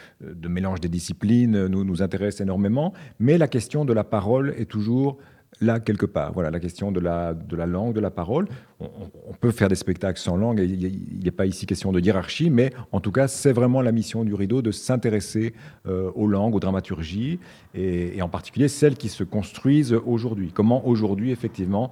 mélange 0.47 0.79
des 0.79 0.89
disciplines 0.89 1.55
euh, 1.55 1.67
nous, 1.67 2.01
intéresse 2.01 2.39
énormément. 2.39 2.93
Mais 3.19 3.37
la 3.37 3.47
question 3.47 3.83
de 3.83 3.93
la 3.93 4.03
parole 4.03 4.53
est 4.57 4.69
toujours 4.69 5.17
là 5.59 5.79
quelque 5.79 6.05
part. 6.05 6.33
Voilà, 6.33 6.51
la 6.51 6.59
question 6.59 6.91
de 6.91 6.99
la, 6.99 7.33
langue, 7.65 7.93
de 7.93 7.99
la 7.99 8.11
parole. 8.11 8.47
On, 8.79 9.33
peut 9.39 9.49
faire 9.49 9.69
des 9.69 9.75
spectacles 9.75 10.19
sans 10.19 10.35
langue, 10.35 10.59
il 10.59 11.23
n'est 11.23 11.31
pas 11.31 11.47
ici 11.47 11.65
question 11.65 11.91
de 11.91 11.99
hiérarchie, 11.99 12.51
mais 12.51 12.71
en 12.91 12.99
tout 12.99 13.11
cas, 13.11 13.27
c'est 13.27 13.53
vraiment 13.53 13.81
la 13.81 13.91
mission 13.91 14.23
du 14.23 14.35
rideau 14.35 14.61
de 14.61 14.71
s'intéresser 14.71 15.53
euh, 15.87 16.11
aux 16.13 16.27
langues, 16.27 16.53
aux 16.53 16.59
dramaturgies, 16.59 17.39
et, 17.73 18.17
et 18.17 18.21
en 18.21 18.29
particulier 18.29 18.67
celles 18.67 18.97
qui 18.97 19.09
se 19.09 19.23
construisent 19.23 19.93
aujourd'hui. 19.93 20.51
Comment 20.53 20.87
aujourd'hui, 20.87 21.31
effectivement, 21.31 21.91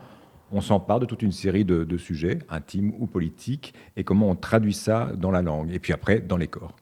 on 0.51 0.61
s'empare 0.61 0.99
de 0.99 1.05
toute 1.05 1.21
une 1.21 1.31
série 1.31 1.65
de, 1.65 1.97
sujets, 1.97 2.39
intimes 2.49 2.93
ou 2.99 3.07
politiques, 3.07 3.73
et 3.97 4.03
comment 4.03 4.29
on 4.29 4.35
traduit 4.35 4.73
ça 4.73 5.11
dans 5.15 5.31
la 5.31 5.41
langue, 5.41 5.71
et 5.71 5.79
puis 5.79 5.93
après, 5.93 6.19
dans 6.19 6.37
les 6.37 6.47
corps. 6.47 6.75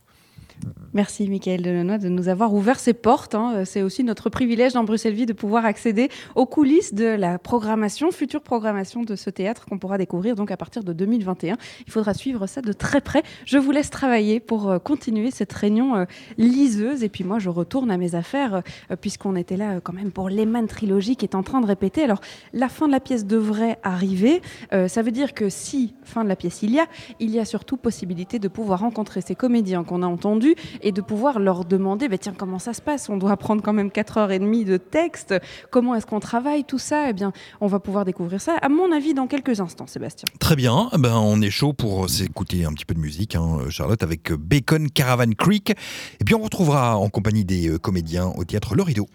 Merci 0.93 1.27
Michael 1.27 1.61
Delanois 1.63 1.97
de 1.97 2.07
nous 2.07 2.29
avoir 2.29 2.53
ouvert 2.53 2.79
ses 2.79 2.93
portes. 2.93 3.33
hein. 3.33 3.63
C'est 3.65 3.81
aussi 3.81 4.03
notre 4.03 4.29
privilège 4.29 4.73
dans 4.73 4.83
Bruxelles 4.83 5.13
Vie 5.15 5.25
de 5.25 5.33
pouvoir 5.33 5.65
accéder 5.65 6.09
aux 6.35 6.45
coulisses 6.45 6.93
de 6.93 7.05
la 7.05 7.39
programmation, 7.39 8.11
future 8.11 8.41
programmation 8.41 9.01
de 9.01 9.15
ce 9.15 9.29
théâtre 9.29 9.65
qu'on 9.65 9.79
pourra 9.79 9.97
découvrir 9.97 10.35
donc 10.35 10.51
à 10.51 10.57
partir 10.57 10.83
de 10.83 10.93
2021. 10.93 11.57
Il 11.87 11.91
faudra 11.91 12.13
suivre 12.13 12.45
ça 12.45 12.61
de 12.61 12.73
très 12.73 13.01
près. 13.01 13.23
Je 13.45 13.57
vous 13.57 13.71
laisse 13.71 13.89
travailler 13.89 14.39
pour 14.39 14.69
euh, 14.69 14.77
continuer 14.79 15.31
cette 15.31 15.51
réunion 15.51 15.95
euh, 15.95 16.05
liseuse 16.37 17.03
et 17.03 17.09
puis 17.09 17.23
moi 17.23 17.39
je 17.39 17.49
retourne 17.49 17.89
à 17.89 17.97
mes 17.97 18.13
affaires 18.13 18.61
euh, 18.91 18.95
puisqu'on 18.95 19.35
était 19.35 19.57
là 19.57 19.71
euh, 19.73 19.79
quand 19.81 19.93
même 19.93 20.11
pour 20.11 20.29
l'Eman 20.29 20.67
trilogie 20.67 21.15
qui 21.15 21.25
est 21.25 21.35
en 21.35 21.43
train 21.43 21.59
de 21.61 21.65
répéter. 21.65 22.03
Alors 22.03 22.21
la 22.53 22.69
fin 22.69 22.85
de 22.87 22.91
la 22.91 22.99
pièce 22.99 23.25
devrait 23.25 23.79
arriver. 23.81 24.41
Euh, 24.73 24.87
ça 24.87 25.01
veut 25.01 25.11
dire 25.11 25.33
que 25.33 25.49
si 25.49 25.95
fin 26.03 26.23
de 26.23 26.29
la 26.29 26.35
pièce 26.35 26.61
il 26.61 26.71
y 26.71 26.79
a, 26.79 26.85
il 27.19 27.31
y 27.31 27.39
a 27.39 27.45
surtout 27.45 27.77
possibilité 27.77 28.37
de 28.37 28.47
pouvoir 28.47 28.81
rencontrer 28.81 29.21
ces 29.21 29.33
comédiens 29.33 29.83
qu'on 29.83 30.03
a 30.03 30.07
entendus 30.07 30.42
et 30.81 30.91
de 30.91 31.01
pouvoir 31.01 31.39
leur 31.39 31.65
demander, 31.65 32.07
bah, 32.07 32.17
tiens, 32.17 32.33
comment 32.37 32.59
ça 32.59 32.73
se 32.73 32.81
passe? 32.81 33.09
On 33.09 33.17
doit 33.17 33.31
apprendre 33.31 33.61
quand 33.61 33.73
même 33.73 33.89
4h30 33.89 34.65
de 34.65 34.77
texte. 34.77 35.33
Comment 35.69 35.95
est-ce 35.95 36.05
qu'on 36.05 36.19
travaille 36.19 36.63
tout 36.63 36.79
ça? 36.79 37.09
Eh 37.09 37.13
bien, 37.13 37.31
on 37.61 37.67
va 37.67 37.79
pouvoir 37.79 38.05
découvrir 38.05 38.41
ça, 38.41 38.57
à 38.61 38.69
mon 38.69 38.91
avis, 38.91 39.13
dans 39.13 39.27
quelques 39.27 39.59
instants, 39.59 39.87
Sébastien. 39.87 40.25
Très 40.39 40.55
bien, 40.55 40.89
ben 40.97 41.15
on 41.15 41.41
est 41.41 41.49
chaud 41.49 41.73
pour 41.73 42.09
s'écouter 42.09 42.65
un 42.65 42.73
petit 42.73 42.85
peu 42.85 42.93
de 42.93 42.99
musique, 42.99 43.35
hein, 43.35 43.59
Charlotte, 43.69 44.03
avec 44.03 44.31
Bacon 44.31 44.89
Caravan 44.89 45.33
Creek. 45.37 45.71
Et 45.71 46.23
puis 46.25 46.35
on 46.35 46.41
retrouvera 46.41 46.97
en 46.97 47.09
compagnie 47.09 47.45
des 47.45 47.69
euh, 47.69 47.77
comédiens 47.77 48.31
au 48.35 48.43
théâtre 48.43 48.75
Le 48.75 48.83
Rideau. 48.83 49.07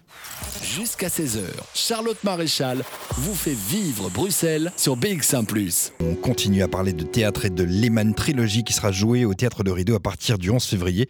Jusqu'à 0.63 1.07
16h, 1.07 1.41
Charlotte 1.73 2.23
Maréchal 2.23 2.83
vous 3.17 3.35
fait 3.35 3.55
vivre 3.55 4.09
Bruxelles 4.09 4.71
sur 4.77 4.97
BX1⁇ 4.97 5.45
On 5.99 6.15
continue 6.15 6.63
à 6.63 6.67
parler 6.67 6.93
de 6.93 7.03
théâtre 7.03 7.45
et 7.45 7.49
de 7.49 7.63
Lehman 7.63 8.13
Trilogy 8.13 8.63
qui 8.63 8.73
sera 8.73 8.91
jouée 8.91 9.25
au 9.25 9.33
théâtre 9.33 9.63
Le 9.63 9.71
Rideau 9.71 9.95
à 9.95 9.99
partir 9.99 10.37
du 10.37 10.49
11 10.49 10.63
février. 10.63 11.09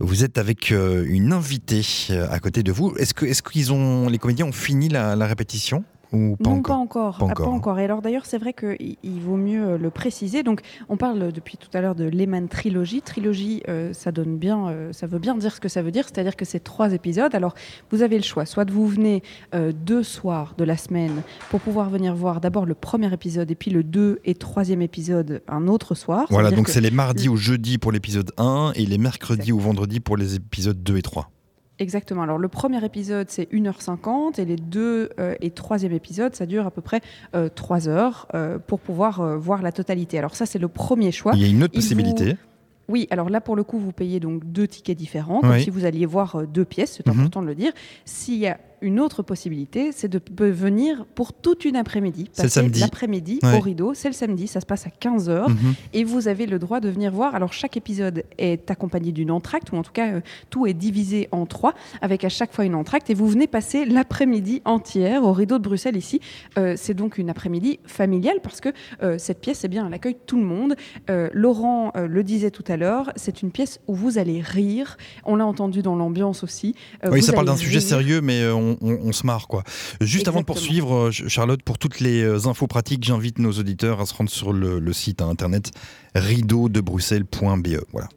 Vous 0.00 0.24
êtes 0.24 0.38
avec 0.38 0.72
euh, 0.72 1.04
une 1.08 1.32
invitée 1.32 1.82
euh, 2.10 2.26
à 2.30 2.38
côté 2.40 2.62
de 2.62 2.72
vous. 2.72 2.94
Est-ce 2.96 3.14
que 3.14 4.10
les 4.10 4.18
comédiens 4.18 4.46
ont 4.46 4.52
fini 4.52 4.88
la 4.88 5.26
répétition? 5.26 5.84
Ou 6.12 6.36
pas 6.36 6.50
non, 6.50 6.56
encore 6.56 6.76
pas 6.76 6.80
encore. 6.80 7.18
Pas 7.18 7.24
Ah, 7.26 7.30
encore, 7.30 7.46
pas 7.46 7.50
hein. 7.50 7.54
encore. 7.54 7.78
Et 7.78 7.84
alors 7.84 8.02
d'ailleurs, 8.02 8.26
c'est 8.26 8.38
vrai 8.38 8.52
qu'il 8.52 8.96
il 9.02 9.20
vaut 9.20 9.36
mieux 9.36 9.64
euh, 9.66 9.78
le 9.78 9.90
préciser. 9.90 10.42
Donc, 10.42 10.60
on 10.88 10.96
parle 10.96 11.32
depuis 11.32 11.56
tout 11.56 11.68
à 11.74 11.80
l'heure 11.80 11.94
de 11.94 12.04
Lehman 12.04 12.48
Trilogy. 12.48 13.02
Trilogie, 13.02 13.62
euh, 13.68 13.92
ça 13.92 14.12
donne 14.12 14.36
bien, 14.38 14.68
euh, 14.68 14.92
ça 14.92 15.06
veut 15.06 15.18
bien 15.18 15.36
dire 15.36 15.52
ce 15.52 15.60
que 15.60 15.68
ça 15.68 15.82
veut 15.82 15.90
dire, 15.90 16.04
c'est-à-dire 16.04 16.36
que 16.36 16.44
c'est 16.44 16.60
trois 16.60 16.92
épisodes. 16.92 17.34
Alors, 17.34 17.54
vous 17.90 18.02
avez 18.02 18.16
le 18.16 18.22
choix. 18.22 18.46
Soit 18.46 18.64
de 18.64 18.72
vous 18.72 18.86
venez 18.86 19.22
euh, 19.54 19.72
deux 19.72 20.02
soirs 20.02 20.54
de 20.58 20.64
la 20.64 20.76
semaine 20.76 21.22
pour 21.50 21.60
pouvoir 21.60 21.90
venir 21.90 22.14
voir 22.14 22.40
d'abord 22.40 22.66
le 22.66 22.74
premier 22.74 23.12
épisode 23.12 23.50
et 23.50 23.54
puis 23.54 23.70
le 23.70 23.82
deux 23.82 24.20
et 24.24 24.34
troisième 24.34 24.82
épisode 24.82 25.42
un 25.48 25.68
autre 25.68 25.94
soir. 25.94 26.26
Voilà, 26.30 26.50
donc 26.50 26.68
c'est 26.68 26.80
les 26.80 26.90
mardis 26.90 27.28
ou 27.28 27.36
jeudis 27.36 27.78
pour 27.78 27.92
l'épisode 27.92 28.32
1 28.38 28.72
et 28.74 28.86
les 28.86 28.98
mercredis 28.98 29.52
ou 29.52 29.58
vendredis 29.58 30.00
pour 30.00 30.16
les 30.16 30.34
épisodes 30.36 30.82
2 30.82 30.96
et 30.96 31.02
3. 31.02 31.30
Exactement. 31.78 32.22
Alors 32.22 32.38
le 32.38 32.48
premier 32.48 32.82
épisode, 32.84 33.28
c'est 33.28 33.50
1h50 33.52 34.40
et 34.40 34.44
les 34.46 34.56
deux 34.56 35.10
euh, 35.20 35.34
et 35.42 35.50
troisième 35.50 35.92
épisode, 35.92 36.34
ça 36.34 36.46
dure 36.46 36.66
à 36.66 36.70
peu 36.70 36.80
près 36.80 37.00
euh, 37.34 37.48
3 37.54 37.88
heures 37.88 38.26
euh, 38.34 38.58
pour 38.58 38.80
pouvoir 38.80 39.20
euh, 39.20 39.36
voir 39.36 39.60
la 39.62 39.72
totalité. 39.72 40.16
Alors 40.18 40.34
ça, 40.34 40.46
c'est 40.46 40.58
le 40.58 40.68
premier 40.68 41.12
choix. 41.12 41.32
Il 41.34 41.42
y 41.42 41.44
a 41.44 41.48
une 41.48 41.62
autre 41.62 41.74
Il 41.74 41.80
vous- 41.80 41.82
possibilité. 41.82 42.36
Oui, 42.88 43.08
alors 43.10 43.28
là, 43.30 43.40
pour 43.40 43.56
le 43.56 43.64
coup, 43.64 43.78
vous 43.80 43.90
payez 43.92 44.20
donc 44.20 44.44
deux 44.44 44.68
tickets 44.68 44.96
différents, 44.96 45.40
comme 45.40 45.50
Oui. 45.50 45.62
si 45.64 45.70
vous 45.70 45.84
alliez 45.84 46.06
voir 46.06 46.46
deux 46.46 46.64
pièces, 46.64 46.92
c'est 46.92 47.06
Mhm. 47.06 47.12
important 47.18 47.42
de 47.42 47.46
le 47.48 47.54
dire. 47.56 47.72
S'il 48.04 48.36
y 48.38 48.46
a 48.46 48.58
une 48.80 49.00
autre 49.00 49.22
possibilité, 49.22 49.90
c'est 49.92 50.08
de 50.08 50.20
venir 50.44 51.04
pour 51.14 51.32
toute 51.32 51.64
une 51.64 51.76
après-midi. 51.76 52.28
C'est 52.32 52.48
samedi. 52.48 52.80
L'après-midi 52.80 53.38
Ouais. 53.42 53.56
au 53.56 53.60
rideau, 53.60 53.94
c'est 53.94 54.08
le 54.08 54.14
samedi, 54.14 54.46
ça 54.46 54.60
se 54.60 54.66
passe 54.66 54.86
à 54.86 54.90
15h. 54.90 55.48
Mhm. 55.48 55.74
Et 55.92 56.04
vous 56.04 56.28
avez 56.28 56.46
le 56.46 56.58
droit 56.58 56.80
de 56.80 56.88
venir 56.88 57.12
voir. 57.12 57.34
Alors, 57.34 57.52
chaque 57.52 57.76
épisode 57.76 58.24
est 58.38 58.70
accompagné 58.70 59.12
d'une 59.12 59.30
entracte, 59.30 59.72
ou 59.72 59.76
en 59.76 59.82
tout 59.82 59.92
cas, 59.92 60.12
euh, 60.14 60.20
tout 60.50 60.66
est 60.66 60.74
divisé 60.74 61.28
en 61.32 61.46
trois, 61.46 61.74
avec 62.00 62.24
à 62.24 62.28
chaque 62.28 62.52
fois 62.52 62.64
une 62.64 62.74
entracte. 62.74 63.10
Et 63.10 63.14
vous 63.14 63.26
venez 63.28 63.46
passer 63.46 63.84
l'après-midi 63.84 64.62
entière 64.64 65.24
au 65.24 65.32
rideau 65.32 65.58
de 65.58 65.64
Bruxelles 65.64 65.96
ici. 65.96 66.20
Euh, 66.58 66.74
c'est 66.76 66.94
donc 66.94 67.18
une 67.18 67.30
après-midi 67.30 67.78
familiale, 67.86 68.38
parce 68.42 68.60
que 68.60 68.70
euh, 69.02 69.16
cette 69.18 69.40
pièce, 69.40 69.62
eh 69.64 69.68
bien, 69.68 69.86
elle 69.86 69.94
accueille 69.94 70.16
tout 70.26 70.36
le 70.36 70.44
monde. 70.44 70.74
Laurent 71.32 71.92
le 71.94 72.22
disait 72.22 72.50
tout 72.50 72.64
à 72.68 72.76
l'heure, 72.76 73.12
c'est 73.16 73.42
une 73.42 73.50
pièce 73.50 73.80
où 73.86 73.94
vous 73.94 74.18
allez 74.18 74.40
rire. 74.40 74.96
On 75.24 75.36
l'a 75.36 75.46
entendu 75.46 75.82
dans 75.82 75.96
l'ambiance 75.96 76.42
aussi. 76.42 76.74
Oui, 77.10 77.22
ça 77.22 77.32
parle 77.32 77.46
d'un 77.46 77.56
sujet 77.56 77.80
sérieux, 77.80 78.20
mais 78.20 78.40
euh, 78.42 78.54
on, 78.66 78.76
on- 78.80 78.98
on 79.08 79.12
se 79.12 79.26
marre. 79.26 79.46
quoi. 79.48 79.62
Juste 80.00 80.28
avant 80.28 80.40
de 80.40 80.44
poursuivre, 80.44 80.94
euh, 80.94 81.12
Ch- 81.12 81.28
Charlotte, 81.28 81.62
pour 81.62 81.78
toutes 81.78 82.00
les 82.00 82.22
euh, 82.22 82.46
infos 82.46 82.66
pratiques, 82.66 83.04
j'invite 83.04 83.38
nos 83.38 83.52
auditeurs 83.52 84.00
à 84.00 84.06
se 84.06 84.14
rendre 84.14 84.30
sur 84.30 84.52
le, 84.52 84.78
le 84.78 84.92
site 84.92 85.22
hein, 85.22 85.28
internet 85.28 85.70
rideaudebruxelles.be. 86.14 87.80
Voilà. 87.92 88.08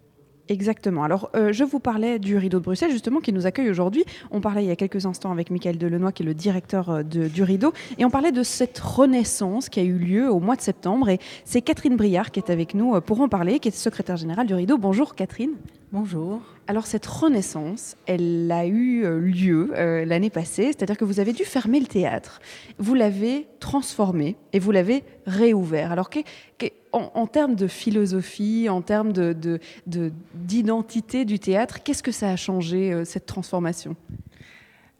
Exactement. 0.47 1.03
Alors, 1.03 1.29
euh, 1.35 1.53
je 1.53 1.63
vous 1.63 1.79
parlais 1.79 2.17
du 2.17 2.35
Rideau 2.35 2.57
de 2.57 2.63
Bruxelles, 2.63 2.89
justement, 2.91 3.19
qui 3.19 3.31
nous 3.31 3.45
accueille 3.45 3.69
aujourd'hui. 3.69 4.03
On 4.31 4.41
parlait 4.41 4.63
il 4.63 4.67
y 4.67 4.71
a 4.71 4.75
quelques 4.75 5.05
instants 5.05 5.31
avec 5.31 5.51
Michael 5.51 5.77
Delenoy, 5.77 6.11
qui 6.11 6.23
est 6.23 6.25
le 6.25 6.33
directeur 6.33 7.03
de- 7.03 7.27
du 7.27 7.43
Rideau, 7.43 7.71
et 7.99 8.05
on 8.05 8.09
parlait 8.09 8.31
de 8.31 8.41
cette 8.41 8.79
renaissance 8.79 9.69
qui 9.69 9.79
a 9.79 9.83
eu 9.83 9.99
lieu 9.99 10.31
au 10.31 10.39
mois 10.39 10.55
de 10.55 10.61
septembre. 10.61 11.09
Et 11.09 11.19
c'est 11.45 11.61
Catherine 11.61 11.95
Briard 11.97 12.31
qui 12.31 12.39
est 12.39 12.49
avec 12.49 12.73
nous 12.73 12.99
pour 13.01 13.21
en 13.21 13.29
parler, 13.29 13.59
qui 13.59 13.67
est 13.67 13.75
secrétaire 13.75 14.17
générale 14.17 14.47
du 14.47 14.55
Rideau. 14.55 14.79
Bonjour 14.79 15.13
Catherine. 15.13 15.51
Bonjour. 15.91 16.41
Alors, 16.67 16.85
cette 16.85 17.07
renaissance, 17.07 17.95
elle 18.05 18.51
a 18.51 18.67
eu 18.67 19.03
euh, 19.03 19.19
lieu 19.19 19.71
euh, 19.75 20.05
l'année 20.05 20.29
passée, 20.29 20.65
c'est-à-dire 20.65 20.95
que 20.97 21.03
vous 21.05 21.19
avez 21.19 21.33
dû 21.33 21.43
fermer 21.45 21.79
le 21.79 21.87
théâtre. 21.87 22.39
Vous 22.77 22.93
l'avez 22.93 23.47
transformé 23.59 24.35
et 24.53 24.59
vous 24.59 24.69
l'avez 24.71 25.03
réouvert. 25.25 25.91
Alors, 25.91 26.11
que- 26.11 26.19
que- 26.59 26.67
en, 26.93 27.09
en 27.15 27.25
termes 27.25 27.55
de 27.55 27.65
philosophie, 27.65 28.69
en 28.69 28.83
termes 28.83 29.13
de- 29.13 29.33
de- 29.33 29.59
de- 29.87 30.11
d'identité 30.35 31.25
du 31.25 31.39
théâtre, 31.39 31.81
qu'est-ce 31.81 32.03
que 32.03 32.11
ça 32.11 32.29
a 32.29 32.35
changé, 32.35 32.93
euh, 32.93 33.03
cette 33.03 33.25
transformation? 33.25 33.95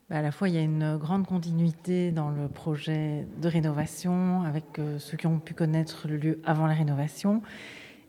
Bah, 0.10 0.18
à 0.18 0.22
la 0.24 0.32
fois, 0.32 0.50
il 0.50 0.56
y 0.56 0.58
a 0.58 0.62
une 0.62 0.98
grande 0.98 1.28
continuité 1.28 2.10
dans 2.10 2.32
le 2.32 2.48
projet 2.48 3.28
de 3.40 3.48
rénovation 3.48 4.42
avec 4.42 4.80
euh, 4.80 4.98
ceux 4.98 5.18
qui 5.18 5.28
ont 5.28 5.38
pu 5.38 5.54
connaître 5.54 6.08
le 6.08 6.18
lieu 6.18 6.40
avant 6.46 6.66
la 6.66 6.74
rénovation. 6.74 7.44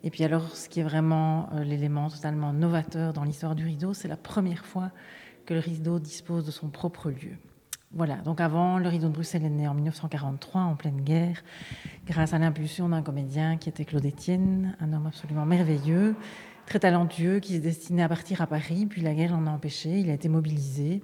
Et 0.03 0.11
puis 0.11 0.24
alors, 0.24 0.57
ce 0.57 0.68
qui 0.68 0.80
est 0.80 0.84
vraiment 0.84 1.51
euh, 1.53 1.64
l'élément 1.64 2.09
totalement 2.09 2.53
novateur 2.53 3.12
dans 3.12 3.24
l'histoire 3.24 3.55
du 3.55 3.64
rideau, 3.64 3.92
c'est 3.92 4.09
la 4.09 4.16
première 4.16 4.64
fois 4.64 4.90
que 5.46 5.55
le 5.55 5.61
rideau 5.61 5.98
dispose 5.98 6.44
de 6.46 6.51
son 6.51 6.68
propre 6.68 7.11
lieu. 7.11 7.36
Voilà, 7.92 8.16
donc 8.16 8.40
avant, 8.40 8.78
le 8.78 8.88
rideau 8.88 9.09
de 9.09 9.12
Bruxelles 9.12 9.44
est 9.44 9.51
né 9.51 9.66
en 9.66 9.74
1943, 9.74 10.61
en 10.61 10.76
pleine 10.76 11.01
guerre, 11.01 11.42
grâce 12.07 12.32
à 12.32 12.38
l'impulsion 12.38 12.88
d'un 12.88 13.03
comédien 13.03 13.57
qui 13.57 13.68
était 13.68 13.84
Claude 13.84 14.07
Etienne, 14.07 14.76
un 14.80 14.92
homme 14.92 15.09
absolument 15.09 15.44
merveilleux, 15.44 16.14
très 16.66 16.78
talentueux, 16.78 17.40
qui 17.40 17.57
se 17.57 17.61
destinait 17.61 18.05
à 18.05 18.09
partir 18.09 18.42
à 18.42 18.46
Paris, 18.46 18.86
puis 18.86 19.03
la 19.03 19.12
guerre 19.12 19.32
l'en 19.32 19.44
a 19.48 19.51
empêché, 19.51 19.98
il 19.98 20.09
a 20.09 20.12
été 20.12 20.28
mobilisé. 20.28 21.03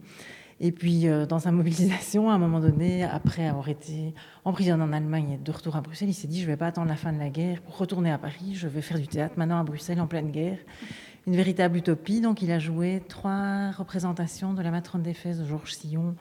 Et 0.59 0.73
puis, 0.73 1.07
euh, 1.07 1.27
dans 1.27 1.39
sa 1.39 1.53
mobilisation, 1.53 2.31
à 2.31 2.35
un 2.35 2.39
moment 2.39 2.61
donné, 2.61 3.05
après 3.05 3.47
avoir 3.47 3.69
été 3.69 4.15
emprisonné 4.45 4.83
en 4.83 4.93
Allemagne 4.93 5.33
et 5.33 5.37
de 5.37 5.53
retour 5.53 5.77
à 5.77 5.81
Bruxelles, 5.81 6.09
il 6.09 6.15
s'est 6.15 6.29
dit, 6.29 6.41
je 6.41 6.47
ne 6.47 6.53
vais 6.53 6.57
pas 6.57 6.69
attendre 6.69 6.89
la 6.89 6.97
fin 6.97 7.13
de 7.13 7.19
la 7.19 7.29
guerre 7.29 7.61
pour 7.63 7.77
retourner 7.77 8.11
à 8.11 8.19
Paris, 8.19 8.55
je 8.55 8.69
vais 8.69 8.81
faire 8.81 8.99
du 8.99 9.07
théâtre 9.07 9.35
maintenant 9.37 9.61
à 9.61 9.65
Bruxelles 9.65 10.01
en 10.01 10.07
pleine 10.07 10.31
guerre. 10.31 10.59
Une 11.27 11.37
véritable 11.37 11.77
utopie. 11.77 12.21
Donc, 12.21 12.41
il 12.41 12.53
a 12.53 12.59
joué 12.59 13.03
trois 13.09 13.73
représentations 13.73 14.55
de 14.55 14.63
la 14.63 14.71
matrone 14.71 15.03
d'Éphèse 15.03 15.41
de 15.41 15.45
Georges 15.47 15.75
Sillon 15.75 16.15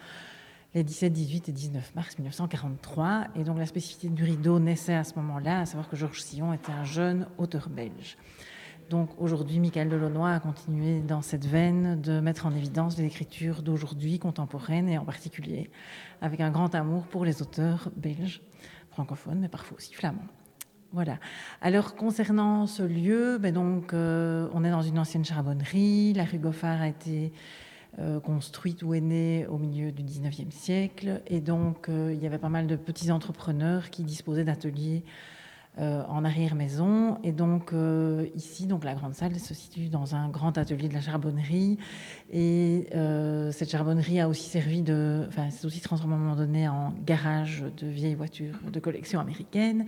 les 0.75 0.83
17, 0.83 1.13
18 1.13 1.49
et 1.49 1.51
19 1.53 1.95
mars 1.95 2.17
1943. 2.17 3.27
Et 3.36 3.43
donc 3.45 3.57
la 3.57 3.65
spécificité 3.65 4.09
du 4.09 4.23
rideau 4.23 4.59
naissait 4.59 4.93
à 4.93 5.05
ce 5.05 5.15
moment-là, 5.15 5.61
à 5.61 5.65
savoir 5.65 5.89
que 5.89 5.95
Georges 5.95 6.21
Sillon 6.21 6.51
était 6.51 6.73
un 6.73 6.83
jeune 6.83 7.27
auteur 7.38 7.69
belge. 7.69 8.17
Donc 8.89 9.09
aujourd'hui, 9.17 9.59
Michael 9.59 9.89
Delaunoy 9.89 10.31
a 10.31 10.39
continué 10.39 10.99
dans 10.99 11.21
cette 11.21 11.45
veine 11.45 11.99
de 12.01 12.19
mettre 12.19 12.45
en 12.45 12.53
évidence 12.53 12.97
les 12.97 13.05
écritures 13.05 13.63
d'aujourd'hui, 13.63 14.19
contemporaines, 14.19 14.88
et 14.89 14.97
en 14.97 15.05
particulier 15.05 15.71
avec 16.21 16.39
un 16.39 16.51
grand 16.51 16.75
amour 16.75 17.07
pour 17.07 17.25
les 17.25 17.41
auteurs 17.41 17.89
belges, 17.95 18.41
francophones, 18.91 19.39
mais 19.39 19.49
parfois 19.49 19.77
aussi 19.77 19.93
flamands. 19.93 20.27
Voilà. 20.91 21.17
Alors 21.61 21.95
concernant 21.95 22.67
ce 22.67 22.83
lieu, 22.83 23.38
ben 23.39 23.53
donc 23.53 23.93
euh, 23.93 24.47
on 24.53 24.63
est 24.63 24.71
dans 24.71 24.83
une 24.83 24.99
ancienne 24.99 25.25
charbonnerie. 25.25 26.13
La 26.13 26.23
rue 26.23 26.38
Goffard 26.38 26.81
a 26.81 26.88
été 26.88 27.33
euh, 27.99 28.19
construite 28.19 28.83
ou 28.83 28.93
est 28.93 29.01
née 29.01 29.47
au 29.47 29.57
milieu 29.57 29.91
du 29.91 30.03
19e 30.03 30.51
siècle, 30.51 31.21
et 31.27 31.41
donc 31.41 31.89
euh, 31.89 32.13
il 32.13 32.21
y 32.21 32.27
avait 32.27 32.38
pas 32.38 32.49
mal 32.49 32.67
de 32.67 32.75
petits 32.75 33.11
entrepreneurs 33.11 33.89
qui 33.89 34.03
disposaient 34.03 34.43
d'ateliers 34.43 35.03
euh, 35.78 36.03
en 36.07 36.23
arrière-maison. 36.23 37.17
Et 37.23 37.34
donc 37.34 37.73
euh, 37.73 38.28
ici, 38.34 38.65
donc 38.65 38.86
la 38.86 38.95
grande 38.95 39.13
salle 39.13 39.38
se 39.38 39.53
situe 39.53 39.89
dans 39.89 40.15
un 40.15 40.30
grand 40.30 40.57
atelier 40.57 40.88
de 40.88 40.93
la 40.93 41.01
charbonnerie. 41.01 41.78
Et 42.32 42.88
euh, 42.95 43.51
cette 43.51 43.71
charbonnerie 43.71 44.21
a 44.21 44.30
aussi 44.30 44.49
servi 44.49 44.82
de, 44.82 45.26
enfin, 45.28 45.49
c'est 45.49 45.65
aussi 45.67 45.82
transformé 45.82 46.13
à 46.13 46.17
un 46.17 46.19
moment 46.21 46.36
donné 46.38 46.69
en 46.69 46.93
garage 47.05 47.65
de 47.76 47.88
vieilles 47.88 48.15
voitures 48.15 48.55
de 48.71 48.80
collection 48.80 49.19
américaine. 49.19 49.86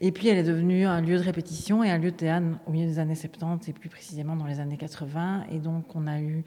Et 0.00 0.10
puis 0.10 0.26
elle 0.26 0.38
est 0.38 0.42
devenue 0.42 0.86
un 0.86 1.00
lieu 1.00 1.16
de 1.16 1.22
répétition 1.22 1.84
et 1.84 1.90
un 1.90 1.98
lieu 1.98 2.10
de 2.10 2.16
théâtre 2.16 2.46
au 2.66 2.72
milieu 2.72 2.86
des 2.86 2.98
années 2.98 3.14
70 3.14 3.68
et 3.68 3.72
plus 3.72 3.88
précisément 3.88 4.34
dans 4.34 4.46
les 4.46 4.58
années 4.58 4.76
80. 4.76 5.44
Et 5.52 5.60
donc 5.60 5.94
on 5.94 6.08
a 6.08 6.20
eu 6.20 6.42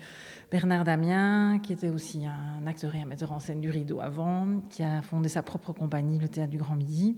Bernard 0.51 0.83
Damien, 0.83 1.59
qui 1.63 1.71
était 1.71 1.89
aussi 1.89 2.25
un 2.25 2.67
acteur 2.67 2.93
et 2.93 3.01
un 3.01 3.05
metteur 3.05 3.31
en 3.31 3.39
scène 3.39 3.61
du 3.61 3.69
rideau 3.69 4.01
avant, 4.01 4.61
qui 4.69 4.83
a 4.83 5.01
fondé 5.01 5.29
sa 5.29 5.43
propre 5.43 5.71
compagnie, 5.71 6.19
le 6.19 6.27
Théâtre 6.27 6.51
du 6.51 6.57
Grand 6.57 6.75
Midi, 6.75 7.15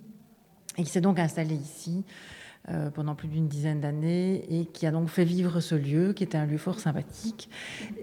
et 0.78 0.86
s'est 0.86 1.02
donc 1.02 1.20
installé 1.20 1.56
ici 1.56 2.04
euh, 2.70 2.90
pendant 2.90 3.14
plus 3.14 3.28
d'une 3.28 3.50
dizaine 3.50 3.82
d'années 3.82 4.46
et 4.50 4.66
qui 4.66 4.86
a 4.86 4.92
donc 4.92 5.10
fait 5.10 5.26
vivre 5.26 5.60
ce 5.60 5.76
lieu, 5.76 6.14
qui 6.14 6.24
était 6.24 6.38
un 6.38 6.46
lieu 6.46 6.58
fort 6.58 6.80
sympathique. 6.80 7.50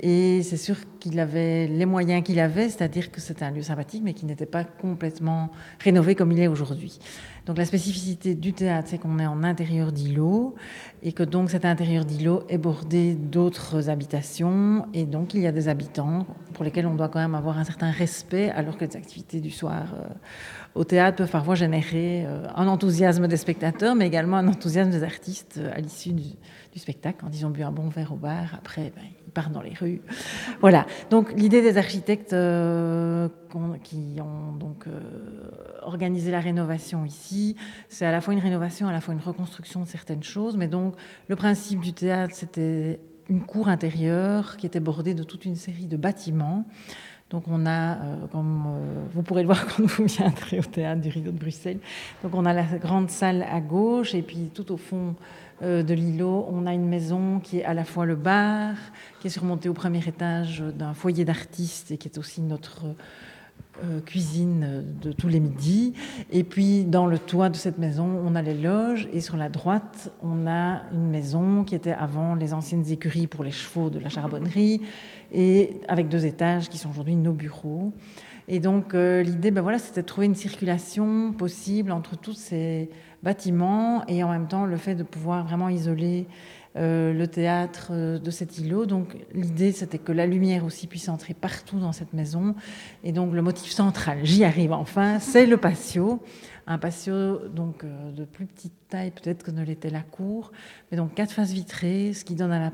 Et 0.03 0.43
c'est 0.43 0.59
sûr 0.59 0.77
qu'il 0.99 1.18
avait 1.18 1.66
les 1.66 1.87
moyens 1.87 2.23
qu'il 2.23 2.39
avait, 2.39 2.68
c'est-à-dire 2.68 3.11
que 3.11 3.23
c'était 3.23 3.47
un 3.47 3.53
lieu 3.53 3.62
sympathique, 3.62 4.03
mais 4.05 4.12
qui 4.12 4.27
n'était 4.27 4.45
pas 4.45 4.64
complètement 4.64 5.51
rénové 5.79 6.14
comme 6.14 6.31
il 6.33 6.41
est 6.41 6.47
aujourd'hui. 6.47 6.99
Donc 7.47 7.59
la 7.59 7.64
spécificité 7.64 8.34
du 8.34 8.53
théâtre, 8.53 8.88
c'est 8.91 8.99
qu'on 8.99 9.18
est 9.18 9.26
en 9.26 9.43
intérieur 9.43 9.93
d'îlot 9.93 10.55
et 11.03 11.12
que 11.12 11.22
donc 11.22 11.51
cet 11.51 11.64
intérieur 11.64 12.05
d'îlot 12.05 12.45
est 12.49 12.59
bordé 12.59 13.14
d'autres 13.14 13.88
habitations. 13.88 14.86
Et 14.95 15.05
donc 15.05 15.34
il 15.34 15.41
y 15.41 15.47
a 15.47 15.53
des 15.53 15.68
habitants 15.68 16.26
pour 16.53 16.64
lesquels 16.64 16.86
on 16.86 16.95
doit 16.95 17.09
quand 17.09 17.20
même 17.20 17.34
avoir 17.34 17.59
un 17.59 17.64
certain 17.64 17.91
respect 17.91 18.51
alors 18.51 18.76
que 18.76 18.84
les 18.84 18.97
activités 18.97 19.41
du 19.41 19.51
soir 19.51 19.95
euh, 19.95 20.09
au 20.74 20.84
théâtre 20.84 21.18
peuvent 21.18 21.30
parfois 21.30 21.55
générer 21.55 22.24
euh, 22.26 22.47
un 22.55 22.66
enthousiasme 22.66 23.26
des 23.26 23.36
spectateurs 23.36 23.95
mais 23.95 24.07
également 24.07 24.36
un 24.36 24.49
enthousiasme 24.49 24.91
des 24.91 25.03
artistes 25.03 25.59
euh, 25.59 25.72
à 25.74 25.80
l'issue 25.80 26.12
du, 26.12 26.70
du 26.73 26.79
spectacle 26.79 27.18
quand 27.21 27.31
ils 27.35 27.45
ont 27.45 27.51
bu 27.51 27.62
un 27.62 27.73
bon 27.73 27.89
verre 27.89 28.12
au 28.12 28.16
bar 28.16 28.55
après 28.55 28.93
ben, 28.95 29.03
ils 29.27 29.33
partent 29.33 29.53
dans 29.53 29.62
les 29.62 29.75
rues. 29.75 30.01
Voilà. 30.61 30.87
Donc 31.11 31.33
l'idée 31.37 31.62
des 31.62 31.79
architectes 31.79 32.33
euh, 32.33 33.29
qui 33.83 34.16
ont 34.21 34.53
donc 34.53 34.87
euh, 34.87 35.01
organisé 35.83 36.31
la 36.31 36.41
rénovation 36.41 37.05
ici 37.05 37.57
c'est 37.89 38.07
à 38.07 38.12
la 38.12 38.21
fois 38.21 38.35
une 38.35 38.41
rénovation 38.41 38.87
à 38.87 38.93
la 38.93 39.01
fois 39.01 39.14
une 39.14 39.21
reconstruction 39.21 39.81
de 39.81 39.87
certaines 39.87 40.23
choses 40.23 40.57
mais 40.57 40.68
donc 40.68 40.95
le 41.29 41.37
principe 41.37 41.81
du 41.81 41.93
théâtre 41.93 42.35
c'était 42.35 43.01
une 43.29 43.43
cour 43.43 43.68
intérieure 43.68 44.57
qui 44.57 44.66
était 44.66 44.81
bordée 44.81 45.14
de 45.14 45.23
toute 45.23 45.45
une 45.45 45.57
série 45.57 45.87
de 45.87 45.97
bâtiments. 45.97 46.64
Donc 47.31 47.45
on 47.47 47.64
a, 47.64 47.95
euh, 47.95 48.27
comme 48.33 49.07
vous 49.12 49.23
pourrez 49.23 49.43
le 49.43 49.47
voir 49.47 49.64
quand 49.77 49.85
vous 49.85 50.05
viendrez 50.05 50.59
au 50.59 50.62
théâtre 50.64 51.01
du 51.01 51.11
Rideau 51.11 51.31
de 51.31 51.39
Bruxelles, 51.39 51.79
donc 52.25 52.35
on 52.35 52.45
a 52.45 52.53
la 52.53 52.64
grande 52.64 53.09
salle 53.09 53.47
à 53.49 53.61
gauche 53.61 54.16
et 54.16 54.23
puis 54.23 54.51
tout 54.53 54.73
au 54.73 54.77
fond 54.77 55.14
de 55.63 55.95
l'îlot, 55.95 56.47
on 56.51 56.67
a 56.67 56.73
une 56.73 56.89
maison 56.89 57.39
qui 57.41 57.59
est 57.59 57.65
à 57.65 57.75
la 57.75 57.85
fois 57.85 58.07
le 58.07 58.17
bar, 58.17 58.75
qui 59.21 59.27
est 59.27 59.31
surmontée 59.31 59.69
au 59.69 59.75
premier 59.75 60.07
étage 60.07 60.63
d'un 60.77 60.95
foyer 60.95 61.25
d'artistes 61.25 61.91
et 61.91 61.99
qui 61.99 62.09
est 62.09 62.19
aussi 62.19 62.41
notre 62.41 62.87
euh, 63.83 64.01
cuisine 64.01 64.85
de 65.01 65.11
tous 65.11 65.29
les 65.29 65.41
midis. 65.41 65.95
Et 66.31 66.45
puis 66.45 66.85
dans 66.85 67.07
le 67.07 67.19
toit 67.19 67.49
de 67.49 67.57
cette 67.57 67.79
maison, 67.79 68.05
on 68.27 68.35
a 68.35 68.43
les 68.43 68.53
loges 68.53 69.09
et 69.13 69.21
sur 69.21 69.39
la 69.39 69.49
droite, 69.49 70.13
on 70.23 70.47
a 70.47 70.83
une 70.93 71.09
maison 71.09 71.65
qui 71.65 71.75
était 71.75 71.93
avant 71.93 72.35
les 72.35 72.53
anciennes 72.53 72.87
écuries 72.91 73.27
pour 73.27 73.43
les 73.43 73.53
chevaux 73.53 73.89
de 73.89 73.99
la 73.99 74.11
charbonnerie 74.11 74.83
et 75.33 75.81
avec 75.89 76.09
deux 76.09 76.27
étages 76.27 76.69
qui 76.69 76.77
sont 76.77 76.91
aujourd'hui 76.91 77.17
nos 77.17 77.33
bureaux. 77.33 77.95
Et 78.49 78.59
donc 78.59 78.93
euh, 78.93 79.23
l'idée, 79.23 79.51
ben 79.51 79.63
voilà, 79.63 79.79
c'était 79.79 80.03
de 80.03 80.07
trouver 80.07 80.27
une 80.27 80.35
circulation 80.35 81.33
possible 81.33 81.91
entre 81.91 82.19
tous 82.19 82.35
ces 82.35 82.91
bâtiments 83.23 84.05
et 84.07 84.25
en 84.25 84.31
même 84.31 84.49
temps 84.49 84.64
le 84.64 84.77
fait 84.77 84.95
de 84.95 85.03
pouvoir 85.03 85.45
vraiment 85.45 85.68
isoler 85.68 86.27
euh, 86.77 87.12
le 87.12 87.27
théâtre 87.27 87.89
euh, 87.91 88.18
de 88.21 88.31
cet 88.31 88.59
îlot. 88.59 88.87
Donc 88.87 89.16
l'idée, 89.35 89.73
c'était 89.73 89.99
que 89.99 90.12
la 90.12 90.25
lumière 90.25 90.64
aussi 90.64 90.87
puisse 90.87 91.09
entrer 91.09 91.35
partout 91.35 91.81
dans 91.81 91.91
cette 91.91 92.12
maison. 92.12 92.55
Et 93.03 93.11
donc 93.11 93.33
le 93.33 93.43
motif 93.43 93.73
central, 93.73 94.21
j'y 94.23 94.45
arrive 94.45 94.73
enfin, 94.73 95.18
c'est 95.18 95.47
le 95.47 95.57
patio. 95.57 96.23
Un 96.68 96.79
patio 96.79 97.49
donc 97.49 97.83
euh, 97.83 98.12
de 98.12 98.25
plus 98.25 98.47
petite 98.47 98.75
taille 98.89 99.11
peut-être 99.11 99.43
que 99.43 99.51
ne 99.51 99.64
l'était 99.64 99.91
la 99.91 100.03
cour, 100.03 100.53
mais 100.91 100.97
donc 100.97 101.14
quatre 101.14 101.33
faces 101.33 101.51
vitrées, 101.51 102.12
ce 102.12 102.25
qui 102.25 102.37
donne 102.37 102.53
à 102.53 102.71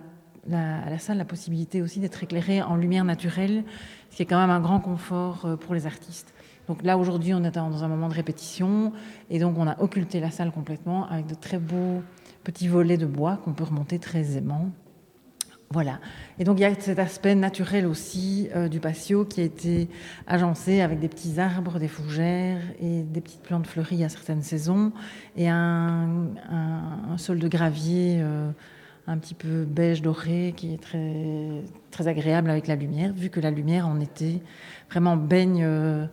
la, 0.47 0.83
à 0.85 0.91
la 0.91 0.99
salle 0.99 1.17
la 1.17 1.25
possibilité 1.25 1.81
aussi 1.81 1.99
d'être 1.99 2.23
éclairée 2.23 2.61
en 2.61 2.77
lumière 2.77 3.05
naturelle, 3.05 3.65
ce 4.11 4.17
qui 4.17 4.23
est 4.25 4.27
quand 4.27 4.39
même 4.39 4.51
un 4.51 4.61
grand 4.61 4.81
confort 4.81 5.57
pour 5.59 5.75
les 5.75 5.87
artistes. 5.87 6.35
Donc 6.69 6.83
là, 6.83 6.99
aujourd'hui, 6.99 7.33
on 7.35 7.45
est 7.45 7.53
dans 7.53 7.85
un 7.85 7.89
moment 7.89 8.09
de 8.09 8.15
répétition, 8.15 8.93
et 9.31 9.39
donc 9.39 9.57
on 9.59 9.67
a 9.67 9.81
occulté 9.81 10.21
la 10.21 10.31
salle 10.31 10.51
complètement 10.51 11.09
avec 11.09 11.27
de 11.27 11.35
très 11.35 11.59
beaux 11.59 12.03
petits 12.45 12.69
volets 12.69 12.97
de 12.97 13.07
bois 13.07 13.39
qu'on 13.45 13.53
peut 13.53 13.65
remonter 13.65 13.99
très 13.99 14.21
aisément. 14.21 14.71
Voilà. 15.71 15.99
Et 16.39 16.45
donc 16.45 16.59
il 16.59 16.63
y 16.63 16.65
a 16.65 16.73
cet 16.79 17.01
aspect 17.01 17.35
naturel 17.35 17.87
aussi 17.87 18.49
euh, 18.55 18.69
du 18.69 18.79
patio 18.79 19.25
qui 19.25 19.41
a 19.41 19.45
été 19.45 19.89
agencé 20.29 20.81
avec 20.81 21.01
des 21.01 21.09
petits 21.09 21.41
arbres, 21.41 21.81
des 21.81 21.89
fougères 21.89 22.61
et 22.81 23.03
des 23.03 23.21
petites 23.21 23.43
plantes 23.43 23.67
fleuries 23.67 24.05
à 24.05 24.09
certaines 24.09 24.43
saisons 24.43 24.93
et 25.37 25.49
un, 25.49 26.29
sol 27.17 27.41
de 27.41 27.49
gravier 27.49 28.19
euh, 28.21 28.51
un 29.09 29.19
petit 29.19 29.35
peu 29.35 29.65
beige 29.65 30.03
doré 30.03 30.55
qui 30.57 30.73
est 30.73 30.81
très, 30.81 31.65
très 31.91 32.07
agréable 32.07 32.49
avec 32.49 32.69
la 32.69 32.77
lumière, 32.77 33.13
vu 33.13 33.29
que 33.29 33.41
la 33.41 33.51
lumière 33.51 33.89
en 33.89 33.99
été 33.99 34.41
vraiment 34.89 35.17
baigne 35.17 35.65
euh, 35.65 36.07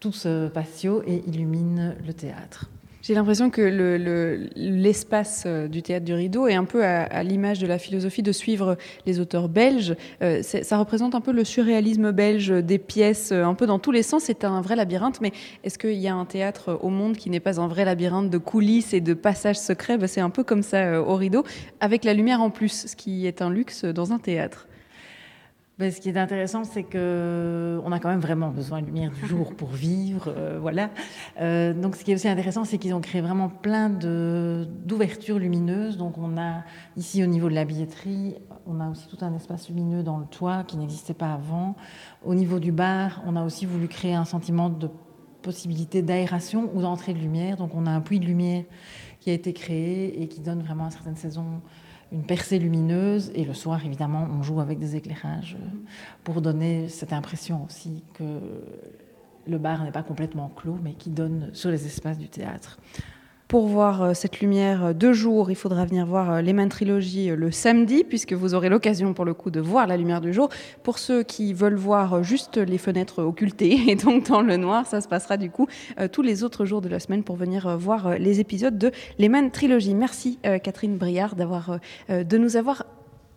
tout 0.00 0.12
ce 0.12 0.48
patio 0.48 1.02
et 1.06 1.22
illumine 1.26 1.94
le 2.06 2.12
théâtre. 2.14 2.70
J'ai 3.02 3.14
l'impression 3.14 3.48
que 3.48 3.62
le- 3.62 3.96
le- 3.96 4.48
l'espace 4.56 5.44
euh, 5.46 5.68
du 5.68 5.80
théâtre 5.82 6.04
du 6.04 6.12
rideau 6.12 6.46
est 6.48 6.54
un 6.54 6.64
peu 6.66 6.84
à, 6.84 7.22
l'image 7.22 7.58
de 7.58 7.66
la 7.66 7.78
philosophie 7.78 8.22
de 8.22 8.30
suivre 8.30 8.76
les 9.06 9.20
auteurs 9.20 9.48
belges. 9.48 9.96
Euh, 10.22 10.42
ça 10.42 10.76
représente 10.78 11.14
un 11.14 11.22
peu 11.22 11.32
le 11.32 11.44
surréalisme 11.44 12.12
belge, 12.12 12.48
des 12.50 12.78
pièces 12.78 13.32
euh, 13.32 13.44
un 13.44 13.54
peu 13.54 13.66
dans 13.66 13.78
tous 13.78 13.90
les 13.90 14.02
sens. 14.02 14.24
C'est 14.24 14.44
un 14.44 14.60
vrai 14.60 14.76
labyrinthe, 14.76 15.22
mais 15.22 15.32
est-ce 15.64 15.78
qu'il 15.78 15.94
y 15.94 16.08
a 16.08 16.14
un 16.14 16.26
théâtre 16.26 16.78
au 16.82 16.90
monde 16.90 17.16
qui 17.16 17.30
n'est 17.30 17.40
pas 17.40 17.58
un 17.58 17.68
vrai 17.68 17.86
labyrinthe 17.86 18.28
de 18.28 18.38
coulisses 18.38 18.92
et 18.92 19.00
de 19.00 19.14
passages 19.14 19.58
secrets? 19.58 19.96
Ben, 19.96 20.06
C'est 20.06 20.20
un 20.20 20.30
peu 20.30 20.44
comme 20.44 20.62
ça 20.62 21.00
au 21.02 21.16
rideau, 21.16 21.42
avec 21.80 22.04
la 22.04 22.12
lumière 22.12 22.42
en 22.42 22.50
plus, 22.50 22.86
ce 22.86 22.96
qui 22.96 23.26
est 23.26 23.40
un 23.40 23.50
luxe 23.50 23.86
dans 23.86 24.12
un 24.12 24.18
théâtre. 24.18 24.66
Ben, 25.80 25.90
ce 25.90 25.98
qui 25.98 26.10
est 26.10 26.18
intéressant, 26.18 26.64
c'est 26.64 26.82
que 26.82 27.80
on 27.86 27.90
a 27.90 27.98
quand 28.00 28.10
même 28.10 28.20
vraiment 28.20 28.50
besoin 28.50 28.82
de 28.82 28.86
lumière 28.86 29.10
du 29.10 29.26
jour 29.26 29.54
pour 29.54 29.70
vivre, 29.70 30.26
euh, 30.28 30.58
voilà. 30.60 30.90
Euh, 31.40 31.72
donc, 31.72 31.96
ce 31.96 32.04
qui 32.04 32.12
est 32.12 32.14
aussi 32.14 32.28
intéressant, 32.28 32.66
c'est 32.66 32.76
qu'ils 32.76 32.92
ont 32.92 33.00
créé 33.00 33.22
vraiment 33.22 33.48
plein 33.48 33.88
d'ouvertures 33.88 35.38
lumineuses. 35.38 35.96
Donc, 35.96 36.18
on 36.18 36.36
a 36.36 36.64
ici 36.98 37.24
au 37.24 37.26
niveau 37.26 37.48
de 37.48 37.54
la 37.54 37.64
billetterie, 37.64 38.34
on 38.66 38.78
a 38.78 38.90
aussi 38.90 39.08
tout 39.08 39.16
un 39.22 39.32
espace 39.32 39.70
lumineux 39.70 40.02
dans 40.02 40.18
le 40.18 40.26
toit 40.26 40.64
qui 40.64 40.76
n'existait 40.76 41.14
pas 41.14 41.32
avant. 41.32 41.76
Au 42.26 42.34
niveau 42.34 42.58
du 42.58 42.72
bar, 42.72 43.22
on 43.24 43.34
a 43.34 43.42
aussi 43.42 43.64
voulu 43.64 43.88
créer 43.88 44.12
un 44.12 44.26
sentiment 44.26 44.68
de 44.68 44.90
possibilité 45.40 46.02
d'aération 46.02 46.70
ou 46.74 46.82
d'entrée 46.82 47.14
de 47.14 47.20
lumière. 47.20 47.56
Donc, 47.56 47.70
on 47.74 47.86
a 47.86 47.90
un 47.90 48.02
puits 48.02 48.20
de 48.20 48.26
lumière 48.26 48.64
qui 49.20 49.30
a 49.30 49.32
été 49.32 49.54
créé 49.54 50.20
et 50.20 50.28
qui 50.28 50.42
donne 50.42 50.60
vraiment 50.60 50.84
à 50.84 50.90
certaines 50.90 51.16
saisons 51.16 51.62
une 52.12 52.24
percée 52.24 52.58
lumineuse 52.58 53.30
et 53.34 53.44
le 53.44 53.54
soir 53.54 53.84
évidemment 53.84 54.26
on 54.30 54.42
joue 54.42 54.60
avec 54.60 54.78
des 54.78 54.96
éclairages 54.96 55.56
euh, 55.60 55.66
pour 56.24 56.40
donner 56.40 56.88
cette 56.88 57.12
impression 57.12 57.64
aussi 57.64 58.02
que 58.14 58.40
le 59.46 59.58
bar 59.58 59.84
n'est 59.84 59.92
pas 59.92 60.02
complètement 60.02 60.48
clos 60.48 60.78
mais 60.82 60.94
qui 60.94 61.10
donne 61.10 61.50
sur 61.52 61.70
les 61.70 61.86
espaces 61.86 62.18
du 62.18 62.28
théâtre. 62.28 62.78
Pour 63.50 63.66
voir 63.66 64.02
euh, 64.02 64.14
cette 64.14 64.38
lumière 64.38 64.84
euh, 64.84 64.92
de 64.92 65.12
jour, 65.12 65.50
il 65.50 65.56
faudra 65.56 65.84
venir 65.84 66.06
voir 66.06 66.30
euh, 66.30 66.40
les 66.40 66.52
mains 66.52 66.68
trilogie 66.68 67.32
euh, 67.32 67.34
le 67.34 67.50
samedi, 67.50 68.04
puisque 68.04 68.32
vous 68.32 68.54
aurez 68.54 68.68
l'occasion 68.68 69.12
pour 69.12 69.24
le 69.24 69.34
coup 69.34 69.50
de 69.50 69.58
voir 69.58 69.88
la 69.88 69.96
lumière 69.96 70.20
du 70.20 70.32
jour. 70.32 70.50
Pour 70.84 71.00
ceux 71.00 71.24
qui 71.24 71.52
veulent 71.52 71.74
voir 71.74 72.22
juste 72.22 72.58
les 72.58 72.78
fenêtres 72.78 73.24
occultées 73.24 73.80
et 73.88 73.96
donc 73.96 74.28
dans 74.28 74.42
le 74.42 74.56
noir, 74.56 74.86
ça 74.86 75.00
se 75.00 75.08
passera 75.08 75.36
du 75.36 75.50
coup 75.50 75.66
tous 76.12 76.22
les 76.22 76.44
autres 76.44 76.64
jours 76.64 76.80
de 76.80 76.88
la 76.88 77.00
semaine 77.00 77.24
pour 77.24 77.34
venir 77.34 77.76
voir 77.76 78.20
les 78.20 78.38
épisodes 78.38 78.78
de 78.78 78.92
les 79.18 79.28
mains 79.28 79.48
trilogie. 79.48 79.94
Merci 79.94 80.38
Catherine 80.62 80.96
Briard 80.96 81.34
d'avoir 81.34 81.80
de 82.08 82.38
nous 82.38 82.56
avoir 82.56 82.84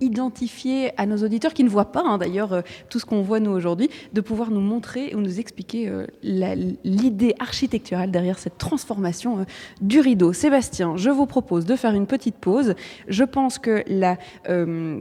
identifié 0.03 0.91
à 0.97 1.05
nos 1.05 1.17
auditeurs 1.17 1.53
qui 1.53 1.63
ne 1.63 1.69
voient 1.69 1.91
pas 1.91 2.03
hein, 2.05 2.17
d'ailleurs 2.17 2.53
euh, 2.53 2.61
tout 2.89 2.99
ce 2.99 3.05
qu'on 3.05 3.21
voit 3.21 3.39
nous 3.39 3.51
aujourd'hui, 3.51 3.89
de 4.13 4.21
pouvoir 4.21 4.51
nous 4.51 4.61
montrer 4.61 5.15
ou 5.15 5.19
nous 5.19 5.39
expliquer 5.39 5.87
euh, 5.87 6.05
l'idée 6.23 7.35
architecturale 7.39 8.11
derrière 8.11 8.37
cette 8.37 8.57
transformation 8.57 9.39
euh, 9.39 9.43
du 9.81 9.99
rideau. 9.99 10.33
Sébastien, 10.33 10.97
je 10.97 11.09
vous 11.09 11.25
propose 11.25 11.65
de 11.65 11.75
faire 11.75 11.93
une 11.93 12.07
petite 12.07 12.35
pause. 12.35 12.75
Je 13.07 13.23
pense 13.23 13.59
que 13.59 13.83
la 13.87 14.17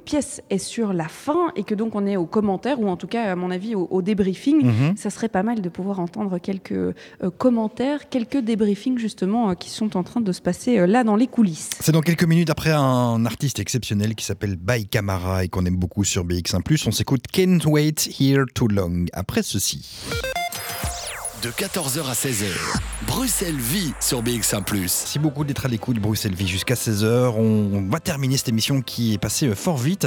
pièce 0.05 0.43
est 0.51 0.59
sur 0.59 0.93
la 0.93 1.09
fin 1.09 1.53
et 1.57 1.65
que 1.65 1.75
donc 1.75 1.95
on 1.95 2.07
est 2.07 2.17
aux 2.17 2.27
commentaires 2.27 2.81
ou 2.81 2.89
en 2.89 2.97
tout 2.97 3.07
cas 3.07 3.33
à 3.33 3.37
mon 3.37 3.51
avis 3.51 3.75
au, 3.75 3.89
au 3.91 4.03
débriefing. 4.03 4.65
Mhm. 4.65 4.97
Ça 4.97 5.11
serait 5.11 5.29
pas 5.29 5.43
mal 5.43 5.61
de 5.61 5.69
pouvoir 5.69 6.01
entendre 6.01 6.39
quelques 6.39 6.95
commentaires, 7.39 8.09
quelques 8.09 8.39
débriefings 8.39 8.99
justement 8.99 9.55
qui 9.55 9.71
sont 9.71 9.97
en 9.97 10.03
train 10.03 10.21
de 10.21 10.33
se 10.33 10.41
passer 10.41 10.87
là 10.87 11.05
dans 11.05 11.17
les 11.17 11.27
coulisses. 11.27 11.71
C'est 11.81 11.93
dans 11.93 12.01
quelques 12.01 12.25
minutes 12.25 12.51
après 12.51 12.71
un 12.71 13.25
artiste 13.27 13.59
exceptionnel 13.59 14.15
qui 14.15 14.25
s'appelle 14.25 14.57
Bai 14.57 14.87
Camara 14.93 15.43
et 15.43 15.49
qu'on 15.49 15.65
aime 15.65 15.77
beaucoup 15.77 16.05
sur 16.05 16.25
BX1+. 16.25 16.85
On 16.87 16.93
s'écoute 16.93 17.25
Can't 17.33 17.65
Wait 17.65 18.11
Here 18.21 18.45
Too 18.55 18.69
Long. 18.69 19.07
Après 19.15 19.43
ceci. 19.43 19.89
De 21.43 21.49
14h 21.49 22.05
à 22.09 22.13
16h, 22.13 22.47
Bruxelles 23.07 23.57
vit 23.57 23.95
sur 24.01 24.23
BX1⁇ 24.23 24.65
Merci 24.73 25.19
beaucoup 25.19 25.45
d'être 25.45 25.65
à 25.65 25.69
l'écoute 25.69 25.97
de 25.97 26.01
Bruxelles 26.01 26.35
Vie 26.35 26.47
jusqu'à 26.47 26.75
16h. 26.75 27.33
On 27.37 27.89
va 27.91 28.01
terminer 28.01 28.37
cette 28.37 28.51
émission 28.51 28.83
qui 28.83 29.15
est 29.15 29.19
passée 29.19 29.49
euh, 29.49 29.55
fort 29.55 29.79
vite. 29.79 30.07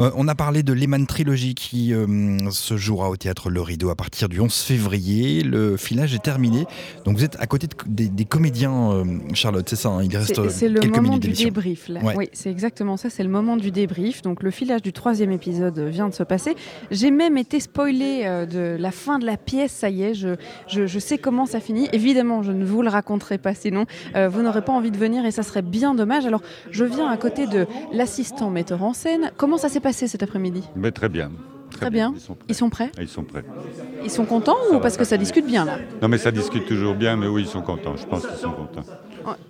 Euh, 0.00 0.10
on 0.14 0.28
a 0.28 0.34
parlé 0.36 0.62
de 0.62 0.72
Lehman 0.72 1.06
Trilogy 1.06 1.54
qui 1.56 1.92
euh, 1.92 2.06
se 2.50 2.76
jouera 2.76 3.10
au 3.10 3.16
théâtre 3.16 3.50
Le 3.50 3.60
Rideau 3.60 3.90
à 3.90 3.96
partir 3.96 4.28
du 4.28 4.40
11 4.40 4.54
février. 4.54 5.42
Le 5.42 5.76
filage 5.76 6.14
est 6.14 6.22
terminé. 6.22 6.66
Donc 7.04 7.16
vous 7.16 7.24
êtes 7.24 7.36
à 7.40 7.46
côté 7.46 7.66
de- 7.66 7.74
des, 7.86 8.08
des 8.08 8.24
comédiens, 8.24 8.92
euh, 8.92 9.04
Charlotte, 9.34 9.68
c'est 9.68 9.74
ça 9.76 9.88
hein 9.88 10.02
Il 10.04 10.16
reste 10.16 10.34
C'est- 10.36 10.50
C'est 10.50 10.68
le 10.68 10.80
moment 10.88 11.18
du 11.18 11.28
débrief. 11.32 11.88
là. 11.88 12.00
Ouais. 12.02 12.14
Oui, 12.16 12.28
c'est 12.32 12.50
exactement 12.50 12.96
ça. 12.96 13.10
C'est 13.10 13.24
le 13.24 13.28
moment 13.28 13.56
du 13.56 13.72
débrief. 13.72 14.22
Donc 14.22 14.42
le 14.44 14.52
filage 14.52 14.82
du 14.82 14.92
troisième 14.92 15.32
épisode 15.32 15.78
vient 15.80 16.08
de 16.08 16.14
se 16.14 16.22
passer. 16.22 16.54
J'ai 16.92 17.10
même 17.10 17.36
été 17.36 17.58
spoilée 17.58 18.24
de 18.48 18.76
la 18.78 18.90
fin 18.92 19.18
de 19.18 19.26
la 19.26 19.36
pièce. 19.36 19.72
Ça 19.72 19.90
y 19.90 20.02
est, 20.02 20.14
je, 20.14 20.36
je, 20.68 20.86
je 20.86 20.98
sais 21.00 21.18
comment 21.18 21.44
ça 21.46 21.58
finit. 21.58 21.88
Évidemment, 21.92 22.44
je 22.44 22.52
ne 22.52 22.64
vous 22.64 22.82
le 22.82 22.88
raconterai 22.88 23.38
pas, 23.38 23.54
sinon 23.54 23.84
vous 24.14 24.42
n'aurez 24.42 24.62
pas 24.62 24.72
envie 24.72 24.92
de 24.92 24.96
venir 24.96 25.26
et 25.26 25.32
ça 25.32 25.42
serait 25.42 25.62
bien 25.62 25.94
dommage. 25.96 26.24
Alors 26.24 26.42
je 26.70 26.84
viens 26.84 27.08
à 27.08 27.16
côté 27.16 27.48
de 27.48 27.66
l'assistant 27.92 28.50
metteur 28.50 28.84
en 28.84 28.92
scène. 28.92 29.32
Comment 29.36 29.58
ça 29.58 29.68
s'est 29.68 29.80
passé 29.80 29.87
cet 29.92 30.22
après-midi 30.22 30.62
Mais 30.76 30.90
très 30.90 31.08
bien. 31.08 31.30
Très 31.70 31.90
bien. 31.90 32.14
Ils 32.48 32.54
sont 32.54 32.70
prêts 32.70 32.90
Ils 32.98 33.08
sont 33.08 33.22
prêts. 33.24 33.44
Ils 34.02 34.10
sont 34.10 34.24
contents 34.24 34.56
ou 34.72 34.78
parce 34.78 34.96
que 34.96 35.04
ça 35.04 35.16
discute 35.16 35.46
bien 35.46 35.64
là 35.64 35.78
Non, 36.00 36.08
mais 36.08 36.18
ça 36.18 36.30
discute 36.30 36.66
toujours 36.66 36.94
bien, 36.94 37.16
mais 37.16 37.26
oui, 37.26 37.42
ils 37.42 37.48
sont 37.48 37.60
contents. 37.62 37.94
Je 37.96 38.06
pense 38.06 38.26
qu'ils 38.26 38.36
sont 38.36 38.52
contents. 38.52 38.84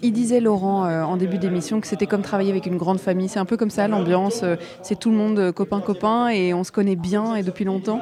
Il 0.02 0.12
disait 0.12 0.40
Laurent 0.40 0.84
euh, 0.86 1.02
en 1.04 1.16
début 1.16 1.38
d'émission 1.38 1.80
que 1.80 1.86
c'était 1.86 2.06
comme 2.08 2.22
travailler 2.22 2.50
avec 2.50 2.66
une 2.66 2.76
grande 2.76 2.98
famille. 2.98 3.28
C'est 3.28 3.38
un 3.38 3.44
peu 3.44 3.56
comme 3.56 3.70
ça 3.70 3.86
l'ambiance. 3.86 4.42
euh, 4.42 4.56
c'est 4.82 4.98
tout 4.98 5.10
le 5.10 5.16
monde 5.16 5.38
euh, 5.38 5.52
copain 5.52 5.80
copain 5.80 6.28
et 6.28 6.52
on 6.52 6.64
se 6.64 6.72
connaît 6.72 6.96
bien 6.96 7.36
et 7.36 7.44
depuis 7.44 7.64
longtemps. 7.64 8.00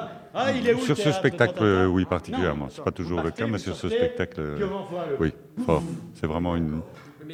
Sur 0.84 0.96
ce 0.96 1.12
spectacle, 1.12 1.62
euh, 1.62 1.86
oui, 1.86 2.04
particulièrement. 2.04 2.68
C'est 2.70 2.84
pas 2.84 2.90
toujours 2.90 3.22
le 3.22 3.30
cas, 3.30 3.46
mais 3.46 3.58
sur 3.58 3.76
ce 3.76 3.88
spectacle, 3.88 4.38
euh, 4.40 4.66
oui, 5.20 5.32
fort. 5.64 5.82
C'est 6.14 6.26
vraiment 6.26 6.56
une 6.56 6.80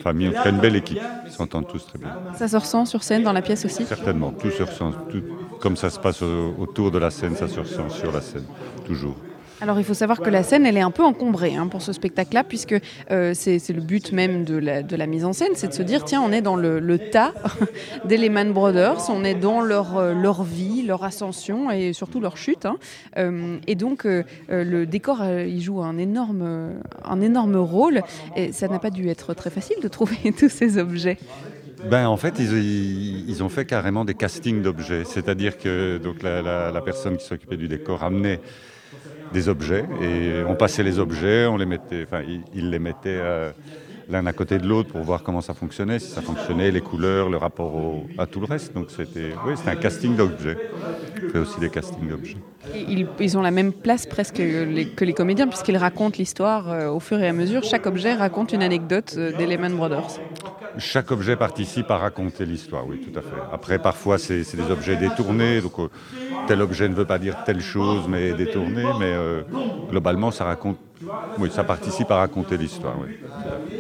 famille, 0.03 0.29
en 0.29 0.33
tout 0.33 0.43
cas 0.43 0.51
une 0.51 0.61
belle 0.61 0.77
équipe. 0.77 0.99
Ils 1.27 1.33
s'entendent 1.33 1.69
tous 1.69 1.87
très 1.87 1.99
bien. 1.99 2.11
Ça 2.35 2.49
se 2.49 2.57
ressent 2.57 2.85
sur 2.87 3.03
scène 3.03 3.23
dans 3.23 3.33
la 3.33 3.43
pièce 3.43 3.65
aussi. 3.65 3.85
Certainement, 3.85 4.31
tout 4.33 4.51
se 4.51 4.63
ressent. 4.63 4.93
tout- 5.11 5.23
comme 5.61 5.77
ça 5.77 5.91
se 5.91 5.99
passe 6.01 6.23
au- 6.23 6.55
autour 6.59 6.91
de 6.91 6.99
la 6.99 7.11
scène, 7.11 7.37
ça 7.37 7.47
se 7.49 7.61
ressent 7.61 7.89
sur 7.91 8.11
la 8.13 8.21
scène, 8.21 8.45
toujours. 8.85 9.17
Alors 9.63 9.79
il 9.79 9.85
faut 9.85 9.95
savoir 9.95 10.21
que 10.21 10.29
la 10.29 10.43
scène 10.43 10.67
elle 10.67 10.77
est 10.77 10.81
un 10.83 10.91
peu 10.91 11.05
encombrée 11.05 11.55
hein, 11.55 11.69
pour 11.69 11.83
ce 11.83 11.93
spectacle-là 11.93 12.43
puisque 12.43 12.75
euh, 13.13 13.33
c'est 13.33 13.61
le 13.69 13.81
but 13.81 14.11
même 14.11 14.45
de 14.45 14.57
la, 14.57 14.83
de 14.83 14.97
la 14.97 15.07
mise 15.07 15.25
en 15.25 15.33
scène, 15.33 15.53
c'est 15.55 15.69
de 15.69 15.73
se 15.73 15.85
dire 15.85 16.05
tiens 16.05 16.21
on 16.21 16.33
est 16.33 16.41
dans 16.43 16.57
le, 16.57 16.81
le 16.81 16.99
tas 16.99 17.33
des 18.05 18.17
Lehman 18.17 18.53
Brothers, 18.53 18.99
on 19.09 19.23
est 19.23 19.37
dans 19.37 19.61
leur, 19.61 19.99
euh, 19.99 20.15
leur 20.15 20.43
vie, 20.43 20.83
leur 20.83 21.05
ascension 21.05 21.71
et 21.71 21.93
surtout 21.93 22.19
leur 22.19 22.37
chute. 22.37 22.67
hein. 22.67 22.77
Euh, 23.19 23.57
et 23.69 23.77
donc 23.77 24.05
le 24.05 24.85
décor 24.85 25.23
il 25.25 25.61
joue 25.63 25.81
un 25.81 25.97
énorme, 25.97 26.73
un 27.05 27.21
énorme 27.21 27.55
rôle 27.57 28.03
et 28.35 28.51
ça 28.51 28.67
n'a 28.67 28.81
pas 28.81 28.91
dû 28.91 29.09
être 29.09 29.33
très 29.33 29.51
facile 29.51 29.77
de 29.81 29.87
trouver 29.87 30.17
tous 30.37 30.49
ces 30.51 30.77
objets. 30.77 31.19
Ben, 31.89 32.07
en 32.09 32.17
fait, 32.17 32.35
ils, 32.39 32.53
ils- 32.59 33.25
ils 33.29 33.43
ont 33.43 33.49
fait 33.49 33.65
carrément 33.65 34.05
des 34.05 34.15
castings 34.15 34.63
d'objets. 34.63 35.05
C'est-à-dire 35.05 35.59
que 35.59 35.99
donc, 35.99 36.23
la, 36.23 36.41
la- 36.41 36.71
la 36.71 36.81
personne 36.81 37.17
qui 37.17 37.27
s'occupait 37.27 37.57
du 37.57 37.67
décor 37.67 38.05
amenait 38.05 38.41
des 39.33 39.49
objets 39.49 39.85
et 40.01 40.43
on 40.47 40.55
passait 40.55 40.83
les 40.83 40.99
objets, 40.99 41.47
on 41.47 41.57
les 41.57 41.67
mettait, 41.67 42.05
enfin, 42.05 42.23
ils 42.55 42.71
les 42.71 42.79
mettaient 42.79 43.21
euh, 43.21 43.51
l'un 44.09 44.27
à 44.27 44.33
côté 44.33 44.59
de 44.59 44.67
l'autre 44.67 44.91
pour 44.91 45.03
voir 45.05 45.23
comment 45.23 45.41
ça 45.41 45.55
fonctionnait, 45.55 45.99
si 45.99 46.11
ça 46.11 46.23
fonctionnait, 46.23 46.71
les 46.71 46.83
couleurs, 46.83 47.29
le 47.31 47.37
rapport 47.37 47.75
au- 47.75 48.07
à 48.19 48.27
tout 48.27 48.41
le 48.41 48.47
reste. 48.47 48.75
Donc 48.75 48.91
c'était, 48.91 49.39
oui, 49.45 49.55
un 49.67 49.77
casting 49.77 50.17
d'objets. 50.17 50.59
On 51.29 51.33
fait 51.33 51.39
aussi 51.39 51.61
des 51.61 51.71
castings 51.71 52.09
d'objets. 52.09 52.39
Et 52.75 52.81
Ils, 52.81 53.09
ils 53.21 53.39
ont 53.39 53.43
la 53.43 53.51
même 53.51 53.73
place 53.73 54.07
presque 54.07 54.37
que 54.37 54.65
les, 54.65 54.87
que 54.87 55.05
les 55.05 55.15
comédiens 55.15 55.49
puisqu'ils 55.49 55.77
racontent 55.77 56.17
l'histoire 56.19 56.71
euh, 56.71 56.91
au 56.91 57.01
fur 57.01 57.21
et 57.21 57.29
à 57.29 57.33
mesure. 57.33 57.63
Chaque 57.65 57.87
objet 57.87 58.15
raconte 58.15 58.53
une 58.53 58.63
anecdote 58.63 59.15
euh, 59.17 59.33
des 59.33 59.47
Lehman 59.47 59.75
Brothers. 59.75 60.21
Chaque 60.79 61.11
objet 61.11 61.37
participe 61.37 61.91
à 61.91 61.99
raconter 61.99 62.47
l'histoire, 62.47 62.87
oui, 62.87 62.99
tout 62.99 63.13
à 63.19 63.23
fait. 63.23 63.43
Après, 63.51 63.79
parfois, 63.79 64.19
c'est 64.19 64.57
des 64.57 64.71
objets 64.71 64.97
détournés, 64.97 65.61
donc 65.61 65.79
euh, 65.79 65.89
tel 66.47 66.63
objet 66.63 66.89
ne 66.89 66.95
veut 66.95 67.05
pas 67.07 67.19
dire 67.19 67.37
telle 67.37 67.61
chose, 67.61 68.09
mais 68.09 68.35
détourné, 68.35 68.95
mais 68.95 69.13
euh, 69.13 69.43
globalement, 69.89 70.31
ça 70.31 70.45
raconte, 70.45 70.79
oui, 71.39 71.51
ça 71.51 71.65
participe 71.65 72.11
à 72.11 72.17
raconter 72.17 72.57
l'histoire, 72.57 72.97
oui. 73.01 73.09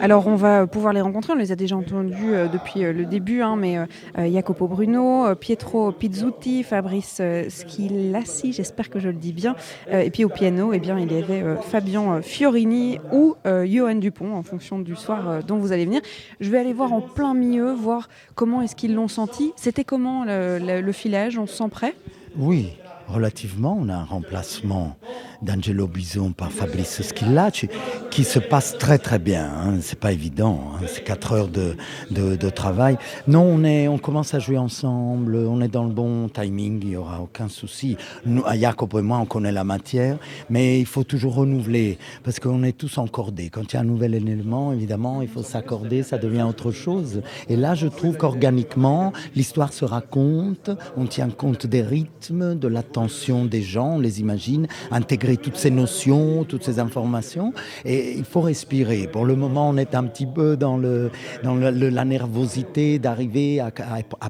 Alors 0.01 0.27
on 0.27 0.35
va 0.36 0.66
pouvoir 0.66 0.93
les 0.93 1.01
rencontrer, 1.01 1.32
on 1.32 1.36
les 1.36 1.53
a 1.53 1.57
déjà 1.57 1.77
entendus 1.77 2.35
euh, 2.35 2.49
depuis 2.49 2.85
euh, 2.85 2.93
le 2.93 3.05
début, 3.07 3.43
hein, 3.43 3.57
mais 3.57 3.78
euh, 3.78 3.86
Jacopo 4.32 4.66
Bruno, 4.66 5.27
euh, 5.27 5.35
Pietro 5.35 5.93
Pizzuti, 5.93 6.62
Fabrice 6.62 7.19
euh, 7.20 7.44
Schilassi, 7.49 8.53
j'espère 8.53 8.90
que 8.90 8.99
je 8.99 9.09
le 9.09 9.15
dis 9.15 9.32
bien, 9.32 9.55
euh, 9.93 10.01
et 10.01 10.11
puis 10.11 10.24
au 10.24 10.28
piano, 10.28 10.73
eh 10.73 10.81
bien, 10.81 10.99
il 10.99 11.12
y 11.12 11.16
avait 11.16 11.43
euh, 11.43 11.57
Fabien 11.59 12.20
Fiorini 12.23 12.99
ou 13.12 13.36
euh, 13.47 13.66
Johan 13.66 13.94
Dupont, 13.97 14.35
en 14.35 14.43
fonction 14.43 14.78
du 14.78 14.97
soir 14.97 15.28
euh, 15.28 15.40
dont 15.43 15.59
vous 15.59 15.73
allez 15.73 15.85
venir. 15.85 16.01
Je 16.40 16.51
vais 16.51 16.59
aller 16.59 16.73
voir 16.73 16.93
en 16.93 17.01
plein 17.01 17.35
milieu, 17.35 17.73
voir 17.73 18.09
comment 18.35 18.62
est-ce 18.62 18.74
qu'ils 18.74 18.94
l'ont 18.94 19.09
senti. 19.09 19.53
C'était 19.57 19.85
comment 19.85 20.24
le, 20.24 20.59
le- 20.59 20.81
le 20.81 20.93
filage, 20.93 21.39
on 21.39 21.47
se 21.47 21.55
sent 21.57 21.69
prêt? 21.70 21.94
Oui, 22.36 22.73
relativement. 23.09 23.79
On 23.81 23.89
a 23.89 23.95
un 23.97 24.05
remplacement 24.05 24.97
d'Angelo 25.43 25.87
Bison 25.89 26.33
par 26.33 26.53
Fabrice 26.53 27.03
Schillacci 27.03 27.69
qui 28.11 28.24
se 28.24 28.39
passe 28.39 28.77
très 28.79 28.99
très 28.99 29.19
bien. 29.19 29.45
hein. 29.45 29.79
C'est 29.81 29.99
pas 29.99 30.12
évident. 30.12 30.61
hein. 30.74 30.85
C'est 30.87 31.03
quatre 31.05 31.33
heures 31.33 31.49
de, 31.49 31.77
de, 32.11 32.51
travail. 32.51 32.99
Non, 33.27 33.43
on, 33.43 33.65
est, 33.65 33.89
on 33.89 33.99
commence 33.99 34.35
à 34.35 34.39
jouer 34.39 34.59
ensemble. 34.59 35.37
On 35.37 35.61
est 35.61 35.69
dans 35.69 35.85
le 35.85 35.93
bon 35.93 36.29
timing. 36.29 36.81
Il 36.83 36.89
n'y 36.91 36.97
aura 36.97 37.20
aucun 37.20 37.49
souci. 37.49 37.97
Nous, 38.27 38.43
à 38.47 38.57
Jacopo 38.57 38.99
et 38.99 39.03
moi, 39.03 39.19
on 39.19 39.27
connaît 39.27 39.53
la 39.53 39.65
matière, 39.65 40.19
mais 40.51 40.79
il 40.81 40.87
faut 40.87 41.05
toujours 41.05 41.35
renouveler 41.35 41.99
parce 42.24 42.39
qu'on 42.39 42.62
est 42.62 42.77
tous 42.77 42.99
encordés. 42.99 43.49
Quand 43.51 43.73
il 43.73 43.74
y 43.74 43.79
a 43.79 43.81
un 43.81 43.85
nouvel 43.85 44.15
élément, 44.15 44.73
évidemment, 44.73 45.23
il 45.23 45.29
faut 45.29 45.43
s'accorder. 45.43 46.03
Ça 46.03 46.19
devient 46.19 46.43
autre 46.43 46.70
chose. 46.70 47.23
Et 47.49 47.57
là, 47.57 47.74
je 47.74 47.87
trouve 47.87 48.16
qu'organiquement, 48.16 49.12
l'histoire 49.35 49.73
se 49.73 49.85
raconte. 49.85 50.70
On 50.97 51.07
tient 51.07 51.31
compte 51.31 51.66
des 51.66 51.83
rythmes, 51.83 52.55
de 52.59 52.69
l'attention 52.93 53.47
des 53.47 53.62
gens. 53.62 53.94
On 53.97 54.01
les 54.01 54.20
imagine 54.20 54.66
intégrer 54.90 55.39
toutes 55.39 55.56
ces 55.56 55.70
notions, 55.70 56.44
toutes 56.44 56.62
ces 56.62 56.78
informations. 56.78 57.55
Et 57.86 58.12
il 58.12 58.24
faut 58.24 58.43
respirer. 58.43 59.06
Pour 59.06 59.24
le 59.24 59.35
moment, 59.35 59.70
on 59.70 59.78
est 59.78 59.94
un 59.94 60.05
petit 60.05 60.27
peu 60.27 60.59
dans, 60.59 60.77
le, 60.77 61.10
dans 61.43 61.55
la 61.55 62.05
nervosité 62.05 62.98
d'arriver 62.98 63.60
à, 63.60 63.70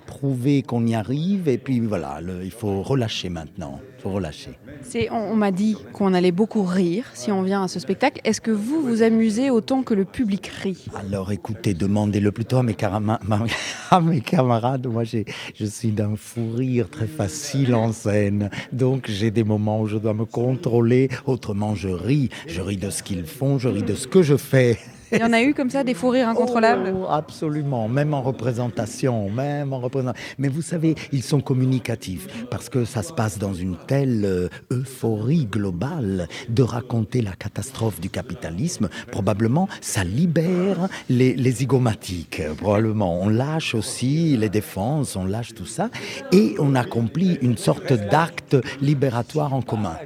prouver 0.06 0.62
qu'on 0.62 0.86
y 0.86 0.94
arrive. 0.94 1.48
Et 1.48 1.59
puis 1.59 1.80
voilà, 1.80 2.20
il 2.43 2.52
faut 2.52 2.82
relâcher 2.82 3.30
maintenant. 3.30 3.80
Faut 4.03 4.11
relâcher. 4.11 4.59
On, 5.12 5.16
on 5.16 5.37
m'a 5.37 5.53
dit 5.53 5.77
qu'on 5.93 6.12
allait 6.12 6.33
beaucoup 6.33 6.65
rire 6.65 7.05
si 7.15 7.31
on 7.31 7.43
vient 7.43 7.62
à 7.62 7.69
ce 7.69 7.79
spectacle. 7.79 8.20
Est-ce 8.24 8.41
que 8.41 8.51
vous 8.51 8.83
vous 8.83 9.03
amusez 9.03 9.49
autant 9.49 9.83
que 9.85 9.95
le 9.95 10.05
public 10.05 10.47
rit? 10.49 10.87
Alors 11.09 11.31
écoutez, 11.31 11.73
demandez-le 11.73 12.33
plutôt 12.33 12.57
à 12.57 12.62
mes, 12.65 12.73
carama- 12.74 13.20
à 13.91 14.01
mes 14.01 14.20
camarades. 14.20 14.87
Moi, 14.89 15.05
j'ai- 15.05 15.24
je 15.55 15.66
suis 15.66 15.93
d'un 15.93 16.16
fou 16.16 16.51
rire 16.53 16.91
très 16.91 17.07
facile 17.07 17.74
en 17.77 17.93
scène. 17.93 18.51
Donc 18.73 19.07
j'ai 19.09 19.31
des 19.31 19.45
moments 19.45 19.81
où 19.81 19.87
je 19.87 19.99
dois 19.99 20.15
me 20.15 20.24
contrôler. 20.24 21.09
Autrement, 21.27 21.74
je 21.77 21.89
ris. 21.89 22.29
Je 22.49 22.61
ris 22.61 22.77
de 22.79 22.91
ce 22.91 23.05
qu'ils 23.05 23.24
font, 23.24 23.59
je 23.59 23.69
ris 23.69 23.83
de 23.85 23.95
ce 23.95 24.09
que 24.09 24.23
je 24.23 24.37
fais. 24.37 24.79
Il 25.12 25.18
y 25.18 25.24
en 25.24 25.32
a 25.32 25.43
eu 25.43 25.52
comme 25.52 25.68
ça 25.68 25.84
des 25.84 25.94
fous 25.94 26.09
rires 26.09 26.28
incontrôlables? 26.28 26.94
Oh, 26.94 27.06
absolument, 27.10 27.89
même 27.89 28.14
en 28.14 28.22
représentation, 28.22 29.28
même 29.28 29.72
en 29.72 29.78
représentation. 29.78 30.26
Mais 30.39 30.48
vous 30.48 30.62
savez, 30.62 30.94
ils 31.12 31.22
sont 31.22 31.40
communicatifs 31.40 32.26
parce 32.51 32.68
que 32.68 32.84
ça 32.84 33.02
se 33.02 33.12
passe 33.12 33.39
dans 33.39 33.52
une 33.52 33.76
telle 33.76 34.24
euh, 34.24 34.48
euphorie 34.70 35.44
globale 35.44 36.28
de 36.48 36.62
raconter 36.62 37.20
la 37.20 37.32
catastrophe 37.32 38.01
du 38.01 38.09
capitalisme. 38.09 38.89
Probablement, 39.10 39.68
ça 39.80 40.02
libère 40.02 40.89
les, 41.10 41.34
les 41.34 41.51
zygomatiques. 41.51 42.43
Probablement, 42.56 43.20
on 43.20 43.28
lâche 43.28 43.74
aussi 43.74 44.36
les 44.36 44.48
défenses, 44.48 45.14
on 45.16 45.26
lâche 45.26 45.55
tout 45.55 45.66
ça 45.66 45.90
et 46.32 46.55
on 46.59 46.74
accomplit 46.74 47.39
une 47.43 47.59
sorte 47.59 47.93
d'acte 47.93 48.56
libératoire 48.80 49.52
en 49.52 49.62
commun. 49.62 49.97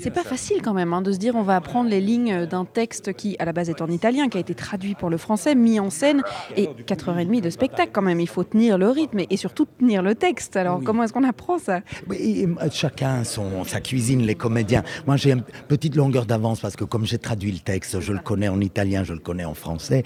C'est 0.00 0.10
pas 0.10 0.24
facile 0.24 0.62
quand 0.62 0.72
même 0.72 0.92
hein, 0.92 1.02
de 1.02 1.12
se 1.12 1.18
dire 1.18 1.36
on 1.36 1.42
va 1.42 1.56
apprendre 1.56 1.90
les 1.90 2.00
lignes 2.00 2.46
d'un 2.46 2.64
texte 2.64 3.12
qui 3.12 3.36
à 3.38 3.44
la 3.44 3.52
base 3.52 3.68
est 3.68 3.82
en 3.82 3.88
italien, 3.88 4.28
qui 4.28 4.38
a 4.38 4.40
été 4.40 4.54
traduit 4.54 4.94
pour 4.94 5.10
le 5.10 5.18
français, 5.18 5.54
mis 5.54 5.78
en 5.78 5.90
scène, 5.90 6.22
et 6.56 6.68
4h30 6.86 7.40
de 7.40 7.50
spectacle 7.50 7.90
quand 7.92 8.02
même. 8.02 8.20
Il 8.20 8.28
faut 8.28 8.44
tenir 8.44 8.78
le 8.78 8.88
rythme 8.88 9.20
et, 9.20 9.26
et 9.30 9.36
surtout 9.36 9.66
tenir 9.78 10.02
le 10.02 10.14
texte. 10.14 10.56
Alors 10.56 10.80
comment 10.82 11.02
est-ce 11.02 11.12
qu'on 11.12 11.24
apprend 11.24 11.58
ça? 11.58 11.80
Oui, 12.08 12.46
euh, 12.46 12.68
chacun 12.72 13.24
son, 13.24 13.64
sa 13.64 13.80
cuisine, 13.80 14.22
les 14.22 14.34
comédiens. 14.34 14.82
Moi, 15.06 15.16
j'ai 15.16 15.32
une 15.32 15.42
petite 15.68 15.96
longueur 15.96 16.26
d'avance 16.26 16.60
parce 16.60 16.76
que 16.76 16.84
comme 16.84 17.04
j'ai 17.04 17.18
traduit 17.18 17.52
le 17.52 17.58
texte, 17.58 18.00
je 18.00 18.12
le 18.12 18.20
connais 18.20 18.48
en 18.48 18.60
italien, 18.60 19.04
je 19.04 19.12
le 19.12 19.18
connais 19.18 19.44
en 19.44 19.54
français. 19.54 20.04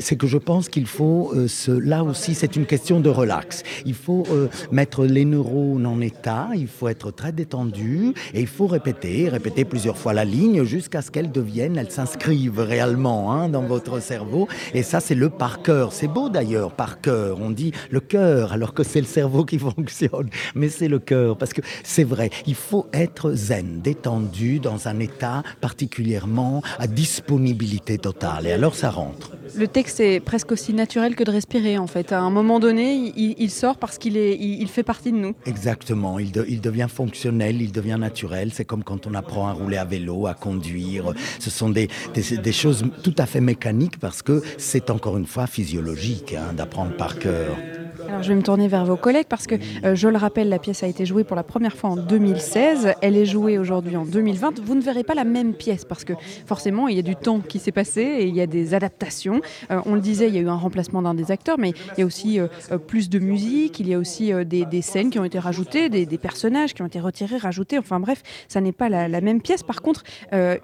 C'est 0.00 0.16
que 0.16 0.26
je 0.26 0.38
pense 0.38 0.68
qu'il 0.68 0.86
faut, 0.86 1.32
euh, 1.34 1.48
là 1.80 2.04
aussi, 2.04 2.34
c'est 2.34 2.56
une 2.56 2.66
question 2.66 3.00
de 3.00 3.08
relax. 3.08 3.62
Il 3.84 3.94
faut 3.94 4.24
euh, 4.30 4.48
mettre 4.70 5.04
les 5.04 5.24
neurones 5.24 5.86
en 5.86 6.00
état, 6.00 6.48
il 6.54 6.68
faut 6.68 6.88
être 6.88 7.10
très 7.10 7.32
détendu 7.32 8.12
et 8.34 8.40
il 8.40 8.46
faut 8.46 8.66
répéter, 8.66 9.05
répéter 9.28 9.64
plusieurs 9.64 9.96
fois 9.96 10.12
la 10.12 10.24
ligne 10.24 10.64
jusqu'à 10.64 11.02
ce 11.02 11.10
qu'elle 11.10 11.30
devienne, 11.32 11.76
elle 11.78 11.90
s'inscrive 11.90 12.58
réellement 12.60 13.32
hein, 13.32 13.48
dans 13.48 13.62
votre 13.62 14.00
cerveau. 14.00 14.48
Et 14.74 14.82
ça, 14.82 15.00
c'est 15.00 15.14
le 15.14 15.30
par 15.30 15.62
cœur. 15.62 15.92
C'est 15.92 16.08
beau 16.08 16.28
d'ailleurs, 16.28 16.72
par 16.72 17.00
cœur. 17.00 17.38
On 17.40 17.50
dit 17.50 17.72
le 17.90 18.00
cœur 18.00 18.52
alors 18.52 18.74
que 18.74 18.82
c'est 18.82 19.00
le 19.00 19.06
cerveau 19.06 19.44
qui 19.44 19.58
fonctionne. 19.70 20.28
Mais 20.54 20.68
c'est 20.68 20.88
le 20.88 20.98
cœur 20.98 21.36
parce 21.38 21.52
que 21.52 21.60
c'est 21.84 22.04
vrai, 22.04 22.30
il 22.46 22.54
faut 22.54 22.86
être 22.92 23.32
zen, 23.32 23.80
détendu 23.82 24.58
dans 24.60 24.88
un 24.88 24.98
état 25.00 25.42
particulièrement 25.60 26.62
à 26.78 26.86
disponibilité 26.86 27.98
totale. 27.98 28.46
Et 28.46 28.52
alors 28.52 28.74
ça 28.74 28.90
rentre. 28.90 29.32
Le 29.56 29.68
texte 29.68 30.00
est 30.00 30.20
presque 30.20 30.52
aussi 30.52 30.72
naturel 30.72 31.14
que 31.14 31.24
de 31.24 31.30
respirer 31.30 31.78
en 31.78 31.86
fait. 31.86 32.12
À 32.12 32.20
un 32.20 32.30
moment 32.30 32.58
donné, 32.60 32.94
il, 33.16 33.34
il 33.38 33.50
sort 33.50 33.76
parce 33.78 33.98
qu'il 33.98 34.16
est, 34.16 34.34
il, 34.36 34.60
il 34.62 34.68
fait 34.68 34.82
partie 34.82 35.12
de 35.12 35.16
nous. 35.16 35.34
Exactement, 35.46 36.18
il, 36.18 36.32
de- 36.32 36.44
il 36.48 36.60
devient 36.60 36.88
fonctionnel, 36.92 37.60
il 37.62 37.72
devient 37.72 37.96
naturel. 37.98 38.50
C'est 38.52 38.64
comme 38.64 38.82
quand 38.84 38.95
on 39.06 39.14
apprend 39.14 39.48
à 39.48 39.52
rouler 39.52 39.76
à 39.76 39.84
vélo, 39.84 40.26
à 40.26 40.34
conduire. 40.34 41.12
Ce 41.38 41.50
sont 41.50 41.70
des 41.70 42.52
choses 42.52 42.84
tout 43.02 43.14
à 43.18 43.26
fait 43.26 43.40
mécaniques 43.40 43.98
parce 43.98 44.22
que 44.22 44.42
c'est 44.58 44.90
encore 44.90 45.16
une 45.16 45.26
fois 45.26 45.46
physiologique 45.46 46.34
hein, 46.34 46.52
d'apprendre 46.54 46.96
par 46.96 47.18
cœur. 47.18 47.56
Alors 48.08 48.22
je 48.22 48.28
vais 48.28 48.34
me 48.34 48.42
tourner 48.42 48.68
vers 48.68 48.84
vos 48.84 48.96
collègues 48.96 49.26
parce 49.28 49.46
que 49.46 49.56
euh, 49.84 49.94
je 49.94 50.08
le 50.08 50.16
rappelle, 50.16 50.48
la 50.48 50.58
pièce 50.58 50.82
a 50.82 50.86
été 50.86 51.04
jouée 51.04 51.24
pour 51.24 51.36
la 51.36 51.42
première 51.42 51.74
fois 51.74 51.90
en 51.90 51.96
2016. 51.96 52.94
Elle 53.02 53.16
est 53.16 53.26
jouée 53.26 53.58
aujourd'hui 53.58 53.96
en 53.96 54.04
2020. 54.04 54.60
Vous 54.60 54.74
ne 54.74 54.80
verrez 54.80 55.02
pas 55.02 55.14
la 55.14 55.24
même 55.24 55.54
pièce 55.54 55.84
parce 55.84 56.04
que 56.04 56.12
forcément 56.46 56.88
il 56.88 56.96
y 56.96 56.98
a 56.98 57.02
du 57.02 57.16
temps 57.16 57.40
qui 57.40 57.58
s'est 57.58 57.72
passé 57.72 58.02
et 58.02 58.26
il 58.26 58.34
y 58.34 58.40
a 58.40 58.46
des 58.46 58.74
adaptations. 58.74 59.40
Euh, 59.70 59.80
on 59.86 59.94
le 59.94 60.00
disait, 60.00 60.28
il 60.28 60.34
y 60.34 60.38
a 60.38 60.40
eu 60.40 60.48
un 60.48 60.54
remplacement 60.56 61.02
d'un 61.02 61.14
des 61.14 61.30
acteurs, 61.30 61.58
mais 61.58 61.70
il 61.96 62.00
y 62.00 62.02
a 62.02 62.06
aussi 62.06 62.38
euh, 62.38 62.46
plus 62.86 63.08
de 63.08 63.18
musique. 63.18 63.80
Il 63.80 63.88
y 63.88 63.94
a 63.94 63.98
aussi 63.98 64.32
des, 64.44 64.64
des 64.64 64.82
scènes 64.82 65.10
qui 65.10 65.18
ont 65.18 65.24
été 65.24 65.38
rajoutées, 65.38 65.88
des, 65.88 66.06
des 66.06 66.18
personnages 66.18 66.74
qui 66.74 66.82
ont 66.82 66.86
été 66.86 67.00
retirés, 67.00 67.38
rajoutés. 67.38 67.78
Enfin 67.78 68.00
bref, 68.00 68.22
ça 68.48 68.60
n'est 68.60 68.72
pas 68.72 68.88
la, 68.88 69.08
la 69.08 69.20
même 69.20 69.40
pièce. 69.40 69.62
Par 69.62 69.82
contre, 69.82 70.02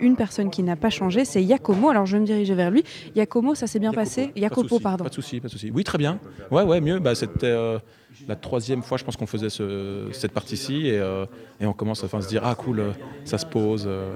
une 0.01 0.17
personne 0.17 0.51
qui 0.51 0.63
n'a 0.63 0.77
pas 0.77 0.91
changé, 0.91 1.25
c'est 1.25 1.43
Yacomo. 1.43 1.91
Alors 1.91 2.07
je 2.07 2.17
vais 2.17 2.21
me 2.21 2.27
diriger 2.27 2.55
vers 2.55 2.71
lui. 2.71 2.85
Yacomo, 3.17 3.55
ça 3.55 3.67
s'est 3.67 3.79
bien 3.79 3.93
passé? 3.93 4.29
Pas 4.29 4.41
Jacopo, 4.41 4.69
souci, 4.69 4.83
pardon. 4.83 5.05
Pas 5.05 5.11
de 5.11 5.15
souci, 5.15 5.41
pas 5.41 5.49
de 5.49 5.53
souci. 5.53 5.71
Oui, 5.75 5.85
très 5.85 5.99
bien. 5.99 6.19
Ouais, 6.51 6.63
ouais, 6.63 6.81
mieux. 6.81 6.99
Bah, 6.99 7.15
c'était 7.35 7.47
euh, 7.47 7.79
la 8.29 8.37
troisième 8.37 8.83
fois, 8.83 8.99
je 8.99 9.05
pense 9.05 9.17
qu'on 9.17 9.27
faisait 9.27 9.51
ce- 9.51 10.09
cette 10.13 10.33
partie-ci 10.33 10.87
et, 10.89 10.99
euh, 10.99 11.25
et 11.61 11.67
on 11.67 11.73
commence 11.73 12.03
à 12.03 12.07
enfin, 12.07 12.21
se 12.21 12.29
dire 12.29 12.43
ah 12.45 12.55
cool, 12.55 12.79
euh, 12.81 12.91
ça 13.25 13.39
se 13.39 13.47
pose. 13.47 13.85
euh. 13.87 14.13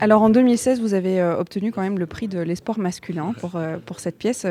Alors 0.00 0.22
en 0.22 0.30
2016, 0.30 0.80
vous 0.80 0.94
avez 0.94 1.20
euh, 1.20 1.38
obtenu 1.38 1.72
quand 1.72 1.82
même 1.82 1.98
le 1.98 2.06
prix 2.06 2.26
de 2.28 2.38
l'espoir 2.40 2.78
masculin 2.78 3.32
pour, 3.40 3.58
pour 3.86 4.00
cette 4.00 4.18
pièce. 4.18 4.46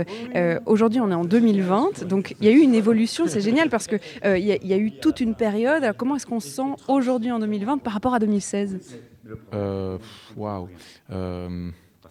Aujourd'hui, 0.65 0.99
on 1.01 1.11
est 1.11 1.15
en 1.15 1.25
2020, 1.25 2.05
donc 2.05 2.35
il 2.39 2.45
y 2.45 2.49
a 2.49 2.51
eu 2.51 2.59
une 2.59 2.75
évolution, 2.75 3.25
c'est 3.27 3.41
génial 3.41 3.69
parce 3.69 3.87
qu'il 3.87 3.99
il 4.25 4.37
y, 4.39 4.67
y 4.67 4.73
a 4.73 4.77
eu 4.77 4.91
toute 4.91 5.19
une 5.19 5.35
période. 5.35 5.83
Alors, 5.83 5.95
comment 5.97 6.15
est-ce 6.15 6.25
qu'on 6.25 6.39
se 6.39 6.49
sent 6.49 6.69
aujourd'hui 6.87 7.31
en 7.31 7.39
2020 7.39 7.79
par 7.79 7.93
rapport 7.93 8.13
à 8.13 8.19
2016 8.19 8.77
Euh, 9.53 9.97
pff, 9.97 10.33
Waouh. 10.37 10.69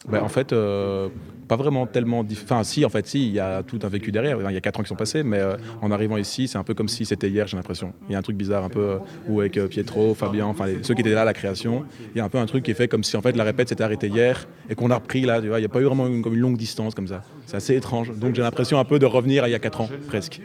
Bah, 0.09 0.23
en 0.23 0.29
fait, 0.29 0.53
euh, 0.53 1.09
pas 1.47 1.57
vraiment 1.57 1.87
tellement. 1.87 2.25
Enfin, 2.31 2.65
si, 2.65 2.85
en 2.85 2.89
fait, 2.89 3.07
si, 3.07 3.27
il 3.27 3.33
y 3.33 3.41
a 3.41 3.63
tout 3.63 3.79
un 3.83 3.89
vécu 3.89 4.13
derrière. 4.13 4.39
Il 4.51 4.55
y 4.55 4.57
a 4.57 4.61
4 4.61 4.81
ans 4.81 4.83
qui 4.83 4.89
sont 4.89 4.97
passés, 4.97 5.23
mais 5.23 5.39
euh, 5.39 5.57
en 5.81 5.91
arrivant 5.91 6.17
ici, 6.17 6.49
c'est 6.49 6.59
un 6.59 6.65
peu 6.65 6.75
comme 6.75 6.89
si 6.89 7.05
c'était 7.05 7.29
hier, 7.29 7.47
j'ai 7.47 7.57
l'impression. 7.57 7.93
Il 8.09 8.13
y 8.13 8.15
a 8.15 8.19
un 8.19 8.23
truc 8.23 8.37
bizarre, 8.37 8.65
un 8.65 8.69
peu, 8.69 8.81
euh, 8.81 8.99
où 9.29 9.41
avec 9.41 9.57
euh, 9.57 9.69
Pietro, 9.69 10.15
Fabien, 10.15 10.47
enfin, 10.47 10.67
ceux 10.83 10.95
qui 10.95 11.01
étaient 11.01 11.15
là 11.15 11.23
à 11.23 11.25
la 11.25 11.35
création, 11.35 11.85
il 12.15 12.19
y 12.19 12.21
a 12.21 12.25
un 12.25 12.29
peu 12.29 12.39
un 12.39 12.47
truc 12.47 12.65
qui 12.65 12.71
est 12.71 12.75
fait 12.75 12.89
comme 12.89 13.05
si, 13.05 13.17
en 13.17 13.23
fait, 13.23 13.37
la 13.37 13.45
répète 13.45 13.69
s'était 13.69 13.85
arrêtée 13.85 14.09
hier 14.09 14.47
et 14.69 14.75
qu'on 14.75 14.91
a 14.91 14.97
repris 14.97 15.23
là, 15.23 15.41
tu 15.41 15.49
vois. 15.49 15.59
Il 15.59 15.63
n'y 15.63 15.67
a 15.67 15.71
pas 15.71 15.81
eu 15.81 15.85
vraiment 15.85 16.07
une, 16.07 16.23
comme 16.23 16.35
une 16.35 16.41
longue 16.41 16.57
distance 16.57 16.95
comme 16.95 17.09
ça. 17.09 17.23
C'est 17.47 17.57
assez 17.57 17.77
étrange. 17.77 18.13
Donc, 18.17 18.35
j'ai 18.35 18.43
l'impression 18.43 18.79
un 18.79 18.85
peu 18.85 18.99
de 18.99 19.07
revenir 19.07 19.45
à 19.45 19.49
il 19.49 19.53
y 19.53 19.55
a 19.55 19.59
4 19.59 19.81
ans, 19.83 19.89
presque. 20.09 20.41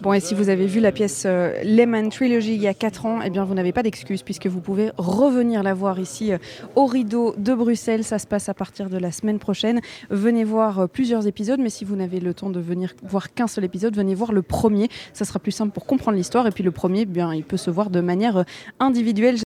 Bon, 0.00 0.12
et 0.12 0.20
si 0.20 0.34
vous 0.34 0.48
avez 0.48 0.66
vu 0.66 0.78
la 0.78 0.92
pièce 0.92 1.24
euh, 1.26 1.60
Lehman 1.64 2.08
Trilogy 2.08 2.54
il 2.54 2.60
y 2.60 2.68
a 2.68 2.74
4 2.74 3.06
ans, 3.06 3.20
eh 3.24 3.30
bien 3.30 3.44
vous 3.44 3.54
n'avez 3.54 3.72
pas 3.72 3.82
d'excuse 3.82 4.22
puisque 4.22 4.46
vous 4.46 4.60
pouvez 4.60 4.92
revenir 4.96 5.64
la 5.64 5.74
voir 5.74 5.98
ici 5.98 6.32
euh, 6.32 6.38
au 6.76 6.86
rideau 6.86 7.34
de 7.36 7.52
Bruxelles. 7.52 8.04
Ça 8.04 8.20
se 8.20 8.26
passe 8.28 8.48
à 8.48 8.54
partir 8.54 8.88
de 8.88 8.96
la 8.96 9.10
semaine 9.10 9.40
prochaine. 9.40 9.80
Venez 10.08 10.44
voir 10.44 10.80
euh, 10.80 10.86
plusieurs 10.86 11.26
épisodes, 11.26 11.58
mais 11.58 11.70
si 11.70 11.84
vous 11.84 11.96
n'avez 11.96 12.20
le 12.20 12.32
temps 12.32 12.50
de 12.50 12.60
venir 12.60 12.94
voir 13.02 13.34
qu'un 13.34 13.48
seul 13.48 13.64
épisode, 13.64 13.96
venez 13.96 14.14
voir 14.14 14.32
le 14.32 14.42
premier. 14.42 14.88
Ça 15.14 15.24
sera 15.24 15.40
plus 15.40 15.52
simple 15.52 15.72
pour 15.72 15.84
comprendre 15.84 16.16
l'histoire. 16.16 16.46
Et 16.46 16.52
puis 16.52 16.62
le 16.62 16.70
premier, 16.70 17.00
eh 17.00 17.06
bien, 17.06 17.34
il 17.34 17.42
peut 17.42 17.56
se 17.56 17.70
voir 17.70 17.90
de 17.90 18.00
manière 18.00 18.36
euh, 18.36 18.44
individuelle. 18.78 19.36